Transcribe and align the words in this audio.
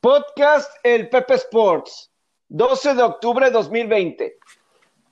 Podcast 0.00 0.72
El 0.82 1.10
Pepe 1.10 1.34
Sports, 1.34 2.10
12 2.48 2.94
de 2.94 3.02
octubre 3.02 3.44
de 3.44 3.52
2020. 3.52 4.38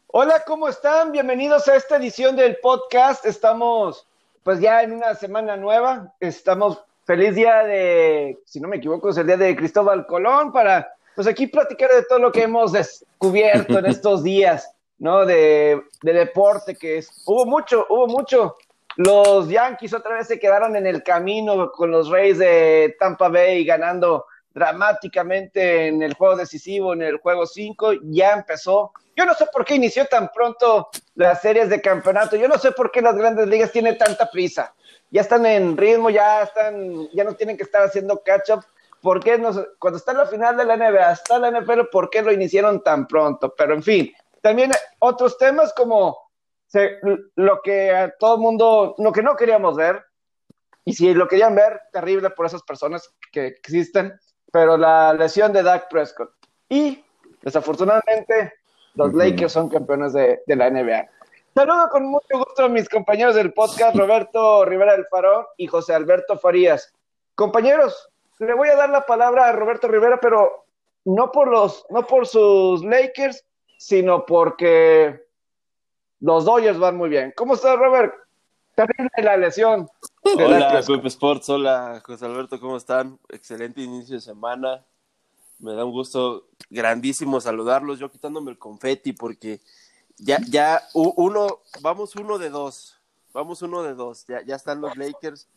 Hola, 0.07 0.43
¿cómo 0.47 0.67
están? 0.67 1.13
Bienvenidos 1.13 1.69
a 1.69 1.77
esta 1.77 1.97
edición 1.97 2.37
del 2.37 2.57
podcast. 2.57 3.27
Estamos 3.27 4.09
pues 4.43 4.61
ya 4.61 4.83
en 4.83 4.95
una 4.95 5.15
semana 5.15 5.59
nueva. 5.59 6.15
Estamos 6.21 6.83
feliz 7.05 7.35
día 7.35 7.65
de, 7.65 8.39
si 8.47 8.61
no 8.61 8.69
me 8.69 8.79
equivoco, 8.79 9.11
es 9.11 9.19
el 9.19 9.27
día 9.27 9.37
de 9.37 9.55
Cristóbal 9.55 10.07
Colón 10.07 10.53
para 10.53 10.91
pues 11.15 11.27
aquí 11.27 11.49
platicar 11.49 11.91
de 11.91 12.05
todo 12.05 12.21
lo 12.21 12.33
que 12.33 12.45
hemos 12.45 12.73
descubierto 12.73 13.81
en 13.81 13.85
estos 13.87 14.23
días, 14.23 14.73
¿no? 14.99 15.27
De, 15.27 15.83
de 16.01 16.13
deporte 16.15 16.75
que 16.75 16.97
es, 16.97 17.11
hubo 17.27 17.45
mucho, 17.45 17.87
hubo 17.91 18.07
mucho. 18.07 18.57
Los 18.97 19.51
Yankees 19.51 19.93
otra 19.93 20.15
vez 20.15 20.29
se 20.29 20.39
quedaron 20.39 20.77
en 20.77 20.87
el 20.87 21.03
camino 21.03 21.71
con 21.73 21.91
los 21.91 22.09
Reyes 22.09 22.39
de 22.39 22.97
Tampa 22.99 23.29
Bay 23.29 23.67
ganando 23.67 24.25
dramáticamente 24.53 25.89
en 25.89 26.03
el 26.03 26.15
juego 26.15 26.37
decisivo, 26.37 26.93
en 26.93 27.03
el 27.03 27.19
juego 27.19 27.47
5, 27.47 27.93
ya 28.05 28.33
empezó. 28.33 28.93
Yo 29.17 29.25
no 29.25 29.35
sé 29.35 29.47
por 29.53 29.65
qué 29.65 29.75
inició 29.75 30.07
tan 30.07 30.31
pronto 30.31 30.89
las 31.15 31.41
series 31.41 31.69
de 31.69 31.81
campeonato, 31.81 32.37
yo 32.37 32.49
no 32.49 32.59
sé 32.59 32.73
por 32.73 32.91
qué 32.91 33.03
las 33.03 33.17
grandes 33.17 33.49
ligas 33.49 33.73
tienen 33.73 33.99
tanta 33.99 34.31
prisa. 34.31 34.75
Ya 35.11 35.23
están 35.23 35.47
en 35.47 35.77
ritmo, 35.77 36.11
ya 36.11 36.43
están, 36.43 37.09
ya 37.13 37.25
no 37.25 37.35
tienen 37.35 37.57
que 37.57 37.63
estar 37.65 37.83
haciendo 37.83 38.23
catch 38.23 38.51
up. 38.51 38.65
¿Por 39.01 39.23
qué 39.23 39.39
no, 39.39 39.51
cuando 39.79 39.99
está 39.99 40.13
en 40.13 40.19
la 40.19 40.27
final 40.27 40.57
de 40.57 40.65
la 40.65 40.77
NBA, 40.77 41.13
está 41.13 41.39
la 41.39 41.51
NFL, 41.51 41.83
por 41.91 42.11
qué 42.11 42.21
lo 42.21 42.33
iniciaron 42.33 42.83
tan 42.83 43.07
pronto? 43.07 43.55
Pero 43.57 43.75
en 43.75 43.83
fin, 43.83 44.13
también 44.43 44.73
otros 44.99 45.39
temas 45.39 45.73
como 45.73 46.31
lo 47.37 47.63
que 47.63 47.91
a 47.91 48.11
todo 48.19 48.35
el 48.35 48.41
mundo, 48.41 48.95
lo 48.99 49.13
que 49.13 49.23
no 49.23 49.37
queríamos 49.37 49.77
ver, 49.77 50.05
y 50.85 50.95
si 50.95 51.13
lo 51.15 51.29
querían 51.29 51.55
ver, 51.55 51.81
terrible 51.93 52.31
por 52.31 52.47
esas 52.47 52.63
personas 52.63 53.15
que 53.31 53.47
existen, 53.47 54.19
pero 54.53 54.77
la 54.77 55.13
lesión 55.13 55.53
de 55.53 55.63
Dak 55.63 55.89
Prescott. 55.89 56.31
Y 56.69 57.05
desafortunadamente, 57.43 58.55
los 58.95 59.15
Lakers 59.15 59.53
son 59.53 59.69
campeones 59.69 60.13
de, 60.13 60.41
la 60.47 60.71
NBA. 60.71 61.09
Saludo 61.55 61.89
con 61.91 62.07
mucho 62.07 62.39
gusto 62.39 62.65
a 62.65 62.69
mis 62.69 62.89
compañeros 62.89 63.35
del 63.35 63.53
podcast, 63.53 63.97
Roberto 63.97 64.65
Rivera 64.65 64.93
del 64.93 65.07
Farón 65.07 65.47
y 65.57 65.67
José 65.67 65.95
Alberto 65.95 66.39
Farías. 66.39 66.93
Compañeros, 67.35 68.11
le 68.39 68.55
voy 68.55 68.69
a 68.69 68.77
dar 68.77 68.91
la 68.91 69.07
palabra 69.07 69.49
a 69.49 69.53
Roberto 69.53 69.89
Rivera, 69.89 70.19
pero 70.21 70.67
no 71.05 71.33
por 71.33 71.49
los, 71.49 71.85
no 71.91 72.07
por 72.07 72.27
sus 72.27 72.85
Lakers, 72.85 73.45
sino 73.79 74.27
porque 74.27 75.21
los 76.21 76.45
Dodgers 76.45 76.79
van 76.79 76.97
muy 76.97 77.09
bien. 77.09 77.33
¿Cómo 77.37 77.55
estás, 77.55 77.79
Robert? 77.79 78.15
Terrible 78.79 79.11
la 79.25 79.37
lesión. 79.37 79.91
Hola, 80.23 80.81
Pepe 80.87 81.09
Sports. 81.09 81.49
Hola, 81.49 82.01
José 82.07 82.27
Alberto, 82.27 82.61
¿cómo 82.61 82.77
están? 82.77 83.19
Excelente 83.29 83.81
inicio 83.81 84.15
de 84.15 84.21
semana. 84.21 84.85
Me 85.59 85.75
da 85.75 85.85
un 85.85 85.91
gusto 85.91 86.47
grandísimo 86.71 87.41
saludarlos. 87.41 87.99
Yo 87.99 88.09
quitándome 88.09 88.53
el 88.53 88.59
confeti 88.59 89.13
porque 89.13 89.61
ya, 90.17 90.39
ya, 90.49 90.81
uno, 90.95 91.59
vamos 91.81 92.15
uno 92.15 92.39
de 92.39 92.51
dos. 92.51 93.01
Vamos 93.33 93.63
uno 93.63 93.83
de 93.83 93.95
dos. 93.95 94.25
Ya, 94.29 94.43
ya 94.43 94.55
están 94.55 94.81
los 94.81 94.97
Lakers. 94.97 95.49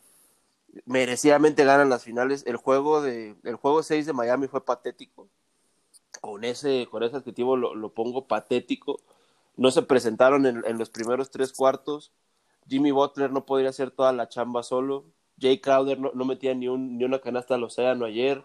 Merecidamente 0.84 1.64
ganan 1.64 1.90
las 1.90 2.02
finales. 2.02 2.42
El 2.44 2.56
juego 2.56 3.02
de, 3.02 3.36
el 3.44 3.54
juego 3.54 3.84
6 3.84 4.04
de 4.04 4.12
Miami 4.12 4.48
fue 4.48 4.64
patético. 4.64 5.28
Con 6.20 6.42
ese, 6.42 6.88
con 6.90 7.04
ese 7.04 7.18
adjetivo 7.18 7.56
lo, 7.56 7.76
lo 7.76 7.90
pongo 7.90 8.26
patético. 8.26 8.98
No 9.56 9.70
se 9.70 9.82
presentaron 9.82 10.44
en, 10.44 10.64
en 10.66 10.76
los 10.76 10.90
primeros 10.90 11.30
tres 11.30 11.52
cuartos 11.52 12.10
Jimmy 12.68 12.90
Butler 12.90 13.30
no 13.32 13.44
podría 13.44 13.70
hacer 13.70 13.90
toda 13.90 14.12
la 14.12 14.28
chamba 14.28 14.62
solo. 14.62 15.04
Jay 15.40 15.58
Crowder 15.58 15.98
no, 15.98 16.24
metía 16.24 16.54
ni, 16.54 16.68
un, 16.68 16.98
ni 16.98 17.04
una 17.04 17.18
canasta 17.18 17.54
al 17.54 17.64
océano 17.64 18.04
ayer. 18.04 18.44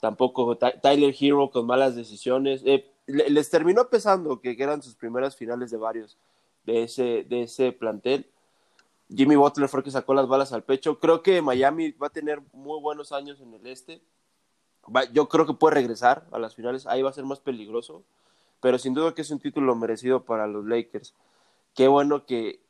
Tampoco 0.00 0.56
Tyler 0.56 1.14
Hero 1.18 1.50
con 1.50 1.66
malas 1.66 1.96
decisiones. 1.96 2.62
Eh, 2.66 2.92
les 3.06 3.50
terminó 3.50 3.88
pesando 3.88 4.40
que, 4.40 4.56
eran 4.58 4.82
sus 4.82 4.94
primeras 4.94 5.36
finales 5.36 5.70
de 5.70 5.76
varios 5.76 6.18
de 6.64 6.82
ese, 6.82 7.24
de 7.28 7.42
ese 7.42 7.72
plantel. 7.72 8.28
Jimmy 9.08 9.36
Butler 9.36 9.68
fue 9.68 9.80
el 9.80 9.84
que 9.84 9.90
sacó 9.90 10.14
las 10.14 10.26
balas 10.26 10.52
al 10.52 10.64
pecho. 10.64 10.98
Creo 10.98 11.22
que 11.22 11.40
Miami 11.40 11.92
va 11.92 12.08
a 12.08 12.10
tener 12.10 12.42
muy 12.52 12.80
buenos 12.80 13.12
años 13.12 13.40
en 13.40 13.54
el 13.54 13.66
este. 13.66 14.02
yo 15.12 15.28
creo 15.28 15.46
que 15.46 15.54
puede 15.54 15.76
regresar 15.76 16.26
a 16.32 16.38
las 16.38 16.54
finales. 16.54 16.86
Ahí 16.86 17.02
va 17.02 17.10
a 17.10 17.14
ser 17.14 17.24
más 17.24 17.40
peligroso. 17.40 18.02
Pero 18.60 18.78
sin 18.78 18.94
duda 18.94 19.14
que 19.14 19.22
es 19.22 19.30
un 19.30 19.38
título 19.38 19.74
merecido 19.76 20.24
para 20.24 20.46
los 20.46 20.64
Lakers. 20.64 21.14
Qué 21.74 21.88
bueno 21.88 22.26
que, 22.26 22.60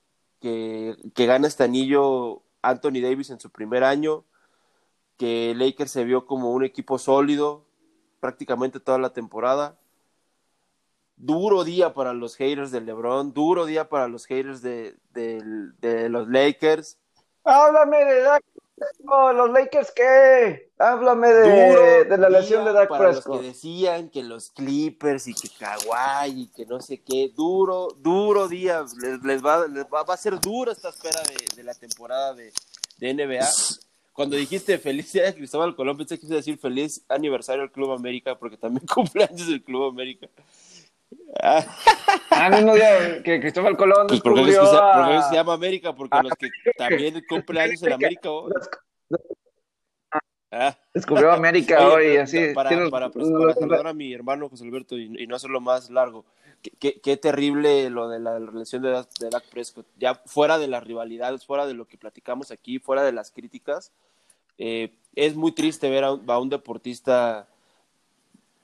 que, 0.40 0.96
que 1.14 1.26
gana 1.26 1.48
este 1.48 1.64
anillo 1.64 2.42
Anthony 2.62 3.00
Davis 3.02 3.30
en 3.30 3.40
su 3.40 3.50
primer 3.50 3.84
año, 3.84 4.24
que 5.16 5.54
Lakers 5.56 5.90
se 5.90 6.04
vio 6.04 6.26
como 6.26 6.52
un 6.52 6.64
equipo 6.64 6.98
sólido 6.98 7.64
prácticamente 8.20 8.80
toda 8.80 8.98
la 8.98 9.12
temporada. 9.12 9.78
Duro 11.16 11.64
día 11.64 11.94
para 11.94 12.12
los 12.12 12.36
haters 12.36 12.70
de 12.70 12.80
LeBron, 12.82 13.32
duro 13.32 13.64
día 13.64 13.88
para 13.88 14.08
los 14.08 14.26
haters 14.26 14.60
de, 14.60 14.96
de 15.12 16.08
los 16.10 16.28
Lakers. 16.28 16.98
Háblame 17.44 18.04
de 18.04 18.22
los 19.34 19.50
Lakers 19.50 19.92
qué? 19.92 20.70
Háblame 20.78 21.28
de, 21.28 22.04
de 22.04 22.18
la 22.18 22.28
lesión 22.28 22.64
de 22.64 22.72
Dak 22.72 22.88
para 22.88 23.10
Prescott. 23.10 23.36
Los 23.36 23.40
que 23.40 23.46
decían 23.48 24.10
que 24.10 24.22
los 24.22 24.50
Clippers 24.50 25.26
y 25.28 25.34
que 25.34 25.48
Kawhi 25.48 26.42
y 26.42 26.46
que 26.48 26.66
no 26.66 26.80
sé 26.80 27.00
qué, 27.02 27.32
duro, 27.34 27.88
duro 27.98 28.48
día, 28.48 28.84
les, 29.22 29.44
va, 29.44 29.66
les 29.66 29.84
va, 29.84 30.02
a 30.06 30.16
ser 30.16 30.38
dura 30.40 30.72
esta 30.72 30.90
espera 30.90 31.22
de, 31.22 31.56
de 31.56 31.62
la 31.62 31.74
temporada 31.74 32.34
de, 32.34 32.52
de, 32.98 33.14
NBA. 33.14 33.48
Cuando 34.12 34.36
dijiste 34.36 34.78
feliz 34.78 35.12
día 35.12 35.24
de 35.24 35.34
Cristóbal 35.34 35.74
Colón, 35.74 35.96
pensé 35.96 36.18
que 36.18 36.26
iba 36.26 36.34
a 36.34 36.38
decir 36.38 36.58
feliz 36.58 37.02
aniversario 37.08 37.62
al 37.62 37.72
Club 37.72 37.92
América, 37.92 38.38
porque 38.38 38.56
también 38.56 38.86
cumpleaños 38.94 39.48
del 39.48 39.62
Club 39.62 39.84
América. 39.84 40.28
Ah, 41.42 42.50
mismo 42.50 42.74
día 42.74 43.22
que 43.22 43.40
Cristóbal 43.40 43.76
Colón 43.76 44.06
pues 44.08 44.20
porque, 44.20 44.52
se, 44.52 45.34
llama 45.34 45.52
América, 45.52 45.94
porque 45.94 46.18
los 46.22 46.32
que 46.32 46.50
también 46.76 47.22
cumplen 47.28 47.62
años 47.62 47.82
en 47.82 47.92
América 47.92 48.30
hoy. 48.30 48.52
Ah. 50.50 50.76
Descubrió 50.94 51.32
América 51.32 51.88
hoy, 51.88 52.16
así. 52.16 52.54
Para, 52.54 52.70
para, 52.90 53.12
saludar 53.12 53.86
a 53.88 53.92
mi 53.92 54.12
hermano 54.12 54.48
José 54.48 54.64
Alberto 54.64 54.96
y, 54.96 55.26
no 55.26 55.36
hacerlo 55.36 55.60
más 55.60 55.90
largo. 55.90 56.24
Qué, 56.80 57.00
qué, 57.00 57.16
terrible 57.16 57.90
lo 57.90 58.08
de 58.08 58.18
la 58.18 58.38
relación 58.38 58.82
de, 58.82 58.90
de 58.90 59.30
Dak 59.30 59.44
Prescott. 59.50 59.86
Ya 59.98 60.14
fuera 60.14 60.58
de 60.58 60.68
las 60.68 60.82
rivalidades, 60.82 61.44
fuera 61.44 61.66
de 61.66 61.74
lo 61.74 61.86
que 61.86 61.98
platicamos 61.98 62.50
aquí, 62.50 62.78
fuera 62.78 63.04
de 63.04 63.12
las 63.12 63.30
críticas, 63.30 63.92
eh, 64.58 64.94
es 65.14 65.36
muy 65.36 65.52
triste 65.52 65.90
ver 65.90 66.04
a 66.04 66.38
un 66.38 66.48
deportista 66.48 67.48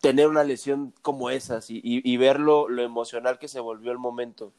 tener 0.02 0.26
una 0.26 0.42
lesión 0.42 0.92
como 1.00 1.30
esas 1.30 1.70
y, 1.70 1.80
y, 1.84 2.16
verlo 2.16 2.68
lo 2.68 2.82
emocional 2.82 3.38
que 3.38 3.46
se 3.46 3.60
volvió 3.60 3.92
el 3.92 3.98
momento. 3.98 4.52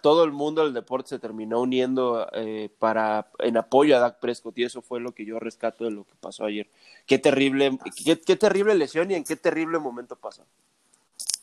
todo 0.00 0.24
el 0.24 0.32
mundo 0.32 0.64
del 0.64 0.72
deporte 0.72 1.10
se 1.10 1.18
terminó 1.18 1.60
uniendo 1.60 2.26
eh, 2.32 2.70
para 2.78 3.28
en 3.40 3.58
apoyo 3.58 3.94
a 3.94 4.00
Dak 4.00 4.18
Prescott 4.18 4.56
y 4.56 4.64
eso 4.64 4.80
fue 4.80 4.98
lo 4.98 5.12
que 5.12 5.26
yo 5.26 5.38
rescato 5.38 5.84
de 5.84 5.90
lo 5.90 6.04
que 6.04 6.14
pasó 6.18 6.46
ayer. 6.46 6.70
Qué 7.04 7.18
terrible, 7.18 7.78
qué, 7.94 8.36
terrible 8.36 8.74
lesión 8.74 9.10
y 9.10 9.14
en 9.14 9.24
qué 9.24 9.36
terrible 9.36 9.78
momento 9.78 10.16
pasó. 10.16 10.42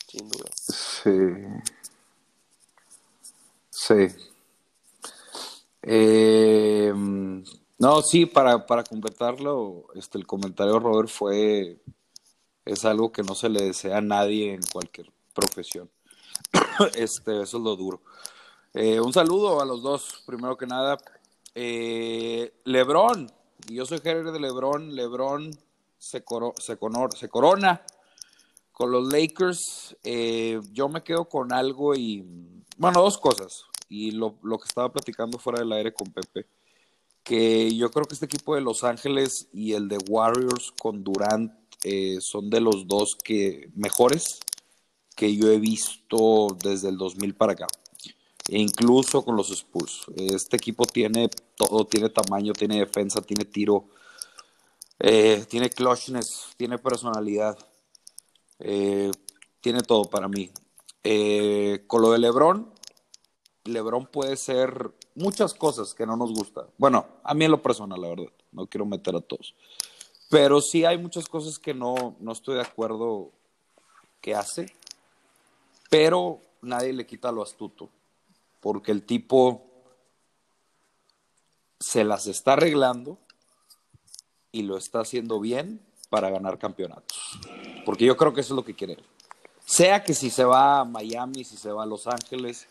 Sin 0.08 0.28
duda. 0.28 0.50
Sí. 0.56 1.12
Sí. 3.70 4.08
Eh, 5.84 6.92
no, 7.78 8.02
sí, 8.02 8.26
para, 8.26 8.66
para 8.66 8.84
completarlo, 8.84 9.86
este, 9.94 10.18
el 10.18 10.26
comentario 10.26 10.80
Robert 10.80 11.10
fue 11.10 11.78
es 12.66 12.86
algo 12.86 13.12
que 13.12 13.24
no 13.24 13.36
se 13.36 13.50
le 13.50 13.64
desea 13.64 13.98
a 13.98 14.02
nadie 14.02 14.54
en 14.54 14.62
cualquier 14.72 15.12
profesión. 15.34 15.90
este, 16.96 17.42
eso 17.42 17.58
es 17.58 17.64
lo 17.64 17.76
duro. 17.76 18.02
Eh, 18.74 19.00
un 19.00 19.14
saludo 19.14 19.62
a 19.62 19.66
los 19.66 19.82
dos, 19.84 20.24
primero 20.26 20.58
que 20.58 20.66
nada. 20.66 20.98
Eh, 21.56 22.54
Lebron, 22.66 23.32
yo 23.68 23.86
soy 23.86 24.00
jefe 24.00 24.32
de 24.32 24.40
Lebron. 24.40 24.96
Lebron 24.96 25.52
se, 25.98 26.24
se, 26.58 26.78
se 27.16 27.30
corona 27.30 27.82
con 28.72 28.92
los 28.92 29.12
Lakers. 29.12 29.96
Eh, 30.04 30.60
yo 30.72 30.90
me 30.90 31.04
quedo 31.04 31.26
con 31.26 31.54
algo 31.54 31.96
y, 31.96 32.26
bueno, 32.78 33.02
dos 33.02 33.18
cosas. 33.18 33.66
Y 33.90 34.12
lo, 34.12 34.38
lo 34.42 34.58
que 34.58 34.68
estaba 34.68 34.92
platicando 34.92 35.38
fuera 35.38 35.60
del 35.60 35.72
aire 35.74 35.94
con 35.94 36.12
Pepe 36.12 36.48
que 37.24 37.74
yo 37.76 37.90
creo 37.90 38.06
que 38.06 38.14
este 38.14 38.26
equipo 38.26 38.54
de 38.54 38.62
Los 38.62 38.84
Ángeles 38.84 39.48
y 39.54 39.74
el 39.74 39.88
de 39.88 39.98
Warriors 40.10 40.74
con 40.78 41.04
Durant 41.04 41.54
eh, 41.84 42.20
son 42.22 42.50
de 42.50 42.62
los 42.62 42.88
dos 42.88 43.16
que 43.16 43.70
mejores 43.76 44.40
que 45.16 45.36
yo 45.36 45.52
he 45.52 45.60
visto 45.60 46.56
desde 46.64 46.90
el 46.90 46.98
2000 46.98 47.36
para 47.36 47.54
acá. 47.54 47.68
E 48.48 48.58
incluso 48.58 49.24
con 49.24 49.36
los 49.36 49.52
Spurs. 49.52 50.06
Este 50.16 50.58
equipo 50.58 50.86
tiene 50.86 51.30
todo, 51.56 51.86
tiene 51.86 52.10
tamaño, 52.10 52.54
tiene 52.54 52.80
defensa, 52.80 53.22
tiene 53.22 53.46
tiro, 53.46 53.90
eh, 55.00 55.46
tiene 55.50 55.70
clutchness, 55.70 56.48
tiene 56.58 56.78
personalidad, 56.78 57.58
eh, 58.60 59.12
tiene 59.62 59.82
todo 59.82 60.06
para 60.06 60.28
mí. 60.28 60.52
con 61.88 62.02
lo 62.02 62.12
de 62.12 62.20
LeBron, 62.20 62.74
LeBron 63.66 64.08
puede 64.08 64.38
ser 64.38 64.94
muchas 65.16 65.54
cosas 65.54 65.94
que 65.94 66.06
no 66.06 66.16
nos 66.16 66.34
gusta. 66.34 66.68
Bueno, 66.78 67.06
a 67.24 67.34
mí 67.34 67.46
en 67.46 67.52
lo 67.52 67.62
personal, 67.62 68.00
la 68.02 68.10
verdad, 68.10 68.32
no 68.52 68.68
quiero 68.68 68.86
meter 68.86 69.16
a 69.16 69.22
todos 69.22 69.54
Pero 70.34 70.62
sí 70.62 70.84
hay 70.84 70.98
muchas 70.98 71.28
cosas 71.28 71.60
que 71.60 71.76
no, 71.76 72.16
no 72.20 72.32
estoy 72.32 72.56
de 72.56 72.62
acuerdo 72.62 73.30
que 74.20 74.34
hace. 74.34 74.74
Pero 75.92 76.42
nadie 76.64 76.92
le 76.92 77.06
quita 77.06 77.32
lo 77.32 77.44
astuto. 77.44 77.88
Porque 78.60 78.92
el 78.92 79.04
tipo 79.04 79.64
se 81.80 82.04
las 82.04 82.26
está 82.26 82.54
arreglando 82.54 83.20
y 84.52 84.64
lo 84.64 84.76
está 84.76 85.02
haciendo 85.02 85.40
bien 85.40 85.80
para 86.10 86.32
ganar 86.32 86.58
campeonatos. 86.58 87.40
Porque 87.86 88.06
yo 88.06 88.18
creo 88.18 88.34
que 88.34 88.42
eso 88.42 88.56
es 88.56 88.58
lo 88.58 88.66
que 88.66 88.74
quiere. 88.74 88.98
Sea 89.68 90.04
que 90.04 90.16
si 90.16 90.32
se 90.32 90.46
va 90.46 90.80
a 90.80 90.84
Miami, 90.84 91.44
si 91.44 91.58
se 91.58 91.72
va 91.72 91.84
a 91.84 91.86
Los 91.86 92.08
Ángeles, 92.08 92.66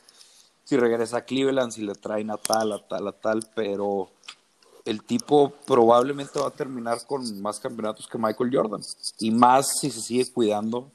si 0.64 0.76
regresa 0.76 1.18
a 1.18 1.24
Cleveland, 1.24 1.70
si 1.70 1.82
le 1.82 1.94
traen 1.94 2.32
a 2.32 2.38
tal, 2.38 2.72
a 2.72 2.88
tal, 2.88 3.06
a 3.06 3.12
tal, 3.12 3.48
pero 3.54 4.10
el 4.84 5.02
tipo 5.02 5.52
probablemente 5.66 6.38
va 6.38 6.48
a 6.48 6.50
terminar 6.50 6.98
con 7.06 7.40
más 7.40 7.60
campeonatos 7.60 8.06
que 8.06 8.18
Michael 8.18 8.50
Jordan. 8.52 8.80
Y 9.18 9.30
más 9.30 9.78
si 9.78 9.90
se 9.90 10.00
sigue 10.00 10.30
cuidando 10.32 10.90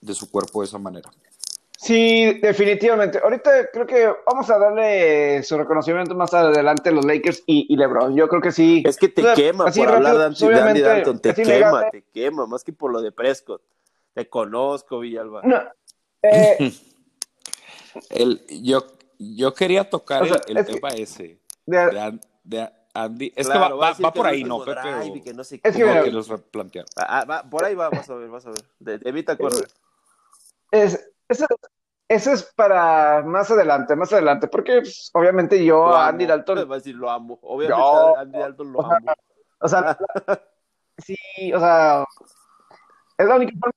de 0.00 0.14
su 0.14 0.30
cuerpo 0.30 0.60
de 0.60 0.66
esa 0.66 0.78
manera. 0.78 1.10
Sí, 1.76 2.40
definitivamente. 2.40 3.20
Ahorita 3.22 3.70
creo 3.72 3.86
que 3.86 4.12
vamos 4.26 4.50
a 4.50 4.58
darle 4.58 5.42
su 5.44 5.56
reconocimiento 5.56 6.12
más 6.14 6.34
adelante 6.34 6.88
a 6.88 6.92
los 6.92 7.04
Lakers 7.04 7.44
y, 7.46 7.76
LeBron. 7.76 8.16
Yo 8.16 8.28
creo 8.28 8.42
que 8.42 8.50
sí. 8.50 8.82
Es 8.84 8.96
que 8.96 9.08
te 9.08 9.22
quema 9.34 9.66
por 9.66 9.88
hablar 9.88 10.34
de 10.34 10.60
Andy, 10.60 10.80
Dalton. 10.80 11.20
Te 11.20 11.34
quema, 11.34 11.88
te 11.90 12.02
quema, 12.12 12.46
más 12.46 12.64
que 12.64 12.72
por 12.72 12.92
lo 12.92 13.00
de 13.00 13.12
Prescott. 13.12 13.62
Te 14.12 14.28
conozco, 14.28 14.98
Villalba. 14.98 15.42
No, 15.44 15.62
eh, 16.22 16.72
el, 18.10 18.44
yo, 18.62 18.84
yo 19.18 19.54
quería 19.54 19.88
tocar 19.88 20.26
el, 20.48 20.66
tema 20.66 20.88
ese 20.90 21.38
de, 21.66 22.70
Andy. 23.04 23.32
Es 23.36 23.48
que 23.48 23.58
va, 23.58 23.68
va, 23.68 24.12
por 24.12 24.26
ahí, 24.26 24.44
¿no, 24.44 24.64
Pepe? 24.64 25.22
que 25.24 25.34
no 25.34 25.44
sé 25.44 25.60
es 25.62 25.76
que, 25.76 25.84
que 25.84 26.10
los 26.10 26.28
replantear. 26.28 26.86
Ah, 26.96 27.24
va, 27.24 27.42
por 27.42 27.64
ahí 27.64 27.74
va, 27.74 27.90
vas 27.90 28.08
a 28.08 28.14
ver, 28.14 28.28
vas 28.28 28.46
a 28.46 28.50
ver. 28.50 28.62
De, 28.78 29.00
evita 29.08 29.36
correr. 29.36 29.68
Es, 30.70 31.10
eso, 31.28 31.46
eso, 32.08 32.32
es 32.32 32.42
para 32.42 33.22
más 33.22 33.50
adelante, 33.50 33.96
más 33.96 34.12
adelante, 34.12 34.48
porque 34.48 34.80
pues, 34.80 35.10
obviamente 35.14 35.64
yo 35.64 35.88
a 35.88 36.08
Andy 36.08 36.26
Dalton. 36.26 36.70
Va 36.70 36.74
a 36.74 36.78
decir, 36.78 36.94
lo 36.94 37.10
amo. 37.10 37.38
Obviamente 37.42 37.82
a 37.82 38.20
Andy 38.20 38.38
Dalton 38.38 38.72
lo 38.72 38.84
amo. 38.84 39.12
O 39.60 39.68
sea, 39.68 39.98
sí, 40.98 41.16
o 41.52 41.58
sea, 41.58 42.04
es 43.16 43.26
la 43.26 43.36
única 43.36 43.52
forma 43.58 43.72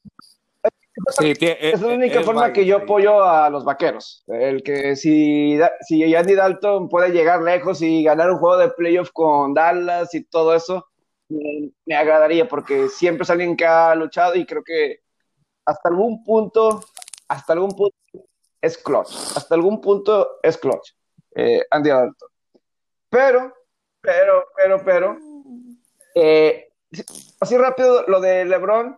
Sí, 1.17 1.33
es 1.39 1.81
la 1.81 1.87
única 1.87 2.21
forma 2.21 2.51
que 2.51 2.65
yo 2.65 2.77
apoyo 2.77 3.23
a 3.23 3.49
los 3.49 3.63
vaqueros. 3.63 4.23
El 4.27 4.61
que 4.61 4.95
si, 4.95 5.57
si 5.87 6.15
Andy 6.15 6.35
Dalton 6.35 6.89
puede 6.89 7.11
llegar 7.11 7.41
lejos 7.41 7.81
y 7.81 8.03
ganar 8.03 8.29
un 8.29 8.37
juego 8.37 8.57
de 8.57 8.69
playoff 8.69 9.11
con 9.11 9.53
Dallas 9.53 10.13
y 10.13 10.25
todo 10.25 10.53
eso, 10.53 10.85
me, 11.29 11.95
agradaría 11.95 12.47
porque 12.47 12.89
siempre 12.89 13.23
es 13.23 13.29
alguien 13.29 13.55
que 13.55 13.65
ha 13.65 13.95
luchado 13.95 14.35
y 14.35 14.45
creo 14.45 14.63
que 14.63 14.99
hasta 15.65 15.89
algún 15.89 16.23
punto, 16.23 16.83
hasta 17.29 17.53
algún 17.53 17.71
punto 17.71 17.95
es 18.59 18.77
clutch. 18.77 19.11
Hasta 19.35 19.55
algún 19.55 19.79
punto 19.79 20.39
es 20.43 20.57
clutch. 20.57 20.91
Eh, 21.35 21.63
Andy 21.71 21.89
Dalton. 21.89 22.29
Pero, 23.09 23.53
pero, 24.01 24.45
pero, 24.55 24.83
pero, 24.83 25.17
eh, 26.15 26.73
así 27.39 27.57
rápido 27.57 28.03
lo 28.07 28.19
de 28.19 28.45
LeBron 28.45 28.97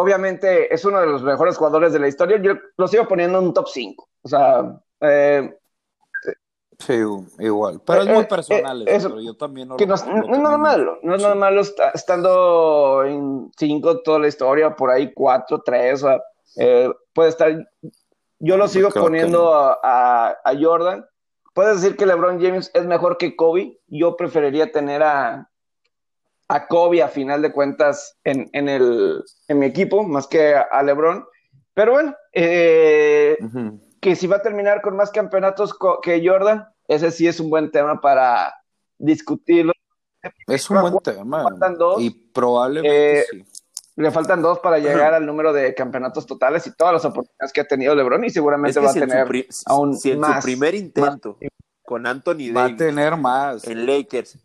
obviamente 0.00 0.72
es 0.72 0.84
uno 0.84 1.00
de 1.00 1.06
los 1.06 1.22
mejores 1.22 1.56
jugadores 1.56 1.92
de 1.92 1.98
la 1.98 2.08
historia. 2.08 2.40
Yo 2.40 2.54
lo 2.76 2.88
sigo 2.88 3.06
poniendo 3.06 3.38
en 3.38 3.46
un 3.46 3.54
top 3.54 3.68
5. 3.68 4.08
O 4.22 4.28
sea, 4.28 4.80
eh, 5.00 5.58
Sí, 6.78 6.94
igual. 7.40 7.80
Pero 7.84 8.02
es 8.02 8.06
muy 8.06 8.18
eh, 8.18 8.20
eh, 8.20 8.24
personal 8.26 8.86
eso, 8.86 9.20
yo 9.20 9.34
también 9.36 9.66
no, 9.66 9.76
no, 9.76 9.94
es 9.94 10.40
nada 10.40 10.56
malo, 10.58 10.98
no 11.02 11.16
es 11.16 11.22
nada 11.22 11.34
malo 11.34 11.60
estando 11.60 13.02
en 13.04 13.50
5 13.58 14.02
toda 14.02 14.20
la 14.20 14.28
historia, 14.28 14.76
por 14.76 14.90
ahí 14.90 15.12
4, 15.12 15.60
3, 15.64 15.94
o 15.94 16.06
sea, 16.06 16.22
puede 17.12 17.30
estar, 17.30 17.68
yo 18.38 18.56
lo 18.56 18.68
sigo 18.68 18.90
poniendo 18.90 19.52
a, 19.52 20.38
a, 20.44 20.54
Jordan. 20.56 21.04
Puedes 21.52 21.82
decir 21.82 21.96
que 21.96 22.06
LeBron 22.06 22.40
James 22.40 22.70
es 22.72 22.86
mejor 22.86 23.18
que 23.18 23.34
Kobe, 23.34 23.80
yo 23.88 24.16
preferiría 24.16 24.70
tener 24.70 25.02
a, 25.02 25.50
a 26.48 26.66
Kobe 26.66 27.02
a 27.02 27.08
final 27.08 27.42
de 27.42 27.52
cuentas 27.52 28.16
en, 28.24 28.48
en, 28.52 28.68
el, 28.68 29.22
en 29.48 29.58
mi 29.58 29.66
equipo, 29.66 30.02
más 30.02 30.26
que 30.26 30.54
a, 30.54 30.82
LeBron. 30.82 31.24
Pero 31.74 31.92
bueno, 31.92 32.16
eh, 32.32 33.36
que 34.00 34.16
si 34.16 34.26
va 34.26 34.36
a 34.36 34.42
terminar 34.42 34.80
con 34.80 34.96
más 34.96 35.10
campeonatos 35.10 35.76
que 36.02 36.26
Jordan, 36.26 36.66
ese 36.88 37.10
sí 37.10 37.26
es 37.26 37.38
un 37.38 37.50
buen 37.50 37.70
tema 37.70 38.00
para 38.00 38.54
discutirlo. 38.96 39.72
Es 40.46 40.68
un 40.70 40.80
buen 40.80 40.98
tema. 40.98 41.44
y 41.98 42.10
probablemente 42.10 43.20
eh, 43.20 43.24
sí. 43.30 43.44
Le 43.96 44.12
faltan 44.12 44.40
dos 44.40 44.60
para 44.60 44.78
llegar 44.78 45.12
al 45.12 45.26
número 45.26 45.52
de 45.52 45.74
campeonatos 45.74 46.24
totales 46.24 46.64
y 46.68 46.76
todas 46.76 46.94
las 46.94 47.04
oportunidades 47.04 47.52
que 47.52 47.60
ha 47.60 47.66
tenido 47.66 47.96
LeBron 47.96 48.24
y 48.24 48.30
seguramente 48.30 48.78
va 48.78 48.90
a 48.90 48.94
tener 48.94 49.26
aún 49.66 49.98
si 49.98 50.12
en 50.12 50.22
su 50.22 50.40
primer 50.40 50.76
intento 50.76 51.36
con 51.84 52.06
Anthony 52.06 52.52
Davis 52.52 52.56
va 52.56 52.64
a 52.66 52.76
tener 52.76 53.16
más 53.16 53.66
en 53.66 53.86
Lakers 53.86 54.38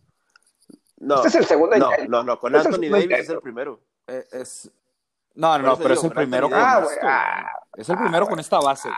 no, 1.03 1.15
este 1.17 1.27
es 1.27 1.35
el 1.35 1.45
segundo. 1.45 1.77
No, 1.77 1.89
no, 2.07 2.23
no, 2.23 2.39
con 2.39 2.55
este 2.55 2.69
Anthony 2.69 2.89
Davis 2.89 3.11
es 3.11 3.29
el 3.29 3.41
primero. 3.41 3.79
Eh, 4.07 4.25
es... 4.31 4.71
No, 5.35 5.57
no, 5.57 5.69
no, 5.69 5.77
pero 5.77 5.95
es 5.95 6.03
el 6.03 6.11
primero 6.11 6.49
con 6.49 6.59
ah, 6.59 6.85
ah, 7.01 7.51
Es 7.75 7.89
el 7.89 7.97
primero 7.97 8.27
con 8.27 8.39
esta 8.39 8.59
base. 8.59 8.89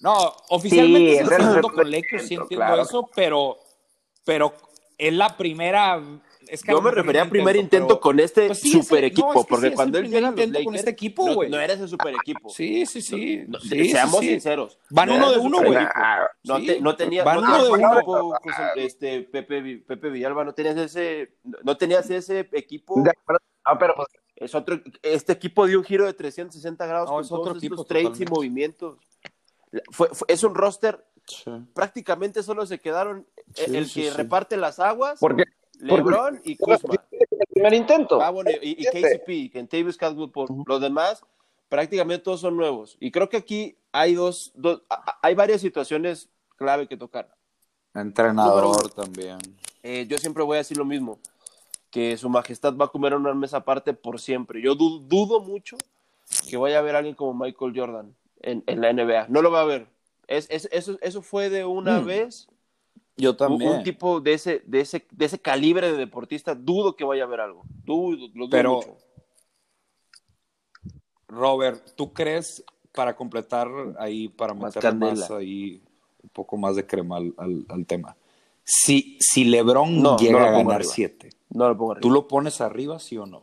No, 0.00 0.36
oficialmente 0.50 1.14
es 1.14 1.20
el 1.20 1.28
segundo 1.28 1.72
con 1.72 1.90
Lakers, 1.90 2.28
sí 2.28 2.34
entiendo 2.34 2.80
eso, 2.80 3.10
pero, 3.14 3.58
pero 4.24 4.52
es 4.96 5.12
la 5.12 5.36
primera 5.36 6.00
yo 6.66 6.82
me 6.82 6.90
refería 6.90 7.22
al 7.22 7.28
primer 7.28 7.56
intento 7.56 8.00
con 8.00 8.20
este 8.20 8.48
pues 8.48 8.60
super 8.60 9.04
equipo, 9.04 9.44
porque 9.46 9.72
cuando 9.72 9.98
él 9.98 10.08
llega 10.08 10.28
a 10.28 10.32
los 10.32 10.64
con 10.64 10.74
este 10.74 10.90
equipo, 10.90 11.34
güey. 11.34 11.50
No, 11.50 11.58
era 11.58 11.74
ese 11.74 11.88
super 11.88 12.14
equipo. 12.14 12.48
Sí, 12.50 12.86
sí, 12.86 13.02
sí. 13.02 13.46
seamos 13.90 14.20
sinceros. 14.20 14.78
Van 14.90 15.10
uno 15.10 15.30
de 15.30 15.38
uno, 15.38 15.58
güey. 15.62 15.78
No, 16.44 16.58
no 16.80 16.96
tenía, 16.96 17.24
Van 17.24 17.38
uno 17.38 17.64
de 17.64 17.70
uno. 17.70 18.32
este, 18.76 19.22
Pepe, 19.22 19.78
Pepe 19.86 20.10
Villalba, 20.10 20.44
no 20.44 20.54
tenías 20.54 20.76
ese, 20.76 21.36
no 21.62 21.76
tenías 21.76 22.08
ese 22.10 22.48
equipo. 22.52 23.02
Ah, 23.64 23.78
pero 23.78 23.94
pues, 23.96 24.08
es 24.36 24.54
otro, 24.54 24.80
este 25.02 25.32
equipo 25.32 25.66
dio 25.66 25.78
un 25.78 25.84
giro 25.84 26.06
de 26.06 26.14
360 26.14 26.86
grados 26.86 27.10
con 27.10 27.28
todos 27.28 27.62
estos 27.62 27.86
trades 27.86 28.20
y 28.20 28.24
movimientos. 28.24 28.98
Fue, 29.90 30.08
es 30.28 30.42
un 30.44 30.54
roster, 30.54 31.04
prácticamente 31.74 32.42
solo 32.42 32.64
se 32.64 32.78
quedaron 32.78 33.26
el 33.56 33.92
que 33.92 34.10
reparte 34.10 34.56
las 34.56 34.78
aguas. 34.78 35.18
Porque 35.20 35.44
LeBron 35.78 36.40
y 36.44 36.56
Kuzma. 36.56 36.94
El 37.10 37.46
primer 37.50 37.74
intento. 37.74 38.20
Ah, 38.20 38.30
bueno, 38.30 38.50
y, 38.62 38.82
y 38.82 38.84
KCP, 38.84 39.52
Kentavious 39.52 39.96
Caldwell 39.96 40.30
por 40.30 40.48
los 40.68 40.80
demás, 40.80 41.22
prácticamente 41.68 42.24
todos 42.24 42.40
son 42.40 42.56
nuevos. 42.56 42.96
Y 43.00 43.10
creo 43.10 43.28
que 43.28 43.36
aquí 43.36 43.76
hay 43.92 44.14
dos, 44.14 44.52
dos 44.54 44.82
hay 45.22 45.34
varias 45.34 45.60
situaciones 45.60 46.28
clave 46.56 46.86
que 46.86 46.96
tocar. 46.96 47.34
Entrenador 47.94 48.90
también. 48.90 49.38
Eh, 49.82 50.06
yo 50.08 50.18
siempre 50.18 50.42
voy 50.42 50.56
a 50.56 50.58
decir 50.58 50.76
lo 50.76 50.84
mismo, 50.84 51.18
que 51.90 52.16
su 52.16 52.28
majestad 52.28 52.76
va 52.76 52.86
a 52.86 52.88
comer 52.88 53.14
una 53.14 53.34
mesa 53.34 53.58
aparte 53.58 53.94
por 53.94 54.20
siempre. 54.20 54.60
Yo 54.62 54.74
dudo 54.74 55.40
mucho 55.40 55.76
que 56.48 56.56
vaya 56.56 56.76
a 56.76 56.80
haber 56.80 56.96
alguien 56.96 57.14
como 57.14 57.44
Michael 57.44 57.72
Jordan 57.74 58.14
en, 58.40 58.62
en 58.66 58.80
la 58.80 58.92
NBA. 58.92 59.28
No 59.28 59.42
lo 59.42 59.50
va 59.50 59.62
a 59.62 59.64
ver. 59.64 59.86
Es, 60.26 60.46
es, 60.50 60.68
eso, 60.72 60.98
eso 61.00 61.22
fue 61.22 61.48
de 61.48 61.64
una 61.64 62.00
mm. 62.00 62.04
vez 62.04 62.48
yo 63.18 63.36
también. 63.36 63.70
Un, 63.72 63.82
tipo 63.82 64.20
de 64.20 64.34
ese, 64.34 64.62
de, 64.64 64.80
ese, 64.80 65.06
de 65.10 65.24
ese 65.24 65.40
calibre 65.40 65.90
de 65.90 65.98
deportista, 65.98 66.54
dudo 66.54 66.96
que 66.96 67.04
vaya 67.04 67.24
a 67.24 67.26
haber 67.26 67.40
algo. 67.40 67.62
Dudo, 67.84 68.28
lo 68.34 68.46
dudo 68.46 68.50
Pero, 68.50 68.74
mucho. 68.76 68.96
Robert, 71.26 71.94
¿tú 71.94 72.12
crees, 72.12 72.64
para 72.92 73.14
completar 73.14 73.68
ahí, 73.98 74.28
para 74.28 74.54
meter 74.54 74.94
más 74.94 75.30
ahí, 75.30 75.82
un 76.22 76.30
poco 76.30 76.56
más 76.56 76.76
de 76.76 76.86
crema 76.86 77.16
al, 77.16 77.34
al, 77.68 77.86
tema, 77.86 78.16
si, 78.64 79.18
si 79.20 79.44
LeBron 79.44 80.16
llega 80.16 80.48
a 80.48 80.50
ganar 80.52 80.84
siete, 80.84 81.30
no 81.50 81.68
lo 81.68 81.76
pongo 81.76 81.92
arriba. 81.92 82.02
¿tú 82.02 82.10
lo 82.10 82.26
pones 82.26 82.60
arriba, 82.60 82.98
sí 82.98 83.18
o 83.18 83.26
no? 83.26 83.42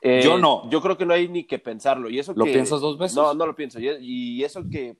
Eh, 0.00 0.20
yo 0.24 0.36
no. 0.36 0.68
Yo 0.68 0.82
creo 0.82 0.98
que 0.98 1.06
no 1.06 1.14
hay 1.14 1.28
ni 1.28 1.44
que 1.44 1.60
pensarlo. 1.60 2.10
Y 2.10 2.18
eso 2.18 2.32
¿Lo 2.34 2.44
piensas 2.44 2.80
dos 2.80 2.98
veces? 2.98 3.16
No, 3.16 3.34
no 3.34 3.46
lo 3.46 3.54
pienso. 3.54 3.78
y 3.78 4.42
eso 4.42 4.64
que 4.68 4.96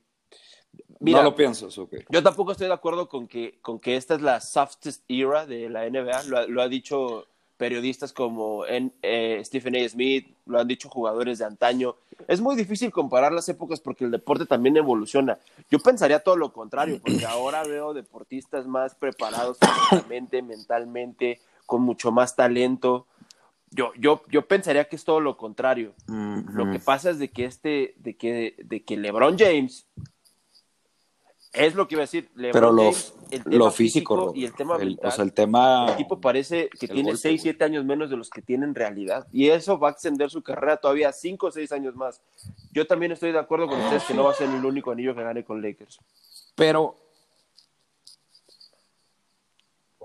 no 1.10 1.22
lo 1.22 1.34
piensas, 1.34 1.76
ok. 1.78 1.94
Yo 2.08 2.22
tampoco 2.22 2.52
estoy 2.52 2.68
de 2.68 2.74
acuerdo 2.74 3.08
con 3.08 3.26
que, 3.26 3.58
con 3.60 3.78
que 3.80 3.96
esta 3.96 4.14
es 4.14 4.22
la 4.22 4.40
softest 4.40 5.02
era 5.08 5.46
de 5.46 5.68
la 5.68 5.88
NBA. 5.88 6.46
Lo, 6.48 6.62
ha 6.62 6.68
dicho 6.68 7.26
periodistas 7.56 8.12
como 8.12 8.66
en, 8.66 8.92
eh, 9.02 9.40
Stephen 9.44 9.76
A. 9.76 9.88
Smith, 9.88 10.26
lo 10.46 10.60
han 10.60 10.68
dicho 10.68 10.88
jugadores 10.88 11.38
de 11.38 11.44
antaño. 11.44 11.96
Es 12.28 12.40
muy 12.40 12.56
difícil 12.56 12.90
comparar 12.90 13.32
las 13.32 13.48
épocas 13.48 13.80
porque 13.80 14.04
el 14.04 14.10
deporte 14.10 14.46
también 14.46 14.76
evoluciona. 14.76 15.38
Yo 15.70 15.78
pensaría 15.78 16.20
todo 16.20 16.36
lo 16.36 16.52
contrario, 16.52 17.00
porque 17.02 17.24
ahora 17.26 17.64
veo 17.64 17.94
deportistas 17.94 18.66
más 18.66 18.94
preparados 18.94 19.58
físicamente, 19.58 20.42
mentalmente, 20.42 21.40
con 21.66 21.82
mucho 21.82 22.12
más 22.12 22.36
talento. 22.36 23.06
Yo, 23.70 23.92
yo, 23.98 24.22
yo 24.28 24.46
pensaría 24.46 24.88
que 24.88 24.96
es 24.96 25.04
todo 25.04 25.20
lo 25.20 25.36
contrario. 25.36 25.94
Lo 26.06 26.70
que 26.70 26.78
pasa 26.78 27.10
es 27.10 27.18
de 27.18 27.30
que 27.30 27.44
este, 27.44 27.94
de 27.98 28.16
que, 28.16 28.56
de 28.62 28.84
que 28.84 28.96
LeBron 28.96 29.38
James 29.38 29.86
Es 31.52 31.74
lo 31.74 31.86
que 31.86 31.96
iba 31.96 32.02
a 32.02 32.04
decir. 32.06 32.30
LeBron 32.34 32.52
Pero 32.52 32.72
lo, 32.72 32.82
James, 32.84 33.14
el 33.30 33.42
tema 33.44 33.56
lo 33.56 33.70
físico, 33.70 34.32
y 34.34 34.44
el 34.46 34.54
tema 34.54 34.76
el- 34.76 34.86
mental, 34.88 35.08
o 35.08 35.10
sea, 35.10 35.24
el 35.24 35.32
tema... 35.34 35.86
el 35.90 35.96
tipo 35.96 36.18
parece 36.18 36.70
que 36.70 36.88
tiene 36.88 37.10
golpe, 37.10 37.18
6, 37.18 37.32
güey. 37.42 37.52
7 37.52 37.64
años 37.64 37.84
menos 37.84 38.08
de 38.08 38.16
los 38.16 38.30
que 38.30 38.40
tiene 38.40 38.64
en 38.64 38.74
realidad. 38.74 39.26
Y 39.32 39.50
eso 39.50 39.78
va 39.78 39.88
a 39.88 39.92
extender 39.92 40.30
su 40.30 40.42
carrera 40.42 40.78
todavía 40.78 41.12
5 41.12 41.46
o 41.46 41.50
6 41.50 41.70
años 41.72 41.94
más. 41.94 42.22
Yo 42.72 42.86
también 42.86 43.12
estoy 43.12 43.32
de 43.32 43.38
acuerdo 43.38 43.66
con 43.66 43.78
ustedes 43.80 44.04
que 44.04 44.14
no 44.14 44.24
va 44.24 44.30
a 44.30 44.34
ser 44.34 44.48
el 44.48 44.64
único 44.64 44.90
anillo 44.92 45.14
que 45.14 45.22
gane 45.22 45.44
con 45.44 45.60
Lakers. 45.60 45.98
Pero. 46.54 46.96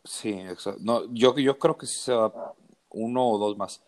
Sí, 0.04 0.32
exacto. 0.32 0.82
No, 0.84 1.04
yo, 1.14 1.38
yo 1.38 1.58
creo 1.58 1.78
que 1.78 1.86
sí 1.86 2.00
se 2.00 2.14
va 2.14 2.54
uno 2.90 3.30
o 3.30 3.38
dos 3.38 3.58
más. 3.58 3.82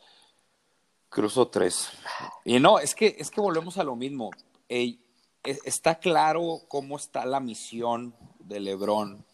Cruzo 1.10 1.48
tres. 1.48 1.90
Y 2.46 2.60
no, 2.60 2.80
es 2.80 2.94
que, 2.96 3.16
es 3.18 3.30
que 3.32 3.42
volvemos 3.42 3.78
a 3.78 3.84
lo 3.84 3.96
mismo. 3.96 4.30
Ey, 4.68 5.00
está 5.44 6.00
claro 6.00 6.62
cómo 6.68 6.98
está 6.98 7.26
la 7.26 7.40
misión 7.40 8.16
de 8.40 8.60
LeBron. 8.60 9.26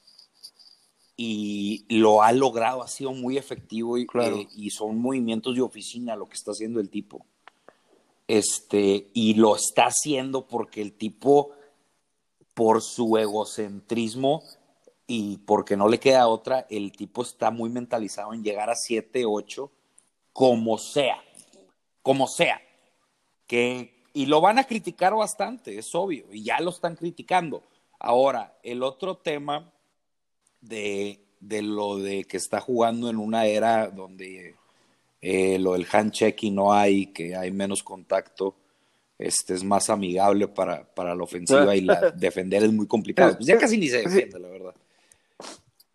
Y 1.17 1.85
lo 1.88 2.21
ha 2.21 2.31
logrado, 2.33 2.83
ha 2.83 2.88
sido 2.89 3.13
muy 3.13 3.38
efectivo 3.38 3.97
y, 3.97 4.05
Claro. 4.05 4.35
eh, 4.38 4.47
y 4.55 4.69
son 4.69 5.00
movimientos 5.00 5.55
de 5.55 5.62
oficina 5.62 6.15
lo 6.15 6.27
que 6.27 6.35
está 6.35 6.51
haciendo 6.51 6.79
el 6.81 6.89
tipo. 6.89 7.25
Este, 8.27 9.12
y 9.13 9.35
lo 9.35 9.55
está 9.55 9.85
haciendo 9.85 10.47
porque 10.47 10.81
el 10.81 10.93
tipo 10.93 11.51
por 12.53 12.81
su 12.81 13.17
egocentrismo 13.17 14.43
y 15.07 15.38
porque 15.38 15.77
no 15.77 15.88
le 15.88 16.00
queda 16.00 16.27
otra, 16.27 16.65
el 16.69 16.91
tipo 16.91 17.21
está 17.21 17.51
muy 17.51 17.69
mentalizado 17.69 18.33
en 18.33 18.43
llegar 18.43 18.69
a 18.69 18.75
7, 18.75 19.24
8, 19.25 19.71
como 20.33 20.77
sea, 20.77 21.21
como 22.01 22.27
sea. 22.27 22.59
Que, 23.45 23.94
y 24.15 24.27
lo 24.27 24.39
van 24.39 24.57
a 24.57 24.63
criticar 24.63 25.13
bastante, 25.13 25.77
es 25.77 25.93
obvio, 25.93 26.25
y 26.31 26.41
ya 26.41 26.60
lo 26.62 26.69
están 26.69 26.95
criticando. 26.95 27.62
Ahora, 28.00 28.57
el 28.63 28.81
otro 28.81 29.17
tema 29.17 29.69
de, 30.62 31.19
de 31.41 31.62
lo 31.62 31.98
de 31.98 32.24
que 32.24 32.38
está 32.38 32.62
jugando 32.62 33.10
en 33.10 33.17
una 33.17 33.45
era 33.45 33.89
donde 33.89 34.55
eh, 35.22 35.60
lo 35.60 35.74
del 35.74 35.86
handshake 35.91 36.43
y 36.43 36.51
no 36.51 36.72
hay, 36.72 37.07
que 37.07 37.36
hay 37.36 37.51
menos 37.51 37.84
contacto, 37.84 38.55
este 39.19 39.53
es 39.53 39.65
más 39.65 39.89
amigable 39.89 40.48
para, 40.48 40.86
para 40.86 41.13
la 41.13 41.24
ofensiva 41.24 41.75
y 41.75 41.81
la 41.81 42.12
defender 42.15 42.63
es 42.63 42.72
muy 42.72 42.88
complicado. 42.88 43.36
Pues 43.36 43.45
ya 43.45 43.57
casi 43.57 43.77
ni 43.77 43.89
se 43.89 43.98
defiende, 43.98 44.39
la 44.39 44.48
verdad. 44.48 44.75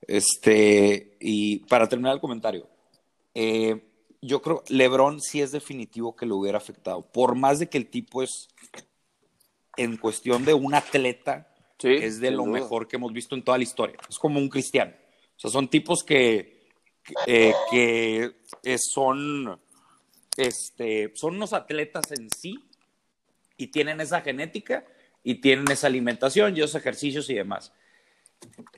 Este, 0.07 1.17
y 1.21 1.61
para 1.61 1.89
terminar 1.89 2.15
el 2.15 2.21
comentario, 2.21 2.67
eh, 3.35 3.81
yo 4.23 4.43
creo 4.43 4.62
LeBron 4.69 5.21
sí 5.21 5.41
es 5.41 5.53
definitivo 5.53 6.15
que 6.15 6.27
lo 6.27 6.37
hubiera 6.37 6.59
afectado. 6.59 7.03
Por 7.03 7.35
más 7.35 7.59
de 7.59 7.69
que 7.69 7.79
el 7.79 7.89
tipo 7.89 8.23
es, 8.23 8.49
en 9.77 9.97
cuestión 9.97 10.45
de 10.45 10.55
un 10.55 10.75
atleta, 10.75 11.47
Sí, 11.79 11.89
es 11.89 12.21
de 12.21 12.31
lo 12.31 12.45
duda. 12.45 12.61
mejor 12.61 12.87
que 12.89 12.97
hemos 12.97 13.12
visto 13.12 13.35
en 13.35 13.43
toda 13.43 13.57
la 13.57 13.65
historia. 13.65 13.97
Es 14.09 14.19
como 14.19 14.39
un 14.39 14.50
cristiano. 14.50 14.93
O 15.37 15.41
sea, 15.41 15.50
son 15.50 15.69
tipos 15.69 16.05
que, 16.05 16.69
eh, 17.27 17.55
que, 17.71 18.37
eh, 18.62 18.79
son, 18.79 19.59
este, 20.37 21.12
son 21.15 21.37
unos 21.37 21.55
atletas 21.55 22.11
en 22.12 22.29
sí 22.31 22.55
y 23.57 23.69
tienen 23.69 24.00
esa 24.03 24.21
genética 24.21 24.85
y 25.25 25.37
tienen 25.37 25.71
esa 25.71 25.87
alimentación 25.87 26.55
y 26.55 26.61
esos 26.61 26.75
ejercicios 26.75 27.31
y 27.31 27.35
demás. 27.35 27.73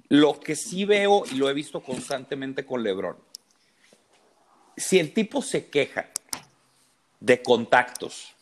Lo 0.08 0.38
que 0.38 0.54
sí 0.54 0.84
veo 0.84 1.24
y 1.30 1.36
lo 1.36 1.50
he 1.50 1.54
visto 1.54 1.82
constantemente 1.82 2.64
con 2.64 2.82
LeBron, 2.84 3.16
si 4.76 4.98
el 4.98 5.12
tipo 5.12 5.42
se 5.42 5.66
queja 5.66 6.06
de 7.20 7.42
contactos 7.42 8.34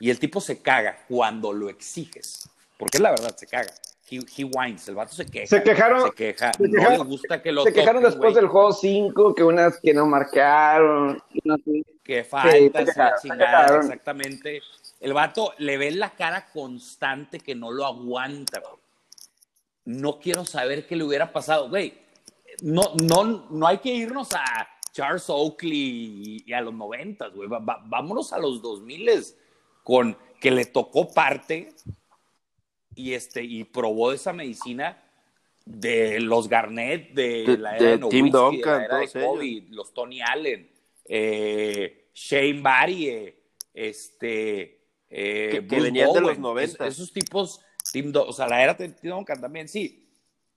y 0.00 0.10
el 0.10 0.18
tipo 0.18 0.40
se 0.40 0.60
caga 0.60 0.98
cuando 1.08 1.52
lo 1.52 1.68
exiges, 1.68 2.48
porque 2.76 2.96
es 2.98 3.00
la 3.02 3.10
verdad, 3.10 3.34
se 3.36 3.46
caga. 3.46 3.72
He, 4.10 4.18
he 4.36 4.44
whines, 4.44 4.86
el 4.88 4.94
vato 4.96 5.14
se 5.14 5.24
queja. 5.24 5.46
Se 5.46 5.62
quejaron- 5.62 6.04
Se 6.08 6.10
queja. 6.14 6.52
se 6.52 6.62
no 6.68 6.72
quejaron- 6.78 6.98
le 6.98 7.04
gusta 7.04 7.42
que 7.42 7.52
lo 7.52 7.64
Se 7.64 7.72
quejaron 7.72 8.02
toquen, 8.02 8.10
después 8.18 8.34
del 8.34 8.48
juego 8.48 8.72
5, 8.72 9.34
que 9.34 9.42
unas 9.44 9.78
que 9.80 9.94
no 9.94 10.06
marcaron. 10.06 11.22
no 11.44 11.56
sé. 11.58 11.84
Que 12.04 12.16
se 12.22 12.24
falta, 12.24 12.80
sí, 12.80 12.84
quejaron, 12.84 13.18
chingada, 13.22 13.76
exactamente. 13.78 14.60
El 15.00 15.14
vato 15.14 15.54
le 15.58 15.78
ves 15.78 15.96
la 15.96 16.10
cara 16.10 16.46
constante 16.52 17.40
que 17.40 17.54
no 17.54 17.70
lo 17.72 17.86
aguanta. 17.86 18.62
No 19.86 20.18
quiero 20.20 20.44
saber 20.44 20.86
qué 20.86 20.96
le 20.96 21.04
hubiera 21.04 21.32
pasado, 21.32 21.68
güey. 21.70 21.94
No, 22.60 22.92
no, 23.02 23.46
no 23.50 23.66
hay 23.66 23.78
que 23.78 23.88
irnos 23.90 24.28
a 24.34 24.68
Charles 24.94 25.28
Oakley 25.28 25.72
y, 25.76 26.44
y 26.46 26.52
a 26.52 26.60
los 26.60 26.72
noventas, 26.72 27.34
güey. 27.34 27.48
Va- 27.48 27.58
va- 27.58 27.82
vámonos 27.84 28.32
a 28.32 28.38
los 28.38 28.62
dos 28.62 28.80
miles 28.80 29.36
con 29.82 30.16
que 30.40 30.50
le 30.52 30.64
tocó 30.66 31.12
parte 31.12 31.72
y 32.94 33.12
este 33.12 33.42
y 33.42 33.64
probó 33.64 34.12
esa 34.12 34.32
medicina 34.32 35.02
de 35.64 36.20
los 36.20 36.48
Garnett, 36.48 37.12
de, 37.12 37.44
De- 37.44 37.58
la 37.58 37.76
era 37.76 37.84
de 37.90 37.98
de, 37.98 38.08
Tim 38.08 38.26
de 38.26 38.30
Duncan, 38.38 38.78
la 38.78 38.84
era 38.84 38.98
de 38.98 39.10
Kobe, 39.10 39.64
los 39.70 39.92
Tony 39.92 40.20
Allen, 40.22 40.70
eh, 41.06 42.06
Shane 42.14 42.60
Barrie, 42.62 43.34
este, 43.72 44.80
eh, 45.10 45.48
Que- 45.50 45.60
venían 45.80 46.12
de 46.12 46.20
los 46.20 46.38
Bowen, 46.38 46.40
90. 46.40 46.86
es- 46.86 46.94
esos 46.98 47.12
tipos, 47.12 47.60
Tim 47.92 48.12
Dun- 48.12 48.26
o 48.28 48.32
sea, 48.32 48.46
la 48.46 48.62
era 48.62 48.74
de 48.74 48.90
Tim 48.90 49.10
Duncan 49.10 49.40
también, 49.40 49.68
sí, 49.68 50.03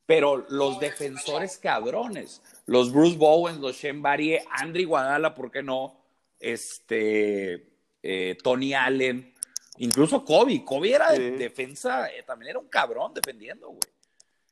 pero 0.07 0.45
los 0.49 0.79
defensores 0.79 1.57
cabrones, 1.57 2.41
los 2.65 2.91
Bruce 2.91 3.17
Bowen, 3.17 3.61
los 3.61 3.75
Shane 3.75 4.01
Barrie, 4.01 4.41
Andre 4.49 4.85
Guadala, 4.85 5.35
¿por 5.35 5.51
qué 5.51 5.61
no? 5.61 5.99
Este, 6.39 7.67
eh, 8.01 8.37
Tony 8.41 8.73
Allen, 8.73 9.33
incluso 9.77 10.23
Kobe, 10.23 10.63
Kobe 10.63 10.93
era 10.93 11.11
de 11.11 11.31
defensa, 11.31 12.09
eh, 12.09 12.23
también 12.25 12.51
era 12.51 12.59
un 12.59 12.69
cabrón 12.69 13.13
defendiendo, 13.13 13.67
güey. 13.67 13.79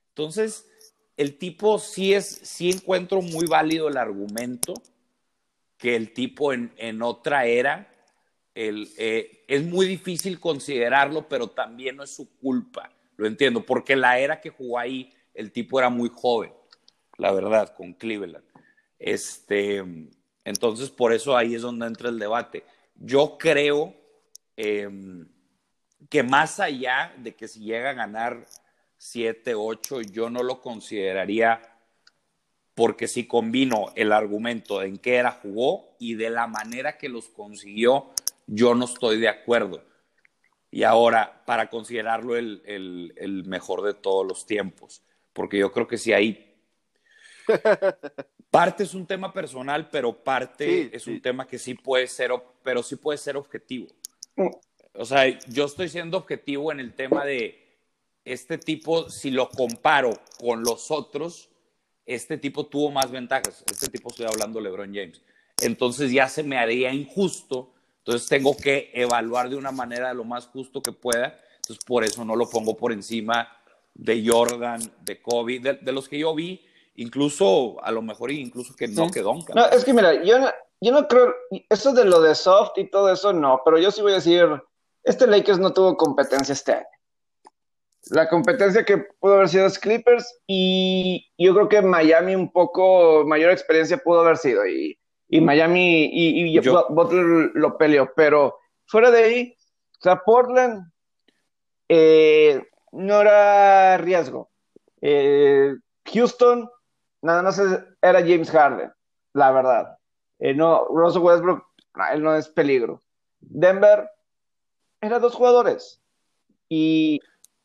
Entonces, 0.09 0.67
el 1.15 1.37
tipo 1.37 1.79
sí 1.79 2.13
es, 2.13 2.25
sí 2.27 2.69
encuentro 2.71 3.21
muy 3.21 3.47
válido 3.47 3.87
el 3.87 3.97
argumento 3.97 4.73
que 5.77 5.95
el 5.95 6.13
tipo 6.13 6.51
en, 6.51 6.73
en 6.77 7.01
otra 7.01 7.45
era, 7.45 7.93
el, 8.53 8.89
eh, 8.97 9.45
es 9.47 9.63
muy 9.63 9.85
difícil 9.85 10.39
considerarlo, 10.39 11.29
pero 11.29 11.47
también 11.47 11.95
no 11.95 12.03
es 12.03 12.11
su 12.11 12.37
culpa, 12.39 12.91
lo 13.15 13.25
entiendo, 13.25 13.65
porque 13.65 13.95
la 13.95 14.19
era 14.19 14.41
que 14.41 14.49
jugó 14.49 14.79
ahí, 14.79 15.13
el 15.35 15.51
tipo 15.51 15.79
era 15.79 15.89
muy 15.89 16.09
joven, 16.13 16.53
la 17.17 17.31
verdad, 17.31 17.73
con 17.75 17.93
Cleveland. 17.93 18.45
Este, 18.97 19.83
entonces, 20.43 20.89
por 20.89 21.13
eso 21.13 21.35
ahí 21.35 21.55
es 21.55 21.61
donde 21.61 21.87
entra 21.87 22.09
el 22.09 22.19
debate. 22.19 22.63
Yo 22.95 23.37
creo 23.37 23.93
eh, 24.57 24.89
que 26.09 26.23
más 26.23 26.59
allá 26.59 27.13
de 27.17 27.35
que 27.35 27.47
si 27.47 27.59
llega 27.61 27.91
a 27.91 27.93
ganar 27.93 28.45
7, 28.97 29.53
8, 29.55 30.01
yo 30.01 30.29
no 30.29 30.43
lo 30.43 30.61
consideraría 30.61 31.61
porque 32.73 33.07
si 33.07 33.25
combino 33.25 33.91
el 33.95 34.11
argumento 34.11 34.79
de 34.79 34.87
en 34.87 34.97
qué 34.97 35.15
era 35.15 35.31
jugó 35.31 35.95
y 35.99 36.15
de 36.15 36.29
la 36.29 36.47
manera 36.47 36.97
que 36.97 37.07
los 37.07 37.29
consiguió, 37.29 38.11
yo 38.47 38.75
no 38.75 38.85
estoy 38.85 39.19
de 39.19 39.29
acuerdo. 39.29 39.83
Y 40.71 40.83
ahora, 40.83 41.43
para 41.45 41.69
considerarlo 41.69 42.35
el- 42.35 43.13
el 43.15 43.45
mejor 43.45 43.81
de 43.83 43.93
todos 43.93 44.27
los 44.27 44.45
tiempos, 44.45 45.03
porque 45.35 45.59
yo 45.59 45.71
creo 45.71 45.85
que 45.85 45.97
si 45.97 46.13
hay... 46.13 46.55
Parte 48.49 48.83
es 48.83 48.93
un 48.93 49.05
tema 49.05 49.33
personal, 49.33 49.89
pero 49.89 50.23
parte 50.23 50.65
Sí, 50.65 50.89
es 50.93 51.03
sí. 51.03 51.11
un 51.11 51.21
tema 51.21 51.45
que 51.45 51.59
sí 51.59 51.73
puede 51.73 52.07
ser, 52.07 52.31
pero 52.63 52.81
sí 52.81 52.95
puede 52.95 53.17
ser 53.17 53.35
objetivo. 53.35 53.87
Mm. 54.37 54.47
O 54.93 55.03
sea, 55.03 55.27
yo 55.49 55.65
estoy 55.65 55.89
siendo 55.89 56.17
objetivo 56.17 56.71
en 56.71 56.79
el 56.79 56.93
tema 56.93 57.25
de 57.25 57.77
este 58.23 58.57
tipo, 58.57 59.09
si 59.09 59.29
lo 59.29 59.49
comparo 59.49 60.17
con 60.39 60.63
los 60.63 60.89
otros, 60.89 61.49
este 62.05 62.37
tipo 62.37 62.67
tuvo 62.67 62.91
más 62.91 63.11
ventajas. 63.11 63.61
Este 63.69 63.89
tipo 63.89 64.09
estoy 64.09 64.25
hablando 64.25 64.61
LeBron 64.61 64.93
James. 64.95 65.21
Entonces 65.61 66.11
ya 66.11 66.29
se 66.29 66.43
me 66.43 66.57
haría 66.57 66.93
injusto. 66.93 67.73
Entonces 67.97 68.29
tengo 68.29 68.55
que 68.55 68.89
evaluar 68.93 69.49
de 69.49 69.57
una 69.57 69.71
manera 69.71 70.13
lo 70.13 70.23
más 70.23 70.45
justo 70.45 70.81
que 70.81 70.93
pueda. 70.93 71.37
Entonces 71.57 71.83
por 71.85 72.05
eso 72.05 72.23
no 72.23 72.37
lo 72.37 72.49
pongo 72.49 72.77
por 72.77 72.93
encima 72.93 73.49
de 73.95 74.23
Jordan, 74.27 74.79
de 75.03 75.21
Kobe, 75.21 75.59
de, 75.59 75.73
de 75.73 75.91
los 75.91 76.07
que 76.07 76.19
yo 76.19 76.35
vi, 76.35 76.63
incluso 76.95 77.83
a 77.83 77.91
lo 77.91 78.01
mejor 78.01 78.29
incluso 78.31 78.75
que 78.75 78.87
no 78.87 79.05
Sí. 79.05 79.11
que 79.15 79.21
Duncan. 79.21 79.55
No, 79.55 79.65
es 79.67 79.83
que 79.83 79.93
mira, 79.93 80.21
yo 80.23 80.37
no, 80.39 80.49
yo 80.81 80.91
no 80.91 81.07
creo, 81.07 81.33
eso 81.69 81.93
de 81.93 82.05
lo 82.05 82.21
de 82.21 82.35
soft 82.35 82.77
y 82.77 82.89
todo 82.89 83.11
eso, 83.11 83.33
no, 83.33 83.61
pero 83.65 83.79
yo 83.79 83.89
sí 83.91 84.01
voy 84.01 84.11
a 84.11 84.15
decir, 84.15 84.45
este 85.03 85.25
Lakers 85.27 85.59
no 85.59 85.73
tuvo 85.73 85.95
competencia 85.97 86.53
este 86.53 86.73
año. 86.73 86.85
La 88.11 88.29
competencia 88.29 88.85
que 88.85 88.97
pudo 89.19 89.33
haber 89.35 89.49
sido 89.49 89.65
es 89.65 89.79
Clippers 89.79 90.39
y 90.45 91.27
yo 91.39 91.55
creo 91.55 91.69
que 91.69 91.81
Miami 91.81 92.35
un 92.35 92.51
poco 92.51 93.23
mayor 93.25 93.49
experiencia 93.51 93.97
pudo 93.97 94.19
haber 94.21 94.37
sido 94.37 94.67
y, 94.67 94.99
y 95.27 95.41
Miami 95.41 96.05
y, 96.11 96.45
y 96.57 96.61
Yo- 96.61 96.85
Butler 96.89 97.49
lo 97.55 97.77
peleó, 97.79 98.11
pero 98.15 98.59
fuera 98.85 99.09
de 99.09 99.23
ahí, 99.23 99.57
o 99.99 100.01
sea, 100.03 100.21
Portland 100.23 100.91
eh, 101.89 102.61
no 102.95 103.21
era 103.21 103.97
riesgo. 103.97 104.49
Eh, 105.01 105.75
Houston 106.13 106.69
nada 107.21 107.41
más 107.41 107.61
era 108.01 108.19
James 108.21 108.49
Harden, 108.49 108.91
la 109.33 109.51
verdad. 109.51 109.97
Eh, 110.39 110.53
no, 110.53 110.85
Russell 110.87 111.21
Westbrook, 111.21 111.65
no, 111.95 112.07
él 112.11 112.23
no 112.23 112.35
es 112.35 112.47
peligro. 112.47 113.01
Denver 113.39 114.09
era 115.01 115.19
dos 115.19 115.35
jugadores. 115.35 116.01
Y 116.69 117.19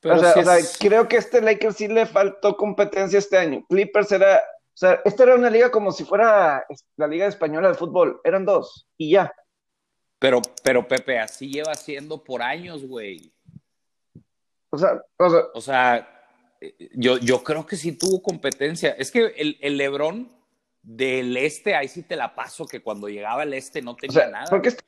o, 0.04 0.18
sea, 0.18 0.34
creo 0.78 1.08
que 1.08 1.16
este 1.16 1.40
Lakers 1.40 1.76
sí 1.76 1.88
le 1.88 2.06
faltó 2.06 2.56
competencia 2.56 3.18
este 3.18 3.38
año. 3.38 3.64
Clippers 3.68 4.12
era, 4.12 4.36
o 4.36 4.76
sea, 4.76 5.00
esta 5.04 5.24
era 5.24 5.34
una 5.34 5.50
liga 5.50 5.70
como 5.70 5.92
si 5.92 6.04
fuera 6.04 6.64
la 6.96 7.06
liga 7.06 7.26
española 7.26 7.68
de 7.68 7.74
fútbol, 7.74 8.20
eran 8.24 8.44
dos 8.44 8.88
y 8.96 9.12
ya. 9.12 9.32
Pero, 10.18 10.42
pero 10.62 10.86
Pepe, 10.86 11.18
así 11.18 11.50
lleva 11.50 11.74
siendo 11.74 12.22
por 12.22 12.42
años, 12.42 12.86
güey. 12.86 13.32
O 14.70 14.78
sea, 14.78 15.02
o 15.18 15.60
sea, 15.60 16.20
yo, 16.92 17.18
yo 17.18 17.42
creo 17.42 17.66
que 17.66 17.76
sí 17.76 17.92
tuvo 17.92 18.22
competencia. 18.22 18.90
Es 18.90 19.10
que 19.10 19.34
el, 19.36 19.58
el 19.60 19.76
Lebron 19.76 20.30
del 20.82 21.36
este, 21.36 21.74
ahí 21.74 21.88
sí 21.88 22.02
te 22.02 22.16
la 22.16 22.34
paso, 22.34 22.66
que 22.66 22.82
cuando 22.82 23.08
llegaba 23.08 23.42
el 23.42 23.54
este 23.54 23.82
no 23.82 23.96
tenía 23.96 24.28
nada. 24.28 24.46
Porque 24.48 24.68
esto, 24.68 24.84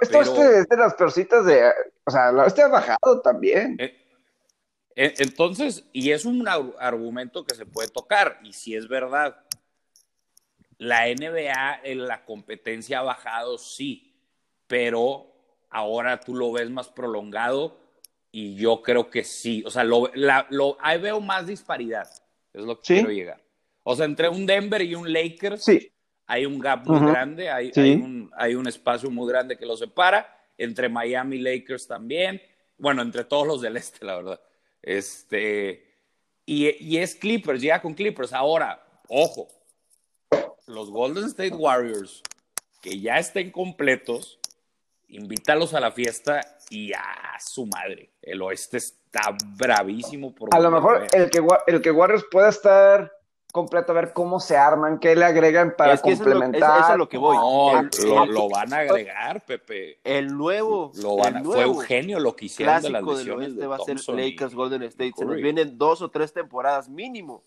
esto, 0.00 0.20
este 0.20 0.58
es 0.60 0.68
de 0.68 0.76
las 0.76 0.94
persitas 0.94 1.44
de, 1.44 1.70
o 2.04 2.10
sea, 2.10 2.32
este 2.46 2.62
ha 2.62 2.68
bajado 2.68 3.20
también. 3.22 3.76
Eh, 3.78 3.96
eh, 4.94 5.14
entonces, 5.18 5.84
y 5.92 6.10
es 6.10 6.24
un 6.24 6.46
argumento 6.46 7.44
que 7.44 7.54
se 7.54 7.66
puede 7.66 7.88
tocar, 7.88 8.38
y 8.42 8.52
si 8.52 8.76
es 8.76 8.88
verdad, 8.88 9.36
la 10.78 11.06
NBA 11.06 11.80
en 11.84 12.06
la 12.06 12.24
competencia 12.24 13.00
ha 13.00 13.02
bajado, 13.02 13.58
sí, 13.58 14.14
pero 14.66 15.26
ahora 15.70 16.20
tú 16.20 16.34
lo 16.34 16.52
ves 16.52 16.70
más 16.70 16.88
prolongado 16.88 17.81
y 18.32 18.56
yo 18.56 18.82
creo 18.82 19.10
que 19.10 19.22
sí. 19.22 19.62
O 19.66 19.70
sea, 19.70 19.84
lo, 19.84 20.10
lo, 20.14 20.78
ahí 20.80 20.98
veo 20.98 21.20
más 21.20 21.46
disparidad, 21.46 22.08
es 22.52 22.64
lo 22.64 22.80
que 22.80 22.94
quiero 22.94 23.10
llegar. 23.10 23.40
O 23.84 23.94
sea, 23.94 24.06
entre 24.06 24.28
un 24.28 24.46
Denver 24.46 24.80
y 24.82 24.94
un 24.94 25.12
Lakers 25.12 25.62
sí. 25.62 25.92
hay 26.26 26.46
un 26.46 26.58
gap 26.58 26.86
muy 26.86 27.10
grande, 27.10 27.50
hay, 27.50 27.70
hay, 27.76 27.92
un, 27.92 28.30
hay 28.36 28.54
un 28.54 28.66
espacio 28.66 29.10
muy 29.10 29.30
grande 29.30 29.56
que 29.56 29.66
los 29.66 29.78
separa. 29.78 30.38
Entre 30.58 30.88
Miami 30.88 31.36
y 31.36 31.40
Lakers 31.40 31.86
también. 31.86 32.40
Bueno, 32.78 33.02
entre 33.02 33.24
todos 33.24 33.46
los 33.46 33.60
del 33.60 33.76
este, 33.76 34.04
la 34.04 34.16
verdad. 34.16 34.40
Este, 34.80 35.84
y, 36.46 36.68
y 36.84 36.98
es 36.98 37.16
Clippers, 37.16 37.60
llega 37.60 37.80
con 37.80 37.94
Clippers. 37.94 38.32
Ahora, 38.32 38.84
ojo, 39.08 39.48
los 40.66 40.90
Golden 40.90 41.24
State 41.24 41.54
Warriors, 41.54 42.22
que 42.80 43.00
ya 43.00 43.18
estén 43.18 43.50
completos, 43.50 44.38
invítalos 45.12 45.74
a 45.74 45.80
la 45.80 45.92
fiesta 45.92 46.40
y 46.70 46.92
a 46.92 47.38
su 47.38 47.66
madre. 47.66 48.10
El 48.20 48.42
oeste 48.42 48.78
está 48.78 49.36
bravísimo. 49.56 50.34
Por 50.34 50.54
a 50.54 50.60
lo 50.60 50.70
mejor 50.70 51.06
el 51.12 51.30
que, 51.30 51.44
el 51.66 51.82
que 51.82 51.90
Warriors 51.90 52.24
pueda 52.30 52.48
estar 52.48 53.12
completo 53.52 53.92
a 53.92 53.94
ver 53.94 54.12
cómo 54.14 54.40
se 54.40 54.56
arman, 54.56 54.98
qué 54.98 55.14
le 55.14 55.26
agregan 55.26 55.74
para 55.76 55.98
complementar. 55.98 56.80
Eso 56.80 56.92
es, 56.92 56.98
lo, 56.98 57.08
que 57.08 57.18
voy. 57.18 57.36
No, 57.36 58.26
lo, 58.26 58.48
van 58.48 58.72
a 58.72 58.78
agregar, 58.78 59.44
Pepe. 59.44 60.00
El 60.02 60.28
nuevo. 60.28 60.90
Lo 60.96 61.16
van 61.16 61.44
fue 61.44 61.62
Eugenio 61.62 62.18
lo 62.18 62.34
que 62.34 62.46
hicieron 62.46 62.82
de 62.82 62.90
las 62.90 63.04
lesiones 63.04 63.54
de 63.54 63.66
va 63.66 63.76
a 63.76 63.80
ser 63.80 63.98
Lakers 64.08 64.54
Golden 64.54 64.82
State. 64.84 65.12
Se 65.16 65.24
nos 65.26 65.36
vienen 65.36 65.76
dos 65.76 66.00
o 66.00 66.10
tres 66.10 66.32
temporadas 66.32 66.88
mínimo 66.88 67.44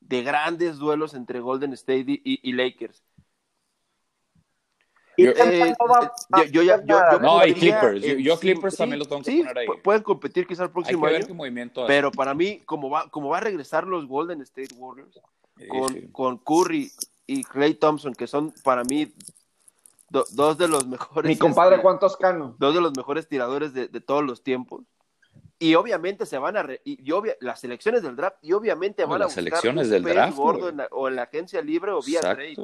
de 0.00 0.22
grandes 0.22 0.78
duelos 0.78 1.14
entre 1.14 1.38
Golden 1.38 1.72
State 1.74 2.04
y, 2.24 2.52
Lakers. 2.52 3.04
Yo, 5.18 5.30
eh, 5.32 5.74
yo, 6.52 6.62
yo, 6.62 6.76
no, 7.20 7.40
hay 7.40 7.52
Clippers. 7.52 8.02
Yo, 8.02 8.38
Clippers 8.38 8.76
también 8.76 9.00
los 9.00 9.08
tengo 9.08 9.22
que 9.22 9.32
poner 9.38 9.58
ahí. 9.58 9.66
Pueden 9.82 10.02
competir 10.02 10.46
quizás 10.46 10.66
el 10.66 10.70
próximo 10.70 11.06
año. 11.06 11.26
pero 11.88 12.12
para 12.12 12.34
mí, 12.34 12.60
como 12.64 12.88
va, 12.88 13.08
como 13.10 13.30
va 13.30 13.38
a 13.38 13.40
regresar 13.40 13.84
los 13.84 14.06
Golden 14.06 14.40
State 14.42 14.74
Warriors, 14.76 15.20
con, 15.68 16.08
con 16.12 16.38
Curry 16.38 16.92
y 17.26 17.42
Clay 17.42 17.74
Thompson, 17.74 18.14
que 18.14 18.28
son 18.28 18.54
para 18.62 18.84
mí 18.84 19.12
dos 20.08 20.56
de 20.56 20.68
los 20.68 20.86
mejores. 20.86 21.28
Mi 21.28 21.36
compadre 21.36 21.78
Juan 21.78 21.98
Toscano. 21.98 22.54
Dos 22.58 22.74
de 22.74 22.80
los 22.80 22.96
mejores 22.96 23.26
tiradores 23.26 23.74
de, 23.74 23.88
de 23.88 24.00
todos 24.00 24.24
los 24.24 24.44
tiempos. 24.44 24.82
Y 25.58 25.74
obviamente 25.74 26.26
se 26.26 26.38
van 26.38 26.56
a. 26.56 26.64
y, 26.84 27.04
las 27.40 27.58
selecciones 27.58 28.04
del 28.04 28.14
draft, 28.14 28.36
y 28.42 28.52
obviamente 28.52 29.04
van 29.04 29.22
a 29.22 29.24
buscar 29.24 29.42
selecciones 29.42 29.90
del 29.90 30.04
draft. 30.04 30.38
o 30.38 31.08
en 31.08 31.16
la 31.16 31.22
agencia 31.22 31.60
libre 31.60 31.90
o 31.90 32.00
vía 32.00 32.20
trade 32.20 32.54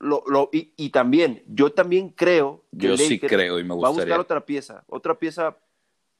lo, 0.00 0.22
lo, 0.26 0.48
y, 0.52 0.72
y, 0.76 0.90
también, 0.90 1.42
yo 1.46 1.72
también 1.72 2.10
creo 2.10 2.64
que 2.70 2.86
yo 2.86 2.96
sí 2.96 3.18
creo 3.18 3.58
y 3.58 3.64
me 3.64 3.74
va 3.74 3.88
a 3.88 3.90
buscar 3.90 4.20
otra 4.20 4.44
pieza, 4.44 4.84
otra 4.86 5.18
pieza 5.18 5.56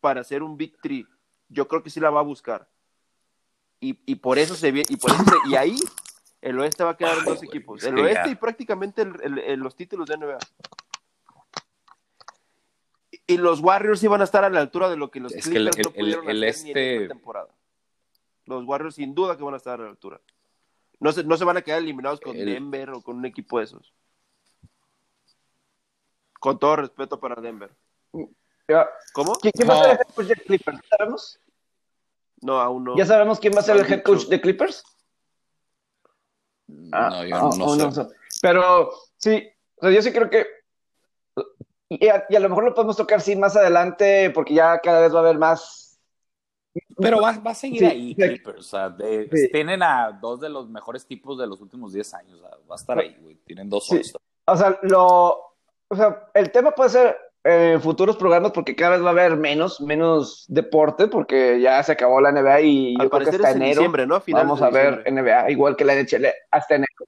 para 0.00 0.20
hacer 0.20 0.42
un 0.42 0.56
Big 0.56 0.76
Three. 0.80 1.06
Yo 1.48 1.68
creo 1.68 1.82
que 1.82 1.90
sí 1.90 2.00
la 2.00 2.10
va 2.10 2.20
a 2.20 2.24
buscar. 2.24 2.68
Y, 3.80 4.00
y 4.06 4.16
por 4.16 4.38
eso 4.38 4.56
se 4.56 4.72
ve, 4.72 4.84
y, 4.88 4.96
por 4.96 5.12
eso 5.12 5.22
y 5.48 5.54
ahí 5.54 5.78
el 6.40 6.58
oeste 6.58 6.82
va 6.82 6.90
a 6.90 6.96
quedar 6.96 7.18
en 7.18 7.24
dos 7.24 7.42
equipos. 7.42 7.84
El 7.84 7.98
oeste 7.98 8.30
y 8.30 8.34
prácticamente 8.34 9.02
el, 9.02 9.60
los 9.60 9.76
títulos 9.76 10.08
de 10.08 10.16
NBA. 10.16 10.38
Y 13.26 13.36
los 13.36 13.60
Warriors 13.60 14.02
iban 14.02 14.20
a 14.20 14.24
estar 14.24 14.44
a 14.44 14.50
la 14.50 14.60
altura 14.60 14.88
de 14.88 14.96
lo 14.96 15.10
que 15.10 15.20
los 15.20 15.32
es 15.32 15.44
Clippers 15.44 15.76
que 15.76 15.82
el, 15.82 15.86
no 15.86 15.92
pudieron 15.92 16.30
el, 16.30 16.44
hacer 16.44 16.68
este... 16.68 16.96
en 17.02 17.08
temporada. 17.08 17.54
Los 18.46 18.64
Warriors 18.64 18.94
sin 18.94 19.14
duda 19.14 19.36
que 19.36 19.44
van 19.44 19.54
a 19.54 19.58
estar 19.58 19.80
a 19.80 19.84
la 19.84 19.90
altura. 19.90 20.20
No 21.00 21.12
se, 21.12 21.24
no 21.24 21.36
se 21.36 21.44
van 21.44 21.56
a 21.56 21.62
quedar 21.62 21.78
eliminados 21.78 22.20
con 22.20 22.36
Denver 22.36 22.90
o 22.90 23.02
con 23.02 23.16
un 23.16 23.26
equipo 23.26 23.58
de 23.58 23.64
esos. 23.64 23.94
Con 26.40 26.58
todo 26.58 26.76
respeto 26.76 27.20
para 27.20 27.40
Denver. 27.40 27.70
¿Cómo? 29.12 29.34
¿Quién, 29.36 29.68
va 29.68 29.74
a 29.74 29.82
ser 29.82 29.90
el 29.92 29.98
head 29.98 30.14
coach 30.14 30.26
de 30.26 30.36
Clippers? 30.36 30.80
¿Sabemos? 30.90 31.40
No, 32.40 32.60
aún 32.60 32.84
no. 32.84 32.96
¿Ya 32.96 33.06
sabemos 33.06 33.40
quién 33.40 33.54
va 33.54 33.60
a 33.60 33.62
ser 33.62 33.76
el 33.76 33.90
head 33.90 34.02
coach 34.02 34.26
de 34.26 34.40
Clippers? 34.40 34.84
no, 36.66 37.24
yo 37.24 37.36
ah, 37.36 37.50
no, 37.56 37.76
no, 37.76 37.90
sé. 37.90 38.06
Pero 38.42 38.90
sí, 39.16 39.48
o 39.76 39.80
sea, 39.80 39.90
yo 39.90 40.02
sí 40.02 40.12
creo 40.12 40.28
que. 40.28 40.46
Y 41.88 42.08
a, 42.08 42.26
y 42.28 42.36
a, 42.36 42.40
lo 42.40 42.50
mejor 42.50 42.64
lo 42.64 42.74
podemos 42.74 42.96
tocar 42.96 43.22
sí 43.22 43.34
más 43.36 43.56
adelante, 43.56 44.30
porque 44.34 44.54
ya 44.54 44.78
cada 44.80 45.00
vez 45.00 45.14
va 45.14 45.20
a 45.20 45.22
haber 45.22 45.38
más 45.38 45.87
pero 46.98 47.20
va, 47.20 47.38
va 47.38 47.52
a 47.52 47.54
seguir 47.54 47.86
ahí, 47.86 48.14
Clippers. 48.14 48.58
O 48.58 48.62
sea, 48.62 48.96
tienen 49.52 49.82
a 49.82 50.12
dos 50.20 50.40
de 50.40 50.48
los 50.48 50.68
mejores 50.68 51.06
tipos 51.06 51.38
de 51.38 51.46
los 51.46 51.60
últimos 51.60 51.92
10 51.92 52.14
años. 52.14 52.42
va 52.42 52.74
a 52.74 52.76
estar 52.76 52.98
ahí, 52.98 53.16
güey. 53.20 53.36
Tienen 53.44 53.68
dos 53.68 53.88
O 54.44 54.56
sea, 54.56 54.78
lo, 54.82 55.48
o 55.88 55.96
sea, 55.96 56.28
el 56.34 56.50
tema 56.50 56.72
puede 56.72 56.90
ser 56.90 57.16
en 57.44 57.80
futuros 57.80 58.16
programas 58.16 58.52
porque 58.52 58.74
cada 58.74 58.92
vez 58.92 59.02
va 59.02 59.08
a 59.08 59.12
haber 59.12 59.36
menos, 59.36 59.80
menos 59.80 60.44
deporte 60.48 61.06
porque 61.08 61.60
ya 61.60 61.82
se 61.82 61.92
acabó 61.92 62.20
la 62.20 62.32
NBA 62.32 62.60
y 62.60 62.98
yo 62.98 63.08
creo 63.08 63.30
que 63.30 63.36
hasta 63.36 63.52
enero 63.52 64.06
¿no? 64.06 64.22
vamos 64.32 64.60
a 64.60 64.70
ver 64.70 65.10
NBA, 65.10 65.50
igual 65.52 65.76
que 65.76 65.84
la 65.84 65.94
NHL, 65.94 66.26
hasta 66.50 66.74
enero. 66.74 67.06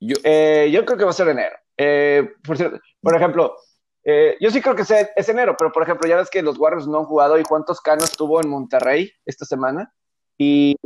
Yo, 0.00 0.16
eh, 0.24 0.70
yo 0.72 0.84
creo 0.84 0.98
que 0.98 1.04
va 1.04 1.10
a 1.10 1.14
ser 1.14 1.28
enero. 1.28 1.56
Eh, 1.76 2.34
por, 2.44 2.56
por 3.00 3.16
ejemplo, 3.16 3.56
eh, 4.04 4.36
yo 4.40 4.50
sí 4.50 4.60
creo 4.60 4.74
que 4.74 4.82
es, 4.82 5.28
enero, 5.28 5.54
pero 5.56 5.70
por 5.70 5.82
ejemplo, 5.82 6.08
ya 6.08 6.16
ves 6.16 6.30
que 6.30 6.42
los 6.42 6.58
Warriors 6.58 6.88
no 6.88 6.98
han 6.98 7.04
jugado 7.04 7.38
y 7.38 7.44
Juan 7.44 7.64
Toscano 7.64 8.04
estuvo 8.04 8.40
en 8.40 8.48
Monterrey 8.48 9.12
esta 9.24 9.44
semana 9.44 9.92
y, 10.36 10.76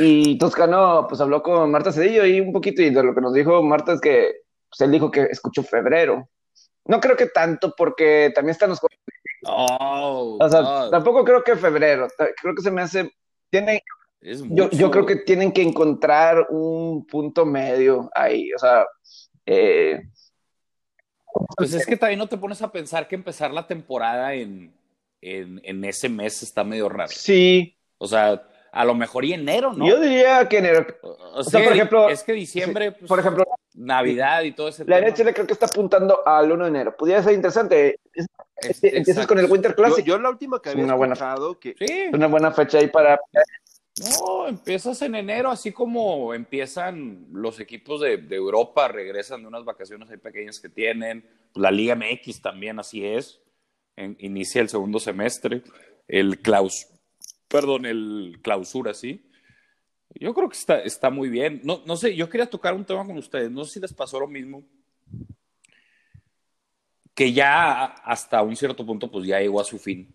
y 0.00 0.38
Toscano 0.38 1.06
pues 1.08 1.20
habló 1.20 1.42
con 1.42 1.70
Marta 1.70 1.92
Cedillo 1.92 2.24
y 2.24 2.40
un 2.40 2.52
poquito 2.52 2.80
y 2.80 2.90
de 2.90 3.02
lo 3.02 3.14
que 3.14 3.20
nos 3.20 3.34
dijo 3.34 3.62
Marta 3.62 3.92
es 3.92 4.00
que 4.00 4.32
pues, 4.70 4.80
él 4.80 4.92
dijo 4.92 5.10
que 5.10 5.22
escuchó 5.24 5.62
febrero. 5.62 6.28
No 6.86 7.00
creo 7.00 7.16
que 7.16 7.26
tanto 7.26 7.74
porque 7.76 8.32
también 8.34 8.52
están 8.52 8.70
los... 8.70 8.80
Oh, 9.46 10.38
o 10.40 10.48
sea, 10.48 10.90
tampoco 10.90 11.24
creo 11.24 11.42
que 11.44 11.56
febrero, 11.56 12.08
creo 12.16 12.54
que 12.54 12.62
se 12.62 12.70
me 12.70 12.82
hace... 12.82 13.10
Tienen, 13.50 13.80
yo, 14.20 14.70
yo 14.70 14.90
creo 14.90 15.04
que 15.04 15.16
tienen 15.16 15.52
que 15.52 15.62
encontrar 15.62 16.46
un 16.50 17.06
punto 17.06 17.44
medio 17.44 18.08
ahí, 18.14 18.50
o 18.54 18.58
sea... 18.58 18.86
Eh, 19.46 20.00
pues 21.56 21.74
es 21.74 21.86
que 21.86 21.96
también 21.96 22.18
no 22.18 22.28
te 22.28 22.36
pones 22.36 22.62
a 22.62 22.70
pensar 22.70 23.08
que 23.08 23.14
empezar 23.14 23.52
la 23.52 23.66
temporada 23.66 24.34
en, 24.34 24.72
en, 25.20 25.84
ese 25.84 26.08
mes 26.08 26.42
está 26.42 26.64
medio 26.64 26.88
raro. 26.88 27.10
Sí. 27.12 27.76
O 27.98 28.06
sea, 28.06 28.42
a 28.72 28.84
lo 28.84 28.94
mejor 28.94 29.24
y 29.24 29.32
enero, 29.32 29.72
¿no? 29.72 29.86
Yo 29.86 30.00
diría 30.00 30.48
que 30.48 30.58
enero. 30.58 30.86
O, 31.02 31.42
sea, 31.42 31.62
por 31.62 31.72
ejemplo. 31.72 32.08
Es 32.08 32.22
que 32.22 32.32
diciembre, 32.32 32.92
pues, 32.92 33.08
por 33.08 33.18
ejemplo, 33.18 33.44
Navidad 33.74 34.42
y 34.42 34.52
todo 34.52 34.68
ese 34.68 34.84
La 34.84 35.00
le 35.00 35.12
creo 35.12 35.46
que 35.46 35.52
está 35.52 35.66
apuntando 35.66 36.26
al 36.26 36.50
1 36.50 36.64
de 36.64 36.70
enero. 36.70 36.96
Pudiera 36.96 37.22
ser 37.22 37.34
interesante. 37.34 38.00
empiezas 38.82 39.26
con 39.26 39.38
el 39.38 39.50
Winter 39.50 39.74
Classic. 39.74 40.04
Yo, 40.04 40.18
la 40.18 40.30
última 40.30 40.60
que 40.60 40.70
había 40.70 40.84
una 40.84 40.94
buena, 40.94 41.16
que. 41.60 41.74
Sí. 41.78 42.04
Una 42.12 42.26
buena 42.26 42.52
fecha 42.52 42.78
ahí 42.78 42.88
para. 42.88 43.18
No, 44.00 44.48
empiezas 44.48 45.00
en 45.02 45.14
enero, 45.14 45.50
así 45.50 45.70
como 45.70 46.34
empiezan 46.34 47.28
los 47.32 47.60
equipos 47.60 48.00
de, 48.00 48.14
Europa, 48.30 48.88
regresan 48.88 49.42
de 49.42 49.48
unas 49.48 49.64
vacaciones 49.64 50.10
ahí 50.10 50.16
pequeñas 50.16 50.58
que 50.58 50.68
tienen. 50.68 51.24
La 51.54 51.70
Liga 51.70 51.94
MX 51.94 52.42
también 52.42 52.80
así 52.80 53.04
es. 53.04 53.40
inicia 53.96 54.60
el 54.60 54.68
segundo 54.68 54.98
semestre. 54.98 55.62
El 56.08 56.40
claus, 56.40 56.88
perdón, 57.46 57.86
el 57.86 58.40
clausura, 58.42 58.94
sí. 58.94 59.30
Yo 60.14 60.34
creo 60.34 60.48
que 60.48 60.56
está, 60.56 60.80
está 60.80 61.10
muy 61.10 61.28
bien. 61.28 61.60
No, 61.62 61.82
no 61.86 61.96
sé, 61.96 62.16
yo 62.16 62.28
quería 62.28 62.50
tocar 62.50 62.74
un 62.74 62.84
tema 62.84 63.06
con 63.06 63.16
ustedes. 63.16 63.50
No 63.50 63.64
sé 63.64 63.74
si 63.74 63.80
les 63.80 63.92
pasó 63.92 64.18
lo 64.18 64.26
mismo. 64.26 64.64
Que 67.14 67.32
ya 67.32 67.84
hasta 67.84 68.42
un 68.42 68.56
cierto 68.56 68.84
punto, 68.84 69.08
pues 69.08 69.24
ya 69.24 69.38
llegó 69.38 69.60
a 69.60 69.64
su 69.64 69.78
fin 69.78 70.12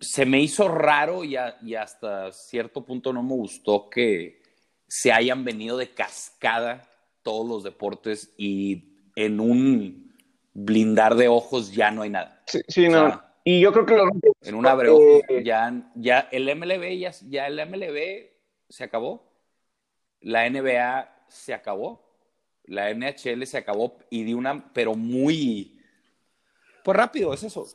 se 0.00 0.26
me 0.26 0.40
hizo 0.40 0.68
raro 0.68 1.24
y, 1.24 1.36
hasta 1.36 2.32
cierto 2.32 2.84
punto 2.84 3.12
no 3.12 3.22
me 3.22 3.34
gustó 3.34 3.88
que 3.90 4.42
se 4.86 5.12
hayan 5.12 5.44
venido 5.44 5.76
de 5.76 5.90
cascada 5.90 6.88
todos 7.22 7.46
los 7.46 7.64
deportes 7.64 8.32
y 8.36 8.84
en 9.16 9.40
un 9.40 10.14
blindar 10.54 11.14
de 11.14 11.28
ojos 11.28 11.72
ya 11.72 11.90
no 11.90 12.02
hay 12.02 12.10
nada. 12.10 12.42
Sí, 12.46 12.88
no. 12.88 13.22
Y 13.44 13.60
yo 13.60 13.72
creo 13.72 13.86
que 13.86 13.96
los 13.96 14.08
En 14.42 14.54
un 14.54 14.66
abreo, 14.66 14.98
eh, 15.28 15.42
ya, 15.44 15.90
ya 15.94 16.28
el 16.30 16.54
MLB, 16.54 16.98
ya, 16.98 17.12
ya 17.28 17.46
el 17.46 17.66
MLB 17.66 18.30
se 18.68 18.84
acabó. 18.84 19.32
La 20.20 20.48
NBA 20.48 21.24
se 21.28 21.54
acabó. 21.54 22.08
La 22.64 22.92
NHL 22.92 23.46
se 23.46 23.56
acabó 23.56 23.98
y 24.10 24.24
de 24.24 24.34
una, 24.34 24.70
pero 24.74 24.94
muy, 24.94 25.80
pues 26.84 26.96
rápido, 26.96 27.32
es 27.32 27.42
eso. 27.42 27.66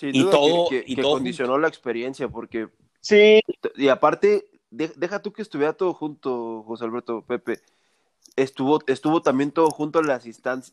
Y 0.00 0.24
todo, 0.24 0.68
y 0.70 0.96
todo 0.96 1.12
condicionó 1.12 1.58
la 1.58 1.68
experiencia 1.68 2.28
porque 2.28 2.68
sí 3.00 3.40
y 3.76 3.88
aparte 3.88 4.46
deja 4.70 5.20
tú 5.22 5.32
que 5.32 5.42
estuviera 5.42 5.72
todo 5.72 5.94
junto 5.94 6.62
José 6.66 6.84
Alberto 6.84 7.22
Pepe 7.22 7.60
estuvo, 8.42 8.80
estuvo 8.86 9.22
también 9.22 9.50
todo 9.50 9.70
junto 9.70 10.00
en 10.00 10.06
las, 10.06 10.24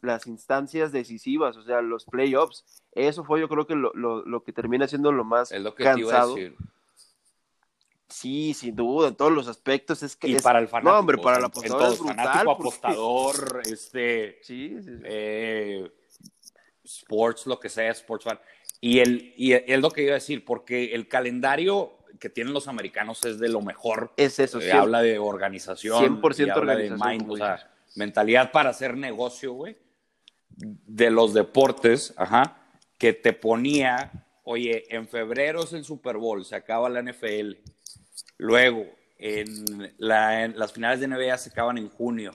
las 0.02 0.28
instancias 0.28 0.92
decisivas, 0.92 1.58
o 1.58 1.64
sea, 1.64 1.82
los 1.82 2.06
playoffs. 2.06 2.64
Eso 2.92 3.24
fue 3.24 3.40
yo 3.40 3.50
creo 3.50 3.68
que 3.68 3.76
lo, 3.76 3.92
lo, 3.94 4.44
que 4.44 4.54
termina 4.54 4.88
siendo 4.88 5.12
lo 5.12 5.24
más 5.24 5.52
es 5.52 5.62
lo 5.62 5.76
que 5.76 5.84
cansado. 5.84 6.36
Sí, 8.08 8.54
sin 8.54 8.76
duda, 8.76 9.10
en 9.10 9.16
todos 9.16 9.32
los 9.32 9.48
aspectos. 9.48 10.04
Es 10.04 10.16
que 10.16 10.28
y 10.30 10.36
para 10.38 10.60
el 10.60 10.68
fanático. 10.68 10.94
No, 10.94 11.00
hombre, 11.00 11.18
para 11.18 11.38
el 11.38 11.46
apostador 11.46 11.92
es 11.92 12.00
brutal. 12.00 12.16
Fanático, 12.16 12.52
apostador, 12.52 13.62
este. 13.66 14.40
Sí, 14.42 14.78
sí, 14.82 14.92
eh, 15.04 15.92
sports, 16.84 17.48
lo 17.48 17.60
que 17.60 17.68
sea, 17.68 17.92
sports 17.92 18.24
fan. 18.24 18.40
Y, 18.82 19.00
el, 19.00 19.34
y 19.38 19.54
es 19.54 19.80
lo 19.80 19.90
que 19.92 20.04
iba 20.04 20.12
a 20.12 20.16
decir, 20.16 20.46
porque 20.46 20.94
el 20.94 21.08
calendario 21.08 21.98
que 22.20 22.30
tienen 22.30 22.54
los 22.54 22.68
americanos 22.68 23.24
es 23.26 23.40
de 23.40 23.50
lo 23.50 23.62
mejor. 23.62 24.14
Es 24.18 24.40
eso, 24.40 24.62
sí. 24.62 24.70
Habla 24.70 25.02
de 25.02 25.20
organización. 25.20 26.22
100% 26.22 26.52
habla 26.52 26.76
de 26.76 26.92
mind, 26.92 27.30
o 27.30 27.38
sea, 27.38 27.72
mentalidad 27.96 28.52
para 28.52 28.70
hacer 28.70 28.98
negocio, 28.98 29.54
güey. 29.54 29.78
De 30.50 31.10
los 31.10 31.34
deportes, 31.34 32.14
ajá, 32.18 32.58
que 32.98 33.14
te 33.14 33.34
ponía, 33.34 34.12
oye, 34.44 34.86
en 34.90 35.08
febrero 35.08 35.64
es 35.64 35.74
el 35.74 35.84
Super 35.84 36.18
Bowl, 36.18 36.46
se 36.46 36.56
acaba 36.56 36.90
la 36.90 37.02
NFL. 37.02 37.54
Luego, 38.38 38.86
en, 39.18 39.94
las 39.98 40.72
finales 40.72 41.00
de 41.00 41.08
NBA 41.08 41.38
se 41.38 41.50
acaban 41.50 41.78
en 41.78 41.90
junio, 41.90 42.32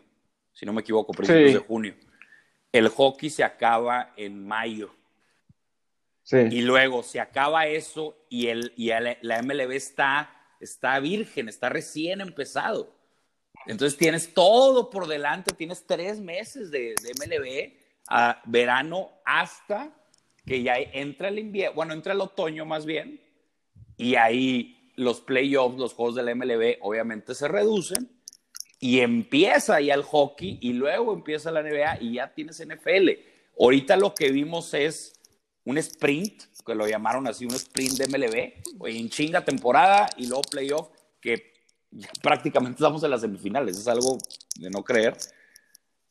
si 0.53 0.67
no 0.67 0.73
me 0.73 0.83
equivoco, 0.83 1.13
principios 1.13 1.55
de 1.55 1.59
junio. 1.61 1.95
El 2.73 2.89
hockey 2.89 3.31
se 3.31 3.43
acaba 3.43 4.13
en 4.17 4.47
mayo. 4.47 4.95
Y 6.33 6.63
luego 6.63 7.03
se 7.03 7.21
acaba 7.21 7.67
eso 7.67 8.17
y, 8.29 8.47
el, 8.49 8.73
y 8.77 8.89
la 8.89 9.43
MLB 9.43 9.73
está, 9.73 10.31
está 10.61 10.99
virgen, 11.01 11.49
está 11.49 11.69
recién 11.69 12.21
empezado. 12.21 12.95
Entonces 13.67 13.99
tienes 13.99 14.33
todo 14.33 14.91
por 14.91 15.07
delante, 15.07 15.55
tienes 15.55 15.87
tres 15.87 16.21
meses 16.21 16.71
de, 16.71 16.95
MLB 17.19 17.79
a 18.09 18.41
verano 18.47 19.11
hasta 19.25 19.95
que 20.47 20.63
ya 20.63 20.77
entra 20.77 21.29
el 21.29 21.39
invierno, 21.39 21.75
bueno, 21.75 21.93
entra 21.93 22.13
el 22.13 22.21
otoño 22.21 22.65
más 22.65 22.87
bien, 22.87 23.21
y 23.97 24.15
ahí 24.15 24.93
los 24.97 25.21
playoffs, 25.21 25.79
los 25.79 25.95
juegos 25.95 26.15
de 26.15 26.23
la 26.23 26.35
MLB 26.35 26.79
obviamente 26.81 27.35
se 27.35 27.47
reducen 27.47 28.11
y 28.81 29.01
empieza 29.01 29.81
ya 29.81 29.95
el 29.95 30.03
hockey 30.03 30.59
y 30.61 30.73
luego 30.73 31.13
empieza 31.13 31.51
la 31.51 31.63
NBA 31.63 31.99
y 32.01 32.15
ya 32.15 32.33
tienes 32.33 32.67
NFL. 32.67 33.11
Ahorita 33.59 33.97
lo 33.97 34.15
que 34.15 34.33
vimos 34.33 34.73
es 34.73 35.20
un 35.65 35.79
sprint, 35.79 36.45
que 36.65 36.75
lo 36.75 36.87
llamaron 36.87 37.27
así, 37.27 37.45
un 37.45 37.55
sprint 37.55 37.99
de 37.99 38.07
MLB, 38.09 38.89
en 38.89 39.09
chinga 39.09 39.45
temporada 39.45 40.09
y 40.17 40.27
luego 40.27 40.43
playoff, 40.43 40.89
que 41.21 41.53
prácticamente 42.23 42.77
estamos 42.77 43.03
en 43.03 43.11
las 43.11 43.21
semifinales, 43.21 43.79
es 43.79 43.89
algo 43.89 44.19
de 44.57 44.71
no 44.71 44.83
creer. 44.83 45.17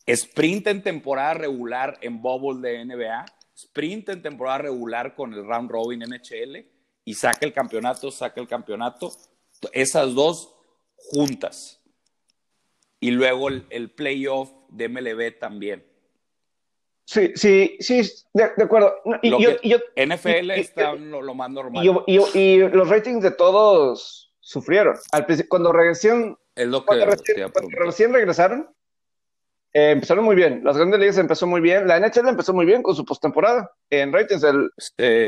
Sprint 0.05 0.67
en 0.67 0.81
temporada 0.81 1.35
regular 1.35 1.97
en 2.01 2.21
bubble 2.21 2.67
de 2.67 2.85
NBA, 2.85 3.25
sprint 3.55 4.09
en 4.09 4.21
temporada 4.21 4.59
regular 4.59 5.15
con 5.15 5.33
el 5.33 5.45
round 5.45 5.69
robin 5.69 5.99
NHL 5.99 6.65
y 7.05 7.13
saca 7.13 7.45
el 7.45 7.53
campeonato, 7.53 8.09
saca 8.11 8.41
el 8.41 8.47
campeonato, 8.47 9.11
esas 9.71 10.13
dos 10.15 10.55
juntas. 10.95 11.81
Y 12.99 13.11
luego 13.11 13.49
el, 13.49 13.65
el 13.69 13.91
playoff 13.91 14.51
de 14.69 14.89
MLB 14.89 15.39
también. 15.39 15.88
Sí, 17.09 17.31
sí, 17.33 17.75
sí, 17.79 18.07
de, 18.33 18.43
acuerdo. 18.43 18.93
Y, 19.23 19.31
yo, 19.31 19.79
NFL 19.95 20.51
está 20.51 20.93
lo, 20.93 21.33
más 21.33 21.49
normal. 21.49 21.83
Y, 22.05 22.57
los 22.59 22.87
ratings 22.87 23.23
de 23.23 23.31
todos 23.31 24.31
sufrieron. 24.39 24.95
Al 25.11 25.25
cuando 25.47 25.71
recién, 25.71 26.37
es 26.53 26.67
lo 26.67 26.81
que 26.81 26.85
cuando 26.85 27.07
recién, 27.79 28.13
regresaron, 28.13 28.69
eh, 29.73 29.89
empezaron 29.89 30.23
muy 30.23 30.35
bien. 30.35 30.61
Las 30.63 30.77
grandes 30.77 30.99
ligas 30.99 31.17
empezó 31.17 31.47
muy 31.47 31.61
bien. 31.61 31.87
La 31.87 31.99
NHL 31.99 32.27
empezó 32.27 32.53
muy 32.53 32.67
bien 32.67 32.83
con 32.83 32.95
su 32.95 33.03
postemporada. 33.03 33.71
En 33.89 34.13
ratings, 34.13 34.43
el 34.43 34.69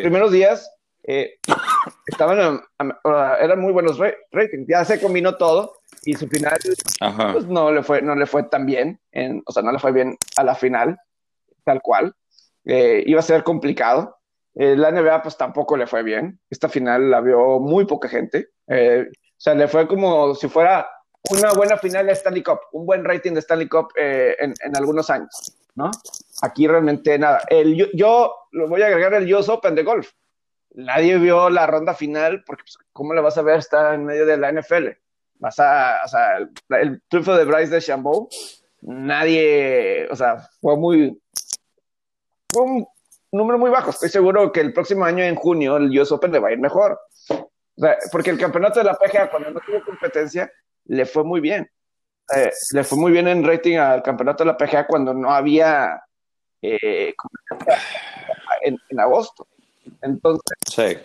primeros 0.03 0.31
días 0.31 0.71
eh, 1.05 1.39
estaban, 2.05 2.61
eran 3.41 3.59
muy 3.59 3.73
buenos 3.73 3.97
ratings. 4.31 4.67
Ya 4.67 4.85
se 4.85 5.01
combinó 5.01 5.35
todo 5.35 5.73
y 6.03 6.13
su 6.13 6.27
final 6.27 6.59
pues, 7.33 7.47
no 7.47 7.71
le 7.71 7.81
fue, 7.81 8.03
no 8.03 8.13
le 8.13 8.27
fue 8.27 8.43
tan 8.43 8.67
bien. 8.67 8.99
En, 9.11 9.41
o 9.47 9.51
sea, 9.51 9.63
no 9.63 9.71
le 9.71 9.79
fue 9.79 9.91
bien 9.91 10.15
a 10.37 10.43
la 10.43 10.53
final 10.53 10.95
tal 11.63 11.81
cual. 11.81 12.15
Eh, 12.65 13.03
iba 13.05 13.19
a 13.19 13.23
ser 13.23 13.43
complicado. 13.43 14.17
Eh, 14.53 14.75
la 14.75 14.91
NBA 14.91 15.21
pues 15.23 15.37
tampoco 15.37 15.77
le 15.77 15.87
fue 15.87 16.03
bien. 16.03 16.39
Esta 16.49 16.69
final 16.69 17.09
la 17.09 17.21
vio 17.21 17.59
muy 17.59 17.85
poca 17.85 18.09
gente. 18.09 18.49
Eh, 18.67 19.07
o 19.09 19.43
sea, 19.43 19.53
le 19.55 19.67
fue 19.67 19.87
como 19.87 20.35
si 20.35 20.47
fuera 20.47 20.87
una 21.29 21.53
buena 21.53 21.77
final 21.77 22.07
de 22.07 22.13
Stanley 22.13 22.43
Cup, 22.43 22.59
un 22.73 22.85
buen 22.85 23.03
rating 23.03 23.33
de 23.33 23.39
Stanley 23.39 23.67
Cup 23.67 23.89
en, 23.95 24.53
en, 24.59 24.75
algunos 24.75 25.09
años, 25.09 25.55
¿no? 25.75 25.89
Aquí 26.41 26.67
realmente 26.67 27.17
nada. 27.17 27.41
El, 27.47 27.75
yo, 27.93 28.33
lo 28.51 28.67
voy 28.67 28.81
a 28.81 28.87
agregar 28.87 29.13
el 29.13 29.33
US 29.33 29.49
Open 29.49 29.75
de 29.75 29.83
golf. 29.83 30.11
Nadie 30.73 31.17
vio 31.17 31.49
la 31.49 31.67
ronda 31.67 31.93
final 31.93 32.43
porque, 32.45 32.63
pues, 32.63 32.77
¿cómo 32.91 33.13
le 33.13 33.21
vas 33.21 33.37
a 33.37 33.41
ver? 33.41 33.59
Está 33.59 33.93
en 33.93 34.05
medio 34.05 34.25
de 34.25 34.37
la 34.37 34.51
NFL. 34.51 34.89
Vas 35.35 35.59
a, 35.59 36.01
o 36.05 36.07
sea, 36.07 36.37
el, 36.37 36.51
el 36.69 37.01
triunfo 37.07 37.35
de 37.35 37.45
Bryce 37.45 37.73
de 37.73 37.81
Chambeau, 37.81 38.29
nadie, 38.81 40.07
o 40.09 40.15
sea, 40.15 40.49
fue 40.59 40.77
muy, 40.77 41.19
un 42.55 42.87
número 43.31 43.57
muy 43.57 43.69
bajo. 43.69 43.91
Estoy 43.91 44.09
seguro 44.09 44.51
que 44.51 44.61
el 44.61 44.73
próximo 44.73 45.05
año, 45.05 45.23
en 45.23 45.35
junio, 45.35 45.77
el 45.77 45.97
US 45.99 46.11
Open 46.11 46.31
le 46.31 46.39
va 46.39 46.49
a 46.49 46.51
ir 46.53 46.59
mejor. 46.59 46.99
porque 48.11 48.29
el 48.29 48.37
campeonato 48.37 48.79
de 48.79 48.85
la 48.85 48.95
PGA, 48.95 49.29
cuando 49.29 49.51
no 49.51 49.59
tuvo 49.59 49.83
competencia, 49.83 50.51
le 50.85 51.05
fue 51.05 51.23
muy 51.23 51.39
bien. 51.39 51.69
Eh, 52.35 52.51
le 52.73 52.83
fue 52.83 52.97
muy 52.97 53.11
bien 53.11 53.27
en 53.27 53.43
rating 53.43 53.77
al 53.77 54.03
campeonato 54.03 54.43
de 54.43 54.51
la 54.51 54.57
PGA 54.57 54.87
cuando 54.87 55.13
no 55.13 55.31
había 55.31 56.01
eh, 56.61 57.13
en, 58.61 58.77
en, 58.89 58.99
agosto. 58.99 59.47
Entonces, 60.01 60.57
sí. 60.69 60.97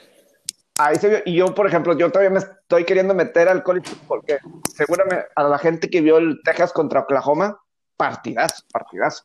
ahí 0.79 0.97
se 0.97 1.09
vio. 1.09 1.19
Y 1.25 1.37
yo, 1.37 1.55
por 1.55 1.67
ejemplo, 1.67 1.97
yo 1.97 2.11
todavía 2.11 2.31
me 2.31 2.39
estoy 2.39 2.85
queriendo 2.85 3.15
meter 3.15 3.49
al 3.49 3.63
college 3.63 3.91
porque 4.07 4.39
seguramente 4.75 5.27
a 5.35 5.45
la 5.45 5.59
gente 5.59 5.89
que 5.89 6.01
vio 6.01 6.19
el 6.19 6.41
Texas 6.45 6.73
contra 6.73 7.01
Oklahoma, 7.01 7.59
partidazo, 7.97 8.63
partidazo. 8.71 9.25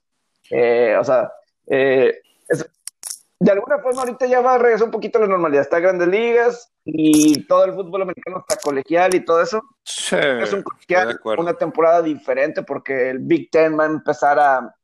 Eh, 0.49 0.95
o 0.99 1.03
sea, 1.03 1.31
eh, 1.67 2.21
de 3.41 3.51
alguna 3.51 3.79
forma 3.79 4.01
ahorita 4.01 4.27
ya 4.27 4.39
va 4.39 4.53
a 4.53 4.57
regresar 4.59 4.85
un 4.85 4.91
poquito 4.91 5.17
a 5.17 5.21
la 5.21 5.27
normalidad. 5.27 5.63
Está 5.63 5.79
Grandes 5.79 6.07
Ligas 6.07 6.71
y 6.85 7.43
todo 7.47 7.65
el 7.65 7.73
fútbol 7.73 8.03
americano 8.03 8.45
está 8.47 8.61
colegial 8.61 9.15
y 9.15 9.25
todo 9.25 9.41
eso. 9.41 9.63
es 9.83 10.53
un 10.53 10.61
colegial, 10.61 11.19
una 11.39 11.55
temporada 11.55 12.03
diferente 12.03 12.61
porque 12.61 13.09
el 13.09 13.17
Big 13.17 13.49
Ten 13.49 13.79
va 13.79 13.85
a 13.85 13.87
empezar 13.87 14.39
a, 14.39 14.75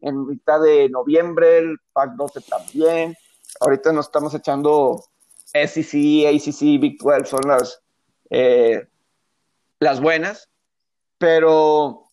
en 0.00 0.26
mitad 0.26 0.62
de 0.62 0.88
noviembre, 0.88 1.58
el 1.58 1.76
Pac 1.92 2.12
12 2.12 2.40
también. 2.40 3.14
Ahorita 3.60 3.92
nos 3.92 4.06
estamos 4.06 4.34
echando 4.34 5.04
SEC, 5.52 6.26
ACC, 6.28 6.80
Big 6.80 6.98
12 6.98 7.26
son 7.26 7.42
las, 7.46 7.82
eh, 8.30 8.88
las 9.80 10.00
buenas, 10.00 10.48
pero 11.18 12.04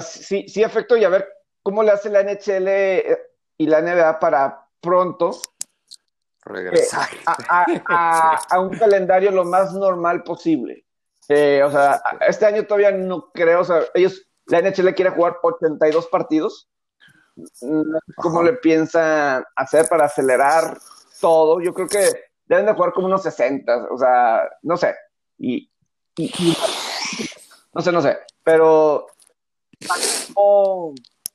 sí, 0.00 0.46
sí 0.46 0.62
afectó 0.62 0.96
y 0.96 1.02
a 1.02 1.08
ver 1.08 1.28
cómo 1.68 1.82
le 1.82 1.90
hace 1.90 2.08
la 2.08 2.22
NHL 2.22 2.66
eh, 2.66 3.18
y 3.58 3.66
la 3.66 3.82
NBA 3.82 4.18
para 4.20 4.66
pronto 4.80 5.38
regresar 6.40 7.06
eh, 7.12 7.82
a, 7.90 8.58
un 8.58 8.70
calendario 8.70 9.30
lo 9.30 9.44
más 9.44 9.74
normal 9.74 10.22
posible. 10.22 10.86
Eh, 11.28 11.62
o 11.62 11.70
sea, 11.70 12.00
este 12.26 12.46
año 12.46 12.64
todavía 12.64 12.90
no 12.90 13.30
creo, 13.32 13.60
o 13.60 13.64
sea, 13.64 13.82
ellos, 13.92 14.26
la 14.46 14.62
NHL 14.62 14.94
quiere 14.94 15.10
jugar 15.10 15.36
82 15.42 16.06
partidos. 16.06 16.70
¿Cómo 18.16 18.42
le 18.42 18.54
piensan 18.54 19.44
hacer 19.54 19.90
para 19.90 20.06
acelerar 20.06 20.78
todo? 21.20 21.60
Yo 21.60 21.74
creo 21.74 21.86
que 21.86 22.08
deben 22.46 22.64
de 22.64 22.72
jugar 22.72 22.94
como 22.94 23.08
unos 23.08 23.22
60, 23.24 23.88
o 23.90 23.98
sea, 23.98 24.48
no 24.62 24.78
sé. 24.78 24.94
y 25.36 25.70
no 27.74 27.82
sé, 27.82 27.92
no 27.92 28.00
sé, 28.00 28.18
pero 28.42 29.06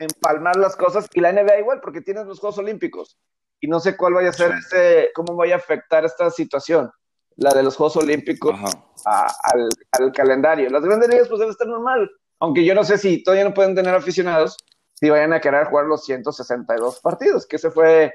empalmar 0.03 0.55
las 0.55 0.75
cosas 0.75 1.07
y 1.13 1.19
la 1.19 1.31
NBA 1.31 1.59
igual, 1.59 1.81
porque 1.81 2.01
tienes 2.01 2.25
los 2.25 2.39
Juegos 2.39 2.57
Olímpicos 2.57 3.17
y 3.63 3.67
no 3.67 3.79
sé 3.79 3.95
cuál 3.95 4.13
vaya 4.13 4.29
a 4.29 4.33
ser 4.33 4.51
este, 4.51 5.11
cómo 5.15 5.35
vaya 5.35 5.55
a 5.55 5.57
afectar 5.57 6.03
esta 6.03 6.29
situación, 6.29 6.91
la 7.37 7.51
de 7.51 7.63
los 7.63 7.77
Juegos 7.77 7.95
Olímpicos 7.95 8.59
al, 9.05 10.11
calendario. 10.11 10.69
Las 10.69 10.83
grandes 10.83 11.09
ligas 11.09 11.29
pues 11.29 11.39
debe 11.39 11.51
estar 11.51 11.67
normal, 11.67 12.11
aunque 12.39 12.65
yo 12.65 12.75
no 12.75 12.83
sé 12.83 12.97
si 12.97 13.23
todavía 13.23 13.45
no 13.45 13.53
pueden 13.53 13.73
tener 13.73 13.95
aficionados, 13.95 14.57
si 14.93 15.09
vayan 15.09 15.31
a 15.31 15.39
querer 15.39 15.67
jugar 15.67 15.85
los 15.85 16.03
162 16.03 16.99
partidos, 16.99 17.47
que 17.47 17.55
ese 17.55 17.71
fue 17.71 18.13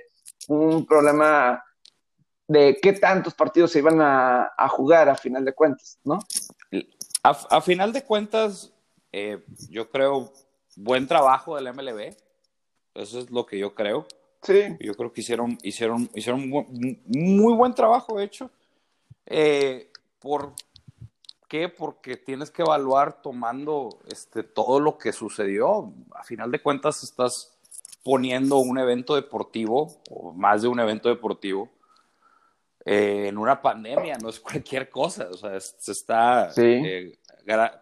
un 0.49 0.85
problema 0.85 1.65
de 2.47 2.79
qué 2.83 2.93
tantos 2.93 3.33
partidos 3.33 3.73
se 3.73 3.79
iban 3.79 4.01
a, 4.03 4.51
jugar 4.69 5.09
a 5.09 5.15
final 5.15 5.47
de 5.47 5.55
cuentas, 5.55 5.99
¿no? 6.05 6.19
A, 7.23 7.61
final 7.63 7.93
de 7.93 8.05
cuentas, 8.05 8.73
eh, 9.13 9.43
yo 9.71 9.91
creo 9.91 10.31
buen 10.79 11.07
trabajo 11.07 11.57
del 11.57 11.73
MLB. 11.75 12.15
Eso 12.95 13.19
es 13.19 13.31
lo 13.31 13.45
que 13.45 13.59
yo 13.59 13.75
creo. 13.75 14.07
Sí. 14.43 14.77
Yo 14.81 14.95
creo 14.95 15.13
que 15.13 15.21
hicieron, 15.21 15.59
hicieron, 15.63 16.09
hicieron 16.15 16.49
muy 16.49 17.55
buen 17.55 17.75
trabajo, 17.75 18.19
de 18.19 18.25
hecho. 18.25 18.51
Eh, 19.27 19.91
¿Por 20.21 20.53
qué? 21.49 21.69
Porque 21.69 22.17
tienes 22.17 22.51
que 22.51 22.63
evaluar 22.63 23.21
tomando 23.21 23.99
este, 24.09 24.43
todo 24.43 24.81
lo 24.81 24.97
que 24.97 25.13
sucedió. 25.13 25.93
A 26.13 26.23
final 26.23 26.51
de 26.51 26.63
cuentas, 26.63 27.03
estás 27.03 27.59
poniendo 28.05 28.59
un 28.59 28.79
evento 28.79 29.17
deportivo, 29.17 30.01
o 30.11 30.33
más 30.33 30.63
de 30.63 30.69
un 30.69 30.79
evento 30.81 31.09
deportivo, 31.09 31.69
eh, 32.85 33.27
en 33.29 33.37
una 33.37 33.61
pandemia, 33.61 34.17
no 34.23 34.29
es 34.31 34.41
cualquier 34.41 34.89
cosa, 34.89 35.29
o 35.31 35.37
sea, 35.37 35.61
se 35.61 35.93
está, 35.93 36.51
eh, 36.57 37.19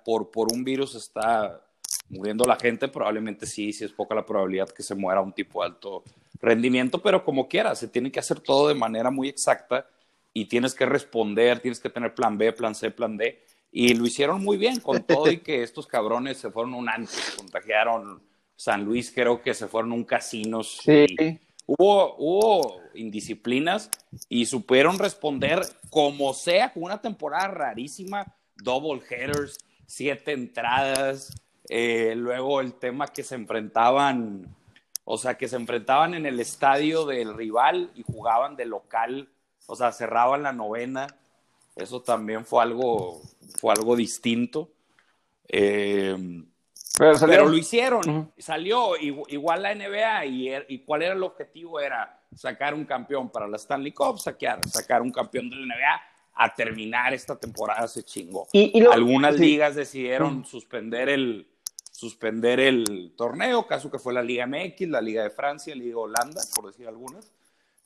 por, 0.05 0.31
por 0.31 0.53
un 0.53 0.65
virus 0.65 0.95
está 0.95 1.66
muriendo 2.09 2.45
la 2.45 2.57
gente, 2.57 2.89
probablemente 2.89 3.47
sí, 3.47 3.73
sí 3.73 3.85
es 3.85 3.93
poca 3.93 4.15
la 4.15 4.25
probabilidad 4.25 4.69
que 4.69 4.83
se 4.83 4.95
muera 4.95 5.21
un 5.21 5.33
tipo 5.33 5.61
de 5.61 5.69
alto 5.69 6.05
rendimiento, 6.41 7.03
pero 7.03 7.25
como 7.25 7.49
quiera, 7.49 7.75
se 7.75 7.89
tiene 7.89 8.11
que 8.11 8.21
hacer 8.21 8.41
todo 8.41 8.69
de 8.69 8.75
manera 8.75 9.11
muy 9.11 9.29
exacta 9.29 9.87
y 10.33 10.47
tienes 10.47 10.75
que 10.75 10.87
responder, 10.87 11.61
tienes 11.61 11.81
que 11.81 11.91
tener 11.91 12.15
plan 12.15 12.37
B, 12.37 12.53
plan 12.53 12.75
C, 12.75 12.91
plan 12.91 13.17
D, 13.17 13.43
y 13.73 13.95
lo 13.95 14.07
hicieron 14.07 14.43
muy 14.43 14.57
bien 14.57 14.81
con 14.81 15.03
todo 15.03 15.31
y 15.31 15.39
que 15.39 15.63
estos 15.63 15.87
cabrones 15.87 16.39
se 16.39 16.51
fueron 16.51 16.75
un 16.75 16.89
antes, 16.89 17.35
contagiaron 17.37 18.23
San 18.55 18.85
Luis, 18.85 19.11
creo 19.11 19.43
que 19.43 19.55
se 19.55 19.67
fueron 19.67 19.93
a 19.93 19.95
un 19.95 20.05
casino. 20.05 20.63
Sí. 20.63 21.07
Hubo, 21.67 22.15
hubo 22.17 22.81
indisciplinas 22.95 23.91
y 24.29 24.47
supieron 24.47 24.99
responder 24.99 25.61
como 25.91 26.33
sea 26.33 26.73
con 26.73 26.85
una 26.85 27.01
temporada 27.01 27.49
rarísima, 27.49 28.25
double 28.57 29.03
headers, 29.11 29.59
siete 29.85 30.33
entradas, 30.33 31.35
eh, 31.69 32.15
luego 32.17 32.61
el 32.61 32.75
tema 32.75 33.09
que 33.09 33.23
se 33.23 33.35
enfrentaban, 33.35 34.55
o 35.05 35.19
sea, 35.19 35.37
que 35.37 35.49
se 35.49 35.57
enfrentaban 35.57 36.15
en 36.15 36.27
el 36.27 36.41
estadio 36.41 37.07
del 37.07 37.35
rival 37.35 37.91
y 37.95 38.03
jugaban 38.03 38.57
de 38.57 38.67
local, 38.67 39.29
o 39.67 39.75
sea, 39.75 39.93
cerraban 39.93 40.43
la 40.43 40.53
novena, 40.53 41.07
eso 41.75 42.03
también 42.03 42.45
fue 42.45 42.63
algo, 42.63 43.21
fue 43.61 43.73
algo 43.73 43.97
distinto. 43.97 44.71
Eh, 45.49 46.17
pero, 46.99 47.49
lo 47.49 47.57
hicieron, 47.57 48.33
salió 48.39 48.97
igual 48.97 49.63
la 49.63 49.75
NBA 49.75 50.25
er, 50.25 50.67
y, 50.69 50.79
cuál 50.79 51.03
era 51.03 51.13
el 51.13 51.23
objetivo 51.23 51.79
era 51.79 52.23
sacar 52.35 52.73
un 52.73 52.87
campeón 52.87 53.29
para 53.29 53.47
la 53.47 53.57
Stanley 53.57 53.93
Cup, 53.93 54.19
sacar, 54.19 54.67
sacar 54.67 55.03
un 55.03 55.11
campeón 55.11 55.51
de 55.51 55.57
la 55.57 55.67
NBA 55.67 56.03
a 56.37 56.55
terminar 56.55 57.13
esta 57.13 57.37
temporada 57.37 57.87
se 57.87 58.03
chingó. 58.03 58.49
Y, 58.53 58.83
Algunas 58.87 59.39
ligas 59.39 59.75
decidieron 59.75 60.45
suspender 60.47 61.11
el 61.11 61.47
suspender 61.97 62.61
el 62.61 63.15
torneo, 63.17 63.67
caso 63.67 63.91
que 63.91 63.99
fue 63.99 64.13
la 64.13 64.23
Liga 64.23 64.47
MX, 64.47 64.89
la 64.89 65.01
Liga 65.01 65.23
de 65.23 65.31
Francia, 65.31 65.75
la 65.75 65.83
Liga 65.83 65.97
Holanda, 65.97 66.43
por 66.55 66.67
decir 66.67 66.87
algunas. 66.87 67.33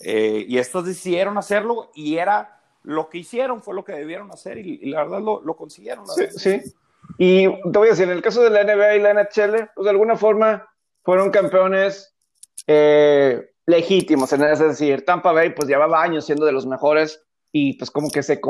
Eh, 0.01 0.45
y 0.49 0.59
estas 0.59 0.85
decidieron 0.85 1.39
hacerlo 1.39 1.93
y 1.95 2.17
era 2.17 2.61
lo 2.83 3.09
que 3.09 3.19
hicieron, 3.19 3.63
fue 3.63 3.73
lo 3.73 3.85
que 3.85 3.93
debieron 3.93 4.33
hacer 4.33 4.59
y, 4.59 4.79
la 4.91 5.05
verdad 5.05 5.21
lo, 5.21 5.41
lo 5.43 5.57
consiguieron. 5.57 6.07
sí, 6.09 6.27
sí. 6.37 6.75
Y 7.19 7.47
te 7.47 7.79
voy 7.79 7.87
a 7.89 7.91
decir, 7.91 8.07
en 8.07 8.17
el 8.17 8.23
caso 8.23 8.43
de 8.43 8.51
la 8.51 8.65
NBA 8.65 8.97
y 8.97 9.01
la 9.01 9.15
NHL, 9.15 9.71
pues 9.75 9.85
de 9.85 9.91
alguna 9.91 10.17
forma 10.17 10.69
fueron 11.03 11.31
campeones 11.31 12.15
eh, 12.67 13.53
legítimos, 13.67 14.33
es 14.33 14.59
decir, 14.59 15.05
Tampa 15.05 15.33
Bay 15.33 15.51
pues 15.51 15.69
llevaba 15.69 16.03
años 16.03 16.27
siendo 16.27 16.47
de 16.47 16.53
los 16.53 16.67
mejores 16.67 17.23
y 17.53 17.77
pues 17.77 17.91
como 17.91 18.11
que 18.11 18.23
se, 18.23 18.41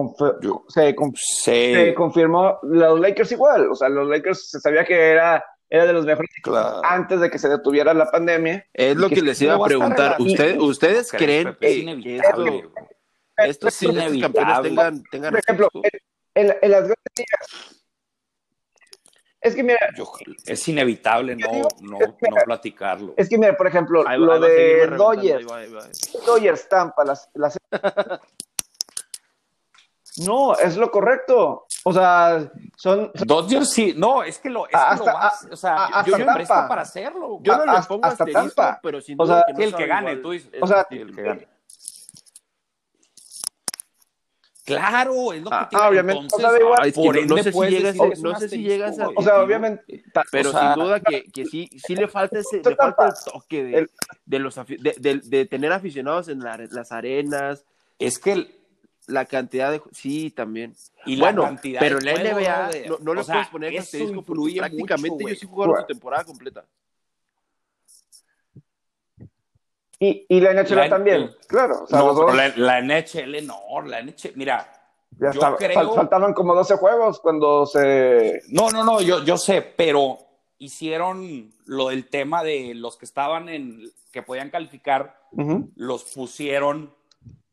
se, 0.68 1.94
confirmó 1.94 2.58
los 2.62 3.00
Lakers 3.00 3.32
igual, 3.32 3.70
o 3.70 3.74
sea, 3.74 3.88
los 3.88 4.08
Lakers 4.08 4.50
se 4.50 4.60
sabía 4.60 4.84
que 4.84 5.10
era, 5.10 5.42
era 5.68 5.86
de 5.86 5.92
los 5.92 6.04
mejores 6.04 6.28
antes 6.82 7.20
de 7.20 7.30
que 7.30 7.38
se 7.38 7.48
detuviera 7.48 7.94
la 7.94 8.10
pandemia. 8.10 8.66
Es 8.74 8.96
lo 8.96 9.08
que, 9.08 9.22
les 9.22 9.40
iba 9.40 9.54
a 9.54 9.64
preguntar, 9.64 10.16
¿ustedes 10.18 11.12
creen 11.12 11.56
que, 11.58 12.20
estos, 13.36 13.78
campeones 13.78 14.62
tengan, 14.62 15.02
tengan 15.10 15.30
Por 15.30 15.40
ejemplo, 15.40 15.70
en, 16.34 16.54
en, 16.60 16.70
las 16.70 16.82
grandes 16.82 17.12
ligas, 17.16 17.80
es 19.40 19.54
que 19.54 19.62
mira. 19.62 19.78
es 20.44 20.68
inevitable 20.68 21.34
no, 21.34 21.62
no, 21.80 21.98
platicarlo. 22.44 23.14
Es 23.16 23.28
que 23.28 23.38
mira, 23.38 23.56
por 23.56 23.66
ejemplo, 23.66 24.02
lo 24.02 24.38
de 24.38 24.86
Dodgers. 24.88 25.46
Dodgers 26.26 26.68
Tampa, 26.68 27.04
las, 27.04 27.28
No, 30.18 30.56
es 30.56 30.76
lo 30.76 30.90
correcto. 30.90 31.66
O 31.84 31.92
sea, 31.92 32.50
son. 32.76 33.10
Dodgers 33.14 33.70
sí, 33.70 33.94
no, 33.96 34.22
es 34.22 34.38
que 34.38 34.50
lo, 34.50 34.66
es 34.66 34.72
que 34.72 34.96
lo 34.96 35.52
o 35.52 35.56
sea, 35.56 36.04
yo, 36.04 36.18
me 36.18 36.34
presto 36.34 36.54
para 36.68 36.82
hacerlo. 36.82 37.38
Yo 37.42 37.56
no 37.56 37.72
le 37.72 37.82
pongo 37.86 38.04
hasta 38.04 38.26
Tampa, 38.26 38.80
pero 38.82 39.00
sin 39.00 39.16
duda 39.16 39.44
o 39.46 39.54
sea, 39.54 39.64
el 39.64 39.74
que 39.74 39.86
gane, 39.86 40.16
tú 40.16 40.32
dices. 40.32 40.50
O 40.60 40.66
sea, 40.66 40.86
el 40.90 41.14
que 41.14 41.22
gane. 41.22 41.48
Claro, 44.64 45.32
es 45.32 45.42
lo 45.42 45.50
que 45.50 45.56
ah, 45.56 45.68
tiene. 45.68 45.84
Ah, 45.84 45.88
obviamente, 45.88 46.22
Entonces, 46.22 46.46
o 46.46 46.50
sea, 46.50 46.60
igual, 46.60 46.92
por 46.92 47.16
ende, 47.16 47.34
no 47.34 47.42
sé 47.42 47.52
si 47.52 47.60
llegas, 47.68 48.20
no 48.20 48.38
sé 48.38 48.48
si 48.48 48.62
llegas 48.62 48.98
a. 49.00 49.08
O 49.08 49.22
sea, 49.22 49.42
obviamente. 49.42 50.04
Pero 50.30 50.50
o 50.50 50.52
sea, 50.52 50.74
sin 50.74 50.82
duda 50.82 51.00
que, 51.00 51.24
que 51.24 51.44
sí, 51.44 51.68
sí 51.84 51.96
le 51.96 52.06
falta 52.08 52.38
ese, 52.38 52.62
le 52.64 52.76
falta 52.76 53.06
el 53.06 53.12
toque 53.32 53.64
de, 53.64 53.78
el, 53.78 53.90
de 54.26 54.38
los 54.38 54.54
de, 54.54 54.94
de, 54.98 55.20
de, 55.24 55.46
tener 55.46 55.72
aficionados 55.72 56.28
en 56.28 56.40
la, 56.40 56.56
las 56.70 56.92
arenas. 56.92 57.64
Es 57.98 58.18
que 58.18 58.32
el, 58.32 58.59
la 59.10 59.24
cantidad 59.24 59.70
de 59.72 59.82
sí 59.92 60.30
también. 60.30 60.74
Y 61.06 61.18
bueno 61.18 61.42
la 61.42 61.48
cantidad 61.48 61.80
pero 61.80 61.98
la 62.00 62.12
NBA 62.12 62.68
de, 62.68 62.88
no, 62.88 62.98
no 63.00 63.14
le 63.14 63.24
puedes 63.24 63.48
poner 63.48 63.74
este 63.74 63.98
disco 63.98 64.22
porque 64.22 64.54
prácticamente 64.58 65.24
mucho, 65.24 65.28
yo 65.28 65.34
sí 65.34 65.46
jugaron 65.46 65.76
su 65.80 65.86
temporada 65.86 66.24
completa. 66.24 66.64
Y, 70.02 70.24
y 70.28 70.40
la 70.40 70.54
NHL 70.54 70.76
la, 70.76 70.88
también, 70.88 71.16
el, 71.16 71.36
claro. 71.46 71.82
O 71.84 71.86
sea, 71.86 71.98
no, 71.98 72.14
dos... 72.14 72.34
la, 72.34 72.48
la, 72.56 72.80
NHL 72.80 73.46
no, 73.46 73.82
la 73.84 74.02
NHL, 74.02 74.32
mira, 74.34 74.72
ya 75.10 75.30
yo 75.30 75.56
creo... 75.56 75.94
faltaban 75.94 76.32
como 76.32 76.54
12 76.54 76.76
juegos 76.76 77.20
cuando 77.20 77.66
se... 77.66 78.40
No, 78.48 78.70
no, 78.70 78.82
no, 78.82 79.02
yo, 79.02 79.22
yo 79.24 79.36
sé, 79.36 79.60
pero 79.60 80.18
hicieron 80.56 81.52
lo 81.66 81.88
del 81.88 82.08
tema 82.08 82.42
de 82.42 82.74
los 82.74 82.96
que 82.96 83.04
estaban 83.04 83.50
en, 83.50 83.92
que 84.10 84.22
podían 84.22 84.48
calificar, 84.48 85.20
uh 85.32 85.42
-huh. 85.42 85.70
los 85.76 86.04
pusieron 86.04 86.94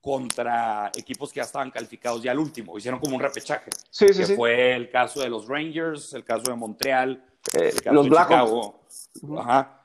contra 0.01 0.91
equipos 0.95 1.31
que 1.31 1.37
ya 1.37 1.43
estaban 1.43 1.71
calificados 1.71 2.21
ya 2.23 2.31
al 2.31 2.39
último, 2.39 2.77
hicieron 2.77 2.99
como 2.99 3.15
un 3.15 3.21
repechaje, 3.21 3.69
sí, 3.89 4.07
sí, 4.09 4.19
que 4.19 4.25
sí. 4.25 4.35
fue 4.35 4.75
el 4.75 4.89
caso 4.89 5.19
de 5.19 5.29
los 5.29 5.47
Rangers, 5.47 6.13
el 6.13 6.23
caso 6.23 6.51
de 6.51 6.55
Montreal, 6.55 7.23
eh, 7.53 7.71
el 7.73 7.81
caso 7.81 7.93
los 7.93 8.03
de 8.05 8.09
Blackhawks. 8.09 8.49
Chicago, 8.49 8.83
uh 9.21 9.27
-huh. 9.27 9.41
ajá 9.41 9.77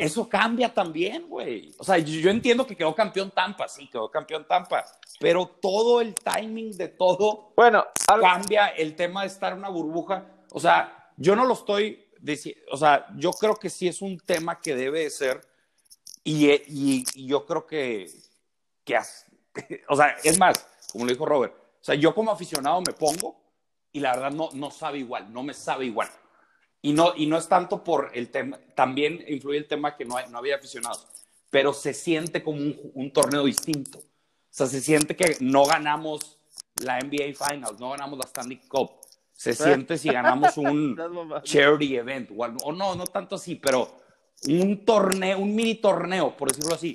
eso 0.00 0.28
cambia 0.28 0.72
también, 0.72 1.28
güey. 1.28 1.74
O 1.78 1.84
sea, 1.84 1.98
yo 1.98 2.30
entiendo 2.30 2.66
que 2.66 2.74
quedó 2.74 2.94
campeón 2.94 3.30
Tampa, 3.30 3.68
sí, 3.68 3.86
quedó 3.88 4.10
campeón 4.10 4.46
Tampa, 4.46 4.84
pero 5.18 5.46
todo 5.46 6.00
el 6.00 6.14
timing 6.14 6.76
de 6.76 6.88
todo 6.88 7.52
bueno, 7.54 7.84
cambia 8.06 8.68
el 8.68 8.96
tema 8.96 9.22
de 9.22 9.26
estar 9.26 9.52
en 9.52 9.58
una 9.58 9.68
burbuja. 9.68 10.26
O 10.52 10.60
sea, 10.60 11.12
yo 11.16 11.36
no 11.36 11.44
lo 11.44 11.52
estoy 11.52 12.08
diciendo, 12.18 12.62
o 12.72 12.78
sea, 12.78 13.06
yo 13.16 13.30
creo 13.32 13.56
que 13.56 13.68
sí 13.68 13.88
es 13.88 14.00
un 14.00 14.18
tema 14.18 14.60
que 14.60 14.74
debe 14.74 15.00
de 15.00 15.10
ser 15.10 15.40
y, 16.24 16.50
y, 16.50 17.04
y 17.14 17.26
yo 17.26 17.44
creo 17.44 17.66
que, 17.66 18.10
que, 18.90 19.82
o 19.88 19.96
sea, 19.96 20.16
es 20.22 20.38
más, 20.38 20.66
como 20.92 21.06
le 21.06 21.12
dijo 21.12 21.26
Robert, 21.26 21.54
o 21.54 21.84
sea, 21.84 21.94
yo 21.94 22.14
como 22.14 22.30
aficionado 22.30 22.80
me 22.80 22.92
pongo 22.92 23.40
y 23.92 24.00
la 24.00 24.12
verdad 24.14 24.32
no, 24.32 24.50
no 24.52 24.70
sabe 24.70 24.98
igual, 24.98 25.32
no 25.32 25.42
me 25.42 25.54
sabe 25.54 25.86
igual. 25.86 26.08
Y 26.82 26.92
no, 26.92 27.12
y 27.16 27.26
no 27.26 27.36
es 27.36 27.48
tanto 27.48 27.84
por 27.84 28.10
el 28.14 28.30
tema, 28.30 28.58
también 28.74 29.22
influye 29.28 29.58
el 29.58 29.68
tema 29.68 29.96
que 29.96 30.04
no, 30.04 30.16
hay, 30.16 30.28
no 30.30 30.38
había 30.38 30.56
aficionados, 30.56 31.06
pero 31.50 31.72
se 31.74 31.92
siente 31.92 32.42
como 32.42 32.58
un, 32.58 32.92
un, 32.94 33.12
torneo 33.12 33.44
distinto. 33.44 33.98
O 33.98 34.02
sea, 34.52 34.66
se 34.66 34.80
siente 34.80 35.14
que 35.14 35.36
no 35.40 35.64
ganamos 35.64 36.38
la 36.76 36.98
NBA 36.98 37.34
Finals, 37.34 37.78
no 37.78 37.90
ganamos 37.90 38.18
la 38.18 38.24
Stanley 38.24 38.60
Cup. 38.66 38.92
Se 39.32 39.54
siente 39.54 39.96
si 39.96 40.10
ganamos 40.10 40.56
un 40.56 40.96
charity 41.44 41.96
event, 41.96 42.30
o, 42.30 42.44
o 42.44 42.72
no, 42.72 42.94
no 42.94 43.06
tanto 43.06 43.36
así, 43.36 43.56
pero 43.56 44.00
un 44.48 44.84
torneo, 44.84 45.38
un 45.38 45.54
mini 45.54 45.76
torneo, 45.76 46.36
por 46.36 46.48
decirlo 46.48 46.74
así. 46.74 46.94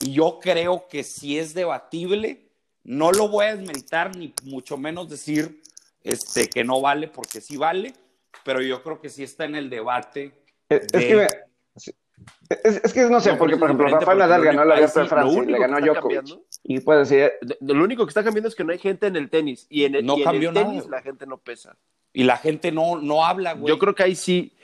Y 0.00 0.12
yo 0.12 0.38
creo 0.40 0.88
que 0.88 1.04
si 1.04 1.38
es 1.38 1.54
debatible, 1.54 2.48
no 2.84 3.12
lo 3.12 3.28
voy 3.28 3.46
a 3.46 3.56
desmeritar, 3.56 4.14
ni 4.16 4.34
mucho 4.44 4.76
menos 4.76 5.08
decir 5.08 5.62
este, 6.02 6.48
que 6.48 6.64
no 6.64 6.80
vale, 6.80 7.08
porque 7.08 7.40
sí 7.40 7.56
vale 7.56 7.94
pero 8.46 8.62
yo 8.62 8.82
creo 8.82 9.00
que 9.00 9.10
sí 9.10 9.24
está 9.24 9.44
en 9.44 9.56
el 9.56 9.68
debate. 9.68 10.32
Es, 10.68 10.86
de... 10.86 10.98
es 10.98 11.04
que, 11.04 11.94
es, 12.64 12.80
es, 12.84 12.92
que 12.92 13.02
no 13.10 13.20
sé, 13.20 13.32
no, 13.32 13.38
porque 13.38 13.56
por 13.56 13.68
ejemplo, 13.68 13.88
Rafael 13.88 14.18
Nadal 14.18 14.44
ganó 14.44 14.64
la 14.64 14.76
Abierto 14.76 15.00
de 15.00 15.06
Francia 15.06 15.42
y 15.42 15.46
le 15.46 15.58
ganó 15.58 15.80
Djokovic. 15.80 16.38
Y 16.62 16.80
puede 16.80 17.00
decir. 17.00 17.32
Lo 17.60 17.82
único 17.82 18.06
que 18.06 18.10
está 18.10 18.22
cambiando 18.22 18.48
es 18.48 18.54
que 18.54 18.62
no 18.62 18.72
hay 18.72 18.78
gente 18.78 19.08
en 19.08 19.16
el 19.16 19.28
tenis. 19.28 19.66
Y 19.68 19.84
en 19.84 19.96
el, 19.96 20.06
no 20.06 20.16
y 20.16 20.22
cambió 20.22 20.50
en 20.50 20.56
el 20.56 20.62
tenis 20.64 20.84
nada. 20.84 20.98
la 20.98 21.02
gente 21.02 21.26
no 21.26 21.38
pesa. 21.38 21.76
Y 22.12 22.22
la 22.22 22.36
gente 22.36 22.70
no, 22.70 23.00
no 23.00 23.24
habla, 23.24 23.54
güey. 23.54 23.68
Yo 23.68 23.78
creo 23.78 23.94
que 23.94 24.04
ahí 24.04 24.14
sí. 24.14 24.56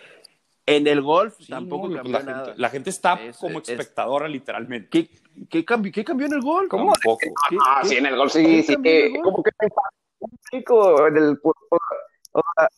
En 0.64 0.87
el 0.87 1.03
golf 1.03 1.35
tampoco 1.48 1.92
cambió 1.92 2.12
la 2.12 2.22
nada. 2.22 2.44
Gente, 2.46 2.61
la 2.61 2.70
gente 2.70 2.90
está 2.90 3.18
como 3.40 3.59
espectadora, 3.59 4.29
literalmente. 4.29 4.88
¿Qué, 4.88 5.11
qué, 5.48 5.64
cambió, 5.64 5.90
¿Qué 5.90 6.05
cambió 6.05 6.27
en 6.27 6.35
el 6.35 6.40
golf? 6.40 6.68
¿Cómo? 6.68 6.92
Ah, 7.66 7.83
sí, 7.85 7.96
en 7.96 8.07
el 8.07 8.16
golf 8.16 8.33
sí, 8.33 8.62
sí. 8.62 8.77
Que, 8.77 9.12
como 9.22 9.42
que 9.42 9.51
chico, 10.51 11.07
en 11.09 11.16
el 11.16 11.38
o 11.42 12.42
sea, 12.57 12.68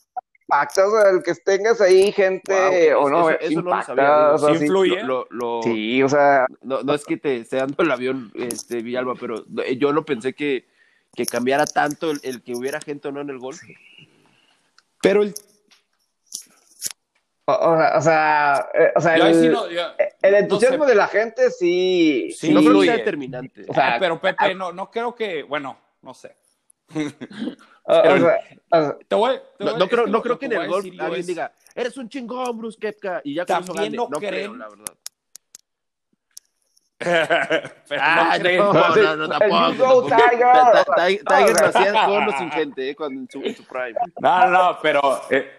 impactas, 0.45 0.87
o 0.87 1.01
sea, 1.01 1.11
el 1.11 1.23
que 1.23 1.35
tengas 1.35 1.81
ahí 1.81 2.11
gente 2.13 2.95
wow, 2.95 3.05
o 3.05 3.11
no, 3.11 3.31
eso, 3.31 3.63
no 3.63 3.77
lo 3.77 3.83
sabía, 3.83 4.39
¿Sí 4.39 4.65
influye? 4.65 5.03
Lo, 5.03 5.27
lo, 5.31 5.63
sí, 5.63 6.03
o 6.03 6.09
sea, 6.09 6.47
no, 6.63 6.83
no 6.83 6.95
es 6.95 7.05
que 7.05 7.17
te 7.19 7.37
esté 7.37 7.57
dando 7.57 7.83
el 7.83 7.91
avión, 7.91 8.33
este, 8.35 8.83
Villalba, 8.83 9.15
pero 9.15 9.45
yo 9.77 9.93
no 9.93 10.05
pensé 10.05 10.35
que, 10.35 10.67
que 11.15 11.27
cambiara 11.27 11.67
tanto 11.67 12.11
el, 12.11 12.21
el, 12.23 12.43
que 12.43 12.55
hubiera 12.55 12.81
gente 12.81 13.09
o 13.09 13.13
no 13.13 13.21
en 13.21 13.31
el 13.31 13.39
golf. 13.39 13.61
Pero 15.03 15.23
el 15.23 15.35
o, 17.47 17.79
o, 17.97 18.01
sea, 18.01 18.69
eh, 18.73 18.93
o 18.97 19.01
sea, 19.01 19.17
el, 19.17 19.35
sí 19.35 19.49
no, 19.49 19.69
yo, 19.69 19.83
el 20.23 20.35
entusiasmo 20.35 20.79
no 20.79 20.85
sé. 20.85 20.91
de 20.91 20.97
la 20.97 21.09
gente 21.09 21.51
sí. 21.51 22.31
Sí, 22.37 22.53
no 22.55 22.61
creo 22.61 22.81
que 22.81 22.87
sea 22.87 22.97
determinante. 22.97 23.67
O 23.69 23.75
sea, 23.75 23.97
pero 24.01 24.21
Pepe, 24.21 24.55
no, 24.55 24.73
no 24.73 24.91
creo 24.91 25.15
que, 25.15 25.43
bueno, 25.43 25.77
no 26.03 26.15
sé. 26.15 26.37
no, 26.95 27.01
creo, 29.89 30.05
que 30.05 30.11
no 30.11 30.23
creo 30.23 30.39
que 30.39 30.47
en 30.47 30.53
el 30.53 30.69
golf 30.69 30.85
alguien 30.87 31.15
es, 31.21 31.27
diga, 31.27 31.53
eres 31.75 31.97
un 31.97 32.09
chingón, 32.09 32.57
Bruce 32.59 32.79
Kepka, 32.81 33.21
y 33.25 33.35
ya 33.35 33.45
También 33.45 33.93
no, 33.93 34.05
no 34.05 34.09
no 34.11 34.19
creen- 34.19 34.29
creo, 34.31 34.55
la 34.57 34.69
verdad. 34.69 34.95
pero 37.89 38.01
Ah, 38.03 38.37
no 38.39 38.45
creen- 38.45 38.59
no, 38.59 38.73
no, 38.73 39.17
no, 39.17 39.29
tampoco. 39.29 40.07
Tiger. 40.07 40.85
Tiger 40.97 41.25
No, 41.25 41.37
Tiger 41.37 41.61
lo 41.61 41.67
hacía 41.67 42.07
con 42.07 42.29
o 42.29 42.39
sin 42.39 42.51
gente, 42.53 42.89
eh, 42.91 42.97
cuando 42.97 43.21
en 43.21 43.29
su, 43.31 43.43
en 43.43 43.57
su 43.57 43.65
prime. 43.65 43.95
no, 44.21 44.47
no, 44.49 44.79
pero 44.81 45.21
eh, 45.31 45.51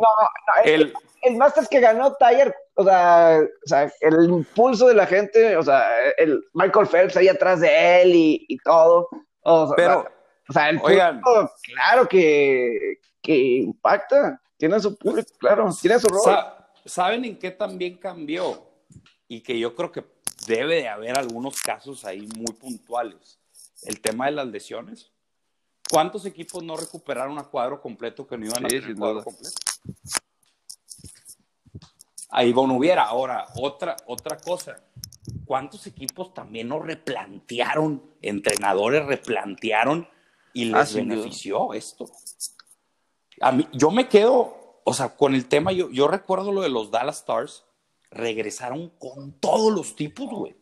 no, 0.00 0.08
no, 0.18 0.62
el, 0.64 0.92
el, 1.22 1.36
Masters 1.36 1.68
que 1.68 1.80
ganó 1.80 2.14
Tiger, 2.16 2.54
o 2.74 2.84
sea, 2.84 3.40
o 3.42 3.68
sea, 3.68 3.92
el 4.00 4.24
impulso 4.28 4.88
de 4.88 4.94
la 4.94 5.06
gente, 5.06 5.56
o 5.56 5.62
sea, 5.62 5.84
el 6.18 6.42
Michael 6.54 6.86
Phelps 6.86 7.16
ahí 7.16 7.28
atrás 7.28 7.60
de 7.60 8.02
él 8.02 8.14
y, 8.14 8.44
y 8.48 8.56
todo. 8.58 9.08
O 9.42 9.66
sea, 9.68 9.76
pero, 9.76 10.06
o 10.48 10.52
sea, 10.52 10.68
el 10.70 10.80
oigan. 10.82 11.20
público, 11.20 11.52
claro 11.74 12.08
que, 12.08 12.98
que 13.22 13.34
impacta. 13.36 14.40
Tiene 14.56 14.80
su 14.80 14.96
público, 14.96 15.28
claro, 15.38 15.68
tiene 15.80 15.98
su 15.98 16.08
rol. 16.08 16.20
sa- 16.24 16.68
¿saben 16.84 17.24
en 17.24 17.38
qué 17.38 17.50
también 17.50 17.98
cambió? 17.98 18.62
Y 19.28 19.42
que 19.42 19.58
yo 19.58 19.74
creo 19.74 19.90
que 19.92 20.04
debe 20.46 20.76
de 20.76 20.88
haber 20.88 21.18
algunos 21.18 21.60
casos 21.60 22.04
ahí 22.04 22.26
muy 22.36 22.54
puntuales. 22.54 23.38
El 23.82 24.00
tema 24.00 24.26
de 24.26 24.32
las 24.32 24.46
lesiones. 24.46 25.10
¿Cuántos 25.90 26.24
equipos 26.26 26.62
no 26.64 26.76
recuperaron 26.76 27.38
a 27.38 27.44
cuadro 27.44 27.80
completo 27.80 28.26
que 28.26 28.36
no 28.38 28.46
iban 28.46 28.64
a 28.64 28.68
Sí, 28.68 28.74
tener 28.76 28.88
sin 28.88 28.96
cuadro 28.98 29.22
completo? 29.22 29.54
Ahí 32.30 32.52
no 32.52 32.76
hubiera. 32.76 33.04
Ahora, 33.04 33.46
otra, 33.56 33.96
otra 34.06 34.36
cosa. 34.36 34.82
¿Cuántos 35.44 35.86
equipos 35.86 36.34
también 36.34 36.68
no 36.68 36.80
replantearon, 36.80 38.02
entrenadores 38.20 39.06
replantearon 39.06 40.08
y 40.52 40.66
les 40.66 40.92
Ah, 40.92 40.96
benefició 40.96 41.72
esto? 41.72 42.06
A 43.40 43.52
mí, 43.52 43.66
yo 43.72 43.90
me 43.90 44.08
quedo, 44.08 44.80
o 44.84 44.92
sea, 44.92 45.16
con 45.16 45.34
el 45.34 45.46
tema, 45.46 45.72
yo, 45.72 45.90
yo 45.90 46.08
recuerdo 46.08 46.52
lo 46.52 46.62
de 46.62 46.68
los 46.68 46.90
Dallas 46.90 47.18
Stars, 47.18 47.64
regresaron 48.10 48.90
con 48.98 49.32
todos 49.32 49.72
los 49.72 49.96
tipos, 49.96 50.28
güey. 50.28 50.56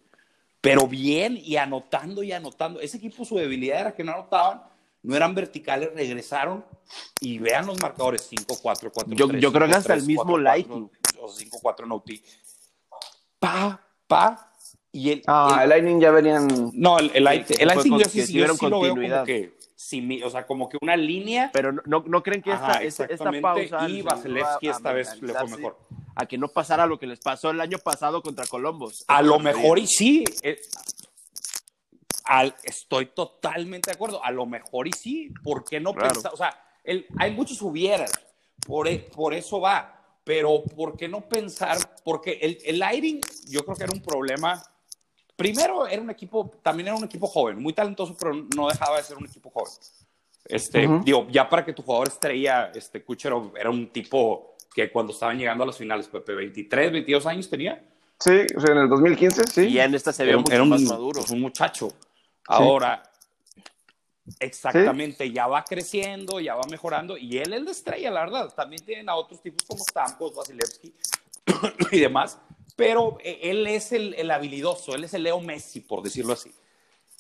Pero 0.61 0.87
bien 0.87 1.37
y 1.37 1.57
anotando 1.57 2.23
y 2.23 2.33
anotando. 2.33 2.81
Ese 2.81 2.97
equipo, 2.97 3.25
su 3.25 3.37
debilidad 3.37 3.81
era 3.81 3.95
que 3.95 4.05
no 4.05 4.13
anotaban, 4.13 4.63
no 5.05 5.15
eran 5.17 5.35
verticales, 5.35 5.91
regresaron 5.95 6.65
y 7.21 7.39
vean 7.39 7.67
los 7.67 7.81
marcadores 7.81 8.29
5-4, 8.31 8.91
4 8.93 9.15
Yo- 9.15 9.31
yo 9.33 9.53
creo 9.53 9.69
que 9.69 9.75
hasta 9.75 9.95
el 9.95 10.03
mismo 10.03 10.37
Lightning. 10.37 10.91
O 11.21 11.29
5-4 11.29 11.85
en 11.85 11.93
OT. 11.93 12.11
Pa, 13.39 13.81
pa. 14.07 14.51
Y 14.93 15.11
el, 15.11 15.23
Ah, 15.27 15.51
el- 15.57 15.63
el 15.65 15.69
Lightning 15.71 16.01
ya 16.01 16.11
venían. 16.11 16.71
no, 16.75 16.99
el, 16.99 17.07
el, 17.15 17.17
el 17.17 17.25
Lightning 17.25 17.99
yo 17.99 18.05
sí, 18.07 18.21
que 18.21 18.27
sí- 18.27 18.33
yo 18.33 18.47
tuvieron 18.47 18.57
sí 18.59 18.65
lo 18.67 18.71
veo 18.71 18.79
como 18.81 18.89
continuidad. 19.03 19.25
que, 19.25 19.59
simi- 19.77 20.23
o 20.25 20.31
sea, 20.31 20.47
como 20.47 20.69
que 20.69 20.79
una 20.81 20.97
línea 20.97 21.51
Pero 21.53 21.73
no, 21.73 21.83
no, 21.85 22.05
no 22.07 22.23
creen 22.23 22.43
que 22.43 22.53
esta, 22.53 22.71
Ajá, 22.73 22.83
esta, 22.83 23.07
pausa 23.43 23.89
y 23.89 23.93
les 23.97 24.05
Vasilevsky 24.05 24.69
esta 24.69 24.93
vez 24.93 25.21
le 25.21 25.35
fue 25.35 25.49
mejor. 25.49 25.79
A 26.17 26.27
que 26.27 26.39
no 26.39 26.47
pasara 26.49 26.87
lo 26.87 26.97
que 26.99 27.09
les 27.09 27.19
pasó 27.19 27.51
el 27.51 27.61
año 27.61 27.79
pasado 27.79 28.23
contra 28.23 28.47
Columbus. 28.47 29.05
A 29.09 29.21
lo 29.21 29.39
mejor 29.41 29.81
y 29.81 29.87
sí. 29.89 30.25
Al- 32.25 32.55
estoy 32.65 33.07
totalmente 33.07 33.91
de 33.91 33.95
acuerdo. 33.95 34.23
A 34.25 34.31
lo 34.31 34.47
mejor 34.47 34.89
y 34.89 34.93
sí. 34.93 35.33
¿Por 35.43 35.65
qué 35.65 35.81
no 35.81 35.93
Claro. 35.93 36.13
pensar? 36.15 36.33
O 36.33 36.37
sea, 36.37 36.59
el- 36.83 37.07
hay 37.19 37.31
muchos 37.33 37.61
hubieras. 37.63 38.13
Por, 38.67 38.89
e- 38.89 38.99
por 38.99 39.35
eso 39.35 39.61
va. 39.61 39.91
Pero 40.25 40.65
¿por 40.65 40.97
qué 40.97 41.07
no 41.07 41.21
pensar? 41.29 41.77
Porque 42.03 42.39
el, 42.41 42.59
el 42.65 42.79
Lightning, 42.79 43.21
yo 43.49 43.63
creo 43.65 43.77
que 43.77 43.85
era 43.85 43.93
un 43.93 44.01
problema. 44.01 44.63
Primero, 45.37 45.87
era 45.87 46.01
un 46.01 46.11
equipo, 46.11 46.51
también 46.63 46.87
era 46.89 46.97
un 46.97 47.05
equipo 47.05 47.27
joven, 47.27 47.61
muy 47.61 47.73
talentoso, 47.73 48.17
pero 48.19 48.33
no 48.57 48.69
dejaba 48.69 48.97
de 48.99 49.03
ser 49.03 49.17
un 49.19 49.27
equipo 49.27 49.51
joven. 49.51 49.73
Este, 50.47 50.87
Ujú. 50.87 51.05
Digo, 51.05 51.27
ya 51.31 51.49
para 51.49 51.65
que 51.65 51.73
tu 51.73 51.83
jugador 51.83 52.09
estrella, 52.09 52.71
este 52.75 53.03
Kucherov, 53.03 53.57
era 53.57 53.69
un 53.69 53.89
tipo 53.91 54.55
que 54.73 54.91
cuando 54.91 55.13
estaban 55.13 55.37
llegando 55.39 55.65
a 55.65 55.67
las 55.67 55.77
finales, 55.77 56.07
Pepe, 56.09 56.35
23, 56.35 56.93
22 56.93 57.27
años 57.27 57.51
tenía. 57.51 57.83
Sí, 58.21 58.47
o 58.57 58.61
sea, 58.61 58.73
en 58.73 58.79
el 58.79 58.89
2015, 58.89 59.47
sí. 59.49 59.61
Y 59.67 59.73
ya 59.75 59.85
en 59.85 59.95
esta 59.95 60.13
se 60.13 60.25
ve 60.25 60.37
mucho 60.37 60.53
era 60.53 60.63
un, 60.63 60.69
más 60.69 60.81
maduro. 60.83 61.21
pues, 61.21 61.31
un 61.33 61.41
muchacho. 61.41 61.93
Ahora, 62.47 63.03
exactamente, 64.39 65.31
ya 65.31 65.47
va 65.47 65.65
creciendo, 65.65 66.41
ya 66.41 66.55
va 66.55 66.63
mejorando, 66.71 67.17
y 67.17 67.39
él 67.39 67.53
es 67.53 67.63
la 67.63 67.71
estrella, 67.71 68.11
la 68.11 68.21
verdad. 68.21 68.55
También 68.55 68.85
tienen 68.85 69.09
a 69.09 69.15
otros 69.17 69.41
tipos 69.43 69.67
como 69.67 69.83
Stamkos, 69.83 70.35
Vasilevsky 70.35 70.95
y 71.93 72.01
demás, 72.01 72.39
pero 72.77 73.19
eh, 73.23 73.41
él 73.43 73.67
es 73.67 73.93
el, 73.93 74.15
el 74.15 74.31
habilidoso, 74.31 74.95
él 74.95 75.05
es 75.05 75.15
el 75.15 75.23
Leo 75.25 75.41
Messi, 75.41 75.81
por 75.81 76.03
decirlo 76.03 76.33
así. 76.35 76.53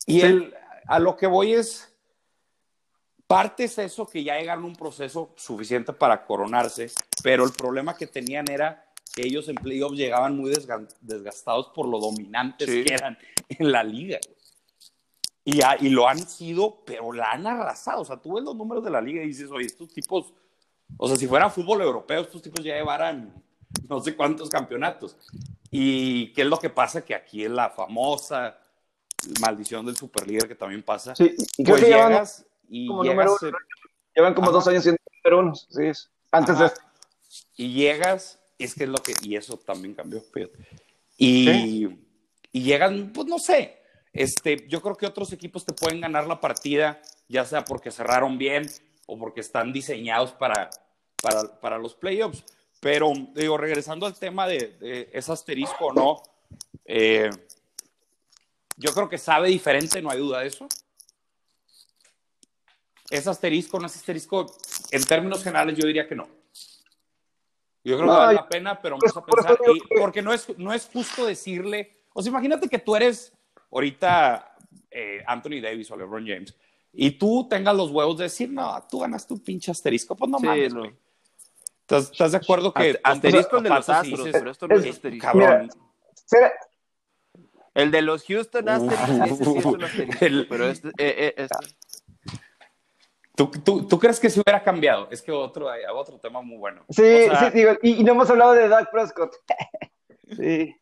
Y 0.07 0.21
Sí. 0.21 0.27
él, 0.27 0.55
a 0.87 0.99
lo 0.99 1.17
que 1.17 1.27
voy 1.27 1.55
es, 1.55 1.91
parte 3.27 3.65
es 3.65 3.79
eso 3.79 4.07
que 4.07 4.23
ya 4.23 4.39
llegaron 4.39 4.65
a 4.65 4.67
un 4.67 4.77
proceso 4.77 5.31
suficiente 5.37 5.93
para 5.93 6.25
coronarse, 6.27 6.91
pero 7.23 7.45
el 7.45 7.53
problema 7.53 7.97
que 7.97 8.07
tenían 8.07 8.51
era 8.51 8.85
que 9.15 9.23
ellos 9.23 9.49
en 9.49 9.55
playoffs 9.55 9.97
llegaban 9.97 10.37
muy 10.37 10.51
desga- 10.51 10.87
desgastados 11.01 11.69
por 11.69 11.87
lo 11.89 11.99
dominantes 12.01 12.69
Sí. 12.69 12.83
que 12.85 12.95
eran 12.95 13.17
en 13.49 13.71
la 13.73 13.83
liga. 13.85 14.19
Y, 15.45 15.63
a- 15.63 15.77
y 15.81 15.91
lo 15.91 16.09
han 16.09 16.19
sido, 16.27 16.83
pero 16.87 17.13
la 17.13 17.33
han 17.33 17.47
arrasado. 17.47 18.01
O 18.03 18.05
sea, 18.05 18.17
tú 18.17 18.35
ves 18.35 18.45
los 18.45 18.57
números 18.57 18.83
de 18.85 18.91
la 18.91 19.01
liga 19.01 19.23
y 19.23 19.27
dices, 19.29 19.51
oye, 19.51 19.67
estos 19.67 19.93
tipos, 19.93 20.33
o 20.97 21.07
sea, 21.07 21.17
si 21.17 21.27
fuera 21.27 21.51
fútbol 21.51 21.83
europeo, 21.83 22.23
estos 22.23 22.41
tipos 22.43 22.65
ya 22.65 22.75
llevaran 22.77 23.33
no 23.89 24.01
sé 24.01 24.15
cuántos 24.17 24.49
campeonatos. 24.49 25.17
¿Y 25.71 26.33
qué 26.33 26.43
es 26.43 26.47
lo 26.49 26.59
que 26.59 26.71
pasa? 26.71 27.05
Que 27.05 27.15
aquí 27.15 27.45
es 27.45 27.51
la 27.51 27.69
famosa 27.71 28.59
maldición 29.41 29.85
del 29.85 29.97
superlíder 29.97 30.47
que 30.49 30.55
también 30.55 30.83
pasa. 30.83 31.15
Sí, 31.15 31.35
y 31.59 31.65
creo 31.65 31.75
Pues 31.77 31.83
que 31.85 31.91
llevan, 31.91 32.09
llegas 32.13 32.47
y 32.69 32.87
como 32.87 33.03
llegas, 33.05 33.27
número 33.43 33.59
llevan 34.15 34.35
como 34.35 34.47
Ajá. 34.49 34.53
dos 34.57 34.69
años 34.69 34.83
siendo 34.83 35.01
número 35.25 35.43
uno. 35.43 35.55
Sí, 35.55 35.85
es. 35.87 36.11
Antes 36.31 36.59
de 36.59 36.65
Ajá. 36.67 36.75
y 37.57 37.73
llegas, 37.73 38.39
es 38.59 38.75
que 38.75 38.85
es 38.85 38.91
lo 38.91 38.99
que, 38.99 39.15
y 39.23 39.37
eso 39.37 39.57
también 39.59 39.95
cambió, 39.95 40.21
fíjate. 40.33 40.57
Y, 41.19 41.89
y 42.53 42.63
llegan, 42.63 43.13
pues 43.13 43.27
no 43.27 43.39
sé, 43.39 43.79
este, 44.15 44.67
yo 44.69 44.81
creo 44.81 44.95
que 44.97 45.07
otros 45.07 45.33
equipos 45.33 45.65
te 45.67 45.73
pueden 45.73 46.01
ganar 46.01 46.27
la 46.27 46.41
partida, 46.41 47.03
ya 47.29 47.45
sea 47.45 47.65
porque 47.65 47.91
cerraron 47.91 48.39
bien 48.39 48.71
o 49.07 49.19
porque 49.19 49.41
están 49.41 49.73
diseñados 49.73 50.33
para, 50.33 50.71
para, 51.21 51.61
para 51.61 51.79
los 51.79 51.95
playoffs. 51.95 52.45
Pero, 52.81 53.13
digo, 53.35 53.57
regresando 53.59 54.07
al 54.07 54.15
tema 54.19 54.47
de, 54.47 54.77
de 54.79 55.11
ese 55.13 55.33
asterisco 55.33 55.87
o 55.87 55.93
no, 55.93 56.23
eh, 56.85 57.31
yo 58.77 58.93
creo 58.93 59.09
que 59.09 59.19
sabe 59.19 59.49
diferente, 59.49 60.01
no 60.01 60.11
hay 60.11 60.19
duda 60.19 60.41
de 60.41 60.47
eso. 60.49 60.67
¿Es 63.11 63.27
asterisco 63.27 63.77
o 63.77 63.81
no 63.81 63.87
es 63.87 63.97
asterisco? 63.97 64.47
En 64.91 65.05
términos 65.05 65.43
generales, 65.43 65.77
yo 65.77 65.87
diría 65.87 66.07
que 66.09 66.15
no. 66.15 66.29
Yo 67.85 67.97
creo 67.97 68.07
No, 68.07 68.13
que 68.15 68.19
vale 68.19 68.35
la 68.35 68.49
pena, 68.49 68.81
pero 68.81 68.97
vamos 68.99 69.17
a 69.17 69.25
pensar. 69.25 69.59
y- 69.75 69.99
porque 69.99 70.23
no 70.23 70.33
es, 70.33 70.47
no 70.59 70.73
es 70.73 70.89
justo 70.93 71.27
decirle. 71.27 72.05
O 72.15 72.23
sea, 72.23 72.31
imagínate 72.31 72.69
que 72.69 72.79
tú 72.79 72.97
eres 72.97 73.33
ahorita 73.75 74.57
eh, 74.91 75.23
Anthony 75.27 75.61
Davis 75.61 75.91
o 75.91 75.97
LeBron 75.97 76.27
James 76.27 76.57
y 76.93 77.11
tú 77.13 77.47
tengas 77.51 77.75
los 77.77 77.91
huevos 77.91 78.17
de 78.19 78.25
decir, 78.25 78.49
no, 78.51 78.83
tú 78.89 79.01
ganaste 79.01 79.35
un 79.35 79.41
pinche 79.41 79.71
asterisco. 79.73 80.15
Pues 80.17 80.31
no 80.31 80.39
Sí, 80.39 80.47
mames, 80.47 80.73
no. 80.73 80.81
güey. 80.81 80.93
¿Estás, 81.81 82.11
estás 82.13 82.33
de 82.33 82.39
acuerdo 82.39 82.73
que. 82.73 82.93
Ast- 82.95 83.01
asterisco 83.03 83.57
el 83.59 83.63
de 83.65 83.69
los 83.71 83.89
Astros, 83.89 84.19
dices, 84.25 84.33
pero 84.39 84.51
esto 84.53 84.69
no 84.69 84.75
es 84.77 84.85
es- 84.85 84.91
asterisco. 84.95 85.27
Cabrón. 85.27 85.69
Será- 86.25 86.53
El 87.75 87.91
de 87.91 88.01
los 88.03 88.25
Houston 88.25 88.65
sí 88.65 88.71
es 88.71 89.47
un 89.67 89.83
asterisco, 89.85 90.25
El- 90.25 90.47
pero 90.49 90.69
este, 90.69 90.89
eh, 90.91 90.93
eh, 90.99 91.35
este- 91.37 91.57
¿Tú, 93.37 93.51
tú, 93.65 93.89
tú 93.89 93.99
crees 93.99 94.21
que 94.21 94.31
se 94.31 94.41
hubiera 94.41 94.63
cambiado? 94.63 95.09
Es 95.11 95.21
que 95.21 95.33
otro, 95.33 95.69
hay 95.69 95.83
otro 95.93 96.21
tema 96.21 96.41
muy 96.41 96.57
bueno. 96.57 96.85
Sí, 96.89 97.03
O 97.03 97.31
sea, 97.37 97.51
sí, 97.51 97.59
digo, 97.59 97.73
y, 97.83 98.01
y 98.01 98.05
no 98.05 98.13
hemos 98.13 98.31
hablado 98.31 98.53
de 98.53 98.69
Dak 98.69 98.93
Prescott. 98.93 99.35
sí, 100.39 100.77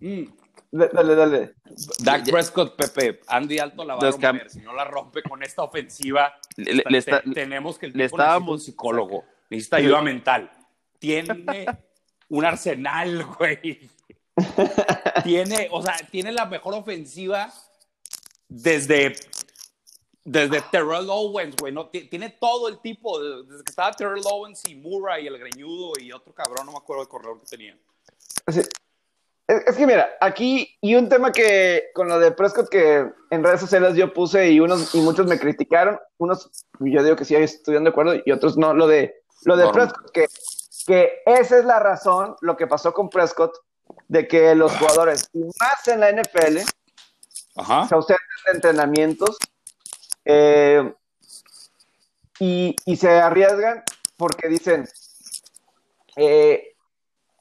mm, 0.00 0.24
dale, 0.72 1.14
dale. 1.14 1.54
Dak 2.00 2.30
Prescott, 2.30 2.76
Pepe, 2.76 3.20
Andy 3.28 3.58
Alto 3.58 3.84
la 3.84 3.94
va 3.96 4.08
a 4.08 4.10
romper. 4.10 4.50
Si 4.50 4.60
no 4.60 4.74
la 4.74 4.84
rompe 4.84 5.22
con 5.22 5.42
esta 5.42 5.62
ofensiva, 5.62 6.34
Le- 6.56 6.82
está- 6.98 7.22
te- 7.22 7.30
tenemos 7.32 7.78
que 7.78 7.86
el 7.86 7.92
le 7.92 8.04
estábamos- 8.06 8.50
un 8.50 8.60
psicólogo, 8.60 9.24
necesita 9.48 9.76
ayuda 9.76 10.02
mental. 10.02 10.50
tiene 10.98 11.24
un 12.28 12.44
arsenal, 12.44 13.24
güey. 13.38 13.90
tiene, 15.24 15.68
o 15.70 15.82
sea, 15.82 15.96
tiene 16.10 16.32
la 16.32 16.46
mejor 16.46 16.74
ofensiva 16.74 17.52
desde 18.48 19.14
desde 20.22 20.60
Terrell 20.70 21.08
Owens, 21.08 21.56
güey, 21.56 21.72
no, 21.72 21.88
tiene 21.88 22.28
todo 22.30 22.68
el 22.68 22.78
tipo, 22.80 23.18
desde 23.42 23.64
que 23.64 23.70
estaba 23.70 23.90
Terrell 23.92 24.22
Owens 24.30 24.62
y 24.68 24.74
Murray, 24.76 25.26
el 25.26 25.38
greñudo 25.38 25.92
y 25.98 26.12
otro 26.12 26.32
cabrón, 26.34 26.66
no 26.66 26.72
me 26.72 26.78
acuerdo 26.78 27.02
el 27.02 27.08
corredor 27.08 27.40
que 27.40 27.46
tenía. 27.46 27.76
Es, 29.50 29.76
que 29.76 29.84
mira, 29.84 30.10
aquí, 30.20 30.78
y 30.80 30.94
un 30.94 31.08
tema 31.08 31.32
que 31.32 31.90
con 31.92 32.08
lo 32.08 32.20
de 32.20 32.30
Prescott 32.30 32.68
que 32.68 33.10
en 33.30 33.42
redes 33.42 33.58
sociales 33.58 33.96
yo 33.96 34.12
puse 34.12 34.48
y 34.48 34.60
unos 34.60 34.94
y 34.94 35.00
muchos 35.00 35.26
me 35.26 35.40
criticaron, 35.40 35.98
unos 36.18 36.48
yo 36.78 37.02
digo 37.02 37.16
que 37.16 37.24
sí 37.24 37.34
estoy 37.34 37.82
de 37.82 37.88
acuerdo 37.88 38.14
y 38.24 38.30
otros 38.30 38.56
no, 38.56 38.72
lo 38.74 38.86
de 38.86 39.24
lo 39.42 39.56
de 39.56 39.68
Prescott, 39.70 40.12
que, 40.12 40.26
que 40.86 41.22
esa 41.26 41.58
es 41.58 41.64
la 41.64 41.80
razón, 41.80 42.36
lo 42.42 42.56
que 42.56 42.68
pasó 42.68 42.92
con 42.92 43.10
Prescott, 43.10 43.56
de 44.06 44.28
que 44.28 44.54
los 44.54 44.70
jugadores, 44.76 45.28
más 45.34 45.88
en 45.88 45.98
la 45.98 46.12
NFL, 46.12 46.58
Ajá. 47.56 47.88
se 47.88 47.94
ausentan 47.96 48.26
de 48.46 48.52
entrenamientos 48.52 49.36
eh, 50.26 50.94
y, 52.38 52.76
y, 52.84 52.96
se 52.96 53.10
arriesgan 53.18 53.82
porque 54.16 54.48
dicen, 54.48 54.88
eh, 56.14 56.69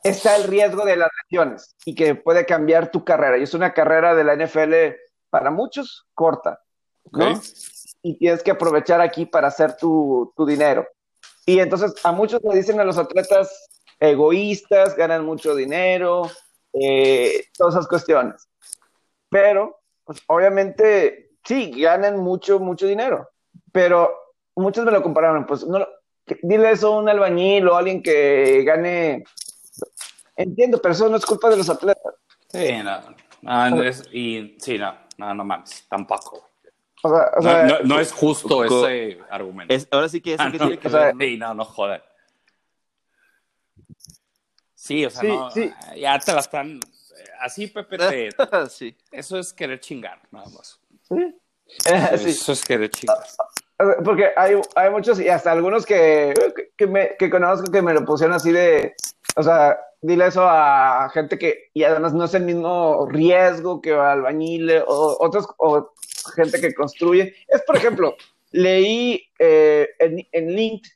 está 0.03 0.35
el 0.35 0.43
riesgo 0.45 0.85
de 0.85 0.97
las 0.97 1.09
lesiones 1.23 1.75
y 1.85 1.95
que 1.95 2.15
puede 2.15 2.45
cambiar 2.45 2.91
tu 2.91 3.03
carrera. 3.03 3.37
Y 3.37 3.43
es 3.43 3.53
una 3.53 3.73
carrera 3.73 4.15
de 4.15 4.23
la 4.23 4.35
NFL 4.35 4.95
para 5.29 5.51
muchos 5.51 6.07
corta, 6.13 6.61
¿no? 7.11 7.39
Y 8.01 8.17
tienes 8.17 8.43
que 8.43 8.51
aprovechar 8.51 9.01
aquí 9.01 9.25
para 9.25 9.47
hacer 9.47 9.75
tu, 9.75 10.33
dinero. 10.47 10.87
Y 11.45 11.59
entonces 11.59 11.93
a 12.03 12.11
muchos 12.11 12.41
le 12.43 12.55
dicen 12.55 12.79
a 12.79 12.85
los 12.85 12.97
atletas 12.97 13.67
egoístas, 13.99 14.95
ganan 14.95 15.25
mucho 15.25 15.55
dinero, 15.55 16.29
eh, 16.73 17.45
todas 17.57 17.75
esas 17.75 17.87
cuestiones. 17.87 18.47
Pero, 19.29 19.79
pues 20.05 20.21
obviamente, 20.27 21.31
sí, 21.43 21.71
ganan 21.81 22.17
mucho, 22.17 22.59
mucho 22.59 22.87
dinero. 22.87 23.29
Pero 23.71 24.15
muchos 24.55 24.85
me 24.85 24.91
lo 24.91 25.03
compararon, 25.03 25.45
pues 25.45 25.65
no, 25.65 25.85
dile 26.41 26.71
eso 26.71 26.93
a 26.93 26.99
un 26.99 27.09
albañil 27.09 27.67
o 27.67 27.75
a 27.75 27.79
alguien 27.79 28.01
que 28.01 28.63
gane 28.63 29.23
Entiendo, 30.35 30.81
pero 30.81 30.93
eso 30.93 31.09
no 31.09 31.17
es 31.17 31.25
culpa 31.25 31.49
de 31.49 31.57
los 31.57 31.69
atletas. 31.69 32.13
Sí, 32.47 32.71
no. 32.83 33.01
no 33.41 33.85
y 34.11 34.57
sí, 34.59 34.77
no, 34.77 34.95
no, 35.17 35.33
no 35.33 35.43
mames, 35.43 35.85
tampoco. 35.89 36.49
O 37.01 37.09
sea, 37.09 37.31
o 37.37 37.41
sea, 37.41 37.63
no, 37.65 37.79
no, 37.81 37.99
es 37.99 38.11
justo 38.11 38.63
ese 38.65 39.19
argumento. 39.29 39.73
ahora 39.91 40.09
sí 40.09 40.19
que 40.19 40.33
eso 40.33 40.43
ah, 40.43 40.51
que 40.51 40.57
tiene 40.57 40.79
que 40.79 40.89
ver. 40.89 41.15
Sí, 41.17 41.37
no, 41.37 41.53
no 41.53 41.63
joder. 41.63 42.03
Sí, 44.75 45.05
o 45.05 45.09
sea, 45.09 45.23
no, 45.23 45.49
ya 45.95 46.19
te 46.19 46.33
la 46.33 46.39
están. 46.39 46.79
Así, 47.39 47.67
Pepe, 47.67 47.97
te, 47.97 48.29
sí. 48.69 48.97
eso 49.11 49.37
es 49.37 49.53
querer 49.53 49.79
chingar, 49.79 50.21
nada 50.31 50.47
más. 50.49 50.79
¿Sí? 51.03 51.35
Eso 51.85 52.51
es 52.53 52.65
querer 52.65 52.89
chingar. 52.89 53.17
Porque 54.03 54.31
hay, 54.35 54.55
hay 54.75 54.89
muchos, 54.89 55.19
y 55.21 55.29
hasta 55.29 55.53
algunos 55.53 55.85
que, 55.85 56.33
que, 56.75 56.87
me, 56.87 57.15
que 57.17 57.29
conozco 57.29 57.71
que 57.71 57.81
me 57.81 57.93
lo 57.93 58.03
pusieron 58.03 58.35
así 58.35 58.51
de. 58.51 58.95
O 59.39 59.43
sea, 59.43 59.79
dile 60.01 60.27
eso 60.27 60.41
a 60.45 61.09
gente 61.13 61.39
que, 61.39 61.69
y 61.73 61.85
además 61.85 62.13
no 62.13 62.25
es 62.25 62.33
el 62.33 62.43
mismo 62.43 63.07
riesgo 63.09 63.81
que 63.81 63.93
albañil 63.93 64.69
o 64.85 65.15
otros, 65.17 65.47
o 65.59 65.93
gente 66.35 66.59
que 66.59 66.73
construye. 66.73 67.33
Es, 67.47 67.61
por 67.61 67.77
ejemplo, 67.77 68.17
leí 68.51 69.23
eh, 69.39 69.87
en, 69.97 70.27
en 70.33 70.53
Link, 70.53 70.87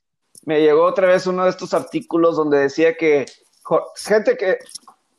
me 0.43 0.59
llegó 0.59 0.83
otra 0.83 1.07
vez 1.07 1.25
uno 1.25 1.45
de 1.45 1.51
estos 1.51 1.73
artículos 1.73 2.35
donde 2.35 2.57
decía 2.59 2.97
que 2.97 3.25
gente 3.95 4.35
que 4.35 4.57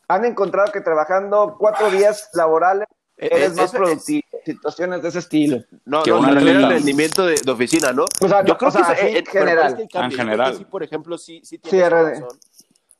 han 0.07 0.27
encontrado 0.27 0.71
que 0.71 0.83
trabajando 0.83 1.57
cuatro 1.59 1.91
días 1.91 2.29
laborales 2.35 2.87
eh, 3.17 3.31
eres 3.33 3.55
más 3.55 3.73
productivo. 3.73 4.21
Situaciones 4.45 5.01
de 5.01 5.09
ese 5.09 5.21
estilo. 5.21 5.65
No, 5.87 6.03
que 6.03 6.11
no, 6.11 6.29
el 6.29 6.69
rendimiento 6.69 7.25
de, 7.25 7.41
oficina, 7.51 7.91
¿no? 7.95 8.05
Yo 8.45 8.59
creo 8.59 8.71
que 8.71 9.19
en 9.19 9.25
general. 9.25 9.89
en 9.95 10.11
general. 10.11 10.59
Sí, 10.59 10.67
por 10.67 10.83
ejemplo, 10.83 11.17
sí, 11.17 11.41
sí 11.43 11.57
tienes 11.57 11.89
razón 11.89 12.29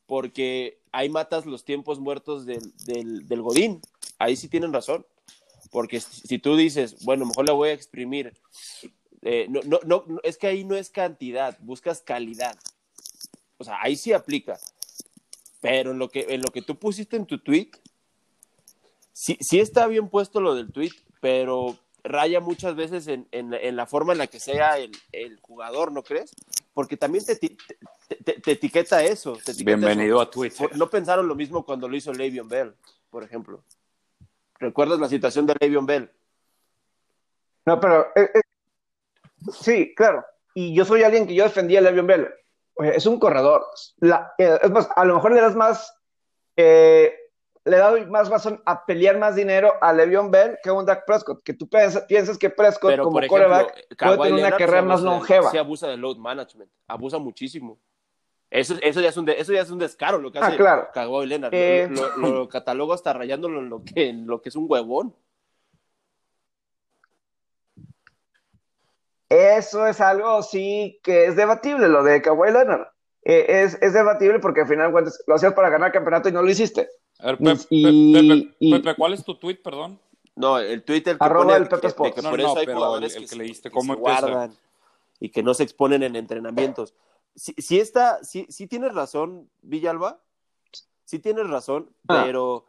porque 0.07 0.81
ahí 0.93 1.09
matas 1.09 1.47
los 1.47 1.65
tiempos 1.65 1.99
muertos 1.99 2.47
del, 2.47 2.73
del, 2.87 3.43
Godín. 3.43 3.81
Ahí 4.19 4.37
sí 4.37 4.49
tienen 4.49 4.73
razón. 4.73 5.07
Porque 5.71 6.01
si 6.01 6.39
tú 6.39 6.57
dices, 6.57 7.05
bueno, 7.05 7.27
mejor 7.27 7.47
la 7.47 7.53
voy 7.53 7.71
a 7.71 7.73
exprimir, 7.73 8.33
eh, 9.23 9.47
no, 9.49 9.61
no, 9.65 9.81
no, 9.85 10.21
es 10.23 10.39
que 10.39 10.47
ahí 10.47 10.63
no 10.63 10.77
es 10.77 10.91
cantidad, 10.91 11.59
buscas 11.61 12.01
calidad. 12.01 12.57
O 13.59 13.65
sea, 13.65 13.79
ahí 13.81 13.97
sí 13.97 14.13
aplica. 14.13 14.59
Pero 15.61 15.91
en 15.91 15.99
lo 15.99 16.11
que, 16.11 16.27
en 16.29 16.43
lo 16.43 16.53
que 16.53 16.63
tú 16.63 16.79
pusiste 16.79 17.17
en 17.17 17.27
tu 17.27 17.39
tweet, 17.39 17.71
sí, 19.13 19.37
sí 19.41 19.59
está 19.59 19.87
bien 19.87 20.09
puesto 20.11 20.41
lo 20.41 20.55
del 20.55 20.71
tweet, 20.71 20.93
pero 21.21 21.77
raya 22.05 22.39
muchas 22.41 22.77
veces 22.77 23.09
en, 23.09 23.27
en, 23.33 23.77
la 23.77 23.87
forma 23.87 24.13
en 24.13 24.19
la 24.19 24.27
que 24.27 24.39
sea 24.39 24.79
el, 24.79 24.93
el 25.11 25.41
jugador, 25.41 25.91
¿no 25.91 26.03
crees? 26.03 26.33
Porque 26.75 26.97
también 26.97 27.25
te, 27.25 27.37
te, 27.37 28.53
etiqueta 28.53 29.03
eso. 29.03 29.39
Bienvenido 29.65 30.21
a 30.21 30.29
Twitter. 30.29 30.77
No 30.77 30.91
pensaron 30.91 31.27
lo 31.29 31.37
mismo 31.37 31.65
cuando 31.65 31.89
lo 31.89 31.97
hizo 31.97 32.13
Le'Veon 32.13 32.49
Bell, 32.49 32.75
por 33.09 33.23
ejemplo. 33.23 33.65
¿Recuerdas 34.59 34.99
la 34.99 35.09
situación 35.09 35.47
de 35.47 35.55
Le'Veon 35.61 35.87
Bell? 35.87 36.11
No, 37.65 37.81
pero 37.81 38.09
eh, 38.17 38.31
eh, 38.35 38.41
sí, 39.53 39.95
claro. 39.95 40.25
Y 40.53 40.75
yo 40.75 40.85
soy 40.85 41.05
alguien 41.05 41.29
que 41.29 41.35
yo 41.35 41.45
defendía 41.45 41.79
a 41.79 41.83
Le'Veon 41.83 42.07
Bell. 42.09 42.29
es 42.79 43.07
un 43.07 43.21
corredor. 43.21 43.65
Eh, 44.39 44.59
es 44.61 44.71
más, 44.71 44.89
a 44.97 45.05
lo 45.05 45.15
mejor 45.15 45.33
le 45.33 45.41
das 45.41 45.55
más 45.55 45.97
le 47.65 47.79
doy 47.79 48.07
más 48.07 48.29
razón 48.29 48.63
a 48.67 48.85
pelear 48.85 49.19
más 49.19 49.35
dinero 49.35 49.73
a 49.81 49.93
Le'Veon 49.93 50.31
Bell 50.31 50.59
que 50.63 50.69
a 50.69 50.75
un 50.75 50.85
Dak 50.85 51.07
Prescott, 51.07 51.43
que 51.43 51.55
tú 51.55 51.69
piensas, 51.69 52.39
que 52.39 52.51
Prescott 52.51 52.99
como 52.99 53.27
coreback 53.27 53.87
puede 53.97 54.19
tener 54.19 54.33
una 54.33 54.57
carrera 54.57 54.83
más 54.83 55.01
longeva. 55.01 55.51
Sí 55.51 55.57
abusa 55.57 55.89
del 55.89 56.01
load 56.01 56.19
management, 56.19 56.71
abusa 56.87 57.19
muchísimo. 57.19 57.79
Eso, 58.51 58.77
eso, 58.83 59.01
ya 59.01 59.09
es 59.09 59.17
un 59.17 59.29
eso 59.29 59.53
ya 59.53 59.63
es 59.63 59.71
un 59.71 59.79
descaro 59.79 60.19
lo 60.19 60.31
que 60.31 60.39
ah, 60.39 60.47
hace 60.47 60.57
claro. 60.57 60.89
Kawhi 60.93 61.27
Leonard. 61.27 61.53
Eh, 61.53 61.89
lo, 62.17 62.49
catalogo 62.49 62.93
hasta 62.93 63.13
rayándolo 63.13 63.61
en 63.61 63.69
lo 63.69 63.83
que, 63.83 64.11
en 64.11 64.27
lo 64.27 64.43
que 64.43 64.51
es 64.51 64.57
un 64.57 64.67
huevón. 64.69 65.15
Eso 69.29 69.87
es 69.87 70.01
algo 70.01 70.43
sí 70.43 71.01
que 71.03 71.27
es 71.27 71.35
debatible, 71.35 71.89
lo 71.89 72.05
de 72.05 72.21
Kawhi 72.21 72.53
Leonard. 72.53 72.87
Eh, 73.23 73.65
es, 73.65 73.79
es, 73.81 73.95
debatible 73.95 74.39
porque 74.39 74.61
al 74.61 74.69
final 74.69 74.93
lo 75.27 75.35
hacías 75.35 75.55
para 75.55 75.71
ganar 75.71 75.89
el 75.89 75.95
campeonato 75.95 76.29
y 76.29 76.33
no 76.33 76.43
lo 76.43 76.51
hiciste. 76.51 76.89
A 77.19 77.27
ver, 77.27 77.39
Pepe, 77.39 78.95
¿cuál 78.97 79.15
es 79.15 79.25
tu 79.25 79.37
tweet, 79.37 79.57
perdón? 79.57 79.99
No, 80.37 80.59
el 80.59 80.83
Twitter 80.83 81.17
que 81.17 81.25
Arroba 81.25 81.57
el 81.57 81.69
Pepe 81.69 81.89
que, 81.89 82.23
por 82.23 82.41
eso 82.41 82.59
hay 82.59 82.67
jugadores 82.67 83.15
que, 83.15 83.37
leíste, 83.37 83.71
¿cómo 83.71 83.97
guardan 83.97 84.55
y 85.21 85.31
que 85.31 85.43
no 85.43 85.55
se 85.55 85.63
exponen 85.63 86.03
en 86.03 86.17
entrenamientos. 86.17 86.95
Si, 87.35 87.53
si, 87.55 87.81
está, 87.81 88.23
si, 88.23 88.47
si 88.51 88.67
tienes 88.67 88.95
razón, 88.95 89.49
Villalba, 89.63 90.21
sí 91.05 91.19
tienes 91.19 91.49
razón, 91.49 91.91
ah, 92.09 92.23
pero 92.25 92.67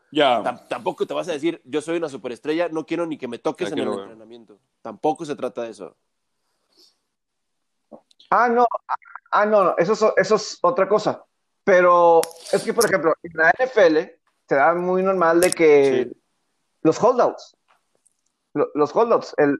tampoco 0.69 1.05
te 1.05 1.13
vas 1.13 1.27
a 1.27 1.33
decir, 1.33 1.61
yo 1.65 1.81
soy 1.81 1.97
una 1.97 2.09
superestrella, 2.09 2.69
no 2.69 2.85
quiero 2.85 3.05
ni 3.05 3.17
que 3.17 3.27
me 3.27 3.39
toques 3.39 3.71
en 3.71 3.79
el 3.79 3.87
entrenamiento. 3.87 4.57
Tampoco 4.81 5.25
se 5.25 5.35
trata 5.35 5.63
de 5.63 5.71
eso. 5.71 5.95
Ah, 8.29 8.49
no, 8.49 8.65
ah, 9.31 9.45
no, 9.45 9.63
no, 9.63 9.75
eso, 9.77 10.13
eso 10.15 10.35
es 10.35 10.59
otra 10.61 10.87
cosa. 10.87 11.23
Pero 11.63 12.21
es 12.51 12.63
que, 12.63 12.73
por 12.73 12.85
ejemplo, 12.85 13.15
en 13.23 13.31
la 13.33 13.51
NFL 13.51 13.97
se 14.47 14.55
da 14.55 14.73
muy 14.75 15.03
normal 15.03 15.41
de 15.41 15.51
que 15.51 16.11
los 16.81 17.01
holdouts, 17.01 17.55
los 18.53 18.95
holdouts, 18.95 19.33
el, 19.37 19.59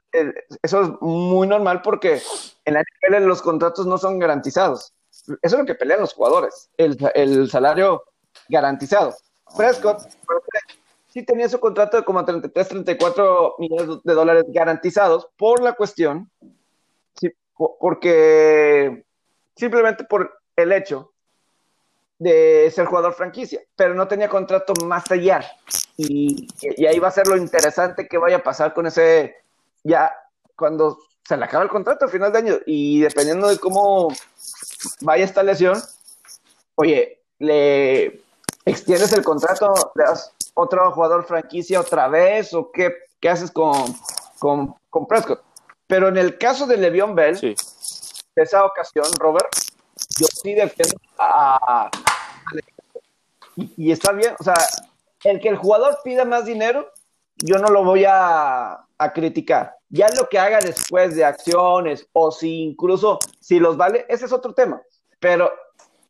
eso 0.62 0.82
es 0.82 0.90
muy 1.00 1.46
normal 1.46 1.82
porque 1.82 2.22
en 2.64 2.74
la 2.74 2.82
NFL 2.82 3.24
los 3.26 3.42
contratos 3.42 3.86
no 3.86 3.98
son 3.98 4.18
garantizados. 4.18 4.94
Eso 5.10 5.36
es 5.42 5.52
lo 5.52 5.66
que 5.66 5.74
pelean 5.74 6.00
los 6.00 6.14
jugadores, 6.14 6.70
el, 6.76 7.50
salario 7.50 8.04
garantizado. 8.48 9.14
Prescott 9.56 10.02
sí 11.08 11.24
tenía 11.24 11.48
su 11.48 11.58
contrato 11.58 11.96
de 11.96 12.04
como 12.04 12.24
33, 12.24 12.68
34 12.68 13.56
millones 13.58 14.02
de 14.04 14.14
dólares 14.14 14.44
garantizados 14.48 15.28
por 15.36 15.62
la 15.62 15.72
cuestión, 15.72 16.30
sí, 17.14 17.32
porque 17.56 19.04
simplemente 19.56 20.04
por 20.04 20.38
el 20.54 20.72
hecho 20.72 21.12
de 22.18 22.70
ser 22.74 22.86
jugador 22.86 23.14
franquicia, 23.14 23.60
pero 23.76 23.94
no 23.94 24.08
tenía 24.08 24.28
contrato 24.28 24.72
más 24.84 25.10
allá. 25.10 25.44
Y, 25.96 26.48
ahí 26.86 26.98
va 26.98 27.08
a 27.08 27.12
ser 27.12 27.26
lo 27.26 27.36
interesante 27.36 28.08
que 28.08 28.18
vaya 28.18 28.36
a 28.36 28.42
pasar 28.42 28.72
con 28.74 28.86
ese, 28.86 29.36
ya 29.82 30.12
cuando 30.56 30.98
se 31.24 31.36
le 31.36 31.44
acaba 31.44 31.64
el 31.64 31.70
contrato 31.70 32.04
a 32.04 32.08
final 32.08 32.32
de 32.32 32.38
año 32.38 32.54
y 32.66 33.00
dependiendo 33.00 33.48
de 33.48 33.58
cómo 33.58 34.08
vaya 35.00 35.24
esta 35.24 35.42
lesión, 35.42 35.82
oye, 36.76 37.20
le 37.38 38.22
extiendes 38.64 39.12
el 39.12 39.24
contrato, 39.24 39.74
le 39.94 40.04
das 40.04 40.32
otro 40.54 40.90
jugador 40.92 41.24
franquicia 41.24 41.80
otra 41.80 42.08
vez 42.08 42.54
o 42.54 42.70
qué, 42.72 42.94
qué 43.20 43.28
haces 43.28 43.50
con, 43.50 43.94
con, 44.38 44.74
con, 44.88 45.06
Prescott. 45.06 45.42
Pero 45.86 46.08
en 46.08 46.16
el 46.16 46.38
caso 46.38 46.66
de 46.66 46.76
Le'Veon 46.76 47.14
Bell, 47.14 47.38
de 47.40 47.54
esa 48.42 48.64
ocasión, 48.64 49.04
Robert, 49.18 49.48
yo 50.18 50.26
sí 50.42 50.54
defiendo 50.54 50.96
a, 51.18 51.90
y, 53.56 53.90
está 53.90 54.12
bien, 54.12 54.34
o 54.38 54.44
sea, 54.44 54.54
el 55.24 55.40
que 55.40 55.48
el 55.48 55.56
jugador 55.56 55.98
pida 56.04 56.24
más 56.24 56.44
dinero, 56.44 56.92
yo 57.36 57.56
no 57.58 57.68
lo 57.68 57.84
voy 57.84 58.04
a, 58.04 58.72
a 58.98 59.12
criticar. 59.12 59.76
Ya 59.88 60.08
lo 60.16 60.28
que 60.28 60.38
haga 60.38 60.58
después 60.58 61.14
de 61.16 61.24
acciones 61.24 62.06
o 62.12 62.30
si 62.30 62.62
incluso 62.62 63.18
si 63.40 63.58
los 63.58 63.76
vale, 63.76 64.04
ese 64.08 64.26
es 64.26 64.32
otro 64.32 64.52
tema. 64.52 64.80
Pero 65.18 65.50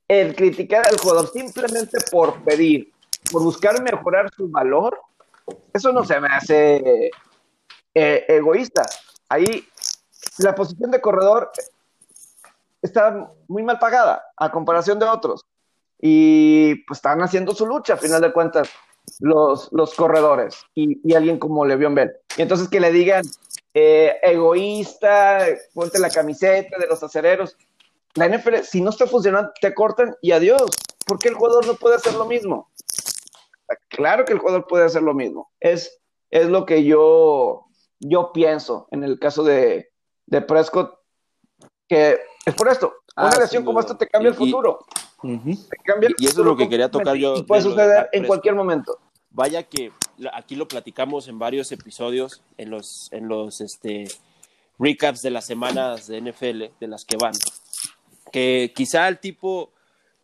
el 0.09 0.35
criticar 0.35 0.87
al 0.87 0.99
jugador 0.99 1.29
simplemente 1.31 1.99
por 2.11 2.43
pedir, 2.43 2.93
por 3.31 3.43
buscar 3.43 3.81
mejorar 3.83 4.31
su 4.35 4.49
valor, 4.49 5.01
eso 5.73 5.93
no 5.93 6.05
se 6.05 6.21
me 6.21 6.29
hace 6.29 7.11
eh, 7.95 8.25
egoísta. 8.29 8.83
Ahí 9.29 9.67
la 10.39 10.55
posición 10.55 10.91
de 10.91 11.01
corredor 11.01 11.51
está 12.83 13.31
muy 13.49 13.63
mal 13.63 13.79
pagada 13.79 14.23
a 14.37 14.51
comparación 14.51 14.99
de 14.99 15.07
otros. 15.07 15.45
Y 16.01 16.77
pues 16.87 16.99
están 16.99 17.23
haciendo 17.23 17.55
su 17.55 17.67
lucha, 17.67 17.95
a 17.95 17.97
final 17.97 18.21
de 18.21 18.33
cuentas, 18.33 18.69
los, 19.21 19.69
los 19.73 19.95
corredores 19.95 20.57
y, 20.75 21.15
alguien 21.15 21.39
como 21.39 21.65
Le'Veon 21.65 21.95
Bell. 21.95 22.13
Y 22.37 22.43
entonces 22.43 22.69
que 22.69 22.81
le 22.81 22.93
digan 22.93 23.25
eh, 23.75 24.17
egoísta, 24.23 25.47
ponte 25.75 25.99
la 25.99 26.11
camiseta 26.11 26.79
de 26.79 26.87
los 26.87 27.03
acereros. 27.03 27.57
La 28.15 28.29
NFL, 28.29 28.57
si 28.63 28.81
no 28.81 28.91
está 28.91 29.07
funcionando, 29.07 29.53
te 29.61 29.75
cortan 29.75 30.17
y 30.23 30.33
adiós. 30.33 30.71
¿Por 31.07 31.19
qué 31.19 31.29
el 31.29 31.35
jugador 31.35 31.67
no 31.67 31.75
puede 31.75 31.97
hacer 31.97 32.15
lo 32.15 32.25
mismo? 32.25 32.71
Claro 33.89 34.25
que 34.25 34.33
el 34.33 34.39
jugador 34.39 34.67
puede 34.67 34.85
hacer 34.85 35.03
lo 35.03 35.15
mismo. 35.15 35.51
Es, 35.61 36.01
es 36.31 36.47
lo 36.49 36.67
que 36.67 36.85
yo, 36.85 37.67
yo 38.01 38.33
pienso 38.33 38.89
en 38.91 39.05
el 39.05 39.19
caso 39.19 39.45
de, 39.45 39.91
de 40.27 40.41
Prescott, 40.41 40.99
que 41.89 42.19
es 42.45 42.55
por 42.55 42.69
esto. 42.69 42.95
Una 43.17 43.29
ah, 43.29 43.39
lesión 43.41 43.65
como 43.65 43.81
esta 43.81 43.97
te 43.97 44.09
cambia 44.09 44.31
el 44.31 44.35
futuro. 44.35 44.81
y, 44.91 45.06
eso 45.23 45.71
es 46.19 46.37
lo 46.37 46.57
que 46.57 46.69
quería 46.69 46.91
tocar 46.91 47.17
yo. 47.17 47.37
Y 47.37 47.43
puede 47.43 47.63
suceder 47.63 48.09
en 48.13 48.25
cualquier 48.25 48.55
momento. 48.55 48.99
Vaya 49.31 49.63
que 49.65 49.93
aquí 50.33 50.57
lo 50.57 50.67
platicamos 50.67 51.29
en 51.29 51.39
varios 51.39 51.71
episodios, 51.73 52.43
en 52.57 52.71
los, 52.71 53.13
en 53.13 53.29
los 53.29 53.61
este, 53.61 54.09
recaps 54.79 55.23
de 55.23 55.31
las 55.31 55.45
semanas 55.45 56.07
de 56.07 56.21
NFL, 56.21 56.65
de 56.81 56.89
las 56.89 57.05
que 57.05 57.17
van. 57.17 57.35
Que 58.33 58.73
quizá 58.75 59.09
el 59.09 59.19
tipo, 59.19 59.73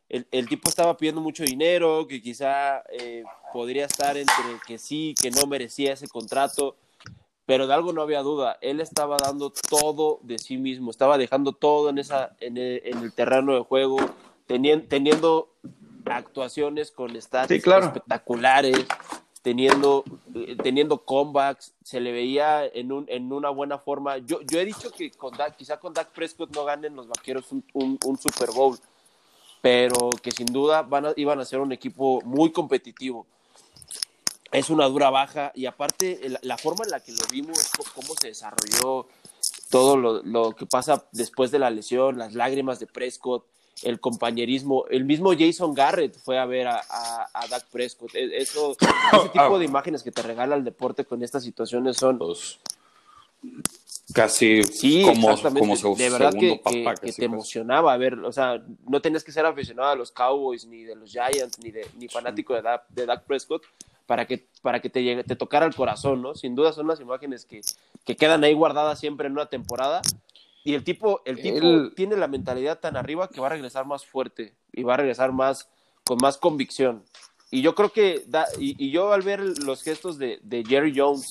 el, 0.08 0.48
tipo 0.48 0.68
estaba 0.68 0.96
pidiendo 0.96 1.20
mucho 1.20 1.44
dinero, 1.44 2.06
que 2.06 2.22
quizá 2.22 2.82
eh, 2.90 3.24
podría 3.52 3.86
estar 3.86 4.16
entre 4.16 4.44
que 4.66 4.78
sí, 4.78 5.14
que 5.20 5.30
no 5.30 5.46
merecía 5.46 5.92
ese 5.92 6.08
contrato 6.08 6.76
pero 7.44 7.66
de 7.66 7.74
algo 7.74 7.92
no 7.92 8.02
había 8.02 8.22
duda, 8.22 8.56
él 8.60 8.80
estaba 8.80 9.16
dando 9.18 9.52
todo 9.68 10.20
de 10.22 10.38
sí 10.38 10.56
mismo, 10.56 10.90
estaba 10.90 11.18
dejando 11.18 11.52
todo 11.52 11.90
en, 11.90 11.98
esa, 11.98 12.36
en, 12.40 12.56
el, 12.56 13.12
terreno 13.12 13.54
de 13.54 13.60
juego, 13.60 13.98
teniendo, 14.52 14.86
teniendo 14.86 15.48
actuaciones 16.04 16.90
con 16.90 17.20
stats 17.20 17.50
espectaculares, 17.50 18.84
teniendo, 19.40 20.04
eh, 20.34 20.56
teniendo 20.62 20.98
comebacks, 21.04 21.72
se 21.82 22.00
le 22.00 22.12
veía 22.12 22.66
en, 22.66 22.92
un, 22.92 23.06
en 23.08 23.32
una 23.32 23.48
buena 23.48 23.78
forma. 23.78 24.18
Yo, 24.18 24.42
yo 24.42 24.60
he 24.60 24.66
dicho 24.66 24.90
que 24.90 25.10
con 25.12 25.32
quizá 25.56 25.80
con 25.80 25.94
Dak 25.94 26.10
Prescott 26.10 26.54
no 26.54 26.66
ganen 26.66 26.94
los 26.94 27.08
vaqueros 27.08 27.50
un, 27.50 27.64
un, 27.72 28.18
Super 28.18 28.50
Bowl, 28.50 28.78
pero 29.62 30.10
que 30.22 30.32
sin 30.32 30.46
duda 30.46 30.82
van 30.82 31.14
iban 31.16 31.40
a 31.40 31.46
ser 31.46 31.60
un 31.60 31.72
equipo 31.72 32.20
muy 32.22 32.52
competitivo 32.52 33.26
es 34.50 34.68
una 34.68 34.84
dura 34.84 35.08
baja 35.08 35.50
y 35.54 35.64
aparte 35.64 36.20
la, 36.42 36.58
forma 36.58 36.84
en 36.84 36.90
la 36.90 37.00
que 37.00 37.12
lo 37.12 37.24
vimos, 37.30 37.70
cómo 37.94 38.12
se 38.20 38.28
desarrolló 38.28 39.06
todo 39.70 39.96
lo, 39.96 40.54
que 40.54 40.66
pasa 40.66 41.06
después 41.10 41.50
de 41.50 41.58
la 41.58 41.70
lesión, 41.70 42.18
las 42.18 42.34
lágrimas 42.34 42.78
de 42.78 42.86
Prescott, 42.86 43.46
el 43.82 44.00
compañerismo, 44.00 44.84
el 44.90 45.04
mismo 45.04 45.32
Jason 45.36 45.74
Garrett 45.74 46.16
fue 46.16 46.38
a 46.38 46.44
ver 46.44 46.68
a, 46.68 46.80
a, 47.32 47.46
Dak 47.48 47.66
Prescott. 47.66 48.14
E, 48.14 48.36
eso, 48.36 48.76
ese 49.12 49.28
tipo 49.30 49.58
de 49.58 49.64
imágenes 49.64 50.02
que 50.02 50.12
te 50.12 50.22
regala 50.22 50.56
el 50.56 50.64
deporte 50.64 51.04
con 51.04 51.22
estas 51.22 51.42
situaciones 51.42 51.96
son 51.96 52.18
casi 54.12 54.62
sí, 54.62 55.02
como, 55.04 55.36
como 55.40 55.96
de 55.96 56.10
verdad 56.10 56.32
que, 56.32 56.60
te 57.12 57.24
emocionaba 57.24 57.96
ver, 57.96 58.14
o 58.20 58.32
sea, 58.32 58.62
no 58.86 59.00
tenías 59.00 59.24
que 59.24 59.32
ser 59.32 59.46
aficionado 59.46 59.90
a 59.90 59.96
los 59.96 60.12
Cowboys 60.12 60.64
ni 60.66 60.84
de 60.84 60.94
los 60.94 61.10
Giants 61.10 61.58
ni 61.58 61.70
de 61.70 61.86
ni 61.96 62.08
fanático 62.08 62.54
de 62.54 62.62
de 62.90 63.06
Dak 63.06 63.24
Prescott 63.24 63.62
para 64.06 64.26
que, 64.26 64.46
para 64.60 64.80
que 64.80 64.90
te, 64.90 65.02
llegue, 65.02 65.24
te 65.24 65.36
tocara 65.36 65.66
el 65.66 65.74
corazón, 65.74 66.22
¿no? 66.22 66.34
Sin 66.34 66.54
duda 66.54 66.72
son 66.72 66.86
las 66.86 67.00
imágenes 67.00 67.44
que, 67.44 67.62
que 68.04 68.16
quedan 68.16 68.44
ahí 68.44 68.52
guardadas 68.52 69.00
siempre 69.00 69.26
en 69.26 69.32
una 69.32 69.46
temporada. 69.46 70.02
Y 70.64 70.74
el 70.74 70.84
tipo, 70.84 71.22
el 71.24 71.40
tipo 71.40 71.90
tiene 71.96 72.16
la 72.16 72.28
mentalidad 72.28 72.78
tan 72.78 72.96
arriba 72.96 73.28
que 73.28 73.40
va 73.40 73.48
a 73.48 73.50
regresar 73.50 73.84
más 73.84 74.06
fuerte 74.06 74.54
y 74.72 74.84
va 74.84 74.94
a 74.94 74.98
regresar 74.98 75.32
más 75.32 75.68
con 76.04 76.18
más 76.20 76.38
convicción. 76.38 77.04
Y 77.50 77.62
yo 77.62 77.74
creo 77.74 77.90
que, 77.90 78.24
da, 78.26 78.46
y, 78.58 78.90
yo 78.90 79.12
al 79.12 79.22
ver 79.22 79.40
los 79.40 79.82
gestos 79.82 80.18
de, 80.18 80.40
de, 80.42 80.64
Jerry 80.64 80.92
Jones 80.96 81.30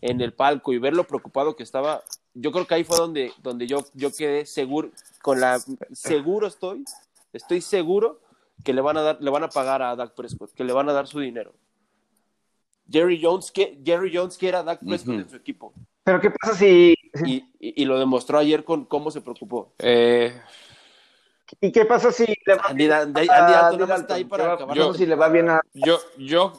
en 0.00 0.20
el 0.20 0.32
palco 0.32 0.72
y 0.72 0.78
ver 0.78 0.94
lo 0.94 1.04
preocupado 1.04 1.54
que 1.54 1.62
estaba, 1.62 2.02
yo 2.34 2.50
creo 2.50 2.66
que 2.66 2.74
ahí 2.74 2.84
fue 2.84 2.96
donde, 2.96 3.32
donde 3.42 3.66
yo, 3.66 3.84
yo 3.94 4.12
quedé 4.12 4.44
seguro, 4.44 4.90
con 5.22 5.40
la, 5.40 5.60
seguro 5.92 6.46
estoy, 6.46 6.84
estoy 7.32 7.60
seguro 7.60 8.20
que 8.64 8.72
le 8.72 8.80
van 8.80 8.96
a 8.96 9.02
dar, 9.02 9.18
le 9.20 9.30
van 9.30 9.44
a 9.44 9.48
pagar 9.48 9.82
a 9.82 9.94
Dak 9.94 10.14
Prescott, 10.14 10.52
que 10.52 10.64
le 10.64 10.72
van 10.72 10.88
a 10.88 10.92
dar 10.92 11.06
su 11.06 11.20
dinero. 11.20 11.52
Jerry 12.90 13.20
Jones, 13.22 13.52
que, 13.52 13.80
Jerry 13.84 14.10
Jones 14.14 14.36
quiere 14.36 14.56
a 14.56 14.62
Dak 14.62 14.80
Prescott 14.80 15.14
en 15.14 15.28
su 15.28 15.36
equipo. 15.36 15.72
Pero 16.04 16.20
¿qué 16.20 16.30
pasa 16.30 16.56
si...? 16.56 16.94
Y, 17.60 17.84
lo 17.84 17.98
demostró 17.98 18.38
ayer 18.38 18.64
con 18.64 18.84
cómo 18.84 19.10
se 19.10 19.20
preocupó. 19.20 19.72
Eh, 19.78 20.40
¿Y 21.60 21.70
qué 21.70 21.84
pasa 21.84 22.10
si 22.10 22.24
le 22.26 22.54
va, 22.54 22.64
Andy, 22.68 22.84
está 22.84 24.14
ahí 24.14 24.24
para 24.24 24.54
acabar. 24.54 24.76
Yo, 24.76 24.94
si 24.94 25.06
le 25.06 25.14
va 25.14 25.28
bien 25.28 25.50
a... 25.50 25.60
Yo, 25.74 26.00
yo, 26.18 26.52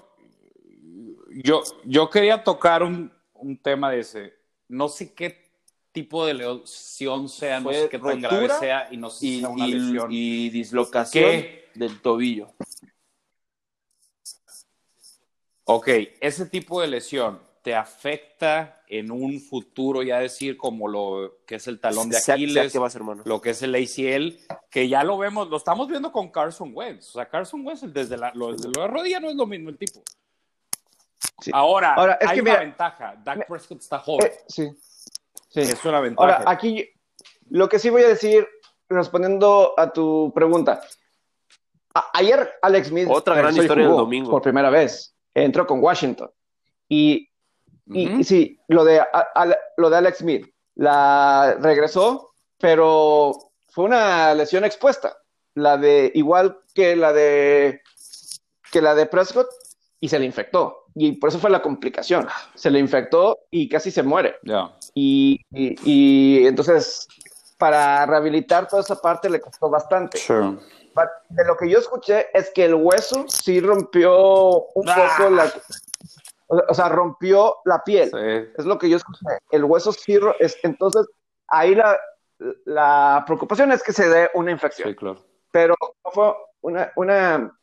yo, 1.32 1.64
yo 1.84 2.10
quería 2.10 2.44
tocar 2.44 2.84
un, 2.84 3.12
un 3.34 3.58
tema 3.58 3.92
de 3.92 4.00
ese. 4.00 4.34
No 4.70 4.88
sé 4.88 5.14
qué 5.14 5.44
tipo 5.92 6.26
de 6.26 6.34
lesión 6.34 7.30
sea, 7.30 7.60
no 7.60 7.72
sé 7.72 7.90
qué 7.90 8.00
tan 8.00 8.22
grave 8.22 8.50
sea 8.50 8.88
y 8.92 8.98
no 8.98 9.10
sé 9.10 9.20
si 9.20 9.40
sea 9.40 9.50
una 9.50 9.68
lesión. 9.68 10.08
Y 10.12 10.50
dislocación 10.50 11.44
del 11.76 12.02
tobillo. 12.02 12.54
Ok, 15.66 15.88
ese 16.20 16.46
tipo 16.46 16.82
de 16.82 16.88
lesión 16.88 17.40
te 17.64 17.74
afecta 17.74 18.84
en 18.88 19.10
un 19.10 19.40
futuro, 19.40 20.04
ya 20.04 20.20
decir, 20.20 20.58
como 20.58 20.88
lo 20.88 21.40
que 21.48 21.56
es 21.56 21.68
el 21.68 21.80
talón 21.80 22.10
de 22.10 22.18
Aquiles, 22.18 22.76
lo 23.26 23.42
que 23.42 23.52
es 23.52 23.62
el 23.64 23.74
ACL, 23.74 24.38
que 24.70 24.90
ya 24.90 25.04
lo 25.04 25.18
vemos, 25.18 25.48
lo 25.50 25.58
estamos 25.58 25.88
viendo 25.88 26.12
con 26.12 26.30
Carson 26.30 26.72
Wentz. 26.76 27.10
O 27.10 27.12
sea, 27.14 27.30
Carson 27.30 27.66
Wentz 27.66 27.82
desde 27.94 28.18
la, 28.18 28.32
lo, 28.36 28.52
desde 28.52 28.70
la 28.78 28.88
rodilla 28.88 29.20
no 29.22 29.30
es 29.30 29.36
lo 29.36 29.48
mismo 29.48 29.70
el 29.70 29.78
tipo. 29.78 30.04
Ahora, 31.54 31.94
Ahora 31.94 32.18
es 32.20 32.30
hay 32.30 32.42
una 32.42 32.60
ventaja. 32.60 33.16
Dak 33.24 33.48
Prescott 33.48 33.80
está 33.80 34.00
joven. 34.00 34.28
Eh, 34.28 34.40
sí. 34.48 34.70
sí. 35.50 35.62
Es 35.62 35.86
una 35.86 36.02
ventaja. 36.02 36.36
Ahora, 36.36 36.52
aquí 36.52 36.88
lo 37.50 37.70
que 37.70 37.80
sí 37.80 37.90
voy 37.90 38.04
a 38.04 38.10
decir, 38.10 38.46
respondiendo 38.90 39.74
a 39.78 39.92
tu 39.92 40.34
pregunta. 40.36 40.82
ayer 42.14 42.52
Alex 42.62 42.90
Smith. 42.90 43.08
Otra 43.10 43.36
gran 43.36 43.56
historia 43.56 43.88
del 43.88 43.96
domingo. 43.96 44.32
Por 44.32 44.42
primera 44.42 44.70
vez 44.70 45.16
entró 45.34 45.66
con 45.66 45.82
Washington. 45.82 46.30
Y, 46.90 47.30
y, 47.88 48.24
sí, 48.24 48.60
lo 48.68 48.84
de, 48.84 49.02
lo 49.78 49.90
de 49.90 49.98
Alex 49.98 50.20
Smith, 50.20 50.48
la 50.76 51.58
regresó, 51.60 52.34
pero 52.60 53.34
fue 53.70 53.86
una 53.86 54.34
lesión 54.34 54.64
expuesta. 54.64 55.18
La 55.56 55.78
de, 55.78 56.12
igual 56.16 56.60
que 56.74 56.96
la 56.96 57.14
de, 57.14 57.82
que 58.72 58.82
la 58.82 58.96
de 58.96 59.06
Prescott, 59.06 59.48
y 60.00 60.10
se 60.10 60.20
le 60.20 60.26
infectó. 60.26 60.86
Y 60.96 61.14
por 61.14 61.30
eso 61.30 61.40
fue 61.40 61.50
la 61.50 61.62
complicación. 61.62 62.28
Se 62.56 62.70
le 62.70 62.80
infectó 62.80 63.40
y 63.50 63.70
casi 63.70 63.92
se 63.92 64.04
muere. 64.04 64.36
Y, 64.94 65.42
y, 65.52 66.46
entonces, 66.46 67.08
para 67.58 68.06
rehabilitar 68.06 68.68
toda 68.68 68.82
esa 68.82 69.00
parte 69.02 69.30
le 69.30 69.40
costó 69.40 69.70
bastante 69.70 70.20
de 71.30 71.46
lo 71.46 71.58
que 71.58 71.70
yo 71.70 71.80
escuché 71.80 72.28
es 72.34 72.52
que 72.54 72.66
el 72.66 72.76
hueso 72.76 73.26
sí 73.28 73.60
rompió 73.60 74.68
un 74.76 74.90
ah. 74.90 75.16
poco 75.18 75.30
la. 75.30 75.52
O 76.48 76.74
sea, 76.74 76.90
rompió 76.90 77.58
la 77.66 77.84
piel. 77.84 78.12
Es 78.58 78.66
lo 78.66 78.78
que 78.78 78.90
yo 78.90 78.98
escuché. 78.98 79.26
El 79.52 79.64
hueso 79.64 79.92
sí. 79.92 80.20
Es, 80.40 80.58
entonces, 80.64 81.08
ahí 81.48 81.76
la, 81.76 82.00
la 82.66 83.24
preocupación 83.26 83.72
es 83.72 83.82
que 83.82 83.94
se 83.94 84.10
dé 84.10 84.30
una 84.34 84.52
infección. 84.52 84.90
Sí, 84.90 84.96
claro. 84.96 85.24
Pero 85.52 85.76
fue 86.12 86.34
una, 86.62 86.92
una, 86.96 87.58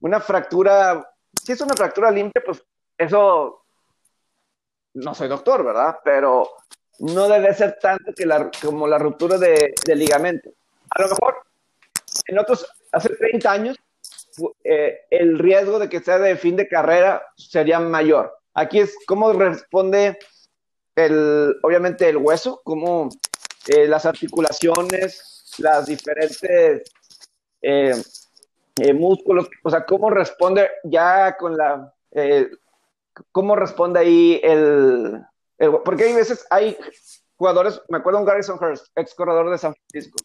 una 0.00 0.20
fractura. 0.20 1.06
Si 1.42 1.52
es 1.52 1.60
una 1.60 1.74
fractura 1.74 2.10
limpia, 2.10 2.42
pues 2.44 2.62
eso. 2.96 3.64
No 4.94 5.14
soy 5.14 5.28
doctor, 5.28 5.64
¿verdad? 5.64 5.98
Pero 6.02 6.48
no 7.00 7.28
debe 7.28 7.54
ser 7.54 7.78
tanto 7.80 8.12
que 8.14 8.26
la, 8.26 8.50
como 8.62 8.86
la 8.86 8.98
ruptura 8.98 9.38
de, 9.38 9.74
de 9.84 9.96
ligamento. 9.96 10.50
A 10.90 11.02
lo 11.02 11.08
mejor 11.08 11.42
en 12.26 12.38
otros, 12.38 12.66
hace 12.92 13.10
30 13.10 13.50
años, 13.50 13.76
eh, 14.64 15.00
el 15.10 15.38
riesgo 15.38 15.78
de 15.78 15.88
que 15.88 16.00
sea 16.00 16.18
de 16.18 16.36
fin 16.36 16.56
de 16.56 16.68
carrera 16.68 17.22
sería 17.36 17.80
mayor. 17.80 18.32
Aquí 18.54 18.80
es 18.80 18.96
cómo 19.06 19.32
responde 19.32 20.18
el, 20.96 21.56
obviamente 21.62 22.08
el 22.08 22.16
hueso, 22.16 22.60
cómo 22.64 23.08
eh, 23.68 23.86
las 23.86 24.06
articulaciones, 24.06 25.54
las 25.58 25.86
diferentes, 25.86 26.92
eh, 27.62 28.02
eh, 28.76 28.92
músculos, 28.92 29.48
o 29.62 29.70
sea, 29.70 29.84
cómo 29.84 30.10
responde 30.10 30.70
ya 30.84 31.36
con 31.36 31.56
la, 31.56 31.92
cómo 33.32 33.54
responde 33.56 34.00
ahí 34.00 34.40
el, 34.42 35.22
porque 35.84 36.04
hay 36.04 36.14
veces, 36.14 36.46
hay 36.50 36.76
jugadores, 37.36 37.80
me 37.88 37.98
acuerdo 37.98 38.20
un 38.20 38.24
Garrison 38.24 38.58
Hurst, 38.60 38.86
ex 38.96 39.14
corredor 39.14 39.50
de 39.50 39.58
San 39.58 39.74
Francisco, 39.74 40.18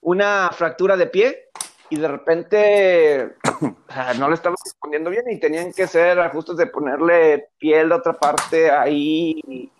una 0.00 0.50
fractura 0.52 0.96
de 0.96 1.06
pie 1.06 1.48
y 1.88 1.96
de 1.96 2.08
repente 2.08 3.34
no 4.18 4.28
le 4.28 4.34
estaba 4.34 4.56
respondiendo 4.62 5.10
bien 5.10 5.24
y 5.30 5.38
tenían 5.38 5.72
que 5.72 5.84
hacer 5.84 6.18
ajustes 6.20 6.56
de 6.56 6.66
ponerle 6.66 7.50
piel 7.58 7.88
de 7.88 7.94
otra 7.94 8.12
parte 8.12 8.70
ahí 8.70 9.40
y, 9.46 9.70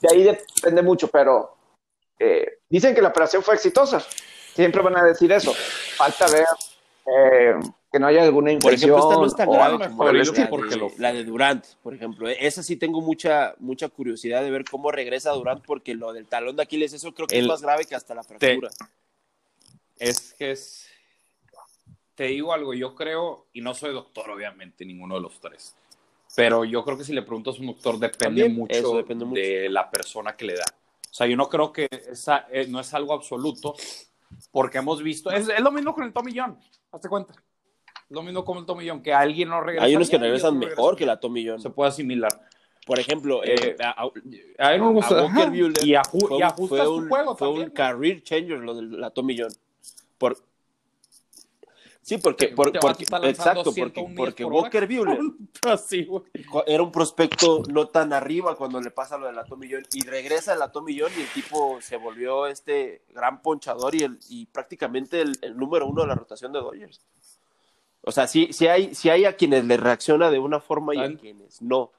de 0.00 0.08
ahí 0.10 0.22
depende 0.22 0.82
mucho, 0.82 1.08
pero 1.08 1.56
eh, 2.18 2.58
dicen 2.68 2.94
que 2.94 3.02
la 3.02 3.08
operación 3.08 3.42
fue 3.42 3.54
exitosa. 3.54 4.02
Siempre 4.54 4.82
van 4.82 4.96
a 4.96 5.04
decir 5.04 5.30
eso. 5.32 5.54
Falta 5.96 6.26
ver 6.28 6.46
eh, 7.06 7.54
que 7.90 7.98
no 7.98 8.06
haya 8.06 8.22
alguna 8.22 8.52
infección. 8.52 8.90
Por 8.90 9.00
ejemplo, 9.00 9.26
esta 9.26 9.46
no 9.46 9.52
grave 9.52 9.88
como 9.88 10.04
la, 10.98 11.12
de, 11.12 11.24
Durant, 11.24 11.66
por 11.82 11.94
ejemplo. 11.94 12.28
Esa 12.28 12.62
sí 12.62 12.76
tengo 12.76 13.00
mucha, 13.00 13.54
mucha 13.58 13.88
curiosidad 13.88 14.42
de 14.42 14.50
ver 14.50 14.64
cómo 14.64 14.90
regresa 14.90 15.32
Durant, 15.32 15.64
porque 15.64 15.94
lo 15.94 16.12
del 16.12 16.26
talón 16.26 16.56
de 16.56 16.62
Aquiles, 16.62 16.92
eso 16.92 17.12
creo 17.12 17.26
que 17.26 17.38
es 17.38 17.46
más 17.46 17.62
grave 17.62 17.84
que 17.84 17.94
hasta 17.94 18.14
la 18.14 18.22
fractura. 18.22 18.70
es 19.98 20.34
que 20.34 20.52
es. 20.52 20.89
Te 22.20 22.26
digo 22.26 22.52
algo, 22.52 22.74
yo 22.74 22.94
creo, 22.94 23.46
y 23.54 23.62
no 23.62 23.72
soy 23.72 23.94
doctor, 23.94 24.28
obviamente, 24.30 24.84
ninguno 24.84 25.14
de 25.14 25.22
los 25.22 25.40
tres. 25.40 25.74
Pero 26.36 26.66
yo 26.66 26.84
creo 26.84 26.98
que 26.98 27.04
si 27.04 27.14
le 27.14 27.22
preguntas 27.22 27.56
a 27.56 27.60
un 27.60 27.68
doctor, 27.68 27.98
depende, 27.98 28.46
mucho, 28.46 28.92
depende 28.92 29.24
mucho 29.24 29.40
de 29.40 29.70
la 29.70 29.90
persona 29.90 30.36
que 30.36 30.44
le 30.44 30.56
da. 30.56 30.64
O 31.10 31.14
sea, 31.14 31.26
yo 31.26 31.34
no 31.34 31.48
creo 31.48 31.72
que 31.72 31.88
esa, 31.90 32.46
eh, 32.52 32.66
no 32.68 32.78
es 32.78 32.92
algo 32.92 33.14
absoluto, 33.14 33.74
porque 34.52 34.76
hemos 34.76 35.02
visto, 35.02 35.30
es, 35.30 35.48
lo 35.60 35.72
mismo 35.72 35.94
con 35.94 36.04
el 36.04 36.12
Tomillón, 36.12 36.58
hazte 36.92 37.08
cuenta. 37.08 37.32
Lo 38.10 38.22
mismo 38.22 38.44
con 38.44 38.58
el 38.58 38.66
Tomillón, 38.66 39.02
que 39.02 39.14
alguien 39.14 39.48
no 39.48 39.62
regresa. 39.62 39.86
Hay 39.86 39.96
unos 39.96 40.10
que 40.10 40.18
regresan 40.18 40.58
mejor 40.58 40.96
que 40.96 41.06
la 41.06 41.18
Tomillón. 41.18 41.58
Se 41.58 41.70
puede 41.70 41.88
asimilar. 41.88 42.38
Por 42.84 42.98
ejemplo, 42.98 43.42
eh, 43.44 43.54
eh, 43.54 43.76
a, 43.82 44.02
a, 44.02 44.72
mí 44.72 44.78
me 44.78 44.92
gusta. 44.92 45.26
y, 45.82 45.94
a, 45.94 46.02
y 46.12 46.42
ajusta 46.42 46.84
su 46.84 47.08
juego 47.08 47.34
Fue 47.34 47.48
un 47.48 47.70
career 47.70 48.22
changer 48.22 48.58
lo 48.58 48.74
de 48.74 48.98
la 48.98 49.08
Tomillón. 49.08 49.50
Por, 50.18 50.36
Sí, 52.10 52.18
porque, 52.18 52.48
porque 52.48 52.80
exacto, 53.22 53.72
porque, 53.72 54.04
porque 54.16 54.44
Walker 54.44 54.84
Buehler 54.88 55.20
era 56.66 56.82
un 56.82 56.90
prospecto 56.90 57.62
no 57.68 57.86
tan 57.86 58.12
arriba 58.12 58.56
cuando 58.56 58.80
le 58.80 58.90
pasa 58.90 59.16
lo 59.16 59.26
de 59.26 59.32
la 59.32 59.44
Millón 59.56 59.86
y 59.92 60.04
regresa 60.04 60.56
la 60.56 60.72
Millón 60.84 61.12
y 61.16 61.20
el 61.20 61.28
tipo 61.28 61.80
se 61.80 61.96
volvió 61.96 62.48
este 62.48 63.04
gran 63.10 63.40
ponchador 63.42 63.94
y, 63.94 64.02
el, 64.02 64.18
y 64.28 64.46
prácticamente 64.46 65.20
el, 65.20 65.56
número 65.56 65.86
uno 65.86 66.02
de 66.02 66.08
la 66.08 66.16
rotación 66.16 66.52
de 66.52 66.58
Dodgers. 66.58 67.00
O 68.02 68.10
sea, 68.10 68.26
sí, 68.26 68.48
sí, 68.50 68.66
hay, 68.66 68.92
sí 68.92 69.08
hay 69.08 69.24
a 69.24 69.36
quienes 69.36 69.64
le 69.64 69.76
reacciona 69.76 70.32
de 70.32 70.40
una 70.40 70.58
forma 70.58 70.96
y 70.96 70.98
a 70.98 71.16
quienes 71.16 71.62
no. 71.62 71.92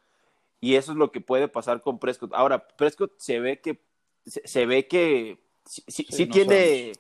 Y 0.59 0.75
eso 0.75 0.91
es 0.91 0.97
lo 0.97 1.13
que 1.13 1.21
puede 1.21 1.47
pasar 1.47 1.81
con 1.81 1.99
Prescott. 1.99 2.33
Ahora, 2.33 2.67
Prescott 2.67 3.13
se 3.15 3.39
ve 3.39 3.61
que 3.61 3.79
se, 4.25 4.65
ve 4.65 4.89
que 4.89 5.37
sí, 5.65 6.25
tiene 6.27 6.91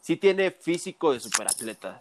sí 0.00 0.16
tiene 0.16 0.50
físico 0.50 1.12
de 1.12 1.20
superatleta, 1.20 2.00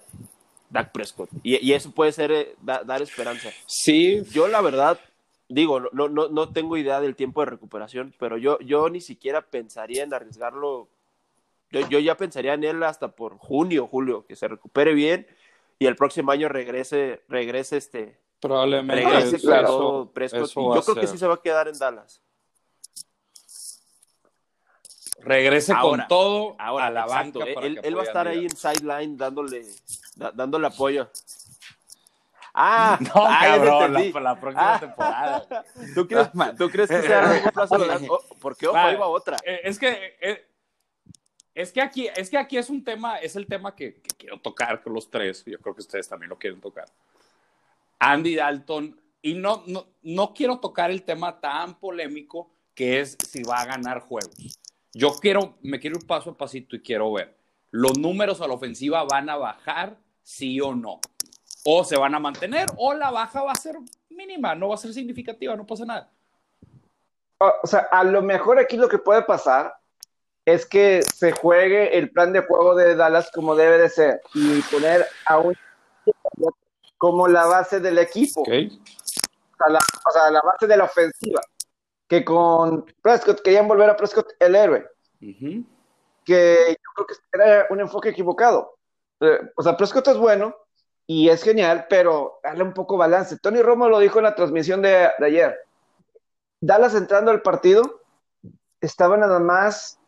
Dak 0.69 0.91
Prescott. 0.91 1.29
Y, 1.43 1.73
eso 1.73 1.91
puede 1.91 2.11
ser 2.11 2.31
eh, 2.31 2.55
dar 2.61 3.01
esperanza. 3.01 3.49
Sí. 3.65 4.23
Yo, 4.31 4.47
la 4.47 4.61
verdad, 4.61 4.99
digo, 5.47 5.79
no, 5.79 6.09
no, 6.09 6.27
no 6.27 6.49
tengo 6.49 6.77
idea 6.77 6.99
del 6.99 7.15
tiempo 7.15 7.41
de 7.41 7.47
recuperación, 7.47 8.13
pero 8.19 8.37
yo, 8.37 8.59
yo 8.59 8.89
ni 8.89 9.01
siquiera 9.01 9.41
pensaría 9.41 10.03
en 10.03 10.13
arriesgarlo. 10.13 10.87
Yo, 11.71 11.99
ya 11.99 12.15
pensaría 12.15 12.53
en 12.53 12.63
él 12.63 12.83
hasta 12.83 13.09
por 13.09 13.37
junio, 13.37 13.87
julio, 13.87 14.25
que 14.25 14.35
se 14.35 14.47
recupere 14.47 14.93
bien 14.93 15.27
y 15.79 15.85
el 15.85 15.95
próximo 15.95 16.31
año 16.31 16.47
regrese, 16.47 17.21
regrese 17.27 17.77
este. 17.77 18.17
Probablemente. 18.39 19.03
Regrese 19.03 19.39
claro, 19.39 20.11
Prescott. 20.13 20.49
yo 20.53 20.81
creo 20.81 20.95
que 20.95 21.07
sí 21.07 21.17
se 21.17 21.27
va 21.27 21.35
a 21.35 21.41
quedar 21.41 21.67
en 21.67 21.77
Dallas 21.77 22.21
regrese 25.27 25.73
con 25.81 26.07
todo 26.07 26.55
a 26.57 26.89
la 26.89 27.05
banca. 27.05 27.43
Él, 27.43 27.97
va 27.97 28.01
a 28.01 28.05
estar 28.05 28.27
ahí 28.27 28.45
en 28.45 28.55
sideline 28.55 29.17
dándole, 29.17 29.65
dándole 30.17 30.67
apoyo. 30.67 31.09
Ah, 32.59 32.97
no, 33.01 33.13
cabrón, 33.13 34.23
la, 34.23 34.39
próxima 34.39 34.75
ah. 34.75 34.79
temporada. 34.79 35.65
¿Tú 35.93 36.07
crees, 36.07 36.29
¿Tú 36.57 36.69
crees 36.69 36.89
que 36.89 37.01
sea 37.03 37.19
a 37.19 37.33
largo 37.33 37.51
plazo? 37.51 37.77
Oh, 38.09 38.19
porque 38.39 38.67
ojo, 38.67 38.91
iba 38.91 39.05
otra. 39.07 39.37
Eh, 39.45 39.61
es 39.63 39.77
que, 39.77 40.17
eh, 40.19 40.47
es 41.53 41.71
que 41.71 41.81
aquí, 41.81 42.07
es 42.15 42.31
que 42.31 42.37
aquí 42.37 42.57
es 42.57 42.69
un 42.71 42.83
tema, 42.83 43.17
es 43.17 43.35
el 43.35 43.45
tema 43.45 43.75
que, 43.75 44.01
quiero 44.17 44.39
tocar 44.39 44.81
con 44.81 44.93
los 44.93 45.09
tres. 45.11 45.43
Yo 45.45 45.59
creo 45.59 45.75
que 45.75 45.81
ustedes 45.81 46.07
también 46.09 46.29
lo 46.29 46.37
quieren 46.39 46.59
tocar. 46.59 46.85
Andy 47.99 48.35
Dalton, 48.35 48.99
y 49.21 49.35
no, 49.35 49.63
no, 49.67 49.85
no 50.01 50.33
quiero 50.33 50.59
tocar 50.59 50.89
el 50.89 51.03
tema 51.03 51.39
tan 51.39 51.79
polémico 51.79 52.51
que 52.73 53.01
es 53.01 53.17
si 53.27 53.43
va 53.43 53.61
a 53.61 53.65
ganar 53.65 53.99
juegos. 53.99 54.59
Yo 54.93 55.13
quiero, 55.13 55.57
me 55.61 55.79
quiero 55.79 55.97
ir 55.99 56.07
paso 56.07 56.31
a 56.31 56.37
pasito 56.37 56.75
y 56.75 56.81
quiero 56.81 57.11
ver, 57.11 57.37
¿los 57.69 57.99
números 57.99 58.41
a 58.41 58.47
la 58.47 58.53
ofensiva 58.55 59.03
van 59.03 59.29
a 59.29 59.35
bajar, 59.35 59.97
sí 60.27 60.59
o 60.59 60.75
no? 60.75 60.99
O 61.63 61.85
se 61.85 61.97
van 61.97 62.13
a 62.13 62.19
mantener, 62.19 62.67
o 62.75 62.93
la 62.93 63.11
baja 63.11 63.43
va 63.43 63.53
a 63.53 63.55
ser 63.55 63.77
mínima, 64.09 64.55
no 64.55 64.67
va 64.67 64.75
a 64.75 64.77
ser 64.77 64.93
significativa, 64.93 65.55
no 65.55 65.65
pasa 65.65 65.85
nada. 65.85 66.11
O 67.39 67.67
sea, 67.67 67.87
a 67.91 68.03
lo 68.03 68.21
mejor 68.21 68.59
aquí 68.59 68.75
lo 68.75 68.89
que 68.89 68.97
puede 68.97 69.21
pasar 69.21 69.73
es 70.43 70.65
que 70.65 71.01
se 71.01 71.31
juegue 71.31 71.97
el 71.97 72.11
plan 72.11 72.33
de 72.33 72.41
juego 72.41 72.75
de 72.75 72.95
Dallas 72.95 73.31
como 73.33 73.55
debe 73.55 73.77
de 73.77 73.89
ser 73.89 74.21
y 74.33 74.61
poner 74.63 75.05
a 75.25 75.37
un 75.37 75.55
como 76.97 77.27
la 77.27 77.45
base 77.45 77.79
del 77.79 77.99
equipo. 77.99 78.43
la, 78.47 79.79
o 79.79 80.11
sea, 80.11 80.31
la 80.31 80.41
base 80.41 80.67
de 80.67 80.77
la 80.77 80.85
ofensiva 80.85 81.41
que 82.07 82.25
con 82.25 82.85
Prescott 83.01 83.41
querían 83.41 83.67
volver 83.67 83.89
a 83.89 83.95
Prescott 83.95 84.33
el 84.39 84.55
héroe. 84.55 84.89
Que 85.19 86.75
yo 86.77 86.91
creo 86.95 87.07
que 87.07 87.13
era 87.33 87.67
un 87.69 87.79
enfoque 87.79 88.09
equivocado. 88.09 88.76
Eh, 89.19 89.39
o 89.55 89.63
sea, 89.63 89.77
Prescott 89.77 90.07
es 90.07 90.17
bueno 90.17 90.55
y 91.05 91.29
es 91.29 91.43
genial, 91.43 91.87
pero 91.89 92.39
darle 92.43 92.63
un 92.63 92.73
poco 92.73 92.97
balance. 92.97 93.39
Tony 93.39 93.61
Romo 93.61 93.87
lo 93.89 93.99
dijo 93.99 94.19
en 94.19 94.25
la 94.25 94.35
transmisión 94.35 94.81
de, 94.81 95.09
ayer. 95.19 95.57
Dallas 96.59 96.95
entrando 96.95 97.31
al 97.31 97.41
partido, 97.41 98.01
estaba 98.81 99.15
nada 99.17 99.39
más 99.39 99.99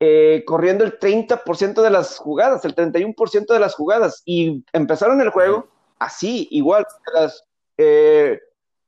eh, 0.00 0.42
corriendo 0.46 0.84
el 0.84 0.98
30% 0.98 1.82
de 1.82 1.90
las 1.90 2.18
jugadas, 2.18 2.64
el 2.64 2.74
31% 2.74 3.46
de 3.46 3.60
las 3.60 3.74
jugadas, 3.74 4.22
y 4.24 4.64
empezaron 4.72 5.20
el 5.20 5.30
juego 5.30 5.68
así, 5.98 6.48
igual, 6.50 6.86
las 7.14 7.44
eh, 7.76 8.40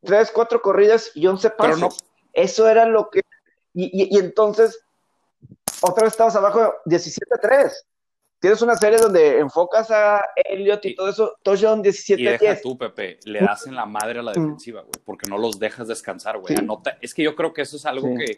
3, 0.03 0.31
4 0.33 0.61
corridas 0.61 1.11
y 1.15 1.27
11 1.27 1.51
pasos. 1.51 1.99
Eso 2.33 2.69
era 2.69 2.87
lo 2.87 3.11
que... 3.11 3.23
Y, 3.75 4.19
entonces, 4.19 4.85
otra 5.81 6.05
vez 6.05 6.13
estabas 6.13 6.37
abajo 6.37 6.75
17-3. 6.87 7.73
Tienes 8.45 8.61
una 8.61 8.77
serie 8.77 8.99
donde 8.99 9.39
enfocas 9.39 9.91
a 9.91 10.23
Elliot 10.37 10.85
y 10.85 10.95
todo 10.95 11.09
eso, 11.09 11.35
touchdown 11.43 11.81
17 11.81 12.21
Y 12.21 12.27
deja 12.27 12.61
tú, 12.61 12.77
Pepe, 12.77 13.19
le 13.25 13.41
das 13.41 13.67
en 13.67 13.75
la 13.75 13.87
madre 13.87 14.19
a 14.19 14.23
la 14.23 14.33
defensiva, 14.33 14.83
güey, 14.83 14.93
porque 15.03 15.31
no 15.31 15.39
los 15.39 15.59
dejas 15.59 15.89
descansar, 15.89 16.39
güey. 16.39 16.55
Es 17.01 17.15
que 17.15 17.23
yo 17.23 17.35
creo 17.35 17.55
que 17.55 17.63
eso 17.63 17.79
es 17.79 17.87
algo 17.87 18.15
que... 18.19 18.37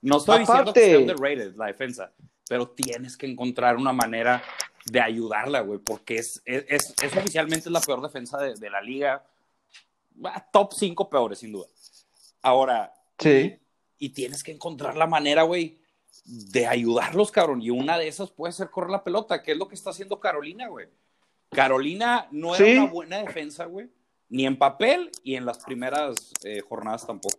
No 0.00 0.18
estoy 0.18 0.38
diciendo 0.38 0.72
que 0.72 0.80
sea 0.80 0.98
underrated 1.00 1.56
la 1.56 1.66
defensa, 1.66 2.12
pero 2.48 2.68
tienes 2.68 3.16
que 3.16 3.26
encontrar 3.26 3.76
una 3.76 3.92
manera 3.92 4.44
de 4.84 5.00
ayudarla, 5.00 5.62
güey, 5.62 5.80
porque 5.80 6.18
es, 6.18 6.40
es, 6.44 6.94
es, 7.02 7.16
oficialmente 7.16 7.68
la 7.68 7.80
peor 7.80 8.00
defensa 8.00 8.38
de, 8.38 8.54
de 8.54 8.70
la 8.70 8.80
liga. 8.80 9.24
Top 10.52 10.72
5 10.72 11.10
peores, 11.10 11.40
sin 11.40 11.50
duda. 11.50 11.66
Ahora, 12.42 12.94
Sí. 13.18 13.58
Y, 13.98 14.10
tienes 14.10 14.44
que 14.44 14.52
encontrar 14.52 14.96
la 14.96 15.08
manera, 15.08 15.42
güey, 15.42 15.78
de 16.28 16.66
ayudarlos, 16.66 17.32
cabrón. 17.32 17.62
Y 17.62 17.70
una 17.70 17.96
de 17.98 18.06
esas 18.06 18.30
puede 18.30 18.52
ser 18.52 18.70
correr 18.70 18.90
la 18.90 19.02
pelota, 19.02 19.42
que 19.42 19.52
es 19.52 19.58
lo 19.58 19.66
que 19.66 19.74
está 19.74 19.90
haciendo 19.90 20.20
Carolina, 20.20 20.68
güey. 20.68 20.88
Carolina 21.50 22.28
no 22.30 22.54
era 22.54 22.82
una 22.82 22.92
buena 22.92 23.18
defensa, 23.18 23.64
güey. 23.64 23.88
Ni 24.28 24.44
en 24.44 24.58
papel 24.58 25.10
y 25.22 25.36
en 25.36 25.46
las 25.46 25.64
primeras 25.64 26.32
eh, 26.44 26.60
jornadas 26.60 27.06
tampoco. 27.06 27.38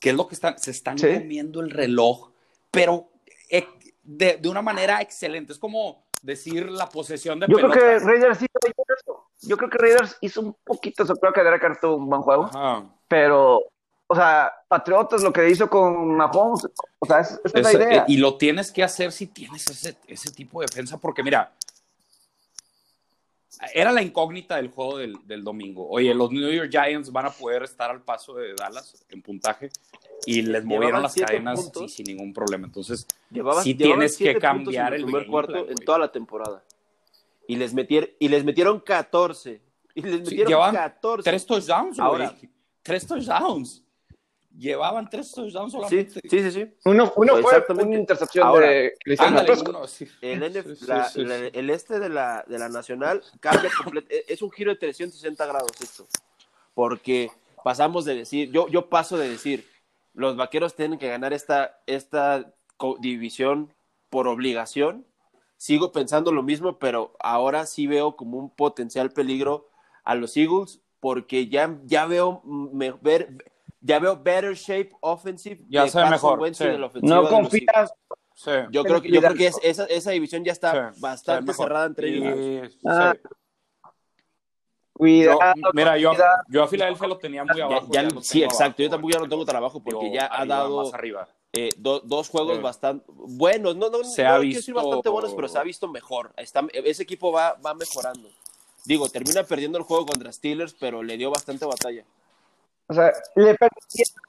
Que 0.00 0.10
es 0.10 0.16
lo 0.16 0.28
que 0.28 0.36
están, 0.36 0.56
se 0.58 0.70
están 0.70 0.96
comiendo 0.96 1.60
el 1.60 1.70
reloj, 1.70 2.30
pero 2.70 3.10
eh, 3.50 3.66
de, 4.04 4.40
una 4.48 4.62
manera 4.62 5.02
excelente. 5.02 5.52
Es 5.52 5.58
como 5.58 6.04
decir 6.22 6.70
la 6.70 6.88
posesión 6.88 7.40
de 7.40 7.46
Yo 7.48 7.56
creo 7.56 7.70
que 7.72 7.98
Raiders 7.98 8.40
hizo 8.42 8.58
eso. 8.96 9.30
Yo 9.42 9.56
creo 9.56 9.70
que 9.70 9.78
Raiders 9.78 10.16
hizo 10.20 10.40
un 10.40 10.56
poquito, 10.62 11.04
se 11.04 11.14
creo 11.14 11.32
que 11.32 11.42
Derek 11.42 11.80
tuvo 11.80 11.96
un 11.96 12.08
buen 12.08 12.22
juego, 12.22 12.48
pero 13.08 13.60
o 14.14 14.16
sea, 14.16 14.52
Patriotas 14.68 15.22
lo 15.22 15.32
que 15.32 15.50
hizo 15.50 15.68
con 15.68 16.14
Mahomes, 16.14 16.68
o 17.00 17.06
sea, 17.06 17.20
esa 17.20 17.40
es, 17.42 17.62
la 17.62 17.72
idea. 17.72 18.04
Y 18.06 18.16
lo 18.16 18.36
tienes 18.36 18.70
que 18.70 18.84
hacer 18.84 19.10
si 19.10 19.26
tienes 19.26 19.68
ese, 19.68 19.96
ese 20.06 20.30
tipo 20.30 20.60
de 20.60 20.66
defensa, 20.66 20.98
porque 20.98 21.24
mira, 21.24 21.52
era 23.72 23.90
la 23.90 24.02
incógnita 24.02 24.54
del 24.56 24.68
juego 24.68 24.98
del, 24.98 25.16
del, 25.26 25.42
domingo. 25.42 25.88
Oye, 25.88 26.14
los 26.14 26.30
New 26.30 26.48
York 26.48 26.70
Giants 26.70 27.10
van 27.10 27.26
a 27.26 27.30
poder 27.30 27.64
estar 27.64 27.90
al 27.90 28.02
paso 28.02 28.34
de 28.34 28.54
Dallas 28.54 29.04
en 29.08 29.20
puntaje 29.20 29.70
y 30.26 30.42
les 30.42 30.64
movieron 30.64 31.02
las 31.02 31.14
cadenas 31.14 31.72
sin 31.88 32.06
ningún 32.06 32.32
problema. 32.32 32.66
Entonces, 32.66 33.04
sí 33.62 33.74
tienes 33.74 34.16
que 34.16 34.38
cambiar 34.38 34.94
el 34.94 35.02
primer 35.02 35.26
cuarto 35.26 35.68
en 35.68 35.76
toda 35.76 35.98
la 35.98 36.12
temporada. 36.12 36.62
y 37.48 37.56
les, 37.56 37.74
metieron, 37.74 38.10
y 38.20 38.28
les 38.28 38.44
metieron 38.44 38.78
14. 38.78 39.60
Y 39.94 40.02
les 40.02 40.20
metieron 40.20 40.72
14. 40.72 41.28
Tres 41.28 41.46
touchdowns, 41.46 41.98
Ahora, 41.98 42.32
tres 42.82 43.06
touchdowns. 43.06 43.83
Llevaban 44.56 45.10
tres 45.10 45.32
touchdowns 45.32 45.72
solamente. 45.72 46.20
Sí, 46.28 46.40
sí, 46.40 46.50
sí. 46.50 46.74
Uno, 46.84 47.12
uno 47.16 47.36
fue 47.38 47.64
una 47.68 47.96
intercepción 47.96 48.46
Ahora, 48.46 48.68
de 48.68 48.94
el, 50.20 50.42
el, 51.52 51.70
este 51.70 51.98
de 51.98 52.08
la, 52.08 52.44
de 52.46 52.58
la 52.58 52.68
Nacional 52.68 53.22
cambia. 53.40 53.70
E, 54.08 54.24
es 54.28 54.42
un 54.42 54.52
giro 54.52 54.70
de 54.70 54.78
360 54.78 55.46
grados 55.46 55.72
esto. 55.80 56.06
Porque 56.72 57.30
pasamos 57.64 58.04
de 58.04 58.14
decir, 58.14 58.52
yo, 58.52 58.68
yo 58.68 58.88
paso 58.88 59.18
de 59.18 59.28
decir, 59.28 59.68
los 60.12 60.36
vaqueros 60.36 60.76
tienen 60.76 60.98
que 60.98 61.08
ganar 61.08 61.32
esta, 61.32 61.80
esta 61.86 62.54
división 63.00 63.72
por 64.08 64.28
obligación. 64.28 65.04
Sigo 65.56 65.90
pensando 65.90 66.30
lo 66.30 66.44
mismo, 66.44 66.78
pero 66.78 67.16
ahora 67.18 67.66
sí 67.66 67.88
veo 67.88 68.14
como 68.14 68.38
un 68.38 68.50
potencial 68.50 69.10
peligro 69.10 69.68
a 70.04 70.14
los 70.14 70.36
Eagles 70.36 70.80
porque 71.00 71.48
ya, 71.48 71.76
ya 71.84 72.06
veo 72.06 72.42
ver, 73.02 73.44
ya 73.84 73.98
veo 73.98 74.16
better 74.16 74.54
shape 74.54 74.90
offensive 75.00 75.62
ya 75.68 75.86
se 75.88 76.02
mejor 76.06 76.40
no 77.02 77.28
confías 77.28 77.92
yo 78.70 78.82
creo 78.82 79.02
que 79.02 79.10
yo 79.10 79.20
creo 79.20 79.34
que 79.34 79.46
esa, 79.62 79.84
esa 79.84 80.10
división 80.10 80.42
ya 80.42 80.52
está 80.52 80.92
bastante 80.98 81.52
cerrada 81.52 81.86
entre 81.86 82.08
ellos 82.08 82.78
ah. 82.86 83.14
Cuidado, 84.96 85.40
mira, 85.72 85.98
yo, 85.98 86.12
yo 86.48 86.62
a 86.62 86.68
Filadelfia 86.68 87.08
lo 87.08 87.18
tenía 87.18 87.44
muy 87.44 87.60
abajo. 87.60 87.90
sí, 88.22 88.44
exacto. 88.44 88.80
Yo 88.80 88.88
tampoco 88.88 89.12
ya 89.12 89.18
no 89.18 89.28
tengo 89.28 89.44
trabajo 89.44 89.82
porque 89.82 90.12
ya 90.12 90.28
ha 90.30 90.46
dado 90.46 90.94
arriba. 90.94 91.28
Eh, 91.52 91.70
dos 91.76 92.28
juegos 92.28 92.62
bastante 92.62 93.04
buenos. 93.08 93.74
No, 93.74 93.90
no, 93.90 94.04
se 94.04 94.24
ha 94.24 94.38
visto... 94.38 94.72
bastante 94.72 95.08
buenos, 95.08 95.34
pero 95.34 95.48
se 95.48 95.58
ha 95.58 95.64
visto 95.64 95.88
mejor. 95.88 96.32
Está, 96.36 96.64
ese 96.72 97.02
equipo 97.02 97.32
va, 97.32 97.54
va 97.54 97.74
mejorando. 97.74 98.28
Digo, 98.84 99.08
termina 99.08 99.42
perdiendo 99.42 99.78
el 99.78 99.84
juego 99.84 100.06
contra 100.06 100.30
Steelers, 100.30 100.74
pero 100.74 101.02
le 101.02 101.16
dio 101.16 101.30
bastante 101.30 101.66
batalla. 101.66 102.04
O 102.86 102.94
sea, 102.94 103.12
le 103.36 103.54
permitieron 103.54 104.24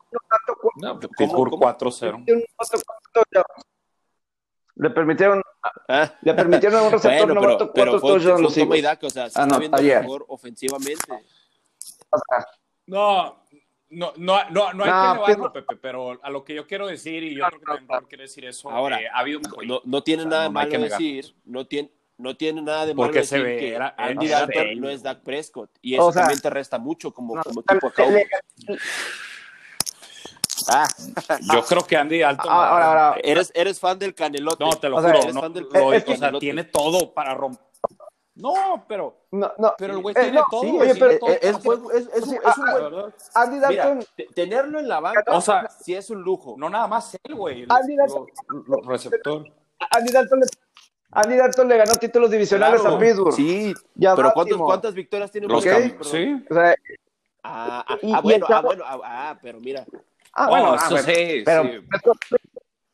no, 0.75 0.99
Pittsburgh 0.99 1.53
4-0. 1.53 2.25
Le 4.77 4.89
permitieron, 4.89 5.41
ah. 5.87 6.13
le 6.21 6.33
permitieron 6.33 6.79
a 6.79 6.83
un 6.83 6.91
receptor 6.91 7.27
bueno, 7.27 7.41
novato 7.41 7.71
pero, 7.73 7.91
pero 7.91 7.99
fue, 7.99 8.19
fue 8.19 8.35
un 8.35 8.53
toma 8.53 8.77
y 8.77 8.81
daca, 8.81 9.07
o 9.07 9.09
sea, 9.09 9.29
se 9.29 9.39
ah, 9.39 9.43
está 9.43 9.53
no, 9.53 9.59
viendo 9.59 9.77
ayer. 9.77 10.01
mejor 10.01 10.25
ofensivamente. 10.27 11.13
No, 12.87 13.43
no, 13.89 14.13
no, 14.17 14.49
no, 14.49 14.73
no 14.73 14.83
hay 14.83 14.91
no, 14.91 15.25
que 15.25 15.31
nevarlo, 15.31 15.53
Pepe, 15.53 15.75
pero 15.77 16.19
a 16.21 16.29
lo 16.29 16.43
que 16.43 16.55
yo 16.55 16.67
quiero 16.67 16.87
decir, 16.87 17.23
y 17.23 17.35
yo 17.35 17.45
creo 17.47 17.59
que 17.59 17.65
también 17.65 18.09
quiere 18.09 18.23
decir 18.23 18.45
eso, 18.45 18.69
Ahora, 18.69 19.01
eh, 19.01 19.07
ha 19.07 19.19
habido 19.19 19.39
No, 19.65 19.81
no 19.85 20.03
tiene 20.03 20.23
o 20.23 20.25
sea, 20.25 20.29
nada 20.29 20.45
no 20.45 20.51
malo 20.51 20.79
decir, 20.79 21.33
no 21.45 21.65
tiene, 21.65 21.89
no 22.17 22.35
tiene 22.35 22.61
nada 22.61 22.85
de 22.85 22.93
malo 22.93 23.07
Porque 23.07 23.19
decir 23.19 23.39
se 23.39 23.43
ve, 23.43 23.57
que 23.57 23.73
era, 23.73 23.93
Andy 23.97 24.27
Dalton 24.27 24.79
no 24.79 24.89
es 24.89 25.03
Dak 25.03 25.21
Prescott. 25.21 25.69
Y 25.81 25.95
eso 25.95 26.07
o 26.07 26.11
sea, 26.11 26.23
también 26.23 26.41
te 26.41 26.49
resta 26.49 26.77
mucho 26.77 27.13
como, 27.13 27.35
como 27.41 27.61
tipo 27.61 27.89
de 27.89 28.27
Ah. 30.69 30.87
Yo 31.53 31.63
creo 31.63 31.85
que 31.85 31.97
Andy 31.97 32.19
Dalton. 32.19 32.47
Ah, 32.49 32.69
ahora, 32.69 32.85
ahora, 32.85 33.21
eres, 33.23 33.51
eres 33.53 33.79
fan 33.79 33.99
del 33.99 34.15
canelote. 34.15 34.63
No, 34.63 34.71
te 34.77 34.89
lo 34.89 35.01
juro. 35.01 35.21
Sea, 35.21 35.31
no, 35.31 35.49
del, 35.49 35.67
lo, 35.71 35.87
o 35.87 35.99
sea, 35.99 36.31
tiene 36.39 36.63
todo 36.63 37.13
para 37.13 37.33
romper. 37.33 37.63
No, 38.35 38.85
pero. 38.87 39.27
No, 39.31 39.51
no. 39.57 39.73
Pero 39.77 39.93
el 39.93 40.01
güey 40.01 40.13
eh, 40.17 40.21
tiene 40.21 40.39
no, 40.39 40.45
todo. 40.49 40.61
Sí, 40.61 40.77
oye, 40.77 40.95
pero, 40.95 41.11
es, 41.11 41.19
es, 41.19 41.55
es, 41.55 42.07
es, 42.13 42.27
un, 42.27 42.35
es 42.35 42.57
un 42.57 42.91
buen. 42.91 43.13
Andy 43.33 43.59
Dalton. 43.59 43.97
Mira, 44.17 44.31
tenerlo 44.33 44.79
en 44.79 44.87
la 44.87 44.99
banca, 44.99 45.23
o 45.27 45.41
sea, 45.41 45.69
sí 45.69 45.93
es 45.93 46.09
un 46.09 46.21
lujo. 46.21 46.55
No 46.57 46.69
nada 46.69 46.87
más 46.87 47.17
él, 47.23 47.35
güey. 47.35 47.65
Andy 47.69 47.95
Dalton. 47.95 48.27
Lo, 48.49 48.63
lo, 48.77 48.89
receptor. 48.89 49.45
Andy 49.91 50.11
Dalton 50.11 50.39
le 50.39 50.45
Andy 51.15 51.37
Dalton 51.37 51.67
le 51.69 51.77
ganó 51.77 51.95
títulos 51.95 52.29
divisionales 52.29 52.81
claro, 52.81 52.97
a 52.97 52.99
Pittsburgh. 52.99 53.33
Sí, 53.33 53.73
ya 53.95 54.15
pero 54.15 54.31
¿cuántos, 54.33 54.57
¿cuántas 54.57 54.93
victorias 54.93 55.31
tiene 55.31 55.47
okay. 55.53 55.95
Sí. 56.01 56.43
O 56.49 56.53
sea, 56.53 56.75
ah, 57.43 57.85
ah, 57.87 57.97
ah, 58.13 58.21
bueno, 58.21 58.45
ah, 58.49 58.61
bueno, 58.61 58.83
ah, 58.85 58.99
ah, 59.03 59.39
pero 59.41 59.59
mira. 59.61 59.85
Ah, 60.33 60.49
bueno, 60.49 60.71
oh, 60.71 60.75
eso 60.75 60.97
sí, 60.97 61.43
pero, 61.45 61.63
sí. 61.63 61.69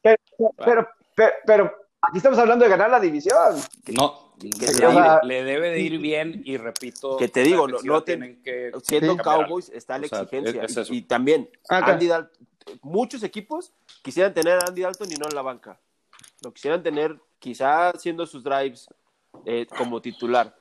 Pero, 0.03 0.17
pero, 0.55 0.89
pero, 1.15 1.34
pero, 1.45 1.76
aquí 1.99 2.17
estamos 2.17 2.38
hablando 2.38 2.63
de 2.63 2.69
ganar 2.69 2.91
la 2.91 2.99
división. 2.99 3.55
No, 3.88 4.36
que 4.39 4.47
le, 4.47 4.67
sea, 4.67 5.22
le, 5.24 5.43
debe 5.43 5.72
de 5.72 5.80
ir 5.80 5.97
bien 5.97 6.43
y 6.45 6.57
repito. 6.57 7.17
Que 7.17 7.28
te 7.28 7.41
digo, 7.41 7.67
no, 7.67 7.80
no 7.84 8.03
tienen 8.03 8.43
que. 8.43 8.72
Siendo 8.84 9.13
sí, 9.13 9.19
Cowboys 9.19 9.69
está 9.69 9.97
la 9.97 10.05
exigencia. 10.05 10.63
O 10.63 10.67
sea, 10.67 10.84
es, 10.84 10.89
y, 10.91 10.97
y, 10.97 11.01
también, 11.01 11.49
okay. 11.63 11.93
Andy 11.93 12.07
Dalton, 12.07 12.47
muchos 12.84 13.24
equipos 13.24 13.74
quisieran 14.03 14.32
tener 14.36 14.59
a 14.59 14.67
Andy 14.67 14.84
Dalton 14.84 15.11
y 15.11 15.15
no 15.15 15.28
en 15.28 15.34
la 15.34 15.41
banca. 15.41 15.80
Lo 16.43 16.53
quisieran 16.53 16.84
tener 16.84 17.19
quizá 17.41 17.89
haciendo 17.89 18.25
sus 18.25 18.43
drives 18.43 18.87
eh, 19.45 19.67
como 19.77 20.01
titular. 20.01 20.55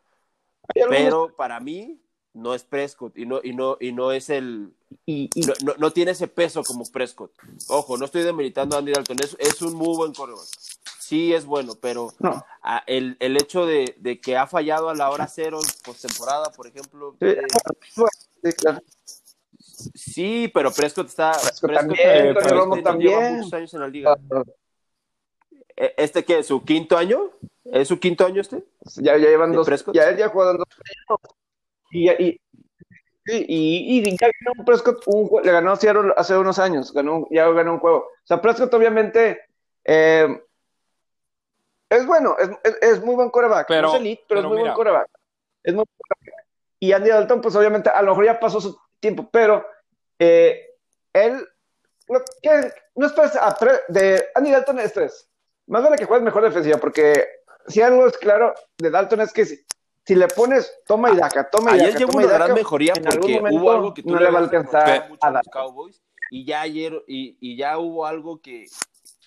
Pero 0.75 1.35
para 1.37 1.61
mí 1.61 2.01
no 2.33 2.55
es 2.55 2.65
Prescott 2.65 3.17
y 3.19 3.27
no, 3.27 3.41
y 3.43 3.53
no, 3.53 3.77
y 3.81 3.93
no 3.93 4.13
es 4.13 4.31
el. 4.31 4.73
Y, 5.05 5.31
y... 5.35 5.43
No, 5.43 5.75
no, 5.79 5.93
tiene 5.93 6.13
ese 6.13 6.27
peso 6.27 6.63
como 6.65 6.85
Prescott. 6.91 7.33
Ojo, 7.69 7.97
no 7.97 8.05
estoy 8.05 8.23
demeritando 8.23 8.77
a 8.77 8.79
Andy 8.79 8.93
Dalton, 8.93 9.19
es, 9.23 9.37
es 9.39 9.63
un 9.63 9.75
muy 9.75 9.97
buen 9.97 10.13
corredor. 10.13 10.45
Sí 10.99 11.35
es 11.35 11.45
bueno, 11.45 11.75
pero 11.81 12.13
no. 12.21 12.45
a, 12.63 12.83
el, 12.87 13.17
el, 13.21 13.37
hecho 13.37 13.67
de, 13.67 13.97
de, 13.99 14.21
que 14.21 14.37
ha 14.37 14.47
fallado 14.47 14.89
a 14.89 14.95
la 14.95 15.11
hora 15.11 15.27
cero 15.27 15.59
postemporada, 15.85 16.51
por 16.53 16.69
ejemplo. 16.69 17.17
Sí, 17.21 17.27
eh, 17.27 17.43
sí, 17.85 18.53
sí, 19.95 20.51
pero 20.55 20.73
Prescott 20.73 21.09
está. 21.09 21.33
Prescott, 21.33 21.61
Prescott 21.61 21.75
también, 21.75 22.35
Prescott 22.35 22.53
Romo 22.53 22.83
también. 22.83 23.19
Lleva 23.19 23.31
muchos 23.33 23.55
años 23.55 23.75
en 23.75 23.81
la 23.81 23.89
liga. 23.89 24.17
¿Este 25.97 26.25
qué 26.25 26.41
es 26.41 26.47
su 26.47 26.63
quinto 26.63 26.99
año? 26.99 27.31
¿Es 27.65 27.89
su 27.89 27.99
quinto 27.99 28.27
año 28.27 28.43
este? 28.43 28.65
Ya, 28.97 29.17
ya 29.17 29.29
llevan 29.29 29.53
dos. 29.53 29.67
Prescott? 29.67 29.95
Ya 29.95 30.11
él 30.11 30.19
ya 30.19 30.29
jugado 30.29 30.59
dos 30.59 30.67
años. 30.69 31.21
Y, 31.91 32.11
y, 32.11 32.41
y, 33.27 33.99
y, 33.99 34.17
ya 34.17 34.29
ganó 34.45 34.65
Prescott 34.65 35.03
un, 35.07 35.43
le 35.43 35.51
ganó 35.51 35.75
Seattle 35.77 36.13
hace 36.17 36.37
unos 36.37 36.59
años, 36.59 36.93
ganó, 36.93 37.27
ya 37.31 37.49
ganó 37.49 37.75
un 37.75 37.79
juego. 37.79 37.99
O 37.99 38.27
sea, 38.27 38.43
Prescott 38.43 38.73
obviamente 38.75 39.41
eh, 39.85 40.43
es 41.89 42.07
bueno, 42.07 42.37
es, 42.39 42.51
es, 42.63 42.79
es, 42.83 43.03
muy 43.03 43.15
buen 43.15 43.31
coreback. 43.31 43.67
Pero, 43.67 43.89
no 43.89 43.95
es 43.95 44.01
elite, 44.01 44.25
pero, 44.29 44.41
pero 44.41 44.41
es 44.41 44.45
muy 44.49 44.57
mira. 44.59 44.75
buen 44.75 44.77
coreback. 44.77 45.09
Es 45.63 45.75
muy 45.75 45.85
Y 46.79 46.93
Andy 46.93 47.09
Dalton, 47.09 47.41
pues 47.41 47.57
obviamente, 47.57 47.89
a 47.89 48.03
lo 48.03 48.11
mejor 48.11 48.27
ya 48.27 48.39
pasó 48.39 48.61
su 48.61 48.79
tiempo, 49.01 49.29
pero 49.33 49.67
eh, 50.19 50.75
él, 51.15 51.49
lo 52.09 52.23
que, 52.43 52.71
no 52.97 53.07
esperes 53.07 53.33
de 53.89 54.29
Andy 54.35 54.51
Dalton 54.51 54.79
es 54.79 54.93
tres. 54.93 55.30
Más 55.71 55.85
vale 55.85 55.97
que 55.97 56.05
juegues 56.05 56.25
mejor 56.25 56.43
defensiva, 56.43 56.79
porque 56.79 57.29
si 57.69 57.81
algo 57.81 58.05
es 58.05 58.19
claro 58.19 58.53
de 58.79 58.91
Dalton 58.91 59.21
es 59.21 59.33
que 59.33 59.47
si, 59.47 59.65
si 60.05 60.17
le 60.17 60.27
pones 60.27 60.81
toma 60.85 61.13
y 61.13 61.17
daca, 61.17 61.49
toma 61.49 61.71
y 61.71 61.79
daca. 61.79 61.85
Ayer 61.87 61.99
llegó 62.01 62.19
una 62.19 62.27
gran 62.27 62.55
mejoría 62.55 62.93
porque 62.95 63.41
hubo 63.53 63.71
algo 63.71 63.95
que 63.95 64.03
tú 64.03 64.11
no 64.11 64.19
le 64.19 64.31
va 64.33 64.41
a 64.41 64.43
alcanzar 64.43 65.09
a 65.21 65.31
los 65.31 65.43
Cowboys 65.53 66.03
y 66.33 66.45
ya 66.45 66.63
ayer 66.63 67.01
y, 67.07 67.37
y, 67.41 67.57
ya 67.57 67.79
hubo 67.79 68.05
algo 68.05 68.41
que, 68.41 68.67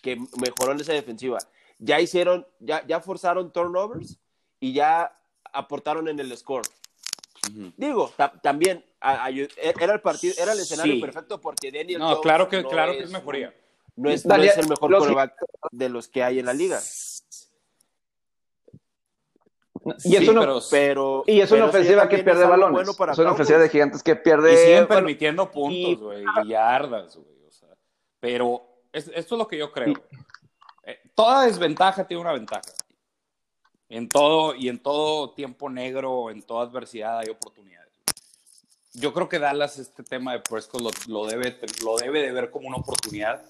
que 0.02 0.18
mejoró 0.42 0.74
en 0.74 0.82
esa 0.82 0.92
defensiva. 0.92 1.38
Ya 1.80 2.02
hicieron, 2.02 2.46
ya, 2.60 2.86
ya 2.86 3.00
forzaron 3.00 3.54
turnovers 3.54 4.20
y 4.60 4.74
ya 4.74 5.18
aportaron 5.54 6.10
en 6.10 6.20
el 6.20 6.36
score. 6.38 6.68
Uh 7.48 7.54
-huh. 7.54 7.74
Digo, 7.78 8.12
ta 8.18 8.34
también 8.42 8.84
a, 9.00 9.26
a, 9.26 9.30
era 9.30 9.94
el 9.94 10.02
partido, 10.02 10.34
era 10.38 10.52
el 10.52 10.60
escenario 10.60 10.96
Sí. 10.96 11.00
perfecto 11.00 11.40
porque 11.40 11.72
Daniel 11.72 12.00
No, 12.00 12.08
Jones 12.10 12.22
claro 12.22 12.50
que, 12.50 12.62
no 12.62 12.68
claro 12.70 12.92
que 12.92 13.00
es 13.00 13.06
es 13.06 13.12
mejoría. 13.12 13.54
No 13.96 14.10
es, 14.10 14.26
no 14.26 14.36
es 14.36 14.58
el 14.58 14.68
mejor 14.70 14.90
los- 14.90 15.00
quarterback 15.04 15.36
de 15.72 15.90
los 15.90 16.08
que 16.08 16.24
hay 16.24 16.40
en 16.40 16.46
la 16.48 16.54
liga. 16.54 16.80
Y 20.06 20.16
es 20.16 20.22
Sí, 20.22 20.30
una, 20.30 20.40
pero- 20.42 20.60
Pero, 20.72 21.24
y 21.28 21.42
es 21.42 21.52
una 21.52 21.66
ofensiva 21.66 22.08
que 22.08 22.20
pierde 22.24 22.46
balones. 22.46 22.74
bueno 22.74 22.94
para 22.94 23.12
es 23.12 23.20
una 23.20 23.34
ofensiva 23.34 23.60
de 23.60 23.70
gigantes 23.70 24.02
que 24.02 24.12
Y 24.12 24.16
pierde. 24.16 24.56
siguen 24.56 24.88
bueno, 24.88 24.96
permitiendo 24.96 25.44
y- 25.44 25.48
puntos, 25.54 26.04
güey, 26.04 26.24
y 26.46 26.48
yardas, 26.50 27.18
güey. 27.18 27.44
O 27.48 27.52
sea, 27.52 27.70
pero 28.20 28.64
es- 28.94 29.10
esto 29.14 29.36
es 29.36 29.40
lo 29.40 29.48
que 29.48 29.58
yo 29.58 29.72
creo. 29.72 29.94
Eh, 30.86 31.00
toda 31.16 31.46
desventaja 31.46 32.06
tiene 32.08 32.22
una 32.22 32.32
ventaja. 32.34 32.62
En 33.90 34.08
todo, 34.10 34.56
y 34.56 34.70
en 34.70 34.80
todo 34.82 35.32
tiempo 35.34 35.70
negro, 35.70 36.30
en 36.32 36.42
toda 36.42 36.64
adversidad 36.66 37.20
hay 37.20 37.30
oportunidades. 37.30 37.94
Yo 38.94 39.12
creo 39.14 39.28
que 39.28 39.40
Dallas 39.40 39.78
este 39.80 40.04
tema 40.04 40.34
de 40.34 40.40
Prescott 40.40 40.82
lo, 40.82 40.92
lo 41.08 41.26
debe, 41.28 41.60
lo 41.84 41.98
debe 41.98 42.22
de 42.22 42.32
ver 42.32 42.50
como 42.52 42.68
una 42.70 42.78
oportunidad 42.78 43.44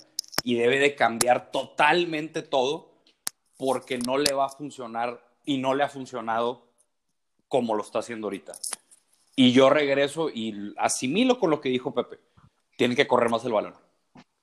y 0.44 0.56
debe 0.56 0.78
de 0.78 0.96
cambiar 0.96 1.52
totalmente 1.52 2.42
todo 2.42 2.92
porque 3.58 3.98
no 3.98 4.18
le 4.18 4.34
va 4.34 4.46
a 4.46 4.50
funcionar 4.50 5.26
y 5.46 5.58
no 5.58 5.74
le 5.74 5.84
ha 5.84 5.90
funcionado 5.90 6.68
como 7.48 7.76
lo 7.76 7.84
está 7.84 8.00
haciendo 8.00 8.28
ahorita. 8.28 8.54
Y 9.36 9.52
yo 9.54 9.70
regreso 9.70 10.30
y 10.30 10.74
asimilo 10.78 11.40
con 11.40 11.50
lo 11.50 11.62
que 11.62 11.70
dijo 11.70 11.94
Pepe. 11.94 12.20
Tienen 12.78 12.98
que 12.98 13.08
correr 13.08 13.30
más 13.30 13.46
el 13.46 13.54
balón. 13.54 13.76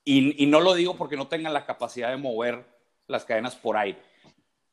Y, 0.03 0.43
y, 0.43 0.47
no 0.47 0.59
lo 0.59 0.73
digo 0.73 0.97
porque 0.97 1.15
no 1.15 1.27
tengan 1.27 1.53
la 1.53 1.65
capacidad 1.65 2.09
de 2.09 2.17
mover 2.17 2.65
las 3.07 3.23
cadenas 3.23 3.55
por 3.55 3.77
aire. 3.77 4.01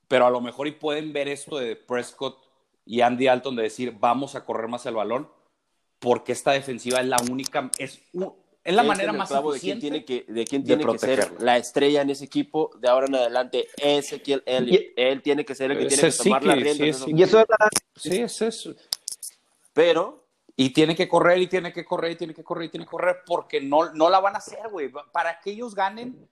Pero 0.09 0.27
a 0.27 0.31
lo 0.31 0.41
mejor 0.41 0.67
y 0.67 0.73
pueden 0.73 1.13
ver 1.13 1.29
esto 1.29 1.59
de 1.59 1.77
Prescott 1.77 2.39
y 2.87 3.03
Andy 3.03 3.29
Alton 3.29 3.55
de 3.55 3.65
decir 3.65 3.95
vamos 4.01 4.35
a 4.35 4.45
correr 4.47 4.69
más 4.69 4.87
el 4.87 4.95
balón 4.95 5.29
porque 5.99 6.33
esta 6.33 6.53
defensiva 6.53 7.01
es 7.01 7.07
la 7.07 7.19
única, 7.31 7.71
es, 7.79 8.01
es 8.69 8.75
la 8.75 8.83
manera 8.83 9.15
más 9.15 9.31
eficiente 9.31 9.51
de 9.51 9.61
quién 9.61 9.81
tiene 9.81 10.05
que, 10.05 10.31
de 10.31 10.45
quién 10.45 10.63
tiene 10.63 10.85
que 10.85 10.99
ser 10.99 11.41
la 11.41 11.57
estrella 11.57 12.03
en 12.03 12.11
ese 12.11 12.27
equipo 12.27 12.71
de 12.79 12.87
ahora 12.87 13.07
en 13.07 13.15
adelante. 13.15 13.67
Ezequiel 13.79 14.43
Elliott. 14.45 14.93
Él 14.95 15.23
tiene 15.23 15.43
que 15.43 15.55
ser 15.55 15.71
el 15.71 15.79
que 15.79 15.87
tiene 15.87 16.03
que 16.03 16.13
tomar 16.13 16.45
la 16.45 16.55
rienda. 16.55 16.93
Sí, 16.93 17.13
y 17.17 17.23
eso 17.23 17.41
es 17.41 17.47
la... 17.49 17.69
Sí, 17.97 18.21
es 18.21 18.43
eso. 18.43 18.75
Pero 19.73 20.27
y 20.55 20.69
tiene 20.69 20.95
que 20.95 21.09
correr, 21.09 21.39
y 21.39 21.47
tiene 21.47 21.73
que 21.73 21.83
correr, 21.83 22.13
y 22.13 22.17
tiene 22.17 22.35
que 22.35 22.45
correr, 22.45 22.67
y 22.67 22.69
tiene 22.69 22.85
que 22.85 22.91
correr, 22.91 23.23
porque 23.25 23.59
no, 23.63 23.91
no 23.95 24.11
la 24.11 24.21
van 24.21 24.35
a 24.35 24.39
hacer, 24.39 24.69
güey. 24.71 24.93
Para 25.13 25.41
que 25.41 25.53
ellos 25.53 25.75
ganen, 25.75 26.29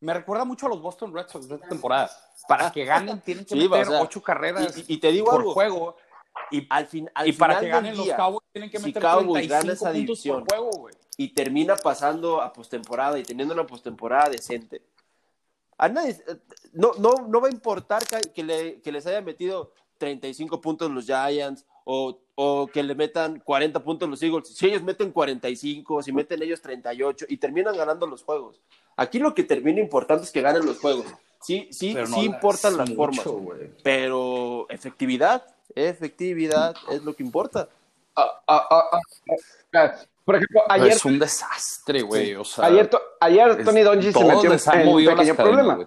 me 0.00 0.12
recuerda 0.12 0.44
mucho 0.44 0.66
a 0.66 0.68
los 0.68 0.82
Boston 0.82 1.14
Red 1.14 1.28
Sox 1.28 1.48
de 1.48 1.54
esta 1.54 1.68
temporada. 1.68 2.10
Para 2.46 2.70
que 2.70 2.84
ganen, 2.84 3.20
tienen 3.24 3.46
que 3.46 3.54
meter 3.54 3.88
ocho 3.98 4.22
carreras 4.22 4.84
y, 4.86 4.98
te 4.98 5.10
digo 5.10 5.30
por 5.30 5.42
juego. 5.44 5.96
Y, 6.50 6.66
al 6.68 6.86
fin, 6.86 7.08
y 7.24 7.32
para 7.32 7.58
que 7.60 7.68
ganen 7.68 7.96
los 7.96 8.10
Cowboys, 8.10 8.46
tienen 8.52 8.70
que 8.70 8.78
meter 8.78 9.02
si 9.02 9.48
35 9.48 9.92
puntos 9.92 10.22
por 10.26 10.44
juego, 10.50 10.70
güey. 10.72 10.94
Y 11.18 11.34
termina 11.34 11.76
pasando 11.76 12.40
a 12.40 12.50
postemporada 12.54 13.18
y 13.18 13.22
teniendo 13.22 13.52
una 13.52 13.66
postemporada 13.66 14.30
decente. 14.30 14.80
A 15.76 15.90
nadie, 15.90 16.16
no, 16.72 16.92
no, 16.98 17.26
no 17.28 17.40
va 17.42 17.48
a 17.48 17.52
importar 17.52 18.02
que, 18.34 18.42
le, 18.42 18.80
que 18.80 18.90
les 18.90 19.06
haya 19.06 19.20
metido 19.20 19.74
35 19.98 20.62
puntos 20.62 20.90
los 20.90 21.04
Giants 21.04 21.66
o 21.84 22.18
o 22.40 22.68
que 22.68 22.84
le 22.84 22.94
metan 22.94 23.40
40 23.40 23.82
puntos 23.82 24.08
los 24.08 24.22
Eagles. 24.22 24.46
Si 24.46 24.66
ellos 24.66 24.80
meten 24.84 25.10
45, 25.10 26.04
si 26.04 26.12
meten 26.12 26.40
ellos 26.40 26.62
38 26.62 27.26
y 27.28 27.36
terminan 27.38 27.76
ganando 27.76 28.06
los 28.06 28.22
juegos. 28.22 28.60
Aquí 28.96 29.18
lo 29.18 29.34
que 29.34 29.42
termina 29.42 29.80
importante 29.80 30.22
es 30.22 30.30
que 30.30 30.40
ganen 30.40 30.64
los 30.64 30.78
juegos. 30.78 31.06
Sí, 31.42 31.66
sí, 31.72 31.96
sí 32.06 32.20
importan 32.20 32.76
las 32.76 32.94
formas, 32.94 33.26
pero 33.82 34.66
efectividad, 34.68 35.44
efectividad 35.74 36.76
es 36.92 37.02
lo 37.02 37.16
que 37.16 37.24
importa. 37.24 37.68
Ah, 38.14 38.40
ah, 38.46 38.90
ah, 39.72 39.96
por 40.28 40.36
ejemplo, 40.36 40.60
ayer 40.68 40.88
es 40.88 41.04
un 41.06 41.18
desastre, 41.18 42.02
güey. 42.02 42.34
O 42.34 42.44
sea, 42.44 42.66
ayer, 42.66 42.90
ayer 43.18 43.64
Tony 43.64 43.80
Donji 43.80 44.12
se 44.12 44.24
metió 44.26 44.52
en 44.74 44.88
un 44.88 45.06
pequeño 45.06 45.34
problema. 45.34 45.78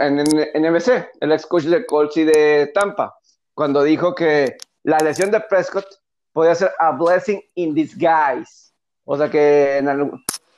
en, 0.00 0.18
en, 0.18 0.72
NBC, 0.72 1.10
el 1.20 1.30
ex 1.30 1.46
coach 1.46 1.62
de 1.62 1.86
Colts 1.86 2.16
y 2.16 2.24
de 2.24 2.72
Tampa, 2.74 3.16
cuando 3.54 3.84
dijo 3.84 4.12
que 4.12 4.56
la 4.82 4.98
lesión 4.98 5.30
de 5.30 5.38
Prescott 5.38 5.86
podría 6.32 6.56
ser 6.56 6.72
a 6.76 6.90
blessing 6.90 7.40
in 7.54 7.72
disguise. 7.72 8.72
O 9.04 9.16
sea 9.16 9.30
que 9.30 9.80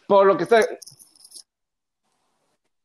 por 0.06 0.24
lo 0.24 0.38
que 0.38 0.44
está. 0.44 0.64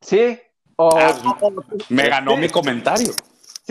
Sí. 0.01 0.37
Ah, 0.77 1.39
me 1.87 2.09
ganó 2.09 2.35
mi 2.35 2.49
comentario. 2.49 3.13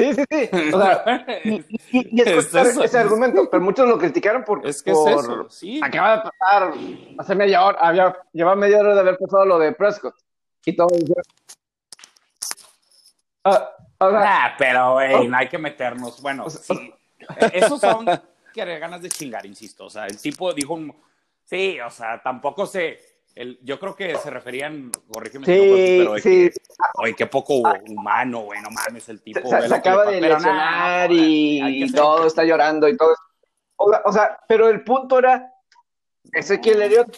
Sí, 0.01 0.15
sí, 0.15 0.25
sí. 0.31 0.73
O 0.73 0.81
sea, 0.81 1.27
y, 1.45 2.21
es, 2.21 2.55
ese 2.55 2.99
argumento, 2.99 3.49
pero 3.51 3.63
muchos 3.63 3.89
lo 3.89 3.99
criticaron 3.99 4.45
por. 4.45 4.67
Es 4.67 4.83
que 4.83 4.93
es 4.93 4.99
eso, 4.99 5.49
sí. 5.49 5.81
Acaba 5.83 6.17
de 6.17 6.23
pasar 6.23 6.73
hace 7.19 7.35
media 7.35 7.65
hora, 7.65 7.79
había, 7.81 8.17
llevaba 8.33 8.57
media 8.57 8.79
hora 8.81 8.95
de 8.95 9.01
haber 9.01 9.19
pasado 9.19 9.45
lo 9.47 9.59
de 9.59 9.73
Prescott. 9.73 10.15
Y 10.65 10.77
todo. 10.77 10.89
Ah, 13.45 13.71
ah, 14.01 14.55
pero, 14.59 14.95
güey, 14.95 15.15
oh. 15.15 15.25
no 15.25 15.37
hay 15.37 15.49
que 15.49 15.59
meternos. 15.59 16.21
Bueno, 16.21 16.49
sí. 16.51 16.93
Esos 17.53 17.81
son 17.81 18.07
que 18.53 18.79
ganas 18.79 19.03
de 19.03 19.09
chingar, 19.09 19.47
insisto. 19.47 19.87
O 19.87 19.91
sea, 19.91 20.07
el 20.07 20.21
tipo 20.21 20.53
dijo 20.53 20.75
un... 20.75 20.95
Sí, 21.45 21.79
o 21.81 21.91
sea, 21.91 22.23
tampoco 22.23 22.67
se... 22.67 22.99
El, 23.41 23.59
yo 23.63 23.81
creo 23.81 23.97
que 23.97 24.15
se 24.17 24.29
referían, 24.29 24.93
corrígeme 25.11 25.47
sí, 25.47 25.97
pero 26.05 26.19
sí. 26.19 26.51
oye, 26.97 27.15
qué 27.17 27.25
poco 27.25 27.55
humano, 27.89 28.41
güey, 28.41 28.61
no 28.61 28.69
mames, 28.69 29.09
el 29.09 29.23
tipo. 29.23 29.49
Se, 29.49 29.75
acaba 29.75 30.05
de 30.05 30.21
lesionar 30.21 31.11
y, 31.11 31.91
todo 31.91 32.27
está 32.27 32.45
llorando 32.45 32.87
y 32.87 32.99
todo. 32.99 33.15
O, 33.77 34.13
sea, 34.13 34.39
pero 34.47 34.69
el 34.69 34.85
punto 34.85 35.19
era, 35.19 35.55
Ezequiel 36.35 36.83
Elliott, 36.83 37.17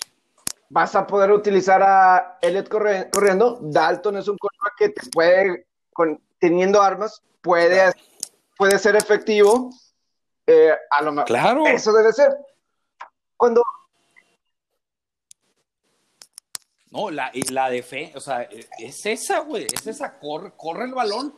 vas 0.68 0.94
a 0.94 1.08
poder 1.08 1.32
utilizar 1.32 1.82
a 1.82 2.38
Elliott 2.40 2.68
corriendo, 2.68 3.58
Dalton 3.60 4.18
es 4.18 4.28
un 4.28 4.38
coreback 4.38 4.74
que 4.78 4.88
te 4.90 5.10
puede, 5.10 5.66
con, 5.92 6.22
teniendo 6.38 6.80
armas, 6.80 7.20
puede, 7.40 7.90
puede 8.56 8.78
ser 8.78 8.94
efectivo, 8.94 9.70
eh, 10.46 10.72
a 10.88 11.02
lo 11.02 11.10
mejor. 11.10 11.26
Claro. 11.26 11.66
Eso 11.66 11.92
debe 11.92 12.12
ser. 12.12 12.32
Cuando. 13.36 13.64
No, 16.92 17.10
la, 17.10 17.32
la 17.50 17.70
defensa, 17.70 18.18
o 18.18 18.20
sea, 18.20 18.42
es 18.78 19.06
esa, 19.06 19.40
güey, 19.40 19.66
es 19.72 19.86
esa, 19.86 20.18
corre, 20.18 20.52
corre 20.56 20.84
el 20.84 20.92
balón. 20.92 21.34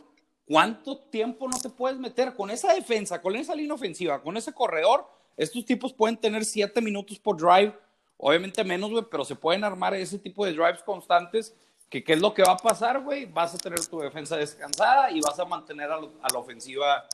¿Cuánto 0.46 0.98
tiempo 0.98 1.48
no 1.48 1.56
te 1.58 1.70
puedes 1.70 1.96
meter 1.96 2.34
con 2.34 2.50
esa 2.50 2.74
defensa, 2.74 3.22
con 3.22 3.36
esa 3.36 3.54
línea 3.54 3.74
ofensiva, 3.74 4.20
con 4.20 4.36
ese 4.36 4.52
corredor? 4.52 5.06
Estos 5.36 5.64
tipos 5.64 5.92
pueden 5.92 6.16
tener 6.16 6.44
siete 6.44 6.80
minutos 6.82 7.20
por 7.20 7.36
drive, 7.36 7.72
obviamente 8.16 8.64
menos, 8.64 8.90
güey, 8.90 9.04
pero 9.08 9.24
se 9.24 9.36
pueden 9.36 9.62
armar 9.62 9.94
ese 9.94 10.18
tipo 10.18 10.44
de 10.44 10.52
drives 10.52 10.82
constantes. 10.82 11.54
Que, 11.88 12.02
¿Qué 12.02 12.14
es 12.14 12.20
lo 12.20 12.34
que 12.34 12.42
va 12.42 12.54
a 12.54 12.56
pasar, 12.56 13.00
güey? 13.02 13.26
Vas 13.26 13.54
a 13.54 13.58
tener 13.58 13.78
tu 13.86 14.00
defensa 14.00 14.36
descansada 14.36 15.12
y 15.12 15.20
vas 15.20 15.38
a 15.38 15.44
mantener 15.44 15.88
a 15.88 16.00
la 16.00 16.38
ofensiva 16.38 17.06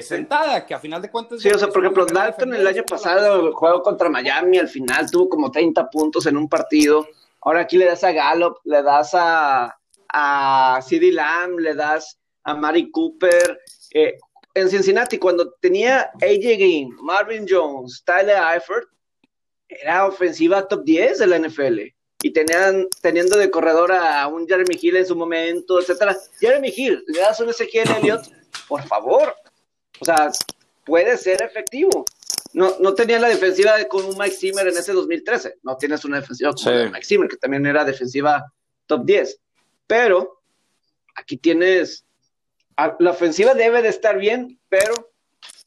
sentada, 0.00 0.64
que 0.64 0.74
a 0.74 0.78
final 0.78 1.02
de 1.02 1.10
cuentas... 1.10 1.42
Sí, 1.42 1.48
o 1.48 1.58
sea, 1.58 1.68
por 1.68 1.82
ejemplo, 1.82 2.06
Dalton 2.06 2.54
el 2.54 2.66
año 2.66 2.84
pasado 2.84 3.52
jugó 3.52 3.82
contra 3.82 4.08
Miami, 4.08 4.58
al 4.58 4.68
final 4.68 5.10
tuvo 5.10 5.28
como 5.28 5.50
30 5.50 5.90
puntos 5.90 6.26
en 6.26 6.36
un 6.36 6.48
partido. 6.48 7.06
Ahora 7.42 7.60
aquí 7.60 7.76
le 7.76 7.86
das 7.86 8.04
a 8.04 8.12
Gallup, 8.12 8.58
le 8.64 8.82
das 8.82 9.10
a, 9.14 9.76
a 10.12 10.80
Lamb, 10.90 11.58
le 11.58 11.74
das 11.74 12.18
a 12.44 12.54
Mari 12.54 12.90
Cooper. 12.90 13.58
Eh, 13.94 14.16
en 14.54 14.68
Cincinnati, 14.68 15.18
cuando 15.18 15.52
tenía 15.60 16.10
AJ 16.20 16.58
Green, 16.58 16.96
Marvin 17.00 17.46
Jones, 17.48 18.02
Tyler 18.04 18.36
Eifert, 18.36 18.88
era 19.68 20.06
ofensiva 20.06 20.68
top 20.68 20.84
10 20.84 21.18
de 21.18 21.26
la 21.26 21.38
NFL. 21.38 21.80
Y 22.24 22.32
tenían, 22.32 22.86
teniendo 23.00 23.36
de 23.36 23.50
corredor 23.50 23.92
a 23.92 24.28
un 24.28 24.46
Jeremy 24.46 24.78
Hill 24.80 24.96
en 24.96 25.06
su 25.06 25.16
momento, 25.16 25.80
etcétera. 25.80 26.16
Jeremy 26.38 26.72
Hill, 26.76 27.02
le 27.08 27.18
das 27.18 27.40
un 27.40 27.48
Ezequiel 27.48 27.90
Elliott, 27.98 28.26
por 28.68 28.82
favor, 28.84 29.34
o 29.98 30.04
sea, 30.04 30.30
puede 30.84 31.16
ser 31.16 31.42
efectivo. 31.42 32.04
No, 32.54 32.76
no 32.80 32.94
tenía 32.94 33.18
la 33.18 33.28
defensiva 33.28 33.72
con 33.88 34.04
un 34.04 34.16
Mike 34.18 34.36
Zimmer 34.36 34.68
en 34.68 34.76
ese 34.76 34.92
2013. 34.92 35.58
No 35.62 35.76
tienes 35.76 36.04
una 36.04 36.20
defensiva 36.20 36.52
como 36.52 36.90
Mike 36.90 37.04
Zimmer, 37.04 37.28
que 37.28 37.36
también 37.36 37.64
era 37.66 37.84
defensiva 37.84 38.52
top 38.86 39.04
10. 39.04 39.40
Pero 39.86 40.42
aquí 41.14 41.36
tienes. 41.36 42.04
La 42.98 43.10
ofensiva 43.10 43.54
debe 43.54 43.82
de 43.82 43.88
estar 43.88 44.18
bien, 44.18 44.58
pero 44.68 45.12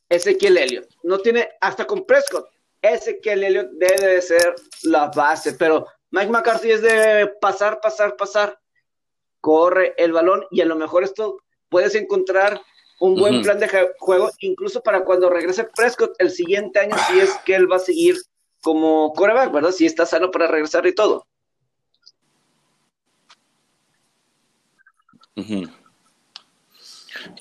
Ezequiel 0.10 0.58
Elliott 0.58 0.90
no 1.04 1.20
tiene, 1.20 1.50
hasta 1.62 1.86
con 1.86 2.06
Prescott, 2.06 2.50
Ezequiel 2.82 3.44
Elliott 3.44 3.72
debe 3.74 4.16
de 4.16 4.22
ser 4.22 4.56
la 4.84 5.08
base, 5.08 5.54
pero 5.54 5.88
Mike 6.12 6.32
McCarthy 6.32 6.72
es 6.72 6.82
de 6.82 7.32
pasar, 7.42 7.80
pasar, 7.82 8.16
pasar, 8.16 8.60
corre 9.42 9.94
el 9.98 10.12
balón 10.12 10.46
y 10.52 10.62
a 10.62 10.66
lo 10.66 10.76
mejor 10.76 11.04
esto 11.04 11.42
puedes 11.70 11.96
encontrar 11.96 12.62
un 13.00 13.16
buen 13.16 13.42
plan 13.42 13.60
de 13.60 13.94
juego, 14.00 14.32
incluso 14.40 14.82
para 14.82 15.04
cuando 15.04 15.30
regrese 15.30 15.66
Prescott 15.66 16.16
el 16.20 16.32
siguiente 16.32 16.80
año, 16.80 16.96
si 17.10 17.20
es 17.20 17.36
que 17.46 17.56
él 17.56 17.72
va 17.72 17.76
a 17.76 17.80
seguir 17.80 18.16
como 18.62 19.14
coreback, 19.14 19.52
¿verdad? 19.52 19.72
Si 19.72 19.86
está 19.86 20.06
sano 20.06 20.32
para 20.32 20.48
regresar 20.48 20.88
y 20.88 20.96
todo. 20.96 21.28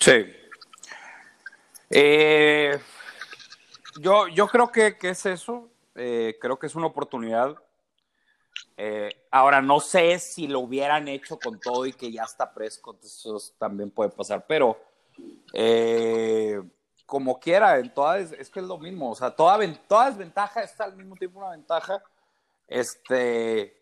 Sí. 0.00 0.26
Eh, 1.90 2.78
yo, 4.00 4.28
yo 4.28 4.48
creo 4.48 4.70
que, 4.70 4.96
es 5.00 5.26
eso. 5.26 5.70
Eh, 5.94 6.36
creo 6.40 6.58
que 6.58 6.66
es 6.66 6.74
una 6.74 6.86
oportunidad. 6.86 7.54
Eh, 8.76 9.08
ahora, 9.30 9.62
no 9.62 9.78
sé 9.78 10.18
si 10.18 10.48
lo 10.48 10.60
hubieran 10.60 11.06
hecho 11.06 11.38
con 11.38 11.60
todo 11.60 11.86
y 11.86 11.92
que 11.92 12.10
ya 12.10 12.24
está 12.24 12.52
Prescott, 12.52 13.04
eso 13.04 13.38
también 13.56 13.90
puede 13.90 14.10
pasar, 14.10 14.44
pero 14.48 14.76
eh, 15.52 16.60
como 17.06 17.38
quiera, 17.38 17.78
en 17.78 17.92
todas, 17.92 18.32
es 18.32 18.50
que 18.50 18.60
es 18.60 18.66
lo 18.66 18.78
mismo, 18.78 19.10
o 19.10 19.14
sea, 19.14 19.30
toda, 19.30 19.58
toda 19.86 20.10
desventaja 20.10 20.62
está 20.62 20.84
al 20.84 20.96
mismo 20.96 21.16
tiempo 21.16 21.38
una 21.38 21.50
ventaja. 21.50 22.02
Este, 22.66 23.80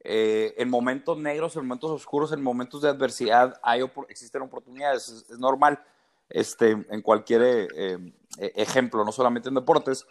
eh, 0.00 0.54
en 0.56 0.68
momentos 0.68 1.16
negros, 1.18 1.54
en 1.54 1.66
momentos 1.66 1.90
oscuros, 1.90 2.32
en 2.32 2.42
momentos 2.42 2.82
de 2.82 2.88
adversidad, 2.88 3.60
hay, 3.62 3.82
existen 4.08 4.42
oportunidades, 4.42 5.08
es, 5.08 5.38
normal 5.38 5.82
este, 6.28 6.70
en 6.70 7.02
cualquier 7.02 7.68
eh, 7.76 8.12
ejemplo, 8.38 9.04
no 9.04 9.12
solamente 9.12 9.48
en 9.48 9.54
deportes. 9.54 10.06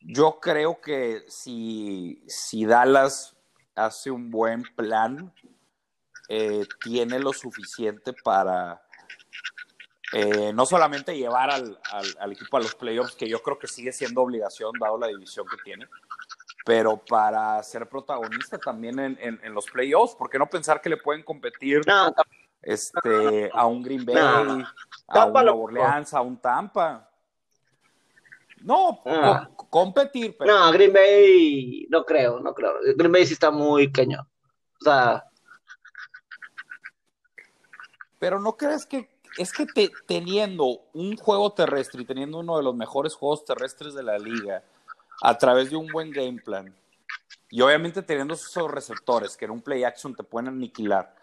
Yo 0.00 0.38
creo 0.40 0.80
que 0.80 1.24
si, 1.28 2.22
si 2.28 2.66
Dallas 2.66 3.34
hace 3.74 4.10
un 4.10 4.30
buen 4.30 4.62
plan, 4.76 5.32
tiene 6.82 7.18
lo 7.18 7.32
suficiente 7.32 8.12
para, 8.12 8.83
eh, 10.16 10.52
no 10.52 10.64
solamente 10.64 11.16
llevar 11.16 11.50
al, 11.50 11.76
equipo 12.30 12.56
a 12.56 12.60
los 12.60 12.76
playoffs, 12.76 13.16
que 13.16 13.28
yo 13.28 13.42
creo 13.42 13.58
que 13.58 13.66
sigue 13.66 13.90
siendo 13.90 14.22
obligación 14.22 14.70
dado 14.78 14.96
la 14.96 15.08
división 15.08 15.44
que 15.48 15.56
tiene, 15.64 15.88
pero 16.64 16.96
para 17.04 17.60
ser 17.64 17.88
protagonista 17.88 18.56
también 18.58 19.00
en, 19.00 19.54
los 19.54 19.66
playoffs, 19.66 20.14
porque 20.14 20.38
no 20.38 20.46
pensar 20.46 20.80
que 20.80 20.88
le 20.88 20.98
pueden 20.98 21.24
competir 21.24 21.80
este, 22.62 23.50
a 23.52 23.66
un 23.66 23.82
Green 23.82 24.04
Bay, 24.04 24.16
a 24.16 24.40
un 24.40 24.66
Nueva 25.12 25.52
Orleans, 25.52 26.14
a 26.14 26.20
un 26.20 26.40
Tampa. 26.40 27.10
No, 28.60 29.02
ah. 29.06 29.50
competir. 29.68 30.36
Pero... 30.38 30.52
No, 30.52 30.70
Green 30.70 30.92
Bay 30.92 31.86
no 31.90 32.04
creo, 32.04 32.38
no 32.38 32.54
creo. 32.54 32.74
Green 32.96 33.10
Bay 33.10 33.26
sí 33.26 33.32
está 33.32 33.50
muy 33.50 33.90
cañón. 33.90 34.26
O 34.80 34.84
sea. 34.84 35.24
Pero 38.18 38.40
no 38.40 38.56
crees 38.56 38.86
que 38.86 39.13
es 39.38 39.52
que 39.52 39.66
teniendo 40.06 40.82
un 40.92 41.16
juego 41.16 41.52
terrestre 41.52 42.02
y 42.02 42.04
teniendo 42.04 42.38
uno 42.38 42.56
de 42.56 42.62
los 42.62 42.74
mejores 42.74 43.14
juegos 43.14 43.44
terrestres 43.44 43.94
de 43.94 44.02
la 44.02 44.18
liga 44.18 44.62
a 45.22 45.38
través 45.38 45.70
de 45.70 45.76
un 45.76 45.86
buen 45.88 46.10
game 46.10 46.40
plan 46.40 46.74
y 47.50 47.60
obviamente 47.60 48.02
teniendo 48.02 48.34
esos 48.34 48.70
receptores 48.70 49.36
que 49.36 49.44
en 49.44 49.52
un 49.52 49.62
play 49.62 49.84
action 49.84 50.14
te 50.14 50.24
pueden 50.24 50.48
aniquilar, 50.48 51.14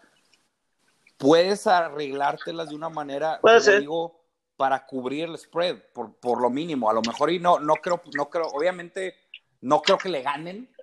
puedes 1.18 1.66
arreglártelas 1.66 2.70
de 2.70 2.74
una 2.74 2.88
manera, 2.88 3.38
digo, 3.78 4.18
para 4.56 4.86
cubrir 4.86 5.28
el 5.28 5.36
spread, 5.36 5.78
por, 5.92 6.14
por, 6.14 6.40
lo 6.40 6.48
mínimo. 6.48 6.88
A 6.88 6.94
lo 6.94 7.02
mejor 7.02 7.30
y 7.30 7.38
no, 7.38 7.58
no 7.58 7.74
creo, 7.74 8.00
no 8.16 8.30
creo, 8.30 8.46
obviamente 8.46 9.14
no 9.60 9.82
creo 9.82 9.98
que 9.98 10.08
le 10.08 10.22
ganen, 10.22 10.74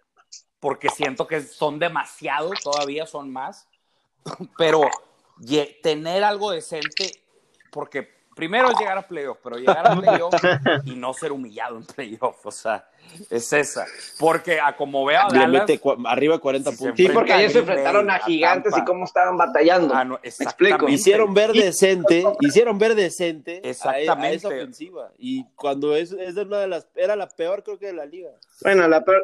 porque 0.59 0.89
siento 0.89 1.25
que 1.25 1.41
son 1.41 1.79
demasiado, 1.79 2.51
todavía 2.63 3.05
son 3.05 3.31
más, 3.31 3.67
pero 4.57 4.81
tener 5.81 6.23
algo 6.23 6.51
decente, 6.51 7.11
porque 7.71 8.19
primero 8.39 8.71
es 8.71 8.79
llegar 8.79 8.97
a 8.97 9.05
playoff, 9.05 9.37
pero 9.43 9.57
llegar 9.57 9.85
a 9.85 9.99
playoff 9.99 10.33
y 10.85 10.95
no 10.95 11.13
ser 11.13 11.33
humillado 11.33 11.75
en 11.75 11.83
playoff, 11.83 12.45
o 12.45 12.51
sea, 12.51 12.87
es 13.29 13.51
esa. 13.51 13.85
Porque 14.17 14.61
a 14.61 14.77
como 14.77 15.03
veo 15.03 15.19
a 15.19 15.27
Dallas, 15.27 15.69
arriba 16.05 16.35
de 16.35 16.39
40 16.39 16.71
puntos. 16.71 16.93
Sí, 16.95 17.09
porque 17.09 17.33
ayer 17.33 17.51
se 17.51 17.59
enfrentaron 17.59 18.09
a 18.09 18.19
gigantes 18.19 18.73
y 18.77 18.83
cómo 18.85 19.03
estaban 19.03 19.35
batallando. 19.35 19.93
Ah, 19.93 20.07
hicieron 20.87 21.33
ver 21.33 21.51
decente, 21.51 22.23
hicieron 22.39 22.79
ver 22.79 22.95
decente 22.95 23.61
a, 23.83 23.99
esa 23.99 24.47
ofensiva. 24.47 25.11
Y 25.17 25.43
cuando 25.55 25.93
es, 25.95 26.13
es 26.13 26.37
una 26.37 26.59
de 26.59 26.67
las, 26.67 26.87
era 26.95 27.17
la 27.17 27.27
peor 27.27 27.61
creo 27.63 27.77
que 27.77 27.87
de 27.87 27.93
la 27.93 28.05
liga. 28.05 28.29
Bueno, 28.61 28.87
la 28.87 29.03
peor. 29.03 29.21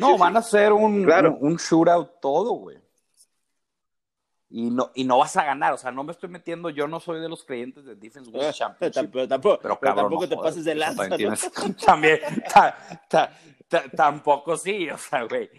no, 0.00 0.16
van 0.16 0.38
a 0.38 0.42
ser 0.42 0.72
un, 0.72 1.06
un, 1.06 1.38
un 1.40 1.56
shootout 1.56 2.20
todo, 2.20 2.52
güey 2.52 2.87
y 4.50 4.70
no, 4.70 4.90
y 4.94 5.04
no 5.04 5.18
vas 5.18 5.36
a 5.36 5.44
ganar. 5.44 5.74
O 5.74 5.78
sea, 5.78 5.90
no 5.90 6.04
me 6.04 6.12
estoy 6.12 6.28
metiendo, 6.28 6.70
yo 6.70 6.88
no 6.88 7.00
soy 7.00 7.20
de 7.20 7.28
los 7.28 7.44
creyentes 7.44 7.84
de 7.84 7.94
Defense 7.94 8.30
Wins 8.30 8.56
Championship. 8.56 9.10
Pero 9.12 9.28
tampoco, 9.28 9.58
pero, 9.62 9.78
tampoco 9.94 10.28
te 10.28 10.36
pases 10.36 10.64
de 10.64 10.74
lanza. 10.74 11.08
También, 11.84 12.20
tampoco 13.96 14.56
sí, 14.56 14.88
o 14.88 14.96
sea, 14.96 15.24
güey. 15.24 15.50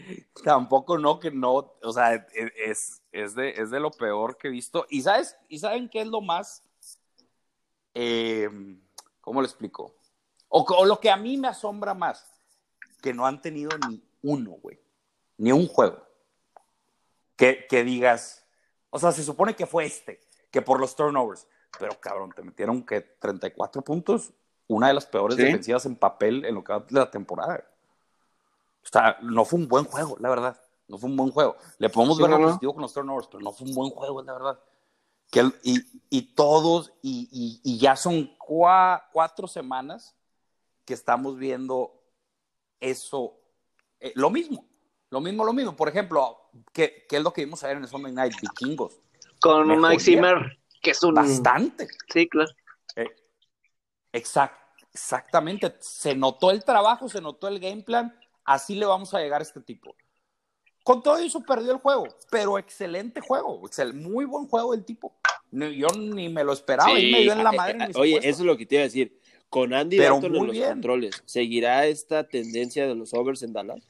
Tampoco 0.43 0.97
no, 0.97 1.19
que 1.19 1.29
no, 1.29 1.75
o 1.81 1.93
sea, 1.93 2.15
e, 2.15 2.25
es, 2.65 3.03
es, 3.11 3.35
de, 3.35 3.51
es 3.51 3.69
de 3.69 3.79
lo 3.79 3.91
peor 3.91 4.37
que 4.37 4.47
he 4.47 4.51
visto. 4.51 4.85
¿Y 4.89 5.01
sabes? 5.01 5.37
¿Y 5.47 5.59
saben 5.59 5.89
qué 5.89 6.01
es 6.01 6.07
lo 6.07 6.21
más? 6.21 6.63
Eh, 7.93 8.49
¿Cómo 9.21 9.41
lo 9.41 9.47
explico? 9.47 9.95
O, 10.47 10.63
o 10.63 10.85
lo 10.85 10.99
que 10.99 11.11
a 11.11 11.17
mí 11.17 11.37
me 11.37 11.47
asombra 11.47 11.93
más, 11.93 12.33
que 13.03 13.13
no 13.13 13.27
han 13.27 13.39
tenido 13.39 13.69
ni 13.87 14.01
uno, 14.23 14.51
güey. 14.61 14.79
Ni 15.37 15.51
un 15.51 15.67
juego. 15.67 16.03
Que, 17.35 17.67
que 17.69 17.83
digas, 17.83 18.38
o 18.89 18.99
sea, 18.99 19.11
se 19.11 19.23
supone 19.23 19.55
que 19.55 19.65
fue 19.65 19.85
este, 19.85 20.19
que 20.51 20.61
por 20.61 20.79
los 20.79 20.95
turnovers. 20.95 21.47
Pero 21.77 21.99
cabrón, 21.99 22.31
te 22.35 22.41
metieron 22.41 22.83
que 22.83 23.01
34 23.01 23.81
puntos, 23.83 24.33
una 24.67 24.87
de 24.87 24.93
las 24.93 25.05
peores 25.05 25.37
defensivas 25.37 25.85
en 25.85 25.95
papel 25.95 26.45
en 26.45 26.55
lo 26.55 26.63
que 26.63 26.73
va 26.73 26.79
de 26.79 26.99
la 26.99 27.11
temporada. 27.11 27.63
O 28.83 28.87
sea, 28.87 29.17
no 29.21 29.45
fue 29.45 29.59
un 29.59 29.67
buen 29.67 29.85
juego, 29.85 30.17
la 30.19 30.29
verdad. 30.29 30.59
No 30.87 30.97
fue 30.97 31.09
un 31.09 31.15
buen 31.15 31.31
juego. 31.31 31.55
Le 31.77 31.89
podemos 31.89 32.17
ver 32.17 32.29
lo 32.31 32.39
positivo 32.39 32.73
con 32.73 32.81
los 32.81 32.93
turnovers, 32.93 33.27
pero 33.27 33.43
no 33.43 33.51
fue 33.51 33.67
un 33.67 33.75
buen 33.75 33.91
juego, 33.91 34.23
la 34.23 34.33
verdad. 34.33 34.59
Que 35.29 35.47
y, 35.61 35.79
y, 36.09 36.33
todos, 36.33 36.91
y, 37.03 37.61
y, 37.63 37.77
ya 37.77 37.95
son 37.95 38.35
cuatro 38.39 39.47
semanas 39.47 40.15
que 40.85 40.95
estamos 40.95 41.37
viendo 41.37 42.01
eso, 42.79 43.39
eh, 43.99 44.11
lo 44.15 44.31
mismo, 44.31 44.65
lo 45.11 45.21
mismo, 45.21 45.43
lo 45.43 45.53
mismo. 45.53 45.75
Por 45.75 45.89
ejemplo, 45.89 46.49
¿qué, 46.71 47.05
es 47.09 47.21
lo 47.21 47.33
que 47.33 47.45
vimos 47.45 47.63
ayer 47.63 47.77
en 47.77 47.83
el 47.83 47.89
Sunday 47.89 48.11
Night? 48.11 48.33
Vikingos. 48.39 48.99
Con 49.41 49.81
Mike 49.81 49.99
Zimmer, 49.99 50.59
que 50.81 50.91
es 50.91 51.03
un... 51.03 51.15
Bastante. 51.15 51.87
Sí, 52.11 52.27
claro. 52.27 52.51
Eh, 52.95 53.07
exactamente. 54.11 55.75
Se 55.79 56.15
notó 56.15 56.51
el 56.51 56.63
trabajo, 56.63 57.09
se 57.09 57.21
notó 57.21 57.47
el 57.47 57.59
game 57.59 57.83
plan. 57.83 58.15
Así 58.43 58.75
le 58.75 58.85
vamos 58.85 59.13
a 59.13 59.19
llegar 59.19 59.41
a 59.41 59.43
este 59.43 59.61
tipo. 59.61 59.95
Con 60.83 61.03
todo 61.03 61.17
eso 61.17 61.41
perdió 61.41 61.71
el 61.71 61.77
juego, 61.77 62.07
pero 62.31 62.57
excelente 62.57 63.21
juego. 63.21 63.61
Muy 63.93 64.25
buen 64.25 64.47
juego 64.47 64.73
el 64.73 64.85
tipo. 64.85 65.15
Yo 65.51 65.87
ni 65.97 66.29
me 66.29 66.43
lo 66.43 66.53
esperaba 66.53 66.99
y 66.99 67.11
me 67.11 67.21
dio 67.21 67.33
en 67.33 67.43
la 67.43 67.51
madre. 67.51 67.77
Eh, 67.85 67.91
oye, 67.95 68.17
eso 68.17 68.29
es 68.29 68.39
lo 68.39 68.57
que 68.57 68.65
te 68.65 68.75
iba 68.75 68.81
a 68.81 68.85
decir. 68.85 69.19
Con 69.49 69.73
Andy 69.73 69.97
Dalton 69.97 70.35
en 70.35 70.47
los 70.47 70.67
controles, 70.67 71.23
¿seguirá 71.25 71.87
esta 71.87 72.27
tendencia 72.27 72.87
de 72.87 72.93
los 72.93 73.15
overs 73.15 73.41
en 73.41 73.53
Dallas? 73.53 73.87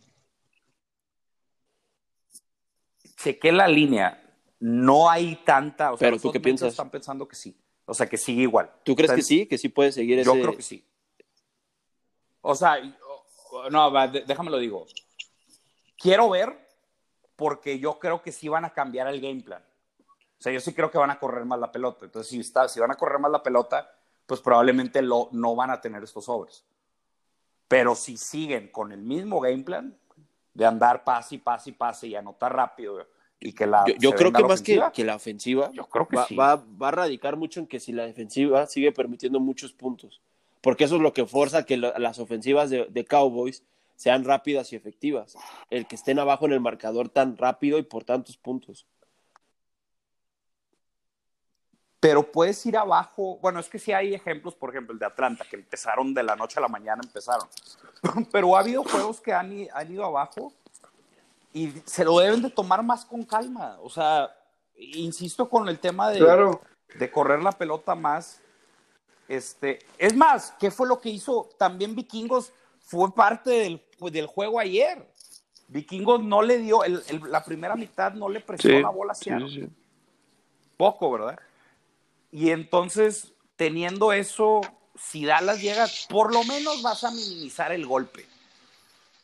Chequé 3.21 3.51
la 3.51 3.67
línea, 3.67 4.21
no 4.59 5.09
hay 5.09 5.35
tanta. 5.45 5.91
O 5.93 5.97
sea, 5.97 6.07
Pero 6.07 6.19
tú 6.19 6.31
qué 6.31 6.39
piensas? 6.39 6.69
Están 6.69 6.89
pensando 6.89 7.27
que 7.27 7.35
sí. 7.35 7.55
O 7.85 7.93
sea, 7.93 8.07
que 8.07 8.17
sigue 8.17 8.43
igual. 8.43 8.71
¿Tú 8.83 8.95
crees 8.95 9.11
que 9.11 9.21
sí? 9.21 9.45
¿Que 9.47 9.57
sí 9.57 9.69
puede 9.69 9.91
seguir 9.91 10.19
ese...? 10.19 10.25
Yo 10.25 10.41
creo 10.41 10.55
que 10.55 10.61
sí. 10.61 10.85
O 12.41 12.55
sea, 12.55 12.77
no, 13.71 13.91
déjame 14.07 14.51
lo 14.51 14.57
digo. 14.59 14.85
Quiero 15.97 16.29
ver 16.29 16.67
porque 17.35 17.79
yo 17.79 17.99
creo 17.99 18.21
que 18.21 18.31
sí 18.31 18.47
van 18.47 18.65
a 18.65 18.73
cambiar 18.73 19.07
el 19.07 19.19
game 19.19 19.41
plan. 19.41 19.63
O 20.01 20.41
sea, 20.41 20.53
yo 20.53 20.59
sí 20.59 20.73
creo 20.73 20.89
que 20.89 20.97
van 20.97 21.09
a 21.09 21.19
correr 21.19 21.43
más 21.45 21.59
la 21.59 21.71
pelota. 21.71 22.05
Entonces, 22.05 22.29
si, 22.29 22.39
está, 22.39 22.69
si 22.69 22.79
van 22.79 22.91
a 22.91 22.95
correr 22.95 23.19
más 23.19 23.31
la 23.31 23.43
pelota, 23.43 23.91
pues 24.25 24.39
probablemente 24.39 25.01
lo, 25.01 25.29
no 25.31 25.55
van 25.55 25.71
a 25.71 25.81
tener 25.81 26.03
estos 26.03 26.29
overs. 26.29 26.65
Pero 27.67 27.95
si 27.95 28.17
siguen 28.17 28.71
con 28.71 28.91
el 28.91 29.01
mismo 29.01 29.41
game 29.41 29.63
plan, 29.63 29.98
de 30.59 30.65
andar 30.65 31.03
pase 31.03 31.35
y 31.35 31.37
pase 31.39 31.69
y 31.71 31.73
pase 31.73 32.07
y 32.07 32.15
anotar 32.15 32.53
rápido 32.53 33.07
y 33.39 33.53
que 33.53 33.65
la 33.65 33.85
yo, 33.97 34.11
creo 34.11 34.33
que 34.33 34.43
más 34.43 34.61
que, 34.61 34.81
que, 34.93 35.05
la 35.05 35.15
ofensiva 35.15 35.71
yo 35.71 35.87
creo 35.87 36.07
que 36.07 36.17
va, 36.17 36.25
sí. 36.25 36.35
va, 36.35 36.57
va, 36.57 36.89
a 36.89 36.91
radicar 36.91 37.37
mucho 37.37 37.61
en 37.61 37.67
que 37.67 37.79
si 37.79 37.93
la 37.93 38.05
defensiva 38.05 38.67
sigue 38.67 38.91
permitiendo 38.91 39.39
muchos 39.39 39.71
puntos 39.71 40.21
porque 40.61 40.83
eso 40.83 40.97
es 40.97 41.01
lo 41.01 41.13
que 41.13 41.25
forza 41.25 41.65
que 41.65 41.77
las 41.77 42.19
ofensivas 42.19 42.69
de, 42.69 42.85
de, 42.89 43.05
Cowboys 43.05 43.63
sean 43.95 44.23
rápidas 44.23 44.73
y 44.73 44.75
efectivas. 44.75 45.37
El 45.69 45.87
que 45.87 45.95
estén 45.95 46.19
abajo 46.19 46.45
en 46.45 46.53
el 46.53 46.59
marcador 46.59 47.09
tan 47.09 47.37
rápido 47.37 47.79
y 47.79 47.83
por 47.83 48.03
tantos 48.03 48.37
puntos 48.37 48.85
pero 51.99 52.23
puedes 52.31 52.65
ir 52.65 52.77
abajo. 52.77 53.37
Bueno, 53.41 53.59
es 53.59 53.67
que 53.67 53.79
sí 53.79 53.91
hay 53.91 54.13
ejemplos, 54.13 54.55
por 54.55 54.69
ejemplo, 54.69 54.93
el 54.93 54.99
de 54.99 55.05
Atlanta, 55.05 55.45
que 55.49 55.57
empezaron 55.57 56.13
de 56.13 56.23
la 56.23 56.35
noche 56.35 56.59
a 56.59 56.61
la 56.61 56.67
mañana, 56.67 57.01
empezaron. 57.03 57.47
Pero 58.31 58.55
ha 58.55 58.61
habido 58.61 58.83
juegos 58.83 59.19
que 59.19 59.33
han, 59.33 59.67
han 59.73 59.91
ido 59.91 60.05
abajo 60.05 60.53
y 61.51 61.73
se 61.85 62.05
lo 62.05 62.19
deben 62.19 62.41
de 62.41 62.49
tomar 62.49 62.83
más 62.83 63.05
con 63.05 63.23
calma. 63.23 63.77
O 63.81 63.89
sea, 63.89 64.33
insisto 64.77 65.49
con 65.49 65.67
el 65.67 65.79
tema 65.79 66.09
de, 66.09 66.57
de 66.95 67.11
correr 67.11 67.43
la 67.43 67.51
pelota 67.51 67.95
más. 67.95 68.39
Este, 69.27 69.79
es 69.97 70.15
más, 70.15 70.53
¿qué 70.59 70.71
fue 70.71 70.87
lo 70.87 70.99
que 70.99 71.09
hizo 71.09 71.49
también 71.57 71.95
Vikingos? 71.95 72.51
Fue 72.79 73.13
parte 73.13 73.51
del, 73.51 73.79
pues, 73.99 74.13
del 74.13 74.25
juego 74.25 74.59
ayer. 74.59 75.05
Vikingos 75.67 76.23
no 76.23 76.41
le 76.41 76.57
dio, 76.57 76.83
el, 76.83 77.03
la 77.27 77.43
primera 77.43 77.75
mitad 77.75 78.13
no 78.13 78.27
le 78.27 78.39
prestó 78.39 78.69
la 78.69 78.89
bola 78.89 79.11
hacia. 79.11 79.37
Poco, 80.77 81.11
¿verdad? 81.11 81.37
Y 82.31 82.51
entonces, 82.51 83.33
teniendo 83.55 84.13
eso, 84.13 84.61
si 84.95 85.25
Dallas 85.25 85.61
llega, 85.61 85.87
por 86.09 86.33
lo 86.33 86.43
menos 86.43 86.81
vas 86.81 87.03
a 87.03 87.11
minimizar 87.11 87.71
el 87.71 87.85
golpe. 87.85 88.25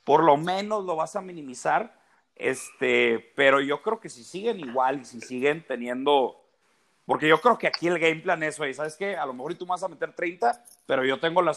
Por 0.03 0.23
lo 0.23 0.37
menos 0.37 0.85
lo 0.85 0.95
vas 0.95 1.15
a 1.15 1.21
minimizar. 1.21 1.99
Este, 2.35 3.31
pero 3.35 3.61
yo 3.61 3.81
creo 3.81 3.99
que 3.99 4.09
si 4.09 4.23
siguen 4.23 4.59
igual 4.59 5.05
si 5.05 5.21
siguen 5.21 5.65
teniendo. 5.65 6.41
Porque 7.05 7.27
yo 7.27 7.39
creo 7.39 7.57
que 7.57 7.67
aquí 7.67 7.87
el 7.87 7.99
game 7.99 8.17
plan 8.17 8.41
es, 8.41 8.59
oye, 8.59 8.73
¿sabes 8.73 8.95
qué? 8.95 9.15
A 9.15 9.25
lo 9.25 9.33
mejor 9.33 9.53
tú 9.55 9.65
vas 9.65 9.83
a 9.83 9.87
meter 9.87 10.13
30, 10.13 10.63
pero 10.87 11.05
yo 11.05 11.19
tengo 11.19 11.41
la, 11.41 11.55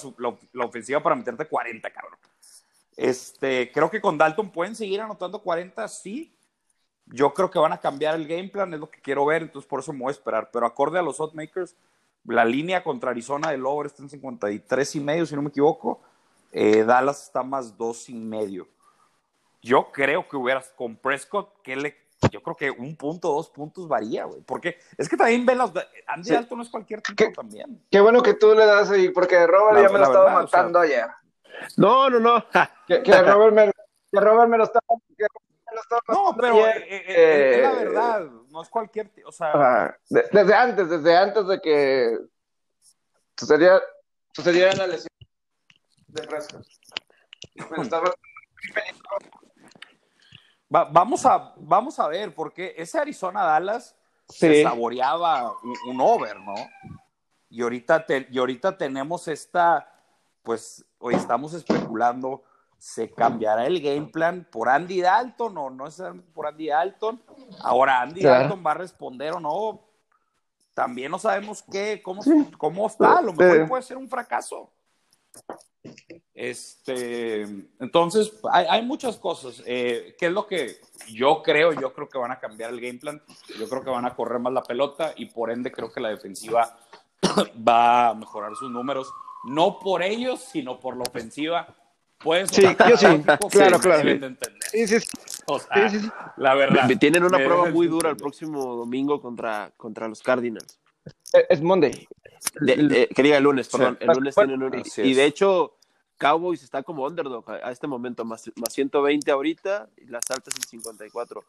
la, 0.52 0.64
ofensiva 0.64 1.02
para 1.02 1.16
meterte 1.16 1.46
40, 1.46 1.90
cabrón. 1.90 2.18
Este, 2.96 3.72
creo 3.72 3.90
que 3.90 4.00
con 4.00 4.18
Dalton 4.18 4.50
pueden 4.50 4.76
seguir 4.76 5.00
anotando 5.00 5.40
40, 5.40 5.88
sí, 5.88 6.36
yo 7.10 7.32
creo 7.34 7.50
que 7.50 7.58
van 7.58 7.72
a 7.72 7.78
cambiar 7.78 8.14
el 8.14 8.26
game 8.26 8.48
plan, 8.48 8.72
es 8.74 8.80
lo 8.80 8.90
que 8.90 9.00
quiero 9.00 9.24
ver, 9.26 9.42
entonces 9.42 9.68
por 9.68 9.80
eso 9.80 9.92
me 9.92 10.00
voy 10.00 10.08
a 10.08 10.12
esperar. 10.12 10.50
Pero 10.52 10.66
acorde 10.66 10.98
a 10.98 11.02
los 11.02 11.18
makers 11.34 11.74
la 12.24 12.44
línea 12.44 12.82
contra 12.82 13.10
Arizona 13.10 13.50
del 13.50 13.64
over 13.64 13.86
está 13.86 14.02
en 14.02 14.10
53 14.10 14.96
y 14.96 15.00
medio, 15.00 15.26
si 15.26 15.34
no 15.34 15.42
me 15.42 15.48
equivoco. 15.48 16.00
Eh, 16.52 16.84
Dallas 16.84 17.24
está 17.24 17.42
más 17.42 17.76
dos 17.76 18.08
y 18.08 18.14
medio. 18.14 18.68
Yo 19.62 19.90
creo 19.92 20.28
que 20.28 20.36
hubieras 20.36 20.72
con 20.76 20.96
Prescott, 20.96 21.62
que 21.62 21.76
le, 21.76 21.96
yo 22.30 22.42
creo 22.42 22.56
que 22.56 22.70
un 22.70 22.96
punto, 22.96 23.32
dos 23.32 23.48
puntos 23.50 23.88
varía, 23.88 24.24
güey. 24.24 24.40
Porque 24.42 24.78
es 24.96 25.08
que 25.08 25.16
también 25.16 25.44
ven 25.44 25.58
los. 25.58 25.72
Andy 26.06 26.34
Alto 26.34 26.56
no 26.56 26.62
es 26.62 26.68
cualquier 26.68 27.02
tipo 27.02 27.32
también. 27.32 27.82
Qué 27.90 28.00
bueno 28.00 28.22
que 28.22 28.34
tú 28.34 28.54
le 28.54 28.66
das 28.66 28.90
ahí, 28.90 29.10
porque 29.10 29.46
Robert 29.46 29.82
ya 29.82 29.92
me 29.92 29.98
lo 29.98 30.04
estaba 30.04 30.32
matando 30.32 30.80
ayer. 30.80 31.06
No, 31.76 32.08
no, 32.08 32.20
no. 32.20 32.44
que, 32.86 33.02
Robert 33.22 33.54
me, 33.54 33.72
que 34.12 34.20
Robert 34.20 34.48
me 34.48 34.58
lo 34.58 34.64
estaba 34.64 34.86
no, 36.08 36.36
pero 36.38 36.66
eh, 36.66 36.84
eh, 36.88 37.04
eh, 37.08 37.54
es 37.56 37.62
la 37.62 37.72
verdad, 37.72 38.20
no 38.50 38.62
es 38.62 38.68
cualquier, 38.68 39.10
o 39.24 39.32
sea, 39.32 39.96
desde 40.08 40.54
antes, 40.54 40.88
desde 40.88 41.16
antes 41.16 41.46
de 41.46 41.60
que 41.60 42.18
sucediera, 43.36 43.80
sucediera 44.32 44.72
la 44.74 44.86
lesión 44.86 45.08
de 46.08 46.22
vamos, 50.68 51.26
a, 51.26 51.54
vamos 51.56 51.98
a 51.98 52.08
ver, 52.08 52.34
porque 52.34 52.74
ese 52.76 52.98
Arizona-Dallas 52.98 53.96
se 54.28 54.62
saboreaba 54.62 55.54
un, 55.86 56.00
over, 56.00 56.38
¿no? 56.40 56.54
Y 57.50 57.62
ahorita, 57.62 58.04
y 58.30 58.38
ahorita 58.38 58.76
tenemos 58.76 59.26
esta, 59.28 59.90
pues 60.42 60.84
hoy 60.98 61.14
estamos 61.14 61.54
especulando, 61.54 62.44
¿se 62.78 63.10
cambiará 63.10 63.66
el 63.66 63.80
game 63.80 64.06
plan 64.06 64.46
por 64.50 64.68
Andy 64.68 65.00
Dalton 65.00 65.58
o 65.58 65.70
no 65.70 65.86
es 65.88 66.02
por 66.32 66.46
Andy 66.46 66.68
Dalton? 66.68 67.20
Ahora, 67.60 68.00
¿Andy 68.02 68.22
Dalton 68.22 68.62
va 68.64 68.70
a 68.70 68.74
responder 68.74 69.32
o 69.34 69.40
no? 69.40 69.80
También 70.74 71.10
no 71.10 71.18
sabemos 71.18 71.62
qué, 71.70 72.00
cómo, 72.02 72.22
cómo 72.56 72.86
está, 72.86 73.18
a 73.18 73.22
lo 73.22 73.32
mejor 73.32 73.68
puede 73.68 73.82
ser 73.82 73.96
un 73.96 74.08
fracaso. 74.08 74.70
Este, 76.34 77.42
entonces, 77.80 78.32
hay, 78.52 78.82
muchas 78.82 79.16
cosas. 79.16 79.60
Eh, 79.66 80.14
¿Qué 80.16 80.26
es 80.26 80.32
lo 80.32 80.46
que 80.46 80.76
yo 81.08 81.42
creo? 81.42 81.72
Yo 81.72 81.92
creo 81.92 82.08
que 82.08 82.18
van 82.18 82.30
a 82.30 82.38
cambiar 82.38 82.70
el 82.70 82.80
game 82.80 83.00
plan. 83.00 83.20
Yo 83.58 83.68
creo 83.68 83.82
que 83.82 83.90
van 83.90 84.04
a 84.04 84.14
correr 84.14 84.38
más 84.38 84.52
la 84.52 84.62
pelota 84.62 85.12
y 85.16 85.26
por 85.26 85.50
ende 85.50 85.72
creo 85.72 85.92
que 85.92 86.00
la 86.00 86.10
defensiva 86.10 86.78
va 87.68 88.10
a 88.10 88.14
mejorar 88.14 88.54
sus 88.54 88.70
números. 88.70 89.12
No 89.44 89.80
por 89.80 90.02
ellos, 90.04 90.40
sino 90.40 90.78
por 90.78 90.96
la 90.96 91.02
ofensiva. 91.02 91.74
Pueden 92.18 92.48
sí, 92.48 92.62
yo 92.62 92.96
sí, 92.96 93.06
claro, 93.50 93.78
claro. 93.78 94.36
O 95.46 95.58
sea, 95.58 96.32
la 96.36 96.54
verdad. 96.54 96.88
Tienen 96.98 97.22
una 97.22 97.38
prueba 97.38 97.70
muy 97.70 97.86
dura 97.86 98.10
el 98.10 98.16
próximo 98.16 98.76
domingo 98.76 99.20
contra, 99.20 99.72
contra 99.76 100.08
los 100.08 100.22
Cardinals. 100.22 100.78
Es 101.48 101.62
Monday. 101.62 102.08
que 102.66 103.22
diga 103.22 103.36
el 103.36 103.44
lunes, 103.44 103.68
perdón. 103.68 103.98
El 104.00 104.08
lunes 104.08 104.34
tienen 104.34 104.62
un... 104.62 104.82
Y 104.96 105.14
de 105.14 105.24
hecho, 105.24 105.78
Cowboys 106.18 106.62
está 106.62 106.82
como 106.82 107.06
underdog 107.06 107.48
a, 107.50 107.70
este 107.70 107.86
momento, 107.86 108.24
más, 108.24 108.50
más 108.56 108.72
120 108.72 109.30
ahorita 109.30 109.88
y 109.96 110.06
las 110.06 110.28
altas 110.30 110.54
en 110.56 110.62
54. 110.62 111.44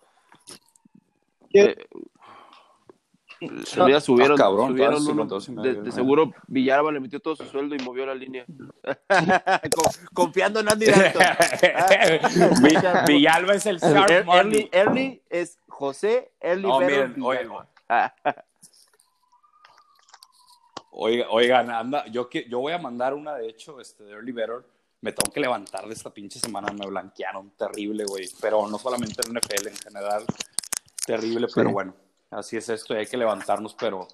Eh, 1.54 1.76
ya 3.42 4.02
subieron, 4.02 4.38
cabrón, 4.38 4.76
de, 4.76 5.92
seguro 5.92 6.32
Villalba 6.48 6.92
le 6.92 7.00
metió 7.00 7.20
todo 7.20 7.36
su 7.36 7.46
sueldo 7.46 7.76
y 7.76 7.80
movió 7.80 8.06
la 8.06 8.16
línea. 8.16 8.46
Confiando 10.14 10.60
en 10.60 10.70
Andy 10.70 10.86
Dalton. 10.88 11.24
Villalba 13.08 13.56
es 13.56 13.66
el 13.66 13.80
Early, 13.82 14.70
Early, 14.72 15.22
es 15.30 15.58
José 15.68 16.32
Early 16.42 16.68
no, 16.68 16.80
miren, 16.82 17.16
oigan, 20.92 21.72
anda, 21.72 22.06
yo, 22.08 22.30
yo 22.30 22.60
voy 22.60 22.74
a 22.74 22.78
mandar 22.78 23.14
una, 23.14 23.36
de 23.36 23.48
hecho, 23.48 23.80
este, 23.80 24.04
de 24.04 24.12
Early 24.12 24.32
Better. 24.32 24.66
Me 25.02 25.14
tengo 25.14 25.32
que 25.32 25.40
levantar 25.40 25.88
de 25.88 25.94
esta 25.94 26.10
pinche 26.10 26.40
semana, 26.40 26.74
me 26.74 26.86
blanquearon 26.86 27.52
terrible, 27.52 28.04
güey. 28.06 28.28
Pero 28.42 28.68
no 28.68 28.78
solamente 28.78 29.22
en 29.26 29.34
NFL, 29.34 29.70
en 29.70 29.78
general, 29.78 30.26
terrible, 31.06 31.48
pero 31.56 31.72
bueno, 31.72 31.96
así 32.32 32.58
es 32.58 32.70
esto 32.70 32.94
y 32.94 32.98
hay 32.98 33.06
que 33.06 33.18
levantarnos, 33.18 33.74
pero 33.76 34.08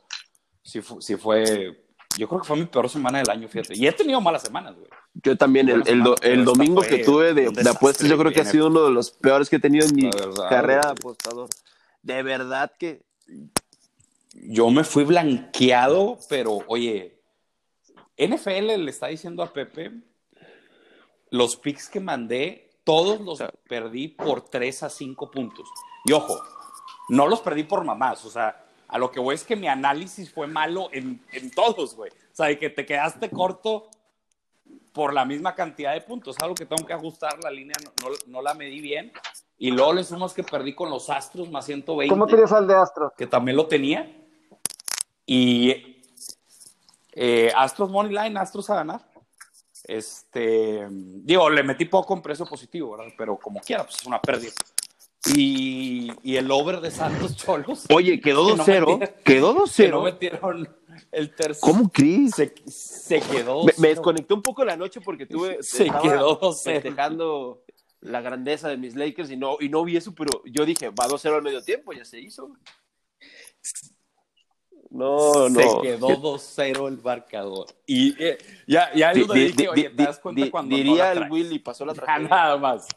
sí, 0.63 0.81
sí 0.99 1.15
fue, 1.15 1.85
yo 2.17 2.27
creo 2.27 2.41
que 2.41 2.47
fue 2.47 2.57
mi 2.57 2.65
peor 2.65 2.89
semana 2.89 3.19
del 3.19 3.29
año, 3.29 3.47
fíjate. 3.47 3.75
Y 3.75 3.87
he 3.87 3.91
tenido 3.91 4.21
malas 4.21 4.43
semanas, 4.43 4.75
güey. 4.75 4.89
Yo 5.23 5.37
también, 5.37 5.69
el, 5.69 5.83
el, 6.21 6.45
domingo 6.45 6.81
que 6.81 7.03
tuve 7.03 7.33
de, 7.33 7.49
de 7.49 7.69
apuestas, 7.69 8.07
yo 8.09 8.17
creo 8.17 8.33
que 8.33 8.41
ha 8.41 8.45
sido 8.45 8.67
uno 8.67 8.83
de 8.83 8.91
los 8.91 9.11
peores 9.11 9.49
que 9.49 9.55
he 9.55 9.59
tenido 9.59 9.85
en 9.85 9.95
mi 9.95 10.09
carrera 10.49 10.81
de 10.81 10.91
apostador. 10.91 11.49
De 12.03 12.21
verdad 12.21 12.71
que 12.77 13.01
yo 14.33 14.69
me 14.69 14.83
fui 14.83 15.05
blanqueado, 15.05 16.19
pero 16.27 16.59
oye, 16.67 17.21
NFL 18.17 18.75
le 18.77 18.89
está 18.89 19.07
diciendo 19.07 19.41
a 19.41 19.53
Pepe, 19.53 19.91
los 21.29 21.55
picks 21.55 21.89
que 21.89 21.99
mandé, 21.99 22.71
todos 22.83 23.19
los 23.21 23.43
perdí 23.67 24.09
por 24.09 24.41
3 24.41 24.83
a 24.83 24.89
5 24.89 25.31
puntos. 25.31 25.67
Y 26.05 26.11
ojo, 26.11 26.39
no 27.09 27.27
los 27.27 27.41
perdí 27.41 27.63
por 27.63 27.83
mamás, 27.83 28.23
o 28.25 28.29
sea, 28.29 28.65
a 28.87 28.97
lo 28.97 29.11
que 29.11 29.19
voy 29.19 29.35
es 29.35 29.43
que 29.43 29.55
mi 29.55 29.67
análisis 29.67 30.31
fue 30.31 30.47
malo 30.47 30.89
en, 30.91 31.21
en 31.31 31.51
todos, 31.51 31.95
güey. 31.95 32.11
O 32.11 32.35
sea, 32.35 32.57
que 32.57 32.69
te 32.69 32.85
quedaste 32.85 33.29
corto 33.29 33.89
por 34.93 35.13
la 35.13 35.25
misma 35.25 35.55
cantidad 35.55 35.93
de 35.93 36.01
puntos. 36.01 36.37
Algo 36.39 36.55
que 36.55 36.65
tengo 36.65 36.85
que 36.85 36.93
ajustar, 36.93 37.37
la 37.43 37.51
línea 37.51 37.75
no, 38.01 38.09
no, 38.27 38.41
la 38.41 38.53
medí 38.53 38.79
bien. 38.79 39.11
Y 39.57 39.71
luego 39.71 39.93
le 39.93 40.03
sumas 40.03 40.33
que 40.33 40.43
perdí 40.43 40.73
con 40.73 40.89
los 40.89 41.09
Astros 41.09 41.49
más 41.49 41.65
120. 41.65 42.13
¿Cómo 42.13 42.27
tenías 42.27 42.51
al 42.51 42.67
de 42.67 42.75
Astros? 42.75 43.11
Que 43.17 43.27
también 43.27 43.57
lo 43.57 43.67
tenía. 43.67 44.09
Y 45.25 46.03
eh, 47.11 47.51
Astros 47.55 47.89
Money 47.89 48.13
Line, 48.13 48.39
Astros 48.39 48.69
a 48.69 48.75
ganar. 48.75 49.05
Este, 49.83 50.87
digo, 50.89 51.49
le 51.49 51.63
metí 51.63 51.85
poco 51.85 52.13
en 52.13 52.21
precio 52.21 52.45
positivo, 52.45 52.97
¿verdad? 52.97 53.13
Pero 53.17 53.37
como 53.37 53.59
quiera, 53.59 53.83
pues 53.83 53.97
es 53.99 54.05
una 54.05 54.21
pérdida. 54.21 54.53
Y, 55.33 56.11
y 56.23 56.35
el 56.35 56.51
over 56.51 56.81
de 56.81 56.91
Santos 56.91 57.35
Cholos. 57.35 57.85
Oye, 57.89 58.19
quedó 58.21 58.55
2-0. 58.55 59.13
quedó 59.23 59.55
2-0. 59.55 59.89
No 59.89 60.03
metieron 60.03 60.69
el 61.11 61.33
tercer. 61.33 61.61
¿Cómo 61.61 61.89
Chris? 61.89 62.35
Se, 62.35 62.53
se 62.67 63.21
quedó. 63.21 63.63
Me, 63.63 63.73
me, 63.77 63.87
desconecté 63.89 64.33
un 64.33 64.41
poco 64.41 64.63
la 64.63 64.77
noche 64.77 65.01
porque 65.01 65.25
tuve. 65.25 65.57
Se 65.63 65.85
quedó 65.85 66.39
2-0. 66.39 66.63
Festejando 66.63 67.63
la 68.01 68.21
grandeza 68.21 68.69
de 68.69 68.77
mis 68.77 68.95
Lakers 68.95 69.31
y 69.31 69.37
no, 69.37 69.57
y 69.59 69.69
no 69.69 69.83
vi 69.83 69.97
eso, 69.97 70.13
pero 70.13 70.43
yo 70.45 70.65
dije, 70.65 70.89
va 70.89 71.07
2-0 71.07 71.35
al 71.35 71.41
medio 71.41 71.63
tiempo, 71.63 71.91
ya 71.91 72.05
se 72.05 72.19
hizo. 72.19 72.51
No, 74.91 75.49
no. 75.49 75.59
Se 75.59 75.81
quedó 75.81 76.09
2-0 76.09 76.87
el 76.87 77.01
marcador. 77.01 77.67
Y 77.85 78.15
eh, 78.23 78.37
ya, 78.67 78.93
ya 78.93 79.11
di, 79.11 79.23
di, 79.23 79.51
dije, 79.51 79.69
oye, 79.69 79.89
¿te 79.89 80.03
das 80.03 80.19
cuenta 80.19 80.49
cuando 80.51 80.75
Diría 80.75 81.13
no 81.15 81.23
el 81.23 81.31
Willy, 81.31 81.59
pasó 81.59 81.85
la 81.85 81.93
tragedia. 81.95 82.29
nada 82.29 82.57
más. 82.57 82.87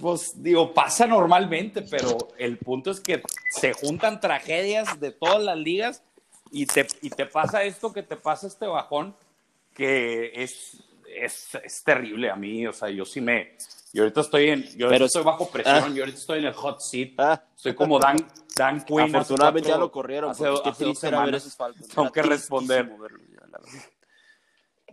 Pues 0.00 0.42
digo, 0.42 0.72
pasa 0.72 1.06
normalmente, 1.06 1.82
pero 1.82 2.16
el 2.38 2.56
punto 2.58 2.90
es 2.90 3.00
que 3.00 3.22
se 3.50 3.74
juntan 3.74 4.20
tragedias 4.20 4.98
de 4.98 5.12
todas 5.12 5.42
las 5.42 5.58
ligas 5.58 6.02
y 6.50 6.66
te, 6.66 6.86
y 7.02 7.10
te 7.10 7.26
pasa 7.26 7.62
esto 7.64 7.92
que 7.92 8.02
te 8.02 8.16
pasa 8.16 8.46
este 8.46 8.66
bajón, 8.66 9.14
que 9.74 10.32
es, 10.34 10.82
es, 11.06 11.54
es 11.62 11.84
terrible 11.84 12.30
a 12.30 12.36
mí. 12.36 12.66
O 12.66 12.72
sea, 12.72 12.88
yo 12.88 13.04
sí 13.04 13.20
me, 13.20 13.56
yo 13.92 14.04
ahorita 14.04 14.20
estoy 14.20 14.48
en, 14.50 14.62
yo 14.76 14.88
Pero, 14.88 15.06
estoy 15.06 15.24
bajo 15.24 15.50
presión, 15.50 15.76
ah. 15.76 15.88
yo 15.92 16.02
ahorita 16.02 16.18
estoy 16.18 16.38
en 16.38 16.44
el 16.46 16.54
hot 16.54 16.80
seat. 16.80 17.12
Ah. 17.18 17.42
Estoy 17.56 17.74
como 17.74 17.98
Dan, 17.98 18.16
Dan 18.56 18.84
Quinn. 18.84 19.00
Afortunadamente 19.00 19.68
ya 19.68 19.78
lo 19.78 19.90
corrieron. 19.90 20.30
Hace, 20.30 20.46
hace 20.64 20.84
dos 20.84 20.98
semanas. 20.98 21.58
Tengo 21.92 22.10
que 22.12 22.22
responder. 22.22 22.86
Eh, 22.86 23.99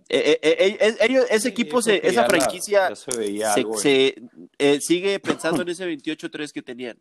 eh, 0.10 0.40
eh, 0.42 0.98
ellos, 1.02 1.26
ese 1.30 1.50
equipo, 1.50 1.82
se, 1.82 2.06
esa 2.08 2.26
franquicia 2.26 2.96
se, 2.96 4.16
se 4.58 4.82
sigue 4.82 5.20
pensando 5.20 5.62
en 5.62 5.70
ese 5.70 5.86
28-3 5.86 6.52
que 6.52 6.62
tenían 6.62 6.98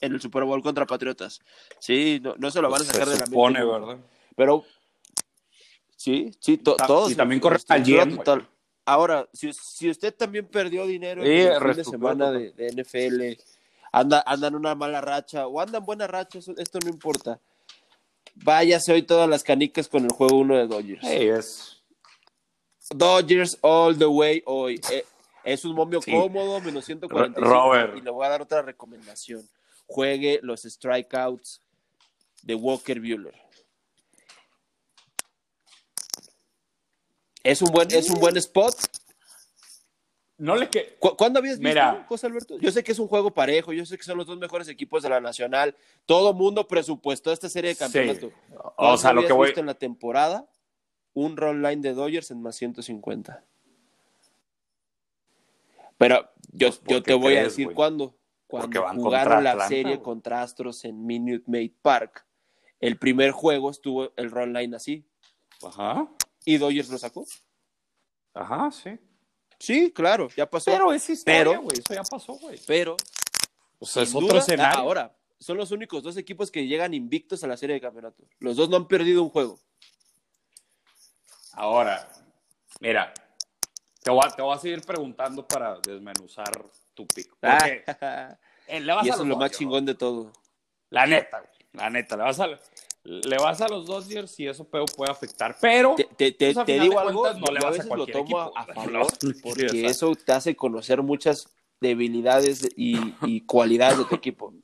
en 0.00 0.12
el 0.12 0.20
Super 0.20 0.44
Bowl 0.44 0.62
contra 0.62 0.86
Patriotas. 0.86 1.40
Sí, 1.78 2.20
no, 2.22 2.34
no 2.38 2.50
se 2.50 2.60
lo 2.60 2.70
van 2.70 2.82
a 2.82 2.84
sacar 2.84 3.08
de 3.08 3.18
la 3.18 3.26
supone, 3.26 3.64
¿verdad? 3.64 3.98
Pero 4.36 4.64
sí, 5.96 6.30
sí, 6.40 6.56
todos. 6.58 7.12
Y 7.12 7.14
también 7.14 7.40
corre 7.40 7.58
al 7.68 7.82
GM. 7.82 8.22
Ahora, 8.86 9.28
si, 9.32 9.52
si, 9.52 9.90
usted 9.90 10.14
también 10.14 10.46
perdió 10.46 10.86
dinero 10.86 11.22
en 11.22 11.52
el 11.52 11.60
fin 11.60 11.76
de 11.76 11.84
semana 11.84 12.32
de, 12.32 12.52
NFL, 12.74 13.40
anda, 13.92 14.24
anda 14.26 14.48
en 14.48 14.54
una 14.54 14.74
mala 14.74 15.00
racha 15.00 15.46
o 15.46 15.60
anda 15.60 15.78
en 15.78 15.84
buena 15.84 16.06
racha, 16.06 16.38
esto 16.38 16.78
no 16.82 16.88
importa. 16.88 17.38
Váyase 18.34 18.92
hoy 18.92 19.02
todas 19.02 19.28
las 19.28 19.42
canicas 19.42 19.88
con 19.88 20.04
el 20.04 20.12
juego 20.12 20.38
1 20.38 20.56
de 20.56 20.66
Dodgers. 20.66 21.04
es. 21.04 21.76
Dodgers 22.90 23.58
all 23.60 23.96
the 23.96 24.06
way 24.06 24.42
hoy. 24.46 24.80
Eh, 24.90 25.04
es 25.44 25.64
un 25.64 25.74
momio 25.74 26.00
cómodo, 26.00 26.60
menos 26.60 26.84
145. 26.84 27.40
Robert. 27.40 27.96
Y 27.96 28.00
le 28.00 28.10
voy 28.10 28.26
a 28.26 28.30
dar 28.30 28.42
otra 28.42 28.62
recomendación. 28.62 29.48
Juegue 29.86 30.40
los 30.42 30.62
strikeouts 30.62 31.62
de 32.42 32.54
Walker 32.54 33.00
Bueller. 33.00 33.34
Es 37.42 37.62
un 37.62 37.70
buen, 37.72 37.90
es 37.92 38.10
un 38.10 38.20
buen 38.20 38.36
spot. 38.36 38.74
No 40.40 40.56
le 40.56 40.68
que... 40.68 40.96
¿Cuándo 40.98 41.38
habías 41.38 41.58
visto, 41.58 41.68
Mira. 41.68 42.04
José 42.08 42.26
Alberto? 42.26 42.58
Yo 42.58 42.70
sé 42.70 42.82
que 42.82 42.92
es 42.92 42.98
un 42.98 43.08
juego 43.08 43.32
parejo, 43.32 43.72
yo 43.72 43.84
sé 43.86 43.96
que 43.96 44.04
son 44.04 44.18
los 44.18 44.26
dos 44.26 44.38
mejores 44.38 44.68
equipos 44.68 45.02
de 45.02 45.08
la 45.08 45.20
Nacional. 45.20 45.76
Todo 46.06 46.32
mundo 46.32 46.66
presupuestó 46.66 47.32
esta 47.32 47.48
serie 47.48 47.70
de 47.70 47.76
campeonato. 47.76 48.32
O 48.76 48.96
sea, 48.96 49.12
lo 49.12 49.26
que 49.26 49.32
voy... 49.32 49.48
visto 49.48 49.60
en 49.60 49.66
la 49.66 49.74
temporada 49.74 50.48
un 51.12 51.36
run 51.36 51.62
line 51.62 51.82
de 51.82 51.92
Dodgers 51.92 52.30
en 52.30 52.42
más 52.42 52.56
150. 52.56 53.44
Pero 55.98 56.30
yo, 56.52 56.68
pues, 56.68 56.80
yo 56.86 57.02
te 57.02 57.14
voy 57.14 57.36
a 57.36 57.44
decir 57.44 57.72
cuándo. 57.74 58.16
Cuando 58.46 58.82
jugaron 58.94 59.44
la 59.44 59.68
serie 59.68 60.00
contra 60.00 60.42
Astros 60.42 60.84
en 60.84 61.06
Minute 61.06 61.44
Maid 61.46 61.72
Park, 61.82 62.26
el 62.80 62.96
primer 62.96 63.30
juego 63.30 63.70
estuvo 63.70 64.12
el 64.16 64.30
run 64.30 64.52
line 64.52 64.74
así. 64.74 65.04
Ajá 65.62 66.08
y 66.44 66.58
Dodgers 66.58 66.90
lo 66.90 66.98
sacó. 66.98 67.24
Ajá, 68.34 68.70
sí. 68.70 68.98
Sí, 69.60 69.92
claro, 69.92 70.28
ya 70.34 70.48
pasó. 70.48 70.70
Pero 70.70 70.90
es 70.90 71.08
historia, 71.08 71.58
güey, 71.58 71.78
eso 71.78 71.94
ya 71.94 72.02
pasó, 72.02 72.32
güey. 72.32 72.58
Pero, 72.66 72.96
o 73.78 73.84
sea, 73.84 74.02
es 74.02 74.14
otro 74.14 74.38
escenario. 74.38 74.80
Ahora, 74.80 75.14
son 75.38 75.58
los 75.58 75.70
únicos 75.70 76.02
dos 76.02 76.16
equipos 76.16 76.50
que 76.50 76.66
llegan 76.66 76.94
invictos 76.94 77.44
a 77.44 77.46
la 77.46 77.58
serie 77.58 77.74
de 77.74 77.80
campeonato. 77.80 78.24
Los 78.38 78.56
dos 78.56 78.70
no 78.70 78.76
han 78.76 78.88
perdido 78.88 79.22
un 79.22 79.28
juego. 79.28 79.60
Ahora, 81.52 82.10
mira, 82.80 83.12
te 84.02 84.10
voy, 84.10 84.22
a, 84.24 84.30
te 84.30 84.40
voy 84.40 84.56
a 84.56 84.58
seguir 84.58 84.80
preguntando 84.80 85.46
para 85.46 85.78
desmenuzar 85.78 86.50
tu 86.94 87.06
pico. 87.06 87.36
Porque 87.38 87.84
eh, 88.66 88.80
le 88.80 88.92
vas 88.94 89.04
y 89.04 89.10
eso 89.10 89.22
es 89.22 89.28
lo 89.28 89.36
más 89.36 89.50
chingón 89.50 89.84
de 89.84 89.94
todo. 89.94 90.32
La 90.88 91.06
neta, 91.06 91.42
la 91.74 91.90
neta, 91.90 92.16
le 92.16 92.22
vas 92.22 92.40
a, 92.40 92.48
le 93.04 93.36
vas 93.36 93.60
a 93.60 93.68
los 93.68 93.86
Dodgers 93.86 94.40
y 94.40 94.48
eso 94.48 94.64
puede 94.64 95.10
afectar. 95.10 95.54
Pero 95.60 95.96
te, 95.96 96.08
te, 96.32 96.52
pues, 96.52 96.66
te 96.66 96.78
digo 96.78 96.98
algo, 96.98 97.32
no 97.32 97.52
le 97.52 97.66
a 97.66 97.70
veces 97.70 97.86
lo 97.86 98.06
tomo 98.06 98.38
a, 98.38 98.64
favor 98.74 99.06
porque 99.42 99.86
eso 99.86 100.14
te 100.14 100.32
hace 100.32 100.54
conocer 100.54 101.02
muchas 101.02 101.48
debilidades 101.80 102.68
y, 102.76 103.14
y 103.22 103.40
cualidades 103.42 103.98
de 103.98 104.04
tu 104.04 104.14
equipo. 104.14 104.52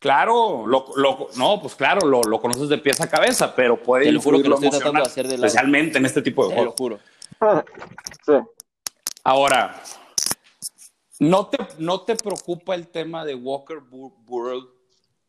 Claro, 0.00 0.64
lo, 0.64 0.86
lo, 0.94 1.28
no, 1.36 1.60
pues 1.60 1.74
claro, 1.74 2.06
lo, 2.06 2.22
lo, 2.22 2.40
conoces 2.40 2.68
de 2.68 2.78
pies 2.78 3.00
a 3.00 3.10
cabeza, 3.10 3.56
pero 3.56 3.82
puede 3.82 4.04
Te 4.04 4.12
lo 4.12 4.20
juro 4.20 4.40
que 4.40 4.48
lo 4.48 4.54
estoy 4.54 4.70
tratando 4.70 5.00
de 5.00 5.06
hacer 5.06 5.26
de 5.26 5.34
Especialmente 5.34 5.98
en 5.98 6.06
este 6.06 6.22
tipo 6.22 6.46
de 6.46 6.54
juegos. 6.54 6.76
Te 6.76 6.84
lo 6.84 6.98
juro. 7.40 7.64
sí. 8.24 8.32
Ahora, 9.24 9.82
¿no 11.18 11.48
te, 11.48 11.58
¿no 11.78 12.02
te 12.02 12.14
preocupa 12.14 12.76
el 12.76 12.86
tema 12.86 13.24
de 13.24 13.34
Walker 13.34 13.80
World 14.28 14.68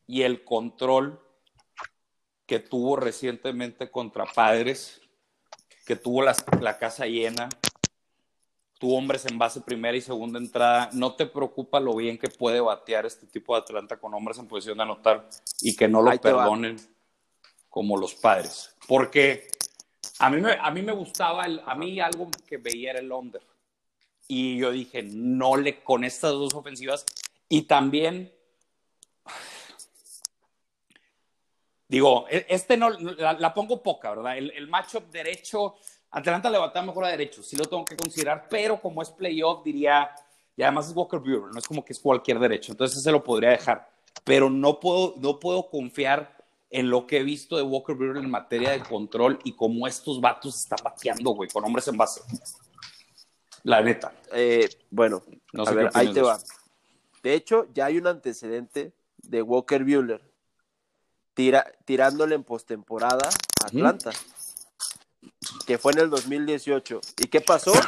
y 0.06 0.22
el 0.22 0.44
control 0.44 1.20
que 2.49 2.57
tuvo 2.59 2.95
recientemente 2.95 3.91
contra 3.91 4.26
Padres, 4.26 4.99
que 5.85 5.95
tuvo 5.95 6.23
la, 6.23 6.35
la 6.59 6.80
casa 6.80 7.05
llena, 7.05 7.47
tu 8.80 8.91
hombres 8.95 9.27
en 9.27 9.38
base 9.38 9.61
primera 9.61 9.95
y 9.95 10.01
segunda 10.01 10.39
entrada, 10.39 10.89
¿no 10.93 11.13
te 11.13 11.27
preocupa 11.27 11.80
lo 11.80 11.95
bien 11.95 12.17
que 12.17 12.27
puede 12.27 12.59
batear 12.59 13.05
este 13.05 13.27
tipo 13.27 13.53
de 13.53 13.61
Atlanta 13.61 13.99
con 13.99 14.15
hombres 14.15 14.39
en 14.39 14.47
posición 14.47 14.77
de 14.77 14.84
anotar 14.84 15.30
y 15.61 15.76
que 15.76 15.88
no 15.88 16.01
lo 16.01 16.09
perdonen 16.19 16.77
como 17.69 17.97
los 17.97 18.15
padres? 18.15 18.76
Porque 18.88 19.51
a 20.17 20.31
mí 20.31 20.41
me, 20.41 20.53
a 20.53 20.71
mí 20.71 20.81
me 20.81 20.93
gustaba, 20.93 21.45
el, 21.45 21.61
a 21.63 21.76
mí 21.76 21.99
algo 21.99 22.31
que 22.47 22.57
veía 22.57 22.89
era 22.89 22.99
el 22.99 23.11
under. 23.11 23.43
Y 24.27 24.57
yo 24.57 24.71
dije, 24.71 25.03
no 25.03 25.55
le 25.55 25.84
con 25.84 26.03
estas 26.03 26.31
dos 26.31 26.55
ofensivas. 26.55 27.05
Y 27.47 27.63
también, 27.63 28.34
digo, 31.90 32.26
e, 32.30 32.45
este 32.48 32.78
no, 32.78 32.90
la, 32.90 33.53
pongo 33.53 33.84
poca, 33.84 34.11
¿verdad? 34.11 34.38
El, 34.38 34.52
el 34.52 34.68
matchup 34.70 35.11
derecho 35.11 35.76
Atlanta 36.11 36.49
le 36.49 36.82
mejor 36.82 37.06
a 37.06 37.10
derecho, 37.10 37.44
sí 37.44 37.56
lo 37.56 37.66
tengo 37.66 37.86
que 37.86 37.95
considerar, 37.95 38.48
pero 38.49 38.82
como 38.82 39.02
es 39.02 39.10
playoff, 39.10 39.64
diría, 39.64 40.10
y 40.56 40.64
además 40.64 40.88
es 40.88 40.95
Walker 40.95 41.20
Buehler, 41.20 41.52
no 41.53 41.60
es 41.60 41.68
como 41.68 41.86
que 41.86 41.94
es 41.94 41.99
cualquier 41.99 42.40
derecho, 42.40 42.72
entonces 42.72 43.02
se 43.02 43.11
lo 43.11 43.24
podría 43.24 43.52
dejar, 43.52 43.90
pero 44.24 44.49
no 44.49 44.80
puedo, 44.80 45.16
no 45.18 45.40
puedo 45.40 45.70
confiar 45.70 46.36
en 46.72 46.90
lo 46.90 47.06
que 47.06 47.18
he 47.18 47.24
visto 47.24 47.57
de 47.57 47.64
Walker 47.64 47.95
Buehler 47.95 48.18
en 48.18 48.30
materia 48.30 48.72
de 48.72 48.80
control 48.80 49.40
y 49.44 49.53
cómo 49.53 49.88
estos 49.88 50.20
vatos 50.20 50.60
están 50.60 50.80
bateando, 50.84 51.32
güey, 51.32 51.49
con 51.49 51.64
hombres 51.64 51.88
en 51.88 51.98
base. 51.98 52.22
La 53.64 53.82
neta. 53.82 54.14
Eh, 54.32 54.70
bueno, 54.90 55.24
no 55.52 55.64
a 55.64 55.72
ver, 55.72 55.90
ahí 55.94 56.14
te 56.14 56.22
va. 56.22 56.40
De 57.22 57.34
hecho, 57.34 57.68
ya 57.74 57.86
hay 57.86 57.98
un 57.98 58.07
antecedente 58.07 58.94
de 59.18 59.41
Walker 59.41 59.84
Buehler 59.84 60.22
tira, 61.40 61.72
tirándole 61.86 62.36
en 62.36 62.44
postemporada 62.44 63.30
a 63.64 63.68
Atlanta 63.68 64.11
que 65.66 65.78
fue 65.78 65.94
en 65.94 65.99
el 65.99 66.10
2018. 66.10 66.99
¿Y 67.18 67.28
qué 67.28 67.40
pasó? 67.40 67.72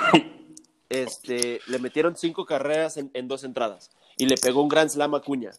Este, 0.94 1.62
le 1.68 1.80
metieron 1.80 2.18
cinco 2.18 2.46
carreras 2.46 2.98
en, 2.98 3.28
dos 3.30 3.46
entradas 3.46 3.92
y 4.18 4.26
le 4.26 4.36
pegó 4.36 4.62
un 4.62 4.68
Grand 4.68 4.90
Slam 4.90 5.16
a 5.16 5.22
Cuña. 5.22 5.52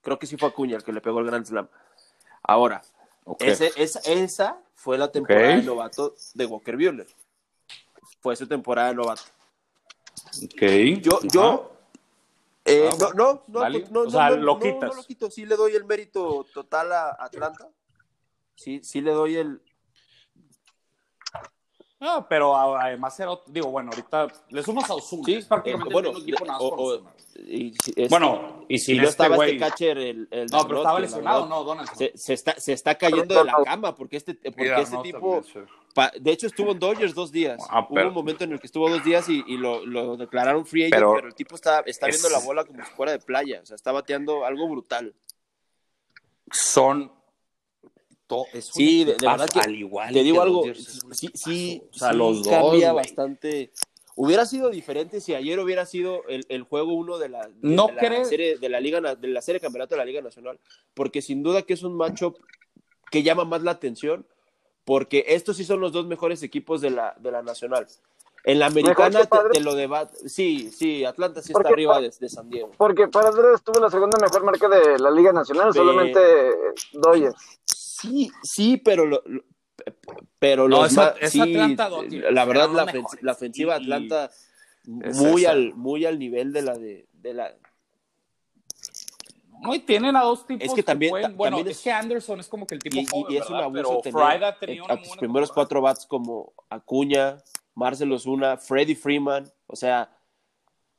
Creo 0.00 0.16
que 0.16 0.28
sí 0.28 0.36
fue 0.36 0.48
a 0.48 0.52
Cuña 0.52 0.76
el 0.76 0.84
que 0.84 0.92
le 0.92 1.00
pegó 1.00 1.18
el 1.18 1.26
Grand 1.26 1.44
Slam. 1.44 1.68
Ahora, 2.44 2.80
esa 3.40 4.62
fue 4.76 4.96
la 4.96 5.10
temporada 5.10 5.56
de 5.56 5.62
novato 5.64 6.14
de 6.34 6.46
Walker 6.46 6.76
Buehler. 6.76 7.08
Fue 8.20 8.36
su 8.36 8.46
temporada 8.46 8.90
de 8.90 8.94
novato. 8.94 9.22
Ok. 10.44 10.62
Yo, 11.02 11.18
yo, 11.24 11.72
eh, 12.70 12.90
no, 12.98 13.12
no, 13.12 13.44
no, 13.48 13.68
no, 13.90 14.00
o 14.02 14.10
sea, 14.10 14.30
no, 14.30 14.36
lo 14.36 14.58
quitas. 14.58 14.90
no, 14.90 14.94
lo 14.94 15.04
quito. 15.04 15.30
Sí 15.30 15.46
le 15.46 15.56
doy 15.56 15.74
el 15.74 15.84
mérito 15.84 16.46
total 16.52 16.92
a 16.92 17.16
Atlanta. 17.18 17.68
Sí, 18.54 18.80
sí 18.82 19.00
le 19.00 19.12
doy 19.12 19.36
el, 19.36 19.62
no, 22.00 22.26
pero 22.28 22.56
además 22.56 23.20
era, 23.20 23.30
digo, 23.46 23.68
bueno, 23.68 23.90
ahorita 23.90 24.28
le 24.48 24.62
sumas 24.62 24.88
a 24.88 24.94
Osuna. 24.94 25.24
Sí, 25.26 25.40
prácticamente 25.46 25.92
bueno, 25.92 26.10
equipo 26.10 26.46
nada 26.46 26.58
o, 26.60 27.02
y, 27.46 27.74
este, 27.86 28.08
bueno, 28.08 28.64
y 28.68 28.78
si 28.78 28.94
no 28.94 29.02
este 29.02 29.10
estaba 29.10 29.36
wey... 29.36 29.52
este 29.52 29.60
catcher, 29.68 29.98
el, 29.98 30.28
el 30.30 30.46
No, 30.46 30.66
pero 30.66 30.78
estaba 30.78 30.98
lesionado, 30.98 31.46
no, 31.46 31.62
Donaldson. 31.62 31.96
Se, 31.96 32.12
se, 32.16 32.32
está, 32.32 32.58
se 32.58 32.72
está 32.72 32.94
cayendo 32.96 33.34
de 33.34 33.44
la 33.44 33.62
cama 33.64 33.94
porque 33.94 34.16
este, 34.16 34.34
porque 34.34 34.80
este 34.80 34.96
tipo, 35.02 35.42
pa, 35.94 36.10
de 36.18 36.30
hecho 36.30 36.46
estuvo 36.46 36.72
en 36.72 36.78
Dodgers 36.78 37.14
dos 37.14 37.30
días. 37.30 37.62
Ah, 37.68 37.86
pero... 37.86 38.02
Hubo 38.02 38.08
un 38.08 38.14
momento 38.14 38.44
en 38.44 38.52
el 38.52 38.60
que 38.60 38.66
estuvo 38.66 38.88
dos 38.88 39.04
días 39.04 39.28
y, 39.28 39.44
y 39.46 39.58
lo, 39.58 39.84
lo, 39.84 40.16
declararon 40.16 40.64
free 40.64 40.84
agent, 40.84 40.94
pero, 40.94 41.14
pero 41.14 41.28
el 41.28 41.34
tipo 41.34 41.54
está, 41.54 41.80
está 41.80 42.08
es... 42.08 42.20
viendo 42.20 42.38
la 42.38 42.44
bola 42.44 42.64
como 42.64 42.82
si 42.82 42.90
fuera 42.92 43.12
de 43.12 43.18
playa, 43.18 43.60
o 43.62 43.66
sea, 43.66 43.76
está 43.76 43.92
bateando 43.92 44.44
algo 44.44 44.68
brutal. 44.68 45.14
Son 46.50 47.12
sí, 48.60 49.04
de, 49.04 49.16
verdad 49.20 49.48
que 49.48 49.60
al 49.60 49.74
igual 49.74 50.12
te 50.12 50.22
digo 50.22 50.42
algo, 50.42 50.64
sí, 51.12 51.30
sí, 51.34 51.82
o 51.92 51.98
sea, 51.98 52.12
los 52.12 52.46
cambia 52.46 52.92
bastante. 52.92 53.72
Hubiera 54.16 54.44
sido 54.44 54.68
diferente 54.70 55.20
si 55.20 55.34
ayer 55.34 55.58
hubiera 55.60 55.86
sido 55.86 56.24
el, 56.28 56.44
el 56.48 56.62
juego 56.62 56.92
uno 56.92 57.18
de 57.18 57.28
la, 57.30 57.46
de, 57.46 57.54
no 57.62 57.86
de 57.86 58.10
la 58.10 58.24
serie 58.24 58.58
de 58.58 58.68
la 58.68 58.80
liga 58.80 59.00
de 59.00 59.28
la 59.28 59.40
serie 59.40 59.60
campeonato 59.60 59.94
de 59.94 59.98
la 59.98 60.04
Liga 60.04 60.20
Nacional, 60.20 60.58
porque 60.94 61.22
sin 61.22 61.42
duda 61.42 61.62
que 61.62 61.72
es 61.72 61.82
un 61.82 61.96
matchup 61.96 62.36
que 63.10 63.22
llama 63.22 63.44
más 63.44 63.62
la 63.62 63.70
atención, 63.70 64.26
porque 64.84 65.24
estos 65.28 65.56
sí 65.56 65.64
son 65.64 65.80
los 65.80 65.92
dos 65.92 66.06
mejores 66.06 66.42
equipos 66.42 66.80
de 66.80 66.90
la, 66.90 67.14
de 67.18 67.30
la 67.30 67.42
Nacional. 67.42 67.86
En 68.44 68.58
la 68.58 68.66
americana 68.66 69.24
te, 69.24 69.38
te, 69.52 69.60
lo 69.60 69.74
debate. 69.74 70.28
Sí, 70.28 70.70
sí, 70.70 71.04
Atlanta 71.04 71.42
sí 71.42 71.52
está 71.52 71.60
porque, 71.60 71.74
arriba 71.74 72.00
de, 72.00 72.10
de, 72.18 72.28
San 72.28 72.48
Diego. 72.48 72.70
Porque 72.76 73.06
Padres 73.08 73.62
tuvo 73.62 73.80
la 73.80 73.90
segunda 73.90 74.18
mejor 74.18 74.44
marca 74.44 74.68
de 74.68 74.98
la 74.98 75.10
Liga 75.10 75.32
Nacional, 75.32 75.74
solamente 75.74 76.20
Dodgers. 76.92 77.60
Sí, 78.00 78.30
sí, 78.42 78.76
pero 78.76 79.06
lo, 79.06 79.22
lo 79.26 79.44
pero 80.38 80.68
no, 80.68 80.82
los 80.82 80.92
esa, 80.92 81.10
esa 81.20 81.30
sí, 81.30 81.40
Atlanta, 81.40 81.90
la 82.30 82.44
verdad 82.44 82.70
la, 82.70 83.04
la, 83.22 83.32
ofensiva 83.32 83.74
de 83.74 83.80
Atlanta 83.80 84.30
muy 84.84 85.44
al 85.44 85.74
muy 85.74 86.04
al 86.04 86.18
nivel 86.18 86.52
de 86.52 86.62
la 86.62 86.76
de, 86.76 87.06
de 87.12 87.34
la 87.34 87.54
no, 89.62 89.74
y 89.74 89.80
tienen 89.80 90.16
a 90.16 90.22
dos 90.22 90.46
tipos 90.46 90.66
es 90.66 90.72
que 90.72 90.82
también, 90.82 91.10
que 91.10 91.12
pueden, 91.12 91.36
bueno, 91.36 91.56
también 91.58 91.72
es, 91.72 91.78
es, 91.78 91.84
que 91.84 91.92
Anderson 91.92 92.40
es 92.40 92.48
como 92.48 92.66
que 92.66 92.74
el 92.74 92.80
tipo 92.80 92.96
y, 92.96 93.06
joven, 93.06 93.32
y 93.32 93.36
es 93.36 93.50
un 93.50 93.56
abuso 93.56 94.00
pero 94.02 94.18
tener 94.26 94.44
ha 94.44 94.58
tenido 94.58 94.90
a 94.90 94.96
tus 94.96 95.16
primeros 95.16 95.52
cuatro 95.52 95.82
bats 95.82 96.06
como 96.06 96.54
Acuña, 96.70 97.38
Marcelo 97.74 98.18
Zuna, 98.18 98.56
Freddie 98.56 98.96
Freeman, 98.96 99.52
o 99.66 99.76
sea, 99.76 100.10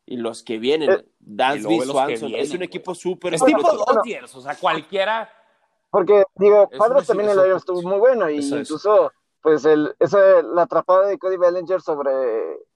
y 0.06 0.18
los 0.18 0.44
que 0.44 0.60
vienen, 0.60 0.92
Eh, 0.92 1.06
Dansby, 1.20 1.80
Swanson, 1.82 2.28
vienen, 2.28 2.46
es 2.46 2.52
un 2.52 2.62
equipo 2.62 2.94
súper 2.94 3.34
es 3.34 3.44
tipo 3.44 3.62
Dodgers, 3.62 4.36
o 4.36 4.42
sea, 4.42 4.56
cualquiera 4.56 5.28
porque, 5.92 6.24
digo, 6.36 6.70
Padres 6.78 7.06
también 7.08 7.30
el 7.30 7.40
año 7.40 7.58
estuvo 7.58 7.82
muy 7.84 8.00
bueno 8.00 8.30
y 8.30 8.38
incluso, 8.38 9.12
pues, 9.42 9.66
el, 9.66 9.96
esa, 10.00 10.42
la 10.42 10.64
atrapada 10.64 11.06
de 11.08 11.20
Cody 11.20 11.38
Bellinger 11.38 11.82
sobre 11.82 12.12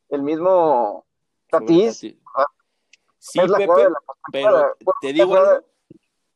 el 0.09 0.21
mismo 0.21 1.05
Tatis 1.49 2.05
Sí, 3.17 3.39
es 3.39 3.49
la 3.49 3.57
Pepe, 3.57 3.65
jugada 3.65 3.83
de 3.85 3.89
la 3.89 3.99
pero 4.31 4.75
te 5.01 5.13
digo 5.13 5.35
algo, 5.35 5.65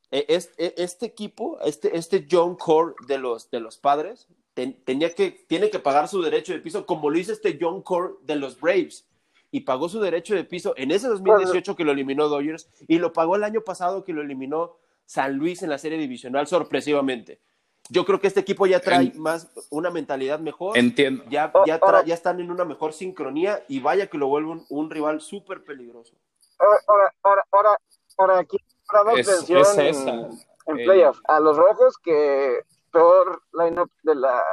e- 0.09 0.25
e- 0.27 0.73
este 0.77 1.05
equipo, 1.05 1.59
este, 1.61 1.95
este 1.95 2.25
John 2.29 2.55
Core 2.55 2.95
de 3.07 3.19
los, 3.19 3.51
de 3.51 3.59
los 3.59 3.77
padres, 3.77 4.27
ten- 4.55 4.83
tenía 4.85 5.13
que, 5.13 5.29
tiene 5.29 5.69
que 5.69 5.77
pagar 5.77 6.07
su 6.07 6.21
derecho 6.21 6.51
de 6.51 6.59
piso, 6.59 6.87
como 6.87 7.11
lo 7.11 7.19
hizo 7.19 7.31
este 7.31 7.59
John 7.61 7.83
Core 7.83 8.15
de 8.23 8.37
los 8.37 8.59
Braves, 8.59 9.07
y 9.51 9.61
pagó 9.61 9.87
su 9.87 9.99
derecho 9.99 10.33
de 10.33 10.43
piso 10.45 10.73
en 10.77 10.89
ese 10.89 11.07
2018 11.07 11.75
que 11.75 11.83
lo 11.83 11.91
eliminó 11.91 12.27
Dodgers, 12.27 12.67
y 12.87 12.97
lo 12.97 13.13
pagó 13.13 13.35
el 13.35 13.43
año 13.43 13.61
pasado 13.61 14.03
que 14.03 14.13
lo 14.13 14.21
eliminó 14.21 14.77
San 15.09 15.37
Luis 15.37 15.63
en 15.63 15.71
la 15.71 15.79
serie 15.79 15.97
divisional 15.97 16.45
sorpresivamente. 16.45 17.41
Yo 17.89 18.05
creo 18.05 18.19
que 18.19 18.27
este 18.27 18.41
equipo 18.41 18.67
ya 18.67 18.79
trae 18.79 19.07
En- 19.07 19.19
más 19.19 19.49
una 19.71 19.89
mentalidad 19.89 20.37
mejor, 20.39 20.77
entiendo. 20.77 21.23
ya, 21.29 21.51
ya, 21.65 21.79
tra- 21.79 22.05
ya 22.05 22.13
están 22.13 22.39
en 22.39 22.51
una 22.51 22.63
mejor 22.63 22.93
sincronía, 22.93 23.63
y 23.67 23.79
vaya 23.79 24.05
que 24.07 24.19
lo 24.19 24.27
vuelve 24.27 24.51
un, 24.51 24.65
un 24.69 24.91
rival 24.91 25.19
súper 25.19 25.63
peligroso. 25.63 26.15
Ahora, 26.59 26.79
ahora, 26.87 27.13
ahora, 27.23 27.43
ahora, 27.51 27.77
ahora 28.17 28.39
aquí 28.39 28.57
habrá 28.89 29.13
Es- 29.19 29.27
es 29.27 29.49
esa. 29.49 30.11
en, 30.13 30.39
en 30.67 30.79
Eh, 30.79 30.85
playoff. 30.85 31.19
A 31.23 31.39
los 31.39 31.57
rojos, 31.57 31.97
que 31.97 32.59
peor 32.91 33.41
lineup 33.53 33.89
de 34.03 34.13
la 34.13 34.43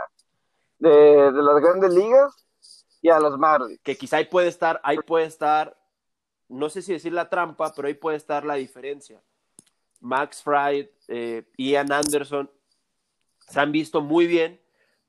de, 0.79 1.33
de 1.33 1.43
las 1.43 1.61
grandes 1.61 1.93
ligas, 1.93 2.47
y 3.03 3.11
a 3.11 3.21
los 3.21 3.39
Marlins. 3.39 3.79
que 3.83 3.95
quizá 3.99 4.17
ahí 4.17 4.25
puede 4.25 4.49
estar, 4.49 4.81
ahí 4.83 4.97
puede 5.07 5.27
estar, 5.27 5.77
no 6.49 6.71
sé 6.71 6.81
si 6.81 6.95
decir 6.95 7.13
la 7.13 7.29
trampa, 7.29 7.75
pero 7.77 7.89
ahí 7.89 7.95
puede 7.95 8.17
estar 8.17 8.47
la 8.47 8.55
diferencia. 8.55 9.21
Max 10.07 10.43
Fried, 10.43 10.87
eh, 11.09 11.43
Ian 11.57 11.91
Anderson 11.93 12.49
se 13.49 13.61
han 13.61 13.73
visto 13.73 14.01
muy 14.01 14.27
bien, 14.27 14.61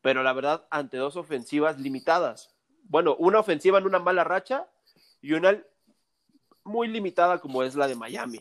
pero 0.01 0.23
la 0.23 0.33
verdad 0.33 0.67
ante 0.71 0.97
dos 0.97 1.15
ofensivas 1.15 1.79
limitadas. 1.79 2.55
Bueno, 2.83 3.15
una 3.19 3.39
ofensiva 3.39 3.77
en 3.77 3.85
una 3.85 3.99
mala 3.99 4.23
racha 4.23 4.67
y 5.21 5.33
una 5.33 5.61
muy 6.63 6.87
limitada 6.87 7.39
como 7.39 7.63
es 7.63 7.75
la 7.75 7.87
de 7.87 7.95
Miami. 7.95 8.39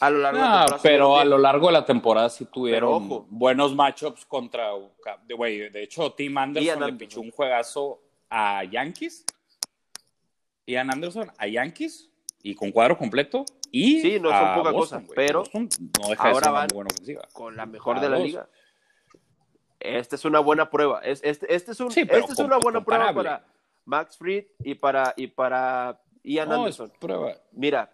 A 0.00 0.10
lo 0.10 0.18
largo 0.18 0.38
de 0.38 0.44
la 0.44 0.58
temporada. 0.58 0.82
Pero 0.82 1.18
a 1.18 1.24
lo 1.24 1.38
largo 1.38 1.66
de 1.68 1.72
la 1.72 1.84
temporada 1.86 2.28
sí 2.28 2.44
tuvieron 2.46 3.26
buenos 3.30 3.74
matchups 3.74 4.26
contra. 4.26 4.70
De, 5.26 5.70
de 5.72 5.82
hecho, 5.82 6.12
Tim 6.12 6.36
Anderson 6.36 6.84
le 6.84 6.92
pichó 6.94 7.20
un 7.20 7.30
juegazo 7.30 8.02
a 8.28 8.64
Yankees. 8.64 9.24
Ian 10.66 10.90
Anderson 10.90 11.30
a 11.38 11.46
Yankees 11.46 12.10
y 12.42 12.54
con 12.54 12.72
cuadro 12.72 12.98
completo. 12.98 13.44
Y 13.76 14.00
sí, 14.00 14.20
no 14.20 14.30
son 14.30 14.54
poca 14.54 14.72
cosa, 14.72 15.02
pero 15.16 15.42
no 15.52 16.08
deja 16.08 16.30
ahora 16.30 16.52
de 16.52 16.60
ser 16.60 16.74
buena 16.74 16.88
ofensiva. 16.92 17.22
con 17.32 17.56
la 17.56 17.66
mejor 17.66 17.98
de 17.98 18.08
la 18.08 18.18
liga. 18.20 18.48
Esta 19.80 20.14
es 20.14 20.24
una 20.24 20.38
buena 20.38 20.70
prueba. 20.70 21.00
Este, 21.00 21.30
este 21.52 21.72
es, 21.72 21.80
un, 21.80 21.88
esta 21.88 22.32
es 22.32 22.38
una 22.38 22.58
buena 22.58 22.84
prueba 22.84 23.12
para 23.12 23.44
Max 23.84 24.16
Fried 24.16 24.44
y 24.60 24.76
para, 24.76 25.12
y 25.16 25.26
para 25.26 26.00
Ian 26.22 26.52
Anderson. 26.52 26.92
prueba. 27.00 27.34
Mira, 27.50 27.92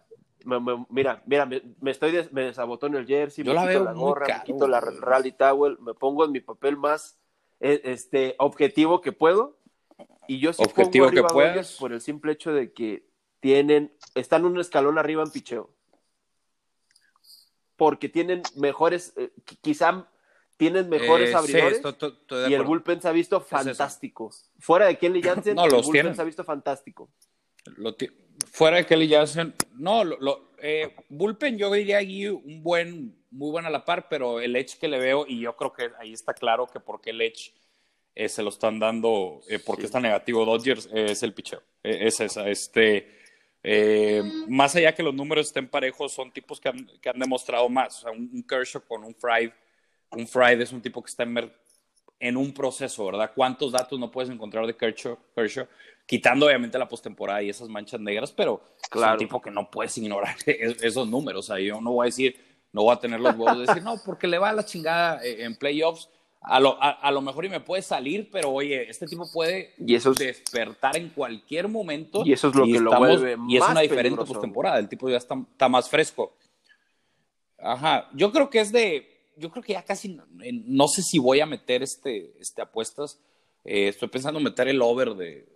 mira, 0.91 1.23
mira, 1.25 1.47
me, 1.47 1.91
estoy 1.91 2.29
me 2.31 2.43
desabotono 2.43 2.99
el 2.99 3.07
jersey, 3.07 3.43
me 3.43 3.53
quito 3.53 3.85
la 3.85 3.93
gorra, 3.95 4.27
me 4.27 4.45
quito 4.45 4.69
la 4.69 4.81
rally 4.81 5.33
towel, 5.33 5.79
me 5.81 5.95
pongo 5.95 6.27
en 6.27 6.33
mi 6.33 6.41
papel 6.41 6.77
más 6.77 7.19
e, 7.59 7.81
este 7.85 8.35
objetivo 8.39 9.01
que 9.01 9.13
puedo 9.13 9.57
y 10.29 10.41
yo 10.41 10.53
sí 10.53 10.63
objetivo 10.63 11.07
pongo 11.07 11.27
que 11.27 11.33
puedes 11.33 11.79
por 11.79 11.95
el 11.95 12.03
simple 12.03 12.33
hecho 12.33 12.53
de 12.53 12.73
que 12.73 13.10
tienen 13.41 13.93
están 14.15 14.45
un 14.45 14.59
escalón 14.61 14.99
arriba 14.99 15.23
en 15.23 15.31
picheo. 15.31 15.71
Porque 17.77 18.09
tienen 18.09 18.43
mejores 18.57 19.15
eh, 19.17 19.31
quizá 19.63 20.07
tienen 20.57 20.91
mejores 20.91 21.31
eh, 21.31 21.35
abridores 21.35 21.83
y 22.49 22.53
el 22.53 22.63
bullpen 22.65 23.01
se 23.01 23.09
ha 23.09 23.13
visto 23.13 23.41
fantástico. 23.41 24.31
Fuera 24.59 24.87
de 24.87 24.99
Kelly 24.99 25.23
Jansen 25.23 25.55
no, 25.57 25.65
el 25.65 25.71
bullpen 25.71 26.15
se 26.15 26.21
ha 26.21 26.25
visto 26.25 26.45
fantástico. 26.45 27.11
Lo 27.77 27.95
fuera 28.51 28.79
de 28.79 28.87
Kelly 28.87 29.09
Jansen, 29.09 29.55
no, 29.75 30.05
lo, 30.05 30.51
eh, 30.63 30.95
Bullpen 31.09 31.59
yo 31.59 31.73
diría 31.73 31.99
ahí 31.99 32.27
un 32.27 32.63
buen, 32.63 33.17
muy 33.31 33.51
buen 33.51 33.67
a 33.67 33.71
la 33.71 33.85
par, 33.85 34.09
pero 34.09 34.41
el 34.41 34.57
edge 34.57 34.79
que 34.79 34.89
le 34.89 34.99
veo, 34.99 35.25
y 35.27 35.41
yo 35.41 35.57
creo 35.57 35.73
que 35.73 35.91
ahí 35.99 36.13
está 36.13 36.35
claro 36.35 36.67
que 36.67 36.81
porque 36.81 37.11
el 37.11 37.21
edge 37.21 37.53
eh, 38.15 38.29
se 38.29 38.43
lo 38.43 38.51
están 38.51 38.79
dando, 38.79 39.41
eh, 39.49 39.59
porque 39.59 39.87
está 39.87 40.01
negativo 40.01 40.45
Dodgers, 40.45 40.89
es 40.93 41.23
el 41.23 41.35
picheo. 41.35 41.63
es 41.83 42.21
esa, 42.21 42.49
este. 42.49 43.20
Más 44.49 44.75
allá 44.77 44.95
que 44.95 45.03
los 45.03 45.15
números 45.15 45.49
estén 45.49 45.69
parejos, 45.69 46.13
son 46.13 46.33
tipos 46.33 46.61
que 46.61 46.69
han, 46.69 46.87
que 47.01 47.09
han 47.09 47.19
demostrado 47.19 47.69
más. 47.69 47.99
O 47.99 48.01
sea, 48.03 48.11
un, 48.13 48.43
Kershaw 48.43 48.83
con 48.87 49.05
un 49.05 49.15
Fried. 49.15 49.51
Un 50.13 50.27
Fried 50.27 50.61
es 50.61 50.73
un 50.73 50.81
tipo 50.81 51.03
que 51.03 51.11
está 51.11 51.23
en, 51.23 51.53
en 52.19 52.37
un 52.37 52.53
proceso, 52.53 53.07
¿verdad? 53.07 53.33
¿Cuántos 53.35 53.73
datos 53.73 53.99
no 53.99 54.11
puedes 54.11 54.31
encontrar 54.31 54.67
de 54.67 54.77
Kershaw? 54.77 55.19
Kershaw? 55.35 55.67
quitando 56.11 56.47
obviamente 56.47 56.77
la 56.77 56.89
postemporada 56.89 57.41
y 57.41 57.51
esas 57.51 57.69
manchas 57.69 58.01
negras, 58.01 58.33
pero 58.33 58.61
claro. 58.91 59.13
es 59.13 59.23
un 59.23 59.29
tipo 59.29 59.41
que 59.41 59.53
no 59.53 59.71
puedes 59.71 59.97
ignorar 59.97 60.35
esos 60.47 61.09
números. 61.09 61.49
O 61.49 61.55
sea, 61.55 61.63
yo 61.63 61.81
no 61.81 61.93
voy 61.93 62.07
a 62.07 62.07
decir, 62.07 62.37
no 62.73 62.83
voy 62.83 62.97
a 62.97 62.99
tener 62.99 63.21
los 63.21 63.37
huevos 63.37 63.59
de 63.59 63.67
decir, 63.67 63.85
no, 63.85 63.95
porque 64.05 64.27
le 64.27 64.37
va 64.37 64.51
a 64.51 64.53
la 64.53 64.65
chingada 64.65 65.25
eh, 65.25 65.45
en 65.45 65.55
playoffs. 65.55 66.09
A 66.43 66.59
lo, 66.59 66.79
a, 66.81 67.11
lo 67.11 67.21
mejor 67.21 67.45
y 67.45 67.51
me 67.51 67.61
puede 67.61 67.83
salir, 67.83 68.31
pero 68.33 68.51
oye, 68.51 68.89
este 68.89 69.07
tipo 69.07 69.31
puede 69.31 69.75
despertar 69.77 70.97
en 70.97 71.11
cualquier 71.11 71.69
momento. 71.69 72.23
Y 72.25 72.33
eso 72.33 72.49
es 72.49 72.55
lo 72.55 72.65
que 72.65 72.81
lo 72.81 72.97
vuelve 72.97 73.37
Y 73.47 73.59
es 73.59 73.63
una 73.63 73.83
diferente 73.83 74.25
postemporada. 74.25 74.79
El 74.79 74.89
tipo 74.89 75.11
ya 75.11 75.19
está, 75.19 75.35
está 75.53 75.69
más 75.69 75.91
fresco. 75.91 76.35
Ajá. 77.59 78.09
Yo 78.15 78.33
creo 78.33 78.49
que 78.49 78.61
es 78.61 78.73
de. 78.73 79.07
Yo 79.37 79.51
creo 79.51 79.63
que 79.63 79.75
ya 79.75 79.83
casi. 79.83 80.19
No 80.65 80.89
sé 80.89 81.03
si 81.03 81.19
voy 81.19 81.41
a 81.41 81.47
meter 81.47 81.83
este, 81.83 82.35
este 82.41 82.63
apuestas. 82.63 83.21
Eh, 83.65 83.89
estoy 83.89 84.09
pensando 84.09 84.41
meter 84.41 84.69
el 84.69 84.81
over 84.81 85.15
de, 85.15 85.47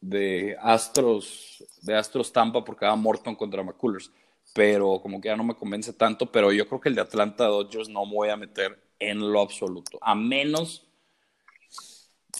de, 0.00 0.56
Astros, 0.60 1.64
de 1.82 1.94
Astros 1.96 2.32
Tampa 2.32 2.64
porque 2.64 2.86
va 2.86 2.94
Morton 2.96 3.34
contra 3.34 3.62
McCullers, 3.62 4.12
pero 4.54 5.00
como 5.02 5.20
que 5.20 5.28
ya 5.28 5.36
no 5.36 5.44
me 5.44 5.54
convence 5.54 5.92
tanto, 5.92 6.30
pero 6.30 6.52
yo 6.52 6.66
creo 6.68 6.80
que 6.80 6.88
el 6.88 6.94
de 6.94 7.00
Atlanta 7.00 7.46
Dodgers 7.46 7.88
no 7.88 8.06
me 8.06 8.14
voy 8.14 8.28
a 8.28 8.36
meter 8.36 8.78
en 9.00 9.32
lo 9.32 9.40
absoluto, 9.40 9.98
a 10.00 10.14
menos 10.14 10.86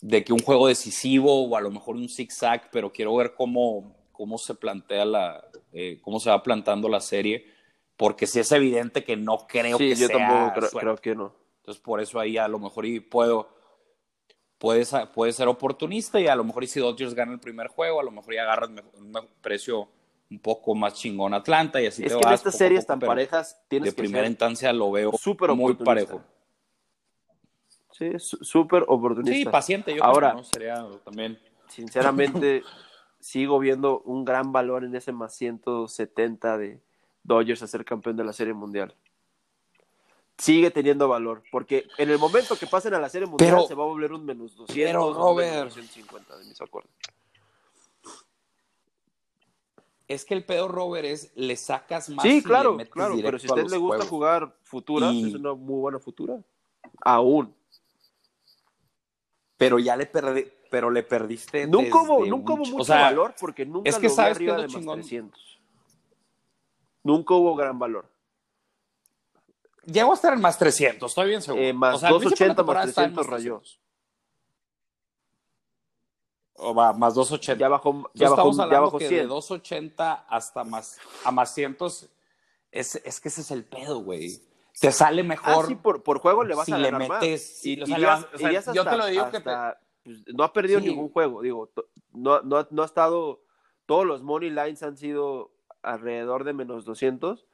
de 0.02 0.24
que 0.24 0.32
un 0.32 0.40
juego 0.40 0.68
decisivo 0.68 1.46
o 1.46 1.56
a 1.56 1.60
lo 1.60 1.70
mejor 1.70 1.96
un 1.96 2.08
zigzag, 2.08 2.70
pero 2.70 2.92
quiero 2.92 3.16
ver 3.16 3.34
cómo, 3.34 3.96
cómo 4.12 4.38
se 4.38 4.54
plantea 4.54 5.04
la, 5.04 5.44
eh, 5.72 5.98
cómo 6.02 6.20
se 6.20 6.30
va 6.30 6.42
plantando 6.42 6.88
la 6.88 7.00
serie, 7.00 7.46
porque 7.96 8.26
si 8.26 8.40
es 8.40 8.52
evidente 8.52 9.04
que 9.04 9.16
no 9.16 9.46
creo 9.46 9.76
que 9.76 9.94
yo 9.94 10.08
tampoco 10.08 10.52
creo, 10.54 10.70
creo, 10.70 10.96
que 10.96 11.14
no. 11.14 11.34
Entonces 11.58 11.82
por 11.82 12.00
eso 12.00 12.18
ahí 12.18 12.38
a 12.38 12.48
lo 12.48 12.58
mejor 12.58 12.86
y 12.86 13.00
puedo 13.00 13.48
puede, 14.60 14.84
puede 15.14 15.32
ser 15.32 15.48
oportunista 15.48 16.20
y 16.20 16.28
a 16.28 16.36
lo 16.36 16.44
mejor 16.44 16.64
y 16.64 16.66
si 16.68 16.80
Dodgers 16.80 17.14
gana 17.14 17.32
el 17.32 17.40
primer 17.40 17.68
juego, 17.68 17.98
a 17.98 18.04
lo 18.04 18.10
mejor 18.10 18.34
ya 18.34 18.42
agarras 18.42 18.70
un 18.94 19.12
precio 19.40 19.88
un 20.30 20.38
poco 20.38 20.74
más 20.74 20.94
chingón 20.94 21.34
Atlanta 21.34 21.80
y 21.80 21.86
así 21.86 22.04
es 22.04 22.12
te 22.12 22.20
que 22.20 22.28
en 22.28 22.34
estas 22.34 22.56
series 22.56 22.86
tan 22.86 23.00
parejas 23.00 23.60
tienes 23.68 23.90
de 23.90 23.96
primera 23.96 24.26
instancia 24.26 24.72
lo 24.72 24.92
veo 24.92 25.12
muy 25.56 25.74
parejo. 25.74 26.22
Sí, 28.00 28.12
súper 28.18 28.84
oportunista. 28.88 29.36
Sí, 29.36 29.44
paciente, 29.44 29.94
yo 29.94 30.02
Ahora, 30.02 30.30
creo, 30.30 30.40
¿no? 30.40 30.44
Sería 30.44 30.86
también. 31.04 31.38
Sinceramente, 31.68 32.62
sigo 33.20 33.58
viendo 33.58 34.00
un 34.00 34.24
gran 34.24 34.52
valor 34.52 34.84
en 34.84 34.96
ese 34.96 35.12
más 35.12 35.34
170 35.34 36.58
de 36.58 36.80
Dodgers 37.22 37.62
a 37.62 37.66
ser 37.66 37.84
campeón 37.84 38.16
de 38.16 38.24
la 38.24 38.32
Serie 38.32 38.54
Mundial 38.54 38.94
sigue 40.40 40.70
teniendo 40.70 41.06
valor, 41.06 41.42
porque 41.52 41.86
en 41.98 42.10
el 42.10 42.18
momento 42.18 42.56
que 42.56 42.66
pasen 42.66 42.94
a 42.94 42.98
la 42.98 43.08
Serie 43.08 43.28
Mundial 43.28 43.64
se 43.68 43.74
va 43.74 43.84
a 43.84 43.86
volver 43.86 44.12
un 44.12 44.24
menos 44.24 44.56
200 44.56 44.74
pero, 44.74 45.12
Robert, 45.12 45.64
250 45.64 46.38
de 46.38 46.44
mis 46.46 46.60
acuerdos. 46.60 46.90
Es 50.08 50.24
que 50.24 50.34
el 50.34 50.44
pedo, 50.44 50.66
Robert, 50.66 51.04
es 51.04 51.30
le 51.36 51.54
sacas 51.56 52.08
más. 52.08 52.24
Sí, 52.24 52.42
claro, 52.42 52.76
claro, 52.90 53.16
pero 53.22 53.38
si 53.38 53.46
a 53.46 53.54
usted 53.54 53.68
le 53.68 53.76
gusta 53.76 54.04
jugar 54.06 54.56
futura, 54.64 55.10
es 55.10 55.34
una 55.34 55.54
muy 55.54 55.78
buena 55.78 55.98
futura. 56.00 56.42
Aún. 57.02 57.54
Pero 59.60 59.78
ya 59.78 59.94
le 59.94 60.06
perdí, 60.06 60.50
pero 60.70 60.90
le 60.90 61.02
perdiste. 61.02 61.66
Nunca 61.66 62.00
hubo, 62.00 62.24
nunca 62.24 62.54
hubo 62.54 62.64
mucho 62.64 62.90
valor 62.94 63.34
porque 63.38 63.66
nunca 63.66 63.90
es 63.90 63.98
que 63.98 64.08
lo 64.08 64.14
sabes 64.14 64.36
arriba 64.36 64.56
de 64.56 64.68
más 64.68 64.94
300. 64.94 65.60
Nunca 67.02 67.34
hubo 67.34 67.54
gran 67.54 67.78
valor. 67.78 68.10
Llegó 69.84 70.12
a 70.12 70.14
estar 70.14 70.32
en 70.32 70.40
más 70.40 70.56
300, 70.56 71.10
estoy 71.10 71.28
bien 71.28 71.42
seguro. 71.42 71.62
Eh, 71.62 71.74
más 71.74 72.00
280 72.00 72.62
más 72.62 72.94
300 72.94 73.26
rayos. 73.26 73.78
O 76.54 76.74
va, 76.74 76.94
más 76.94 77.12
280. 77.12 77.60
Ya 77.60 77.68
bajó, 77.68 78.10
ya 78.14 78.30
bajó, 78.30 78.70
ya 78.70 78.80
bajó 78.80 78.98
100. 78.98 79.10
de 79.10 79.26
280 79.26 80.24
hasta 80.26 80.64
más, 80.64 80.98
a 81.22 81.30
más 81.30 81.52
cientos, 81.52 82.08
es, 82.70 82.96
es 83.04 83.20
que 83.20 83.28
ese 83.28 83.42
es 83.42 83.50
el 83.50 83.66
pedo, 83.66 84.00
güey. 84.00 84.40
Te 84.80 84.92
sale 84.92 85.22
mejor. 85.22 85.64
Ah, 85.64 85.68
sí, 85.68 85.74
por, 85.74 86.02
por 86.02 86.18
juego 86.18 86.44
le 86.44 86.54
vas 86.54 86.66
si 86.66 86.72
a 86.72 86.78
ganar 86.78 87.00
le 87.00 87.08
metes, 87.08 87.52
más. 87.56 87.66
Y, 87.66 87.82
o 87.82 87.86
sea, 87.86 88.72
yo 88.72 88.84
te 88.84 88.96
lo 88.96 89.06
digo 89.06 89.30
que 89.30 89.40
te... 89.40 89.50
Pues, 90.02 90.24
no 90.34 90.44
ha 90.44 90.52
perdido 90.52 90.80
ningún 90.80 91.10
juego. 91.10 91.42
Digo, 91.42 91.70
no, 92.12 92.40
no, 92.40 92.66
no 92.70 92.82
ha 92.82 92.86
estado. 92.86 93.42
Todos 93.84 94.06
los 94.06 94.22
money 94.22 94.50
lines 94.50 94.82
han 94.82 94.96
sido 94.96 95.52
alrededor 95.82 96.44
de 96.44 96.52
menos 96.52 96.84
200 96.84 97.46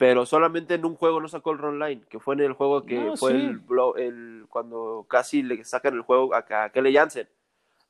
pero 0.00 0.24
solamente 0.24 0.76
en 0.76 0.86
un 0.86 0.94
juego 0.94 1.20
no 1.20 1.28
sacó 1.28 1.50
el 1.50 1.58
run 1.58 1.78
line, 1.78 2.00
que 2.08 2.18
fue 2.18 2.32
en 2.32 2.40
el 2.40 2.54
juego 2.54 2.86
que 2.86 3.12
fue 3.18 3.32
el, 3.32 3.60
el, 3.98 4.46
cuando 4.48 5.04
casi 5.06 5.42
le 5.42 5.62
sacan 5.62 5.92
el 5.92 6.00
juego 6.00 6.32
a, 6.34 6.46
a 6.48 6.70
Kelly 6.70 6.94
Jansen. 6.94 7.28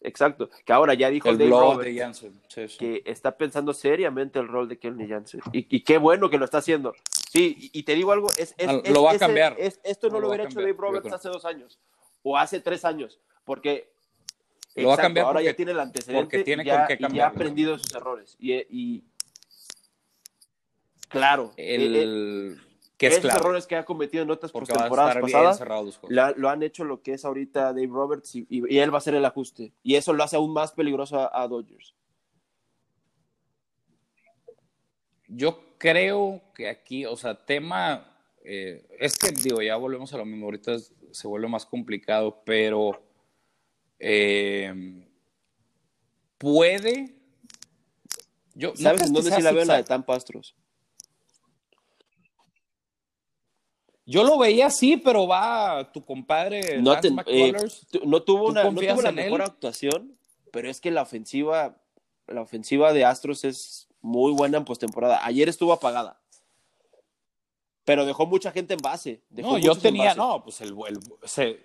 Exacto, 0.03 0.49
que 0.65 0.73
ahora 0.73 0.95
ya 0.95 1.11
dijo 1.11 1.29
el 1.29 1.37
Dave 1.37 1.51
Robert, 1.51 1.91
de 1.91 2.69
que 2.79 3.03
está 3.05 3.37
pensando 3.37 3.75
seriamente 3.75 4.39
el 4.39 4.49
rol 4.49 4.69
de 4.69 4.79
Kelly 4.79 5.07
Jansen. 5.07 5.43
Y, 5.53 5.81
qué 5.83 5.99
bueno 5.99 6.31
que 6.31 6.39
lo 6.39 6.47
está 6.47 6.59
haciendo. 6.59 6.95
Sí, 7.31 7.71
y, 7.73 7.83
te 7.83 7.95
digo 7.95 8.13
algo, 8.13 8.29
es, 8.39 8.55
es, 8.57 8.69
ah, 8.69 8.81
lo 8.91 9.03
va 9.03 9.13
a 9.13 9.19
cambiar. 9.19 9.57
esto 9.59 10.09
no 10.09 10.21
lo, 10.21 10.29
hubiera 10.29 10.45
hecho 10.45 10.61
Dave 10.61 10.77
Roberts 10.77 11.13
hace 11.13 11.29
dos 11.29 11.45
años 11.45 11.79
o 12.23 12.37
hace 12.37 12.61
tres 12.61 12.85
años, 12.85 13.21
porque 13.45 13.93
lo 14.75 14.89
va 14.89 14.95
a 14.95 14.99
cambiar 14.99 15.27
ahora 15.27 15.43
ya 15.43 15.55
tiene 15.55 15.73
el 15.73 15.81
antecedente 15.81 16.45
tiene 16.45 16.63
y, 16.63 16.67
ya, 16.67 16.87
y 16.99 17.15
ya 17.15 17.27
ha 17.27 17.29
aprendido 17.29 17.73
de 17.73 17.79
sus 17.79 17.95
errores. 17.95 18.37
y, 18.39 19.05
Claro. 21.11 21.53
El, 21.57 21.97
eh, 21.97 22.03
eh, 22.05 22.57
que 23.01 23.07
es 23.07 23.17
esos 23.17 23.35
errores 23.35 23.67
que 23.67 23.77
ha 23.77 23.85
cometido 23.87 24.23
en 24.23 24.31
otras 24.31 24.53
temporadas 24.53 25.17
pasadas 25.17 26.01
lo 26.37 26.51
han 26.51 26.63
hecho 26.63 26.85
lo 26.85 27.01
que 27.01 27.15
es 27.15 27.25
ahorita 27.25 27.73
Dave 27.73 27.87
Roberts 27.87 28.35
y, 28.35 28.47
él 28.79 28.93
va 28.93 28.97
a 28.97 28.99
hacer 28.99 29.15
el 29.15 29.25
ajuste. 29.25 29.73
Y 29.83 29.95
eso 29.95 30.13
lo 30.13 30.23
hace 30.23 30.37
aún 30.37 30.53
más 30.53 30.73
peligroso 30.73 31.35
a, 31.35 31.49
Dodgers. 31.49 31.95
Yo 35.29 35.79
creo 35.79 36.43
que 36.55 36.69
aquí, 36.69 37.07
o 37.07 37.17
sea, 37.17 37.35
tema, 37.35 38.07
eh, 38.45 38.87
es 38.99 39.17
que 39.17 39.31
digo, 39.31 39.63
ya 39.63 39.77
volvemos 39.77 40.13
a 40.13 40.19
lo 40.19 40.27
mismo, 40.27 40.45
ahorita 40.45 40.77
se 41.11 41.27
vuelve 41.27 41.49
más 41.49 41.65
complicado, 41.65 42.43
pero 42.45 43.03
puede. 46.37 47.15
Yo, 48.53 48.77
¿Sabes 48.77 49.07
en 49.07 49.15
dónde 49.15 49.31
sí 49.31 49.41
la 49.41 49.53
veo 49.53 49.65
la 49.65 49.79
de 49.79 49.85
Tampa 49.85 50.17
Astros? 50.17 50.55
Yo 54.11 54.25
lo 54.25 54.39
veía 54.39 54.67
así, 54.67 54.97
pero 54.97 55.29
va 55.29 55.93
tu 55.93 56.05
compadre. 56.05 56.83
No, 56.83 56.99
eh, 57.27 57.53
no 58.05 58.23
tuvo 58.25 58.49
una, 58.49 58.65
no 58.65 58.75
tuvo 58.75 59.03
la 59.03 59.13
mejor 59.13 59.41
actuación, 59.41 60.19
pero 60.51 60.69
es 60.69 60.81
que 60.81 60.91
la 60.91 61.03
ofensiva, 61.03 61.77
la 62.27 62.41
ofensiva 62.41 62.93
de 62.93 63.05
Astros 63.05 63.45
es 63.45 63.87
muy 64.01 64.33
buena 64.33 64.59
en 64.59 64.65
postemporada. 64.65 65.25
Ayer 65.25 65.49
estuvo 65.49 65.73
apagada. 65.73 66.21
pero 67.85 68.05
dejó 68.05 68.27
mucha 68.27 68.51
gente 68.51 68.75
en 68.75 68.81
base. 68.81 69.23
no, 69.31 69.59
yo 69.59 69.77
tenía, 69.77 70.17
no, 70.17 70.43
pues 70.43 70.61
el, 70.61 70.75
el, 70.89 71.61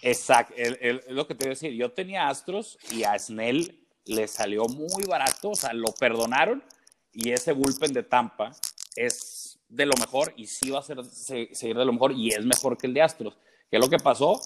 exacto, 0.00 0.54
es 0.56 1.06
lo 1.08 1.26
que 1.26 1.34
te 1.34 1.44
iba 1.44 1.50
a 1.50 1.54
decir, 1.54 1.72
yo 1.72 1.92
tenía 1.92 2.28
Astros 2.28 2.78
y 2.92 3.04
a 3.04 3.18
Snell 3.18 3.86
le 4.06 4.26
salió 4.26 4.64
muy 4.64 5.04
barato, 5.04 5.50
o 5.50 5.54
sea, 5.54 5.74
lo 5.74 5.92
perdonaron 5.92 6.64
y 7.12 7.32
ese 7.32 7.52
bullpen 7.52 7.92
de 7.92 8.04
Tampa 8.04 8.52
es 8.96 9.43
de 9.68 9.86
lo 9.86 9.94
mejor 9.98 10.32
y 10.36 10.46
sí 10.46 10.70
va 10.70 10.80
a 10.80 10.82
ser, 10.82 11.04
seguir 11.04 11.76
de 11.76 11.84
lo 11.84 11.92
mejor 11.92 12.12
y 12.12 12.28
es 12.28 12.44
mejor 12.44 12.76
que 12.76 12.86
el 12.86 12.94
de 12.94 13.02
Astros. 13.02 13.36
¿Qué 13.70 13.76
es 13.76 13.80
lo 13.80 13.90
que 13.90 13.98
pasó? 13.98 14.40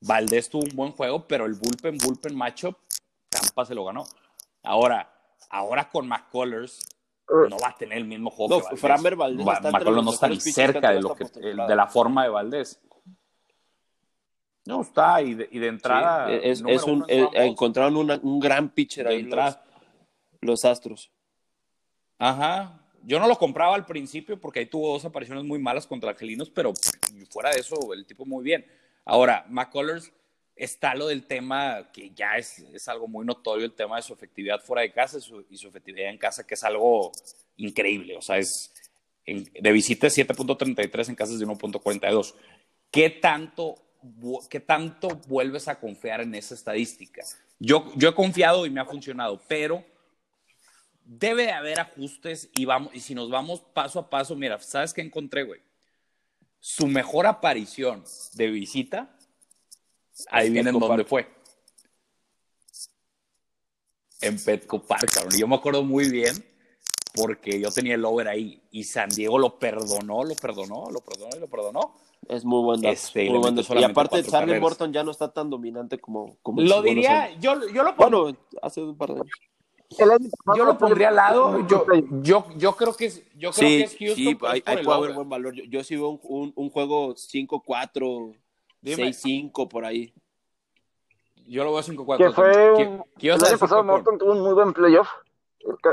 Valdés 0.00 0.50
tuvo 0.50 0.64
un 0.64 0.76
buen 0.76 0.92
juego, 0.92 1.26
pero 1.26 1.46
el 1.46 1.54
bullpen, 1.54 1.98
bullpen 1.98 2.36
matchup, 2.36 2.76
Tampa 3.28 3.64
se 3.64 3.74
lo 3.74 3.84
ganó. 3.84 4.04
Ahora, 4.62 5.10
ahora 5.50 5.88
con 5.88 6.06
McCullers, 6.06 6.80
no 7.28 7.56
va 7.58 7.68
a 7.68 7.74
tener 7.74 7.98
el 7.98 8.04
mismo 8.04 8.30
juego. 8.30 8.58
No, 8.58 8.68
que 8.68 8.76
Framber 8.76 9.16
Valdés. 9.16 9.46
McCullers 9.46 10.04
no 10.04 10.12
está 10.12 10.28
ni 10.28 10.40
cerca 10.40 10.90
de, 10.92 11.00
lo 11.00 11.14
que, 11.14 11.24
de 11.24 11.76
la 11.76 11.86
forma 11.86 12.24
de 12.24 12.30
Valdés. 12.30 12.80
No, 14.66 14.80
está, 14.80 15.20
y 15.20 15.34
de, 15.34 15.48
y 15.50 15.58
de 15.58 15.68
entrada. 15.68 16.32
es, 16.32 16.60
un, 16.60 17.04
eh, 17.08 17.28
encontraron 17.34 17.96
un 17.96 18.40
gran 18.40 18.70
pitcher 18.70 19.06
ahí 19.06 19.22
los, 19.22 19.58
los, 20.40 20.64
Astros. 20.64 21.12
Ajá. 22.18 22.80
Yo 23.06 23.18
no 23.20 23.28
lo 23.28 23.36
compraba 23.36 23.74
al 23.74 23.84
principio 23.84 24.40
porque 24.40 24.60
ahí 24.60 24.66
tuvo 24.66 24.92
dos 24.92 25.04
apariciones 25.04 25.44
muy 25.44 25.58
malas 25.58 25.86
contra 25.86 26.10
Angelinos, 26.10 26.50
pero 26.50 26.72
fuera 27.30 27.50
de 27.50 27.60
eso, 27.60 27.92
el 27.92 28.06
tipo 28.06 28.24
muy 28.24 28.42
bien. 28.42 28.64
Ahora, 29.04 29.44
McCullers 29.48 30.10
está 30.56 30.94
lo 30.94 31.08
del 31.08 31.26
tema 31.26 31.90
que 31.92 32.10
ya 32.10 32.36
es, 32.36 32.60
es, 32.72 32.88
algo 32.88 33.06
muy 33.08 33.26
notorio, 33.26 33.66
el 33.66 33.74
tema 33.74 33.96
de 33.96 34.02
su 34.02 34.12
efectividad 34.12 34.60
fuera 34.60 34.82
de 34.82 34.92
casa 34.92 35.18
y 35.18 35.56
su, 35.56 35.68
efectividad 35.68 36.10
en 36.10 36.18
casa, 36.18 36.46
que 36.46 36.54
es 36.54 36.64
algo 36.64 37.12
increíble. 37.56 38.16
O 38.16 38.22
sea, 38.22 38.38
es 38.38 38.72
de 39.26 39.72
visita 39.72 40.06
7.33 40.06 41.08
en 41.08 41.14
casas 41.14 41.38
de 41.38 41.46
1.42. 41.46 42.34
¿Qué 42.90 43.10
tanto, 43.10 43.76
¿Qué 44.48 44.60
tanto 44.60 45.08
vuelves 45.26 45.68
a 45.68 45.78
confiar 45.78 46.20
en 46.20 46.34
esa 46.34 46.54
estadística? 46.54 47.22
Yo, 47.58 47.92
yo 47.96 48.08
he 48.08 48.14
confiado 48.14 48.66
y 48.66 48.70
me 48.70 48.80
ha 48.80 48.84
funcionado, 48.84 49.40
pero 49.48 49.84
debe 51.04 51.44
de 51.44 51.52
haber 51.52 51.80
ajustes 51.80 52.50
y, 52.54 52.64
vamos, 52.64 52.94
y 52.94 53.00
si 53.00 53.14
nos 53.14 53.30
vamos 53.30 53.60
paso 53.60 53.98
a 53.98 54.10
paso, 54.10 54.34
mira, 54.36 54.58
¿sabes 54.60 54.92
qué 54.92 55.02
encontré, 55.02 55.42
güey? 55.44 55.60
Su 56.60 56.86
mejor 56.86 57.26
aparición 57.26 58.04
de 58.34 58.48
visita 58.48 59.14
Ahí 60.30 60.50
viene 60.50 60.70
en 60.70 60.78
dónde 60.78 61.04
fue. 61.04 61.26
En 64.20 64.42
Petco 64.42 64.80
Park, 64.80 65.10
cabrón. 65.12 65.38
Yo 65.38 65.46
me 65.46 65.56
acuerdo 65.56 65.82
muy 65.82 66.08
bien 66.10 66.32
porque 67.14 67.60
yo 67.60 67.70
tenía 67.70 67.94
el 67.94 68.04
over 68.04 68.28
ahí 68.28 68.62
y 68.70 68.84
San 68.84 69.08
Diego 69.08 69.38
lo 69.38 69.58
perdonó, 69.58 70.24
lo 70.24 70.34
perdonó, 70.34 70.90
lo 70.90 71.00
perdonó 71.00 71.36
y 71.36 71.40
lo 71.40 71.48
perdonó. 71.48 71.96
Es 72.28 72.44
muy 72.44 72.62
buen 72.62 72.84
este, 72.86 73.26
Y 73.26 73.84
aparte, 73.84 74.22
Charlie 74.24 74.58
Morton 74.58 74.92
ya 74.92 75.04
no 75.04 75.10
está 75.10 75.30
tan 75.32 75.50
dominante 75.50 75.98
como. 75.98 76.36
como 76.42 76.62
lo 76.62 76.80
diría, 76.80 77.38
yo, 77.38 77.68
yo 77.68 77.82
lo 77.82 77.94
pongo. 77.96 78.22
Bueno, 78.22 78.38
hace 78.62 78.82
un 78.82 78.96
par 78.96 79.10
de 79.10 79.20
años. 79.20 79.30
Yo 80.56 80.64
lo 80.64 80.78
pondría 80.78 81.08
al 81.08 81.16
lado. 81.16 81.66
Yo, 81.66 81.86
yo, 82.22 82.46
yo 82.56 82.76
creo 82.76 82.94
que 82.94 83.06
es, 83.06 83.22
yo 83.36 83.50
creo 83.50 83.68
que 83.68 83.82
es 83.82 83.96
Houston. 83.98 84.16
Sí, 84.16 84.38
hay, 84.46 84.62
hay 84.64 84.84
puede 84.84 84.98
haber 84.98 85.12
buen 85.12 85.28
valor. 85.28 85.54
Yo, 85.54 85.64
yo 85.64 85.84
sí 85.84 85.96
veo 85.96 86.08
un, 86.08 86.20
un, 86.22 86.52
un 86.56 86.70
juego 86.70 87.14
5-4 87.14 88.34
6-5 88.84 89.68
por 89.68 89.84
ahí. 89.84 90.12
Yo 91.46 91.64
lo 91.64 91.72
veo 91.72 91.82
5-4. 91.82 92.16
Que 92.18 92.30
fue 92.30 92.72
un... 92.72 93.04
el 93.20 93.44
año 93.44 93.58
pasado 93.58 93.84
Morton 93.84 94.18
tuvo 94.18 94.32
un 94.32 94.40
muy 94.40 94.52
buen 94.52 94.72
playoff. 94.72 95.08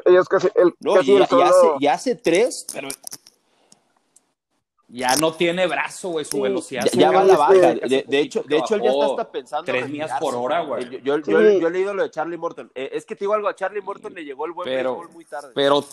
Ellos 0.05 0.27
casi, 0.27 0.49
el, 0.55 0.73
no, 0.81 0.95
casi 0.95 1.13
y, 1.13 1.25
solo... 1.25 1.43
hace, 1.43 1.67
y 1.79 1.87
hace 1.87 2.15
tres, 2.15 2.67
pero 2.73 2.89
ya 4.93 5.15
no 5.15 5.33
tiene 5.33 5.67
brazo, 5.67 6.09
güey, 6.09 6.25
su 6.25 6.41
velocidad. 6.41 6.85
Ya, 6.93 6.99
ya 6.99 7.11
va 7.11 7.21
a 7.21 7.23
la 7.23 7.37
baja. 7.37 7.53
De, 7.53 8.05
de, 8.07 8.19
hecho, 8.19 8.43
de 8.43 8.57
hecho, 8.57 8.75
él 8.75 8.81
ya 8.83 8.89
está 8.89 9.05
hasta 9.05 9.31
pensando. 9.31 9.63
Tres 9.63 9.89
millas 9.89 10.19
por 10.19 10.35
hora, 10.35 10.61
güey. 10.61 10.89
Yo, 10.89 10.99
yo, 10.99 11.19
yo, 11.19 11.59
yo, 11.59 11.67
he 11.67 11.71
leído 11.71 11.93
lo 11.93 12.03
de 12.03 12.11
Charlie 12.11 12.37
Morton. 12.37 12.71
Eh, 12.75 12.89
es 12.93 13.05
que 13.05 13.15
te 13.15 13.21
digo 13.21 13.33
algo, 13.33 13.47
a 13.47 13.55
Charlie 13.55 13.81
Morton 13.81 14.13
le 14.13 14.25
llegó 14.25 14.45
el 14.45 14.51
buen 14.51 14.65
pero, 14.65 15.01
muy 15.13 15.25
tarde. 15.25 15.51
Pero 15.55 15.85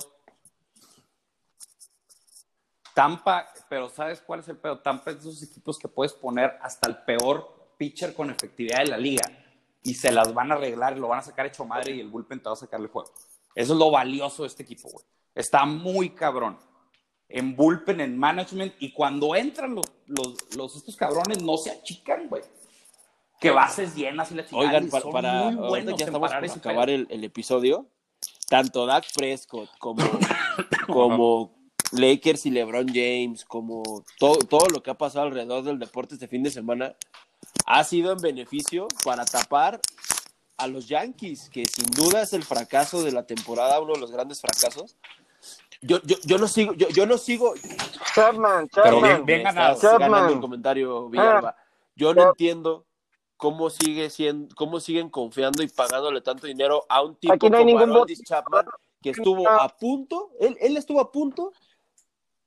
Tampa, 2.92 3.48
pero 3.68 3.88
¿sabes 3.88 4.20
cuál 4.20 4.40
es 4.40 4.48
el 4.48 4.56
peor? 4.56 4.82
Tampa 4.82 5.12
es 5.12 5.22
de 5.22 5.30
esos 5.30 5.42
equipos 5.44 5.78
que 5.78 5.86
puedes 5.86 6.12
poner 6.14 6.58
hasta 6.60 6.88
el 6.88 6.96
peor 6.96 7.72
pitcher 7.76 8.12
con 8.12 8.28
efectividad 8.28 8.78
de 8.78 8.86
la 8.86 8.98
liga 8.98 9.22
y 9.84 9.94
se 9.94 10.10
las 10.10 10.34
van 10.34 10.50
a 10.50 10.56
arreglar, 10.56 10.98
lo 10.98 11.06
van 11.06 11.20
a 11.20 11.22
sacar 11.22 11.46
hecho 11.46 11.64
madre 11.64 11.92
y 11.94 12.00
el 12.00 12.08
bullpen 12.08 12.40
te 12.40 12.48
va 12.48 12.54
a 12.54 12.56
sacarle 12.56 12.88
juego. 12.88 13.12
Eso 13.54 13.72
es 13.72 13.78
lo 13.78 13.92
valioso 13.92 14.42
de 14.42 14.48
este 14.48 14.64
equipo, 14.64 14.88
güey. 14.88 15.04
Está 15.32 15.64
muy 15.64 16.10
cabrón. 16.10 16.58
En 17.28 17.56
bullpen, 17.56 18.00
en 18.00 18.16
management, 18.16 18.74
y 18.78 18.92
cuando 18.92 19.34
entran 19.34 19.74
los, 19.74 19.84
los, 20.56 20.76
estos 20.76 20.96
cabrones 20.96 21.42
no 21.42 21.56
se 21.58 21.70
achican, 21.70 22.28
güey. 22.28 22.42
Que 23.38 23.50
bases 23.50 23.94
llenas 23.94 24.32
y 24.32 24.34
la 24.34 24.46
chingada. 24.46 24.68
Oigan, 24.68 24.90
para, 24.90 25.10
para 25.10 25.96
ya 25.96 26.06
estamos 26.06 26.32
acabar 26.32 26.90
el, 26.90 27.06
el, 27.10 27.22
episodio, 27.22 27.86
tanto 28.48 28.86
Dak 28.86 29.04
Prescott 29.14 29.68
como, 29.78 30.02
como 30.88 31.54
Lakers 31.92 32.46
y 32.46 32.50
LeBron 32.50 32.88
James, 32.88 33.44
como 33.44 34.04
todo, 34.18 34.38
todo 34.38 34.66
lo 34.72 34.82
que 34.82 34.90
ha 34.90 34.98
pasado 34.98 35.26
alrededor 35.26 35.62
del 35.62 35.78
deporte 35.78 36.14
este 36.14 36.28
fin 36.28 36.42
de 36.42 36.50
semana, 36.50 36.96
ha 37.66 37.84
sido 37.84 38.12
en 38.12 38.18
beneficio 38.18 38.88
para 39.04 39.24
tapar 39.24 39.80
a 40.56 40.66
los 40.66 40.88
Yankees, 40.88 41.48
que 41.50 41.66
sin 41.66 41.86
duda 41.86 42.22
es 42.22 42.32
el 42.32 42.42
fracaso 42.42 43.02
de 43.02 43.12
la 43.12 43.26
temporada, 43.26 43.80
uno 43.80 43.94
de 43.94 44.00
los 44.00 44.10
grandes 44.10 44.40
fracasos. 44.40 44.96
Yo, 45.80 45.98
yo, 46.02 46.16
yo 46.24 46.38
no 46.38 46.48
sigo, 46.48 46.74
yo, 46.74 46.88
yo 46.88 47.06
no 47.06 47.18
sigo. 47.18 47.54
Chapman, 48.14 48.68
Chapman. 48.68 49.00
Pero 49.00 49.24
bien, 49.24 49.42
ganado. 49.42 49.98
ganando 49.98 50.32
el 50.32 50.40
comentario, 50.40 51.08
Villalba. 51.08 51.56
Yo 51.94 52.14
no 52.14 52.28
entiendo 52.30 52.84
cómo 53.36 53.70
sigue 53.70 54.10
siendo, 54.10 54.54
cómo 54.56 54.80
siguen 54.80 55.08
confiando 55.08 55.62
y 55.62 55.68
pagándole 55.68 56.20
tanto 56.20 56.46
dinero 56.46 56.84
a 56.88 57.02
un 57.02 57.14
tipo 57.16 57.38
como 57.38 57.64
ningún 57.64 58.06
Chapman 58.24 58.66
que 59.00 59.10
estuvo 59.10 59.48
a 59.48 59.68
punto, 59.68 60.32
él, 60.40 60.56
él 60.60 60.76
estuvo 60.76 61.00
a 61.00 61.12
punto 61.12 61.52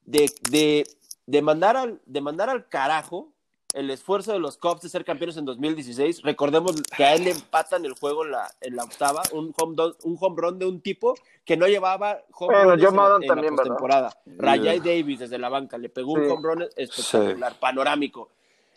de, 0.02 0.30
de, 0.50 0.84
de, 1.26 1.42
mandar 1.42 1.78
al, 1.78 2.02
de 2.06 2.22
mandar 2.22 2.50
al 2.50 2.68
carajo 2.68 3.31
el 3.74 3.90
esfuerzo 3.90 4.34
de 4.34 4.40
los 4.40 4.58
Cubs 4.58 4.82
de 4.82 4.90
ser 4.90 5.06
campeones 5.06 5.38
en 5.38 5.46
2016. 5.46 6.22
Recordemos 6.24 6.82
que 6.96 7.04
a 7.04 7.16
él 7.16 7.24
le 7.24 7.32
empatan 7.32 7.86
el 7.86 7.94
juego 7.94 8.26
en 8.26 8.32
la, 8.32 8.52
en 8.62 8.76
la 8.76 8.84
octava, 8.84 9.24
un 9.32 9.54
home, 9.58 9.76
un 10.04 10.18
home 10.20 10.36
run 10.42 10.60
de 10.60 10.66
un 10.66 10.82
tipo 10.82 11.16
que 11.46 11.58
no 11.58 11.68
llevaba 11.68 12.22
home 12.34 12.56
bueno, 12.56 12.74
en, 12.74 13.28
la, 13.28 13.44
en 13.46 13.56
la 13.56 13.64
temporada. 13.64 14.18
Rayay 14.26 14.80
Davis 14.80 15.20
desde 15.20 15.38
la 15.38 15.50
banca 15.50 15.78
le 15.78 15.90
pegó 15.90 16.14
un 16.14 16.30
home 16.30 16.42
run 16.42 16.68
espectacular, 16.76 17.60
panorámico. 17.60 18.30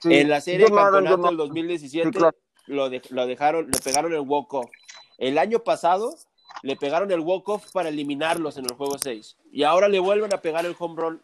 En 0.05 0.29
la 0.29 0.41
serie 0.41 0.67
de 0.67 0.73
campeonato 0.73 1.27
del 1.27 1.37
2017 1.37 2.19
lo, 2.67 2.91
lo 3.11 3.27
dejaron, 3.27 3.71
le 3.71 3.79
pegaron 3.81 4.13
el 4.13 4.21
walk-off. 4.21 4.71
El 5.19 5.39
año 5.39 5.61
pasado 5.61 6.15
le 6.63 6.77
pegaron 6.77 7.11
el 7.11 7.21
walk-off 7.21 7.71
para 7.73 7.89
eliminarlos 7.89 8.57
en 8.57 8.65
el 8.65 8.75
juego 8.75 8.99
6. 8.99 9.37
Y 9.53 9.63
ahora 9.65 9.89
le 9.89 9.99
vuelven 9.99 10.33
a 10.33 10.39
pegar 10.39 10.65
el 10.67 10.77
home 10.79 11.01
run 11.01 11.23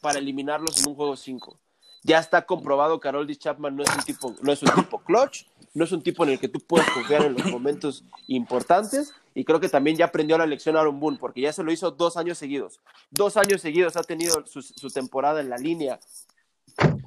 para 0.00 0.18
eliminarlos 0.18 0.78
en 0.80 0.90
un 0.90 0.96
juego 0.96 1.16
5. 1.16 1.58
Ya 2.04 2.18
está 2.18 2.46
comprobado 2.46 2.98
que 2.98 3.08
Harold 3.08 3.36
Chapman 3.36 3.76
no 3.76 3.84
es 3.84 3.94
un 3.94 4.02
tipo, 4.02 4.34
no 4.42 4.52
es 4.52 4.62
un 4.62 4.74
tipo 4.74 4.98
clutch, 4.98 5.44
no 5.74 5.84
es 5.84 5.92
un 5.92 6.02
tipo 6.02 6.24
en 6.24 6.30
el 6.30 6.40
que 6.40 6.48
tú 6.48 6.58
puedes 6.60 6.88
confiar 6.90 7.24
en 7.24 7.34
los 7.34 7.46
momentos 7.46 8.04
importantes. 8.26 9.12
Y 9.34 9.44
creo 9.44 9.60
que 9.60 9.68
también 9.68 9.96
ya 9.96 10.06
aprendió 10.06 10.36
la 10.36 10.46
lección 10.46 10.76
Aaron 10.76 10.98
Boone, 10.98 11.18
porque 11.18 11.40
ya 11.40 11.52
se 11.52 11.62
lo 11.62 11.72
hizo 11.72 11.90
dos 11.92 12.16
años 12.16 12.38
seguidos. 12.38 12.80
Dos 13.10 13.36
años 13.36 13.60
seguidos 13.60 13.96
ha 13.96 14.02
tenido 14.02 14.44
su, 14.46 14.90
temporada 14.90 15.40
en 15.40 15.48
la 15.48 15.56
línea 15.56 16.00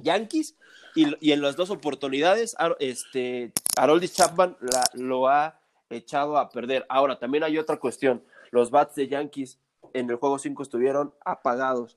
Yankees 0.00 0.56
y, 0.94 1.30
en 1.30 1.42
las 1.42 1.56
dos 1.56 1.70
oportunidades 1.70 2.56
este, 2.78 3.52
Harold 3.76 4.08
Chapman 4.10 4.56
lo 4.94 5.28
ha 5.28 5.60
echado 5.90 6.38
a 6.38 6.48
perder. 6.48 6.86
Ahora, 6.88 7.18
también 7.18 7.44
hay 7.44 7.58
otra 7.58 7.78
cuestión. 7.78 8.24
Los 8.50 8.70
bats 8.70 8.94
de 8.94 9.08
Yankees 9.08 9.58
en 9.92 10.10
el 10.10 10.16
juego 10.16 10.38
5 10.38 10.62
estuvieron 10.62 11.14
apagados. 11.24 11.96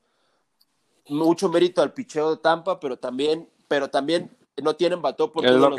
Mucho 1.10 1.48
mérito 1.48 1.82
al 1.82 1.92
picheo 1.92 2.30
de 2.30 2.36
Tampa, 2.36 2.80
pero 2.80 2.98
también, 2.98 3.48
pero 3.68 3.88
también 3.88 4.36
no 4.62 4.76
tienen 4.76 5.02
bató 5.02 5.32
por 5.32 5.44
todos 5.44 5.60
los 5.60 5.70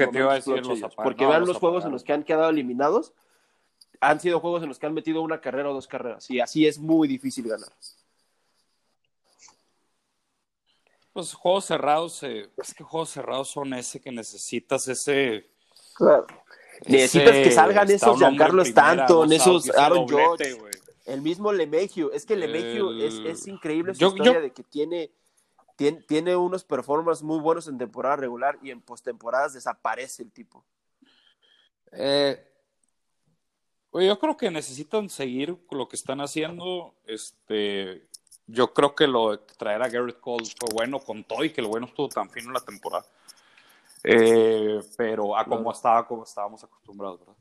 Porque 0.96 1.26
vean 1.26 1.46
los, 1.46 1.58
juegos 1.58 1.86
en 1.86 1.92
los 1.92 2.04
que 2.04 2.14
han 2.14 2.24
quedado 2.24 2.50
eliminados. 2.50 3.14
Han 4.00 4.20
sido 4.20 4.40
juegos 4.40 4.64
en 4.64 4.70
los 4.70 4.80
que 4.80 4.88
han 4.88 4.94
metido 4.94 5.22
una 5.22 5.42
carrera 5.42 5.70
o 5.70 5.74
dos 5.74 5.88
carreras. 5.88 6.30
Y 6.30 6.40
así 6.40 6.66
es 6.66 6.80
muy 6.80 7.08
difícil 7.08 7.48
ganar. 7.48 7.70
Pues 11.14 11.34
juegos 11.34 11.66
cerrados, 11.66 12.24
eh, 12.24 12.50
es 12.58 12.74
que 12.74 12.84
juegos 12.84 13.10
cerrados 13.10 13.50
son 13.50 13.74
ese 13.74 14.00
que 14.00 14.12
necesitas 14.12 14.88
ese. 14.88 15.50
Claro 15.94 16.26
Necesitas 16.86 17.32
que 17.32 17.52
salgan 17.52 17.90
esos 17.92 18.18
Giancarlo 18.18 18.64
Stanton, 18.64 19.32
esos 19.32 19.70
Aaron 19.70 20.08
George, 20.08 20.56
el 21.06 21.22
mismo 21.22 21.52
Lemegio. 21.52 22.12
Es 22.12 22.26
que 22.26 22.36
Lemegio 22.36 22.94
es, 22.94 23.14
es, 23.26 23.48
increíble 23.48 23.94
su 23.94 24.06
historia 24.06 24.42
de 24.42 24.52
que 24.52 24.64
tiene, 24.64 25.12
tiene, 25.82 26.02
tiene, 26.02 26.36
unos 26.36 26.64
performances 26.64 27.24
muy 27.24 27.40
buenos 27.40 27.68
en 27.68 27.80
temporada 27.80 28.16
regular 28.16 28.60
y 28.62 28.70
en 28.70 28.82
postemporadas 28.82 29.54
desaparece 29.54 30.22
el 30.22 30.32
tipo. 30.32 30.64
Eh, 31.92 32.48
yo 33.92 34.20
creo 34.20 34.38
que 34.38 34.52
necesitan 34.52 35.10
seguir 35.10 35.58
lo 35.72 35.90
que 35.90 35.96
están 35.96 36.22
haciendo. 36.22 36.94
Este, 37.08 38.08
yo 38.46 38.72
creo 38.76 38.94
que 38.94 39.08
lo 39.08 39.32
de 39.32 39.38
traer 39.58 39.82
a 39.82 39.90
Garrett 39.90 40.20
Cole 40.20 40.46
fue 40.46 40.70
bueno 40.72 41.00
con 41.00 41.24
todo 41.24 41.44
y 41.44 41.52
que 41.52 41.64
lo 41.64 41.70
bueno 41.70 41.88
estuvo 41.88 42.10
tan 42.10 42.30
fino 42.30 42.50
en 42.50 42.54
la 42.54 42.60
temporada. 42.60 43.06
Eh, 44.04 44.82
pero 44.96 45.36
a 45.36 45.46
como 45.46 45.72
estaba, 45.72 46.08
como 46.08 46.26
estábamos 46.26 46.64
acostumbrados, 46.64 47.22
¿verdad? 47.22 47.36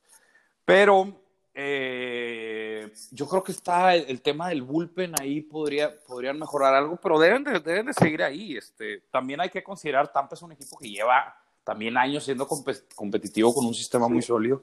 Pero 0.64 1.14
eh, 1.54 2.92
yo 3.10 3.26
creo 3.26 3.42
que 3.42 3.52
está 3.52 3.94
el, 3.94 4.22
tema 4.22 4.48
del 4.48 4.62
bullpen 4.62 5.14
ahí 5.20 5.40
podría, 5.40 5.90
podrían 6.06 6.38
mejorar 6.38 6.74
algo, 6.74 6.96
pero 6.96 7.18
deben 7.18 7.44
de, 7.44 7.58
deben 7.60 7.86
de 7.86 7.94
seguir 7.94 8.22
ahí. 8.22 8.56
Este, 8.56 9.02
también 9.10 9.40
hay 9.40 9.50
que 9.50 9.62
considerar 9.62 10.12
Tampa 10.12 10.34
es 10.34 10.42
un 10.42 10.52
equipo 10.52 10.78
que 10.78 10.88
lleva 10.88 11.36
también 11.64 11.96
años 11.96 12.24
siendo 12.24 12.48
competitivo 12.48 13.54
con 13.54 13.66
un 13.66 13.74
sistema 13.74 14.08
muy 14.08 14.22
sólido. 14.22 14.62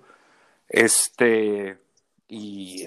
Este, 0.67 1.77
y 2.27 2.85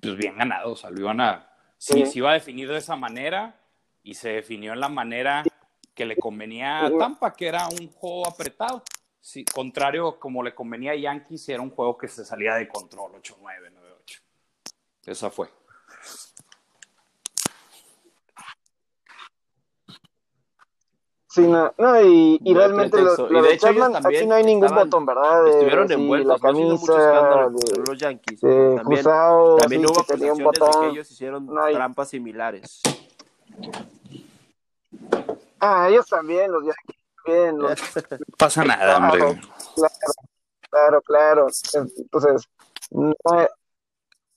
pues 0.00 0.16
bien 0.16 0.36
ganado, 0.36 0.72
o 0.72 0.76
sea, 0.76 0.90
lo 0.90 1.00
iban 1.00 1.20
a, 1.20 1.48
si 1.78 2.04
se 2.06 2.18
iba 2.18 2.30
a 2.30 2.34
definir 2.34 2.68
de 2.68 2.78
esa 2.78 2.96
manera 2.96 3.60
y 4.02 4.14
se 4.14 4.30
definió 4.30 4.72
en 4.72 4.80
la 4.80 4.88
manera 4.88 5.44
que 5.94 6.04
le 6.04 6.16
convenía 6.16 6.84
a 6.84 6.98
Tampa, 6.98 7.32
que 7.34 7.46
era 7.46 7.68
un 7.68 7.88
juego 7.92 8.26
apretado. 8.26 8.82
Sí, 9.24 9.42
contrario 9.46 10.20
como 10.20 10.42
le 10.42 10.54
convenía 10.54 10.92
a 10.92 10.96
Yankees, 10.96 11.48
era 11.48 11.62
un 11.62 11.70
juego 11.70 11.96
que 11.96 12.08
se 12.08 12.26
salía 12.26 12.56
de 12.56 12.68
control, 12.68 13.12
8-9, 13.12 13.72
9-8. 13.72 14.20
Esa 15.06 15.30
fue. 15.30 15.48
Sí, 21.26 21.40
no, 21.40 21.72
no 21.78 22.02
y, 22.02 22.38
y 22.44 22.54
realmente 22.54 23.00
lo, 23.00 23.16
lo, 23.16 23.38
y 23.38 23.42
de, 23.42 23.48
de 23.48 23.54
hecho 23.54 23.66
Chapman, 23.68 23.96
aquí 23.96 24.26
no 24.26 24.34
hay 24.34 24.44
ningún 24.44 24.74
botón, 24.74 25.06
¿verdad? 25.06 25.44
De, 25.44 25.50
estuvieron 25.52 25.90
envueltos, 25.90 26.28
la 26.28 26.38
camisa, 26.38 26.74
mucho 26.74 26.98
escándalo 26.98 27.50
de, 27.50 27.82
los 27.88 27.98
Yankees. 27.98 28.40
De 28.42 28.74
también, 28.76 29.02
Cruzado, 29.02 29.56
también 29.56 29.84
así, 29.86 29.92
hubo 29.94 30.04
que 30.04 30.12
tenía 30.12 30.32
un 30.34 30.44
botón. 30.44 30.70
de 30.70 30.80
que 30.80 30.92
ellos 30.92 31.10
hicieron 31.10 31.46
No 31.46 31.62
hay- 31.62 31.74
trampas 31.74 32.10
similares. 32.10 32.82
Ah, 35.58 35.88
ellos 35.88 36.06
también, 36.06 36.52
los 36.52 36.62
Yankees 36.62 37.03
también. 37.24 37.58
Los, 37.58 37.78
pasa 38.38 38.64
nada, 38.64 38.96
claro, 38.96 39.26
hombre. 39.26 39.40
claro, 39.74 39.90
claro, 40.70 41.02
claro. 41.02 41.46
Entonces, 41.72 42.48
no, 42.90 43.14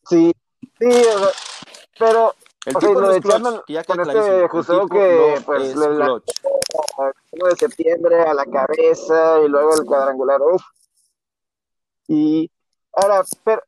sí, 0.07 0.31
sí, 0.79 0.85
o 0.87 1.19
sea, 1.19 1.29
pero 1.99 2.35
El 2.65 2.75
O 2.75 2.79
sea, 2.81 2.89
lo 2.89 3.01
no 3.01 3.09
de 3.09 3.21
Chapman, 3.21 3.61
que 3.65 3.73
ya 3.73 3.83
con 3.83 3.99
este 4.01 4.47
tipo 4.49 4.87
que, 4.87 5.35
no 5.37 5.45
pues, 5.45 5.63
es 5.63 5.75
le- 5.75 5.85
el 5.85 5.93
1 7.31 7.47
de 7.47 7.55
septiembre 7.55 8.21
a 8.23 8.33
la 8.33 8.45
cabeza 8.45 9.39
y 9.39 9.47
luego 9.47 9.75
el 9.75 9.85
cuadrangular, 9.85 10.41
uff. 10.41 10.63
Y 12.07 12.49
ahora, 12.93 13.23
pero, 13.43 13.61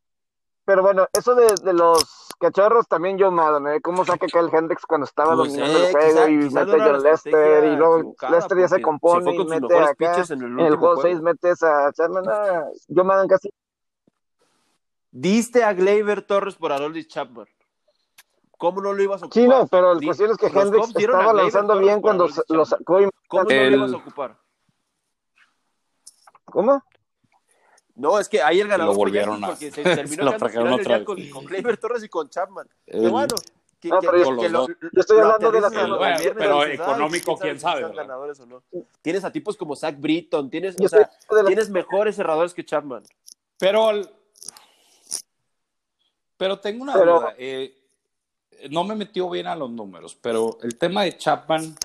pero 0.65 0.81
bueno, 0.81 1.07
eso 1.13 1.35
de, 1.35 1.53
de 1.63 1.73
los 1.73 2.03
cachorros 2.39 2.87
también 2.87 3.17
yo 3.17 3.29
malo, 3.31 3.59
¿no? 3.59 3.69
¿Cómo 3.81 4.03
saca 4.05 4.25
acá 4.25 4.39
el 4.39 4.49
Hendrix 4.53 4.85
cuando 4.85 5.05
estaba 5.05 5.35
Pues, 5.35 5.49
dominando 5.53 5.79
eh, 5.79 5.85
el 5.87 5.91
juego 5.91 6.07
quizá- 6.25 6.29
y 6.29 6.39
quizá 6.39 6.59
mete 6.65 6.81
a 6.83 6.97
Lester 6.97 7.63
y 7.65 7.75
luego 7.75 8.15
Lester 8.29 8.57
ya 8.59 8.67
se 8.67 8.81
compone 8.81 9.25
se 9.25 9.41
y 9.41 9.45
mete 9.45 9.77
acá 9.79 10.15
en 10.33 10.41
el 10.41 10.45
en 10.45 10.59
el 10.59 10.63
último 10.65 10.77
juego 10.79 10.95
juego. 10.95 11.01
6 11.01 11.21
metes 11.21 11.63
a 11.63 11.91
yo 12.87 13.03
me 13.03 13.27
casi 13.27 13.49
Diste 15.11 15.63
a 15.63 15.73
Gleyber 15.73 16.21
Torres 16.21 16.55
por 16.55 16.71
Aroldis 16.71 17.07
Chapman. 17.07 17.47
¿Cómo 18.57 18.81
no 18.81 18.93
lo 18.93 19.01
ibas 19.01 19.23
a 19.23 19.25
ocupar? 19.25 19.41
Sí, 19.41 19.47
no, 19.47 19.67
pero 19.67 19.93
la 19.95 20.01
cuestión 20.05 20.31
es 20.31 20.37
que 20.37 20.47
Hendrix 20.47 20.95
estaba 20.95 21.33
lanzando 21.33 21.77
bien 21.79 22.01
cuando 22.01 22.27
lo 22.49 22.65
sacó 22.65 23.01
y 23.01 23.09
¿Cómo 23.27 23.43
no 23.45 23.49
El- 23.51 23.71
lo 23.71 23.77
ibas 23.77 23.93
a 23.93 23.97
ocupar? 23.97 24.37
¿Cómo? 26.45 26.83
No, 27.99 28.17
es 28.19 28.29
que 28.29 28.41
ahí 28.41 28.59
el 28.61 28.67
ganador 28.67 28.93
Lo 28.93 28.97
volvieron 28.97 29.43
a- 29.43 29.47
porque 29.49 29.71
se 29.71 29.83
terminó 29.83 30.23
lo 30.25 30.31
del 30.31 30.73
otra 30.73 31.03
con, 31.03 31.29
con 31.29 31.45
Gleyber 31.45 31.77
Torres 31.77 32.03
y 32.03 32.09
con 32.09 32.29
Chapman. 32.29 32.67
Qué 32.85 32.97
bueno. 32.97 33.35
Que, 33.79 33.89
No, 33.89 33.99
que- 34.01 34.07
pero 34.09 34.35
que- 34.35 34.41
que 34.43 34.49
lo, 34.49 34.67
Yo 34.67 34.73
estoy 34.93 35.19
hablando 35.19 35.51
de 35.51 35.61
la 35.61 35.67
aterrizas 35.67 35.89
semana. 35.89 36.15
el 36.15 36.21
viernes 36.21 36.43
Pero 36.47 36.65
económico, 36.65 37.37
sabe 37.37 37.41
quién 37.49 37.59
sabe, 37.59 37.93
ganadores 37.95 38.39
o 38.41 38.45
no. 38.45 38.63
Tienes 39.01 39.23
a 39.23 39.31
tipos 39.31 39.55
como 39.55 39.75
Zach 39.75 39.95
Britton, 39.99 40.49
tienes, 40.49 40.75
Yo 40.77 40.85
o 40.85 40.89
sea, 40.89 41.01
estoy 41.01 41.37
de 41.37 41.43
la- 41.43 41.47
tienes 41.47 41.69
mejores 41.69 42.15
cerradores 42.15 42.53
que 42.53 42.65
Chapman. 42.65 43.03
Pero, 43.57 43.89
el- 43.91 44.09
pero 46.37 46.59
tengo 46.59 46.83
una 46.83 46.93
Pero- 46.93 47.19
duda. 47.19 47.35
eh, 47.37 47.75
no 48.69 48.83
me 48.83 48.95
metió 48.95 49.29
bien 49.29 49.47
a 49.47 49.55
los 49.55 49.69
números, 49.69 50.15
pero 50.21 50.57
el 50.63 50.77
tema 50.77 51.03
de 51.03 51.17
Chapman 51.17 51.75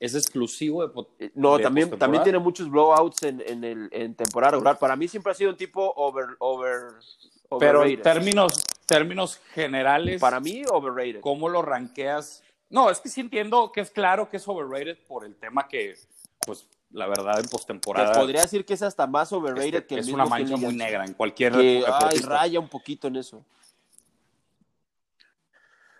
es 0.00 0.14
exclusivo 0.14 0.86
de, 0.86 1.06
Eh, 1.18 1.30
No, 1.34 1.56
de 1.56 1.62
también, 1.62 1.90
también 1.98 2.22
tiene 2.22 2.38
muchos 2.38 2.68
blowouts 2.70 3.22
en, 3.22 3.42
en, 3.46 3.64
el, 3.64 3.88
en 3.92 4.14
temporada 4.14 4.52
regular. 4.52 4.78
Para 4.78 4.96
mí 4.96 5.08
siempre 5.08 5.32
ha 5.32 5.34
sido 5.34 5.50
un 5.50 5.56
tipo 5.56 5.92
over, 5.96 6.36
over, 6.38 6.82
Pero 7.58 7.84
en 7.84 8.02
términos, 8.02 8.64
términos 8.86 9.40
generales, 9.54 10.20
Para 10.20 10.40
mí, 10.40 10.62
overrated. 10.70 11.20
¿cómo 11.20 11.48
lo 11.48 11.62
ranqueas? 11.62 12.42
No, 12.70 12.90
es 12.90 13.00
que 13.00 13.08
sí 13.08 13.20
entiendo 13.20 13.70
que 13.72 13.80
es 13.80 13.90
claro 13.90 14.28
que 14.28 14.38
es 14.38 14.48
overrated 14.48 14.98
por 15.06 15.24
el 15.24 15.36
tema 15.36 15.68
que, 15.68 15.94
pues, 16.44 16.66
la 16.90 17.06
verdad, 17.06 17.38
en 17.38 17.44
Te 17.44 17.50
postemporada 17.50 18.12
podría 18.12 18.42
decir 18.42 18.64
que 18.64 18.74
es 18.74 18.82
hasta 18.82 19.06
más 19.06 19.32
overrated 19.32 19.74
este, 19.74 19.86
que 19.86 19.94
el 19.94 20.00
es 20.00 20.06
mismo 20.06 20.22
una 20.22 20.30
mancha 20.30 20.56
muy 20.56 20.74
negra 20.74 21.04
en 21.04 21.14
cualquier 21.14 21.52
Que 21.52 21.84
ay, 21.86 22.18
raya 22.18 22.58
un 22.60 22.68
poquito 22.68 23.08
en 23.08 23.16
eso. 23.16 23.44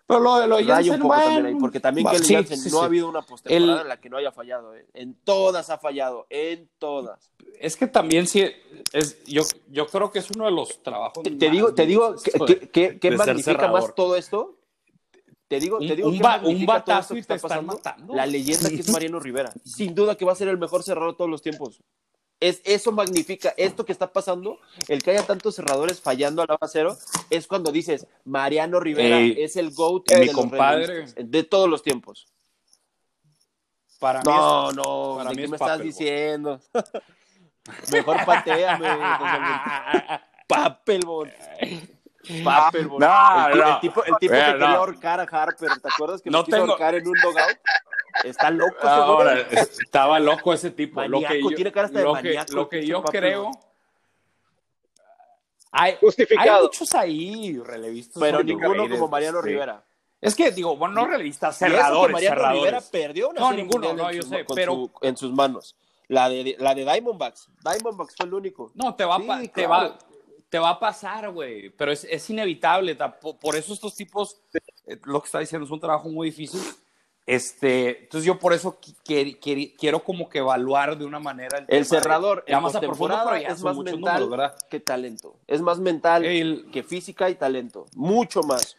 Pero 0.06 0.20
lo 0.20 0.36
de 0.36 0.46
lo 0.46 0.56
de 0.58 0.62
Raya 0.64 0.74
Jansen, 0.74 0.92
un 0.94 1.00
poco 1.08 1.14
también 1.14 1.32
bueno, 1.42 1.48
ahí, 1.48 1.60
porque 1.60 1.80
también 1.80 2.06
va, 2.06 2.10
Kenley 2.12 2.26
sí, 2.28 2.34
Jansen 2.34 2.58
sí, 2.58 2.68
no 2.70 2.76
sí. 2.76 2.82
ha 2.82 2.84
habido 2.84 3.08
una 3.08 3.22
postemporada 3.22 3.72
El- 3.76 3.80
en 3.82 3.88
la 3.88 4.00
que 4.00 4.10
no 4.10 4.16
haya 4.18 4.32
fallado. 4.32 4.74
¿eh? 4.76 4.86
En 4.92 5.14
todas 5.14 5.70
ha 5.70 5.78
fallado, 5.78 6.26
en 6.28 6.68
todas. 6.78 7.30
Es 7.58 7.76
que 7.76 7.86
también 7.86 8.26
sí, 8.26 8.44
es, 8.92 9.24
yo, 9.24 9.42
yo 9.70 9.86
creo 9.86 10.10
que 10.10 10.18
es 10.18 10.30
uno 10.30 10.44
de 10.44 10.50
los 10.50 10.82
trabajos. 10.82 11.22
Te, 11.24 11.30
te 11.30 11.48
digo, 11.50 11.74
te 11.74 11.86
digo, 11.86 12.16
¿qué, 12.70 12.98
qué- 13.00 13.10
magnifica 13.12 13.52
cerrador. 13.52 13.80
más 13.82 13.94
todo 13.94 14.14
esto? 14.16 14.58
Te 15.48 15.58
digo, 15.60 15.78
te 15.78 15.84
Un- 15.90 15.96
digo 15.96 16.08
un 16.08 16.18
ba- 16.18 16.40
un 16.44 16.66
batazo 16.66 17.14
y 17.14 17.16
te 17.16 17.20
está 17.20 17.34
están 17.36 17.48
pasando. 17.66 17.74
matando. 17.74 18.14
La 18.14 18.26
leyenda 18.26 18.68
que 18.68 18.76
es 18.76 18.90
Mariano 18.90 19.20
Rivera. 19.20 19.52
Sin 19.64 19.94
duda 19.94 20.16
que 20.16 20.24
va 20.24 20.32
a 20.32 20.36
ser 20.36 20.48
el 20.48 20.58
mejor 20.58 20.82
cerrador 20.82 21.12
de 21.12 21.16
todos 21.16 21.30
los 21.30 21.40
tiempos. 21.42 21.80
Es, 22.44 22.60
eso 22.64 22.92
magnifica 22.92 23.54
esto 23.56 23.86
que 23.86 23.92
está 23.92 24.12
pasando, 24.12 24.58
el 24.88 25.02
que 25.02 25.12
haya 25.12 25.22
tantos 25.26 25.54
cerradores 25.56 26.00
fallando 26.00 26.42
al 26.42 26.48
lado 26.48 26.58
cero, 26.68 26.94
es 27.30 27.46
cuando 27.46 27.72
dices, 27.72 28.06
Mariano 28.24 28.80
Rivera 28.80 29.16
Ey, 29.18 29.36
es 29.42 29.56
el 29.56 29.70
GOAT 29.72 30.08
de, 30.10 30.30
compadre. 30.32 31.06
de 31.16 31.42
todos 31.44 31.70
los 31.70 31.82
tiempos. 31.82 32.26
Para 33.98 34.18
mí 34.20 34.24
No, 34.26 34.68
es- 34.70 34.76
no, 34.76 35.14
para 35.16 35.30
¿de 35.30 35.36
mí 35.36 35.36
qué 35.36 35.44
es 35.44 35.50
me 35.50 35.56
estás 35.56 35.80
diciendo? 35.80 36.60
Mejor 37.92 38.24
pateame. 38.26 38.88
Papelbon. 40.46 41.32
Papelbon. 42.44 43.00
No, 43.00 43.48
el, 43.48 43.58
no. 43.58 43.74
el 43.74 43.80
tipo, 43.80 44.04
el 44.04 44.14
tipo 44.18 44.32
Mira, 44.34 44.46
que 44.46 44.52
quería 44.52 44.74
ahorcar 44.76 45.20
a 45.20 45.22
Harper, 45.24 45.70
¿te 45.80 45.88
acuerdas 45.88 46.20
que 46.22 46.30
No 46.30 46.38
lo 46.38 46.44
quiso 46.44 46.56
tengo- 46.58 46.72
ahorcar 46.72 46.94
en 46.94 47.06
un 47.08 47.14
dogout? 47.22 47.58
Está 48.22 48.50
loco 48.50 48.86
Ahora, 48.86 49.40
estaba 49.40 50.20
loco 50.20 50.52
ese 50.54 50.70
tipo. 50.70 51.02
lo 51.02 51.20
que 51.20 51.42
yo, 51.42 51.48
tiene 51.48 51.72
cara 51.72 51.86
hasta 51.86 51.98
de 51.98 52.04
lo 52.04 52.14
que, 52.14 52.22
maníaco, 52.22 52.52
lo 52.52 52.68
que 52.68 52.76
pinche 52.78 52.92
yo 52.92 53.02
creo. 53.02 53.50
Hay, 55.72 55.96
hay 56.38 56.50
muchos 56.62 56.94
ahí 56.94 57.58
relevistas. 57.58 58.20
Pero 58.20 58.42
ninguno 58.42 58.88
como 58.88 59.08
Mariano 59.08 59.42
sí. 59.42 59.48
Rivera. 59.48 59.84
Es 60.20 60.34
que 60.36 60.50
digo, 60.52 60.76
bueno, 60.76 60.94
no 60.94 61.06
relevistas, 61.06 61.58
cerradores, 61.58 62.12
Mariano 62.12 62.36
cerradores. 62.36 62.62
Rivera 62.62 62.80
perdió 62.90 63.28
una 63.30 63.40
No, 63.40 63.52
ninguno, 63.52 63.92
no, 63.92 64.10
yo 64.12 64.22
sé, 64.22 64.44
pero- 64.54 64.72
su- 64.72 64.90
en 65.02 65.16
sus 65.16 65.32
manos. 65.32 65.76
La 66.08 66.28
de, 66.28 66.54
la 66.58 66.74
de 66.74 66.84
Diamondbacks. 66.84 67.48
Diamondbacks 67.62 68.14
fue 68.16 68.26
el 68.26 68.34
único. 68.34 68.70
No, 68.74 68.94
te 68.94 69.04
va, 69.04 69.16
a 69.16 69.20
Sí, 69.20 69.26
pa- 69.26 69.40
te 69.42 69.48
claro. 69.50 69.70
va, 69.70 69.98
te 70.48 70.58
va 70.58 70.68
a 70.70 70.78
pasar, 70.78 71.30
güey. 71.30 71.70
Pero 71.70 71.90
es, 71.92 72.04
es 72.04 72.30
inevitable. 72.30 72.94
ta- 72.94 73.18
po- 73.18 73.36
Por, 73.38 73.56
eso 73.56 73.72
estos 73.74 73.94
tipos, 73.96 74.40
eh, 74.86 74.98
lo 75.04 75.20
que 75.20 75.26
está 75.26 75.40
diciendo 75.40 75.64
es 75.64 75.70
un 75.72 75.80
trabajo 75.80 76.08
muy 76.08 76.28
difícil. 76.30 76.60
Este, 77.26 78.02
entonces 78.02 78.26
yo 78.26 78.38
por 78.38 78.52
eso 78.52 78.78
qui- 78.78 78.94
qui- 79.02 79.38
qui- 79.40 79.74
quiero 79.78 80.04
como 80.04 80.28
que 80.28 80.38
evaluar 80.40 80.98
de 80.98 81.06
una 81.06 81.18
manera 81.18 81.58
el, 81.58 81.64
El 81.68 81.86
cerrador 81.86 82.44
ya 82.46 82.58
en 82.58 82.62
más 82.62 82.74
a 82.74 82.80
profundo, 82.80 83.18
pero 83.24 83.38
ya 83.40 83.48
es 83.48 83.62
más 83.62 83.76
mental 83.78 84.00
números, 84.00 84.30
¿verdad? 84.30 84.56
que 84.68 84.78
talento. 84.80 85.36
Es 85.46 85.62
más 85.62 85.78
mental 85.78 86.24
El- 86.24 86.68
que 86.70 86.82
física 86.82 87.30
y 87.30 87.34
talento. 87.36 87.86
Mucho 87.94 88.42
más. 88.42 88.76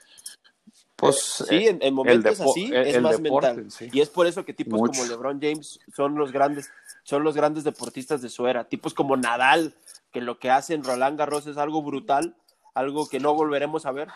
Pues 0.96 1.44
Sí, 1.50 1.68
en, 1.68 1.80
en 1.82 1.94
momentos 1.94 2.40
así 2.40 2.66
el- 2.66 2.88
es 2.88 2.96
el 2.96 3.02
más 3.02 3.22
deporte, 3.22 3.48
mental. 3.54 3.72
sí. 3.72 3.90
Y 3.92 4.00
es 4.00 4.10
por 4.10 4.28
eso 4.28 4.46
que 4.46 4.54
tipos 4.54 4.80
Mucho. 4.80 5.00
como 5.02 5.12
LeBron 5.12 5.42
James 5.42 5.80
son 5.96 6.16
los 6.16 6.32
grandes, 6.32 6.70
son 7.04 7.24
los 7.24 7.36
grandes 7.36 7.64
deportistas 7.64 8.22
de 8.22 8.30
su 8.30 8.48
era. 8.48 8.66
Tipos 8.66 8.94
como 8.94 9.18
Nadal, 9.18 9.74
que 10.12 10.22
lo 10.22 10.38
que 10.40 10.52
hace 10.52 10.74
en 10.76 10.84
Roland 10.84 11.18
Garros 11.18 11.48
es 11.48 11.58
algo 11.58 11.82
brutal, 11.82 12.36
algo 12.76 13.10
que 13.10 13.20
no 13.20 13.34
volveremos 13.34 13.86
a 13.88 13.92
ver. 13.92 14.08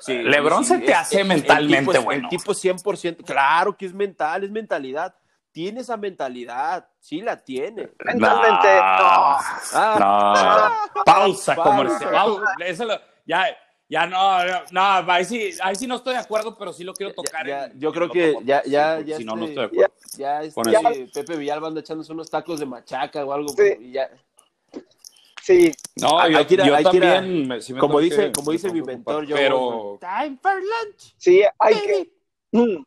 Sí, 0.00 0.14
LeBron 0.22 0.64
sí, 0.64 0.74
se 0.74 0.78
te 0.80 0.94
hace 0.94 1.24
mentalmente 1.24 1.78
tipo 1.80 1.92
es- 1.92 2.04
bueno. 2.04 2.22
El 2.24 2.28
tipo 2.28 2.52
100%, 2.54 3.24
claro 3.24 3.76
que 3.76 3.86
es 3.86 3.94
mental, 3.94 4.44
es 4.44 4.50
mentalidad. 4.50 5.14
Tiene 5.50 5.80
esa 5.80 5.96
mentalidad, 5.96 6.88
sí 7.00 7.20
la 7.20 7.36
tiene. 7.42 7.90
Mentalmente, 8.04 8.68
Ah, 8.80 9.40
No. 10.94 11.02
Pausa 11.04 11.54
Pausa. 11.54 11.70
comercial. 11.70 12.10
Pau- 12.12 12.40
eso 12.64 12.84
lo- 12.84 13.00
ya, 13.26 13.46
ya 13.88 14.06
no, 14.06 14.44
no, 14.44 14.60
no, 14.70 15.12
ahí 15.12 15.24
sí, 15.24 15.50
ahí 15.62 15.74
sí 15.74 15.86
no 15.86 15.96
estoy 15.96 16.12
de 16.14 16.20
acuerdo, 16.20 16.56
pero 16.56 16.72
sí 16.72 16.84
lo 16.84 16.92
quiero 16.92 17.12
tocar. 17.14 17.46
ya, 17.46 17.64
en- 17.64 17.80
yo 17.80 17.92
creo 17.92 18.08
que 18.10 18.36
ya- 18.44 18.62
sí, 18.62 18.70
ya- 18.70 19.00
ya 19.00 19.16
si 19.16 19.24
no, 19.24 19.34
no 19.36 19.46
este- 19.46 19.64
estoy 19.64 19.78
de 19.78 19.84
acuerdo. 19.84 19.94
Ya 20.18 20.42
este, 20.42 20.54
Con 20.62 20.68
eso. 20.74 21.12
Pepe 21.14 21.36
Villalba 21.36 21.68
anda 21.68 21.80
echándose 21.80 22.12
unos 22.12 22.30
tacos 22.30 22.60
de 22.60 22.66
machaca 22.66 23.24
o 23.24 23.32
algo. 23.32 23.48
Sí. 23.48 23.62
y 23.80 23.92
ya- 23.92 24.10
sí, 25.56 25.72
No, 25.96 26.18
Hay 26.20 26.32
yo, 26.32 26.46
que 26.46 26.54
ir 26.54 26.62
a- 26.62 26.66
yo 26.66 26.74
hay 26.74 26.80
ir 26.82 26.84
también, 26.90 27.48
me- 27.48 27.60
sí 27.60 27.72
me 27.74 27.80
como 27.80 27.98
dice, 28.00 28.26
que- 28.26 28.32
como 28.32 28.46
me 28.48 28.52
dice 28.52 28.72
mi 28.72 28.80
que 28.80 28.86
mentor, 28.86 29.26
yo. 29.26 29.34
pero 29.36 29.98
Time 30.00 30.38
for 30.42 30.54
lunch. 30.54 31.14
sí, 31.16 31.42
hay 31.58 31.74
que, 31.74 32.12
Mm. 32.52 32.82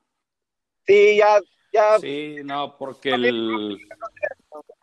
Sí, 0.87 1.17
ya, 1.17 1.39
ya. 1.71 1.99
Sí, 1.99 2.37
no, 2.43 2.75
porque 2.77 3.11
el. 3.13 3.77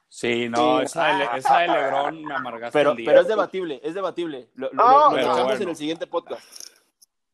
Sí, 0.09 0.49
no, 0.49 0.81
esa, 0.81 1.17
de, 1.19 1.39
esa 1.39 1.59
de 1.61 1.69
Lebron 1.69 2.25
me 2.25 2.35
amargaste 2.35 2.79
pero, 2.79 2.91
el 2.93 2.97
día. 2.97 3.07
Pero 3.07 3.21
es 3.21 3.29
debatible, 3.29 3.81
es 3.85 3.95
debatible. 3.95 4.49
Lo, 4.55 4.69
lo, 4.69 4.75
No, 4.75 5.11
lo 5.13 5.19
echamos 5.19 5.45
bueno. 5.45 5.63
en 5.63 5.69
el 5.69 5.77
siguiente 5.77 6.07
podcast. 6.07 6.43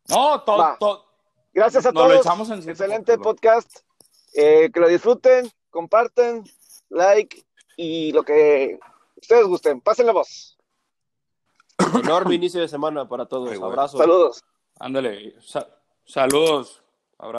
No, 0.09 0.41
todo. 0.43 0.77
Todo 0.79 1.07
Gracias 1.53 1.87
a 1.87 1.93
Nos 1.93 2.03
lo 2.03 2.09
todos. 2.11 2.27
echamos 2.27 2.51
en 2.51 2.63
cierto 2.63 2.71
Excelente 2.85 3.17
podcast, 3.19 3.71
podcast. 3.73 3.87
Eh, 4.35 4.71
que 4.75 4.81
lo 4.81 4.89
disfruten, 4.89 5.49
comparten, 5.71 6.43
like 6.91 7.45
y 7.77 8.11
lo 8.13 8.23
que 8.25 8.79
ustedes 9.25 9.47
gusten. 9.47 9.81
Pasen 9.81 10.07
la 10.07 10.13
voz. 10.13 10.57
Enorme 12.03 12.35
inicio 12.37 12.61
de 12.61 12.69
semana 12.69 13.09
para 13.09 13.27
todos. 13.27 13.51
Ay. 13.51 13.59
Abrazos. 13.61 13.99
Saludos. 13.99 14.43
Ándale. 14.79 15.35
sa- 15.41 15.69
saludos. 16.05 16.83